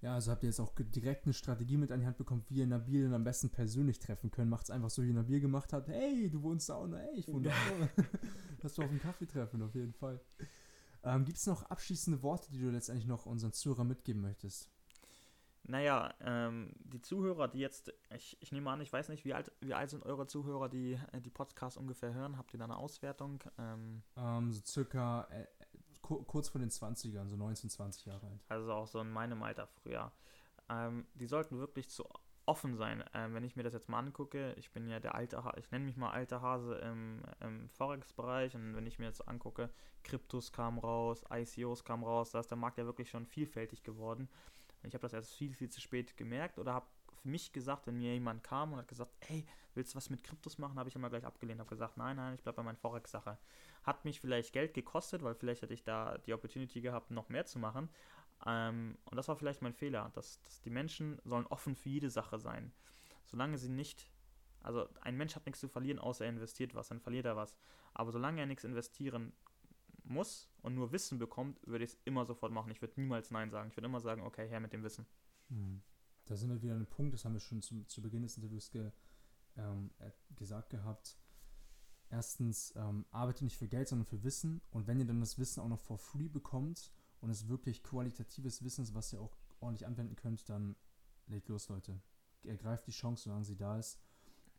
Ja, 0.00 0.14
also 0.14 0.30
habt 0.30 0.44
ihr 0.44 0.48
jetzt 0.48 0.60
auch 0.60 0.72
direkt 0.78 1.24
eine 1.24 1.32
Strategie 1.32 1.76
mit 1.76 1.90
an 1.90 1.98
die 1.98 2.06
Hand 2.06 2.18
bekommen, 2.18 2.44
wie 2.48 2.58
ihr 2.58 2.66
Nabil 2.68 3.12
am 3.12 3.24
besten 3.24 3.50
persönlich 3.50 3.98
treffen 3.98 4.30
können. 4.30 4.48
Macht 4.48 4.64
es 4.64 4.70
einfach 4.70 4.90
so, 4.90 5.02
wie 5.02 5.12
Nabil 5.12 5.40
gemacht 5.40 5.72
hat. 5.72 5.88
Hey, 5.88 6.30
du 6.30 6.40
wohnst 6.42 6.68
da 6.68 6.74
auch 6.74 6.86
noch. 6.86 6.98
Hey, 6.98 7.16
ich 7.16 7.26
wohne 7.26 7.48
da 7.48 7.50
auch. 7.50 8.04
Lass 8.62 8.78
wir 8.78 8.84
auf 8.84 8.90
einen 8.90 9.00
Kaffee 9.00 9.26
treffen, 9.26 9.60
auf 9.60 9.74
jeden 9.74 9.92
Fall. 9.92 10.20
Ähm, 11.04 11.24
Gibt 11.24 11.38
es 11.38 11.46
noch 11.46 11.62
abschließende 11.64 12.22
Worte, 12.22 12.50
die 12.50 12.60
du 12.60 12.70
letztendlich 12.70 13.06
noch 13.06 13.26
unseren 13.26 13.52
Zuhörern 13.52 13.88
mitgeben 13.88 14.20
möchtest? 14.20 14.70
Naja, 15.64 16.14
ähm, 16.20 16.72
die 16.78 17.02
Zuhörer, 17.02 17.46
die 17.46 17.58
jetzt, 17.58 17.92
ich, 18.16 18.38
ich 18.40 18.52
nehme 18.52 18.70
an, 18.70 18.80
ich 18.80 18.90
weiß 18.90 19.10
nicht, 19.10 19.26
wie 19.26 19.34
alt, 19.34 19.52
wie 19.60 19.74
alt 19.74 19.90
sind 19.90 20.02
eure 20.02 20.26
Zuhörer, 20.26 20.70
die 20.70 20.98
äh, 21.12 21.20
die 21.20 21.30
Podcasts 21.30 21.76
ungefähr 21.76 22.14
hören? 22.14 22.38
Habt 22.38 22.54
ihr 22.54 22.58
da 22.58 22.64
eine 22.64 22.78
Auswertung? 22.78 23.44
Ähm, 23.58 24.02
ähm, 24.16 24.50
so 24.50 24.62
circa 24.64 25.28
äh, 25.30 25.46
kurz 26.00 26.48
vor 26.48 26.60
den 26.60 26.70
20ern, 26.70 27.28
so 27.28 27.36
19, 27.36 27.68
20 27.68 28.06
Jahre 28.06 28.26
alt. 28.26 28.40
Also 28.48 28.72
auch 28.72 28.86
so 28.86 29.00
in 29.00 29.10
meinem 29.10 29.42
Alter 29.42 29.66
früher. 29.66 30.10
Ähm, 30.70 31.06
die 31.14 31.26
sollten 31.26 31.58
wirklich 31.58 31.90
zu 31.90 32.04
offen 32.48 32.76
sein. 32.76 33.04
Ähm, 33.14 33.34
wenn 33.34 33.44
ich 33.44 33.56
mir 33.56 33.62
das 33.62 33.74
jetzt 33.74 33.88
mal 33.88 33.98
angucke, 33.98 34.54
ich 34.54 34.72
bin 34.72 34.88
ja 34.88 34.98
der 34.98 35.14
alte, 35.14 35.44
ha 35.44 35.52
ich 35.58 35.70
nenne 35.70 35.84
mich 35.84 35.96
mal 35.96 36.10
alter 36.10 36.40
Hase 36.40 36.76
im, 36.76 37.22
im 37.40 37.68
Forex-Bereich 37.68 38.54
und 38.54 38.74
wenn 38.74 38.86
ich 38.86 38.98
mir 38.98 39.06
jetzt 39.06 39.28
angucke, 39.28 39.70
Kryptos 40.02 40.52
kam 40.52 40.78
raus, 40.78 41.24
ICOs 41.30 41.84
kam 41.84 42.02
raus, 42.02 42.30
da 42.30 42.40
ist 42.40 42.50
der 42.50 42.58
Markt 42.58 42.78
ja 42.78 42.86
wirklich 42.86 43.10
schon 43.10 43.26
vielfältig 43.26 43.82
geworden. 43.82 44.28
Und 44.82 44.88
ich 44.88 44.94
habe 44.94 45.02
das 45.02 45.12
erst 45.12 45.34
viel, 45.34 45.52
viel 45.54 45.68
zu 45.68 45.80
spät 45.80 46.16
gemerkt 46.16 46.58
oder 46.58 46.72
habe 46.72 46.86
für 47.20 47.28
mich 47.28 47.52
gesagt, 47.52 47.86
wenn 47.86 47.98
mir 47.98 48.14
jemand 48.14 48.42
kam 48.42 48.72
und 48.72 48.78
hat 48.78 48.88
gesagt, 48.88 49.12
hey, 49.26 49.44
willst 49.74 49.92
du 49.92 49.96
was 49.96 50.08
mit 50.08 50.22
Kryptos 50.22 50.58
machen, 50.58 50.78
habe 50.78 50.88
ich 50.88 50.96
immer 50.96 51.10
gleich 51.10 51.24
abgelehnt, 51.24 51.60
habe 51.60 51.68
gesagt, 51.68 51.96
nein, 51.96 52.16
nein, 52.16 52.34
ich 52.34 52.42
bleibe 52.42 52.56
bei 52.56 52.62
meiner 52.62 52.78
Forex-Sache. 52.78 53.38
Hat 53.82 54.04
mich 54.04 54.20
vielleicht 54.20 54.52
Geld 54.52 54.74
gekostet, 54.74 55.22
weil 55.22 55.34
vielleicht 55.34 55.62
hätte 55.62 55.74
ich 55.74 55.84
da 55.84 56.18
die 56.18 56.32
Opportunity 56.32 56.80
gehabt, 56.80 57.10
noch 57.10 57.28
mehr 57.28 57.44
zu 57.44 57.58
machen, 57.58 57.88
ähm, 58.46 58.96
und 59.04 59.16
das 59.16 59.28
war 59.28 59.36
vielleicht 59.36 59.62
mein 59.62 59.74
Fehler, 59.74 60.10
dass, 60.14 60.42
dass 60.42 60.60
die 60.60 60.70
Menschen 60.70 61.20
sollen 61.24 61.46
offen 61.46 61.74
für 61.74 61.88
jede 61.88 62.10
Sache 62.10 62.38
sein. 62.38 62.72
Solange 63.26 63.58
sie 63.58 63.68
nicht, 63.68 64.10
also 64.60 64.88
ein 65.00 65.16
Mensch 65.16 65.34
hat 65.34 65.46
nichts 65.46 65.60
zu 65.60 65.68
verlieren, 65.68 65.98
außer 65.98 66.24
er 66.24 66.30
investiert 66.30 66.74
was, 66.74 66.88
dann 66.88 67.00
verliert 67.00 67.26
er 67.26 67.36
was. 67.36 67.56
Aber 67.94 68.12
solange 68.12 68.40
er 68.40 68.46
nichts 68.46 68.64
investieren 68.64 69.32
muss 70.04 70.48
und 70.62 70.74
nur 70.74 70.92
Wissen 70.92 71.18
bekommt, 71.18 71.60
würde 71.66 71.84
ich 71.84 71.90
es 71.90 71.98
immer 72.04 72.24
sofort 72.24 72.52
machen. 72.52 72.70
Ich 72.70 72.80
würde 72.80 73.00
niemals 73.00 73.30
Nein 73.30 73.50
sagen. 73.50 73.70
Ich 73.70 73.76
würde 73.76 73.86
immer 73.86 74.00
sagen, 74.00 74.22
okay, 74.22 74.48
her 74.48 74.60
mit 74.60 74.72
dem 74.72 74.82
Wissen. 74.82 75.06
Hm. 75.48 75.82
Da 76.24 76.36
sind 76.36 76.50
wir 76.50 76.62
wieder 76.62 76.72
an 76.72 76.78
einem 76.78 76.86
Punkt, 76.86 77.14
das 77.14 77.24
haben 77.24 77.32
wir 77.32 77.40
schon 77.40 77.62
zu, 77.62 77.84
zu 77.84 78.02
Beginn 78.02 78.22
des 78.22 78.36
Interviews 78.36 78.70
ge, 78.70 78.90
ähm, 79.56 79.90
äh, 79.98 80.10
gesagt 80.34 80.70
gehabt. 80.70 81.18
Erstens, 82.10 82.72
ähm, 82.76 83.04
arbeite 83.10 83.44
nicht 83.44 83.56
für 83.56 83.68
Geld, 83.68 83.88
sondern 83.88 84.06
für 84.06 84.22
Wissen. 84.24 84.62
Und 84.70 84.86
wenn 84.86 84.98
ihr 84.98 85.06
dann 85.06 85.20
das 85.20 85.38
Wissen 85.38 85.60
auch 85.60 85.68
noch 85.68 85.80
for 85.80 85.98
free 85.98 86.28
bekommt, 86.28 86.92
und 87.20 87.30
es 87.30 87.48
wirklich 87.48 87.82
qualitatives 87.82 88.62
Wissen 88.62 88.84
ist, 88.84 88.94
was 88.94 89.12
ihr 89.12 89.20
auch 89.20 89.36
ordentlich 89.60 89.86
anwenden 89.86 90.16
könnt, 90.16 90.48
dann 90.48 90.76
legt 91.26 91.48
los, 91.48 91.68
Leute. 91.68 92.00
Ergreift 92.44 92.86
die 92.86 92.92
Chance, 92.92 93.24
solange 93.24 93.44
sie 93.44 93.56
da 93.56 93.78
ist. 93.78 93.98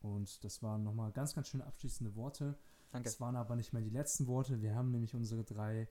Und 0.02 0.44
das 0.44 0.62
waren 0.62 0.84
nochmal 0.84 1.12
ganz, 1.12 1.34
ganz 1.34 1.48
schöne 1.48 1.66
abschließende 1.66 2.16
Worte. 2.16 2.58
Danke. 2.92 3.10
Das 3.10 3.20
waren 3.20 3.36
aber 3.36 3.56
nicht 3.56 3.74
mehr 3.74 3.82
die 3.82 3.90
letzten 3.90 4.28
Worte. 4.28 4.62
Wir 4.62 4.76
haben 4.76 4.92
nämlich 4.92 5.16
unsere 5.16 5.44
drei 5.44 5.88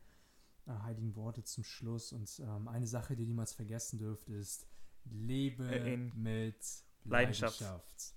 äh, 0.67 0.73
heiligen 0.83 1.15
Worte 1.17 1.45
zum 1.45 1.65
Schluss. 1.65 2.13
Und 2.13 2.41
ähm, 2.41 2.69
eine 2.69 2.87
Sache, 2.87 3.17
die 3.17 3.23
ihr 3.23 3.29
niemals 3.29 3.53
vergessen 3.53 3.99
dürft, 3.99 4.29
ist: 4.29 4.67
Lebe 5.05 5.65
äh, 5.65 5.97
mit 5.97 6.57
Leidenschaft. 7.05 7.61
Leidenschaft. 7.61 8.15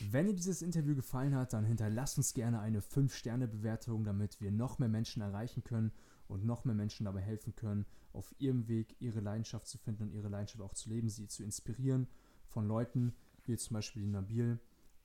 Wenn 0.00 0.26
dir 0.26 0.34
dieses 0.34 0.62
Interview 0.62 0.94
gefallen 0.94 1.34
hat, 1.34 1.52
dann 1.52 1.64
hinterlasst 1.64 2.18
uns 2.18 2.32
gerne 2.32 2.60
eine 2.60 2.80
5-Sterne-Bewertung, 2.80 4.04
damit 4.04 4.40
wir 4.40 4.52
noch 4.52 4.78
mehr 4.78 4.88
Menschen 4.88 5.22
erreichen 5.22 5.64
können 5.64 5.92
und 6.28 6.44
noch 6.44 6.64
mehr 6.64 6.74
Menschen 6.74 7.04
dabei 7.04 7.20
helfen 7.20 7.54
können, 7.56 7.86
auf 8.12 8.34
ihrem 8.38 8.68
Weg 8.68 8.96
ihre 9.00 9.20
Leidenschaft 9.20 9.66
zu 9.66 9.78
finden 9.78 10.04
und 10.04 10.12
ihre 10.12 10.28
Leidenschaft 10.28 10.62
auch 10.62 10.74
zu 10.74 10.90
leben, 10.90 11.08
sie 11.08 11.26
zu 11.26 11.42
inspirieren 11.42 12.06
von 12.46 12.66
Leuten 12.66 13.14
wie 13.44 13.56
zum 13.56 13.74
Beispiel 13.74 14.06
Nabil, 14.06 14.60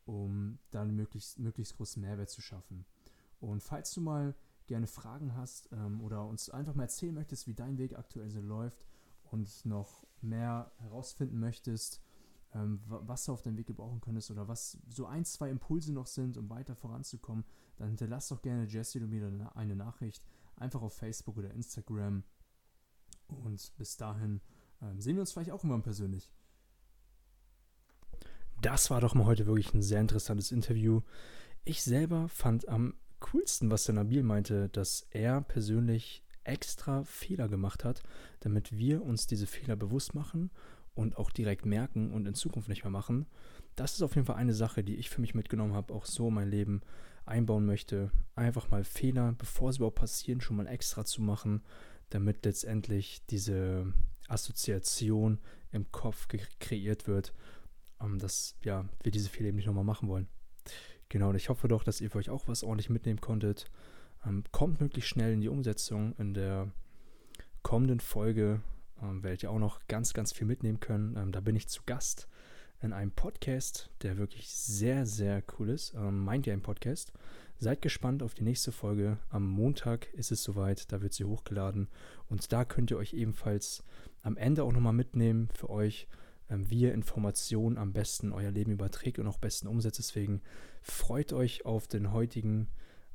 um 0.05 0.59
dann 0.71 0.95
möglichst, 0.95 1.39
möglichst 1.39 1.78
großen 1.78 2.01
Mehrwert 2.01 2.30
zu 2.30 2.41
schaffen. 2.41 2.86
Und 3.39 3.63
falls 3.63 3.93
du 3.93 4.01
mal 4.01 4.36
gerne 4.67 4.88
Fragen 4.88 5.36
hast 5.36 5.69
ähm, 5.71 6.01
oder 6.01 6.26
uns 6.26 6.49
einfach 6.49 6.76
mal 6.76 6.84
erzählen 6.84 7.13
möchtest, 7.13 7.47
wie 7.47 7.53
dein 7.53 7.78
Weg 7.78 7.97
aktuell 7.97 8.30
so 8.30 8.41
läuft 8.41 8.86
und 9.32 9.65
noch 9.65 10.05
mehr 10.21 10.71
herausfinden 10.78 11.39
möchtest, 11.39 12.01
ähm, 12.53 12.80
was 12.86 13.26
du 13.26 13.34
auf 13.34 13.41
deinem 13.41 13.57
Weg 13.57 13.67
gebrauchen 13.67 14.01
könntest 14.01 14.32
oder 14.32 14.47
was 14.47 14.78
so 14.89 15.05
ein, 15.05 15.26
zwei 15.26 15.49
Impulse 15.49 15.91
noch 15.91 16.07
sind, 16.07 16.38
um 16.38 16.49
weiter 16.49 16.76
voranzukommen, 16.76 17.43
dann 17.78 17.89
hinterlass 17.89 18.28
doch 18.28 18.41
gerne 18.41 18.65
Jesse 18.65 18.99
oder 18.99 19.07
mir 19.07 19.55
eine 19.55 19.76
Nachricht. 19.76 20.24
Einfach 20.64 20.82
auf 20.82 20.93
Facebook 20.93 21.38
oder 21.38 21.51
Instagram. 21.51 22.24
Und 23.28 23.74
bis 23.78 23.97
dahin 23.97 24.39
ähm, 24.82 25.01
sehen 25.01 25.16
wir 25.16 25.22
uns 25.22 25.34
vielleicht 25.34 25.51
auch 25.51 25.57
irgendwann 25.57 25.84
persönlich. 25.84 26.32
Das 28.61 28.89
war 28.89 29.01
doch 29.01 29.14
mal 29.14 29.26
heute 29.26 29.45
wirklich 29.45 29.74
ein 29.74 29.82
sehr 29.82 29.99
interessantes 29.99 30.53
Interview. 30.53 31.01
Ich 31.66 31.84
selber 31.84 32.30
fand 32.30 32.70
am 32.70 32.93
coolsten, 33.20 33.70
was 33.72 33.84
der 33.84 33.95
Nabil 33.95 34.24
meinte, 34.24 34.70
dass 34.70 35.05
er 35.11 35.41
persönlich 35.41 36.24
extra 36.45 37.03
Fehler 37.03 37.49
gemacht 37.49 37.84
hat, 37.84 38.01
damit 38.39 38.72
wir 38.72 39.03
uns 39.03 39.28
diese 39.28 39.47
Fehler 39.47 39.76
bewusst 39.76 40.16
machen 40.16 40.49
und 40.95 41.18
auch 41.18 41.30
direkt 41.30 41.66
merken 41.66 42.14
und 42.14 42.26
in 42.26 42.36
Zukunft 42.36 42.70
nicht 42.70 42.86
mehr 42.86 42.91
machen. 42.91 43.26
Das 43.76 43.95
ist 43.95 44.01
auf 44.01 44.16
jeden 44.16 44.28
Fall 44.28 44.38
eine 44.38 44.53
Sache, 44.53 44.82
die 44.82 44.95
ich 44.95 45.09
für 45.09 45.20
mich 45.20 45.36
mitgenommen 45.36 45.74
habe, 45.74 45.93
auch 45.93 46.05
so 46.05 46.30
mein 46.30 46.49
Leben 46.49 46.82
einbauen 47.26 47.65
möchte. 47.65 48.11
Einfach 48.36 48.69
mal 48.69 48.84
Fehler, 48.84 49.34
bevor 49.38 49.71
sie 49.71 49.78
überhaupt 49.78 49.99
passieren, 49.99 50.41
schon 50.41 50.57
mal 50.57 50.67
extra 50.67 51.05
zu 51.05 51.21
machen, 51.21 51.61
damit 52.09 52.45
letztendlich 52.45 53.26
diese 53.30 53.93
Assoziation 54.28 55.39
im 55.71 55.91
Kopf 55.91 56.28
kreiert 56.59 57.07
wird, 57.07 57.34
ähm, 58.01 58.19
dass 58.19 58.55
ja, 58.63 58.88
wir 59.01 59.11
diese 59.11 59.30
Fehler 59.30 59.49
eben 59.49 59.57
nicht 59.57 59.67
nochmal 59.67 59.84
machen 59.84 60.07
wollen. 60.07 60.28
Genau, 61.09 61.30
und 61.30 61.36
ich 61.36 61.49
hoffe 61.49 61.67
doch, 61.67 61.84
dass 61.84 62.01
ihr 62.01 62.09
für 62.09 62.17
euch 62.17 62.30
auch 62.30 62.47
was 62.47 62.63
ordentlich 62.63 62.89
mitnehmen 62.89 63.21
konntet. 63.21 63.69
Ähm, 64.26 64.43
kommt 64.51 64.82
möglichst 64.82 65.09
schnell 65.09 65.34
in 65.34 65.41
die 65.41 65.49
Umsetzung. 65.49 66.15
In 66.17 66.34
der 66.34 66.71
kommenden 67.61 67.99
Folge 67.99 68.61
ähm, 69.01 69.24
werdet 69.24 69.43
ihr 69.43 69.51
auch 69.51 69.59
noch 69.59 69.88
ganz, 69.88 70.13
ganz 70.13 70.34
viel 70.34 70.47
mitnehmen 70.47 70.80
können. 70.80 71.32
Da 71.32 71.39
bin 71.39 71.55
ich 71.55 71.67
zu 71.67 71.82
Gast 71.86 72.28
in 72.84 72.94
einem 72.94 73.12
Podcast, 73.12 73.90
der 74.02 74.18
wirklich 74.18 74.50
sehr, 74.50 75.06
sehr 75.06 75.42
cool 75.58 75.70
ist. 75.70 75.94
Ähm, 75.96 76.24
meint 76.24 76.46
ihr 76.46 76.54
ein 76.54 76.62
Podcast? 76.62 77.14
Seid 77.58 77.82
gespannt 77.82 78.22
auf 78.24 78.34
die 78.34 78.44
nächste 78.44 78.72
Folge. 78.72 79.18
Am 79.30 79.48
Montag 79.48 80.14
ist 80.14 80.32
es 80.32 80.44
soweit, 80.44 80.92
da 80.92 81.02
wird 81.02 81.14
sie 81.14 81.24
hochgeladen. 81.24 81.88
Und 82.30 82.52
da 82.52 82.66
könnt 82.66 82.92
ihr 82.92 82.98
euch 82.98 83.14
ebenfalls 83.14 83.84
am 84.22 84.38
Ende 84.38 84.64
auch 84.64 84.74
nochmal 84.74 84.94
mitnehmen 84.94 85.50
für 85.54 85.70
euch, 85.70 86.08
ähm, 86.50 86.70
wie 86.70 86.82
ihr 86.82 86.94
Informationen 86.94 87.78
am 87.78 87.94
besten 87.94 88.34
euer 88.34 88.52
Leben 88.52 88.72
überträgt 88.72 89.20
und 89.20 89.28
auch 89.28 89.38
besten 89.38 89.68
umsetzt. 89.68 90.00
Deswegen 90.00 90.42
freut 90.82 91.32
euch 91.32 91.66
auf 91.66 91.88
den 91.88 92.12
heutigen, 92.12 92.68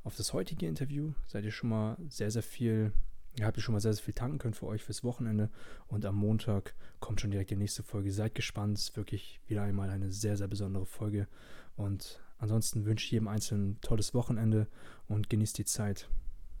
auf 0.03 0.15
das 0.15 0.33
heutige 0.33 0.67
Interview. 0.67 1.13
Seid 1.27 1.45
ihr 1.45 1.51
schon 1.51 1.69
mal 1.69 1.97
sehr, 2.09 2.31
sehr 2.31 2.43
viel 2.43 2.91
Ihr 3.39 3.45
habt 3.45 3.59
schon 3.61 3.71
mal 3.71 3.79
sehr, 3.79 3.93
sehr 3.93 4.03
viel 4.03 4.13
tanken 4.13 4.37
können 4.37 4.53
für 4.53 4.65
euch 4.65 4.83
fürs 4.83 5.05
Wochenende. 5.05 5.49
Und 5.87 6.05
am 6.05 6.15
Montag 6.15 6.75
kommt 6.99 7.21
schon 7.21 7.31
direkt 7.31 7.51
die 7.51 7.55
nächste 7.55 7.83
Folge. 7.83 8.11
Seid 8.11 8.35
gespannt. 8.35 8.77
Es 8.77 8.89
ist 8.89 8.97
wirklich 8.97 9.39
wieder 9.47 9.61
einmal 9.61 9.89
eine 9.89 10.11
sehr, 10.11 10.35
sehr 10.35 10.49
besondere 10.49 10.85
Folge. 10.85 11.25
Und 11.77 12.21
ansonsten 12.37 12.83
wünsche 12.83 13.05
ich 13.05 13.11
jedem 13.11 13.29
Einzelnen 13.29 13.69
ein 13.69 13.81
tolles 13.81 14.13
Wochenende 14.13 14.67
und 15.07 15.29
genießt 15.29 15.57
die 15.57 15.63
Zeit. 15.63 16.09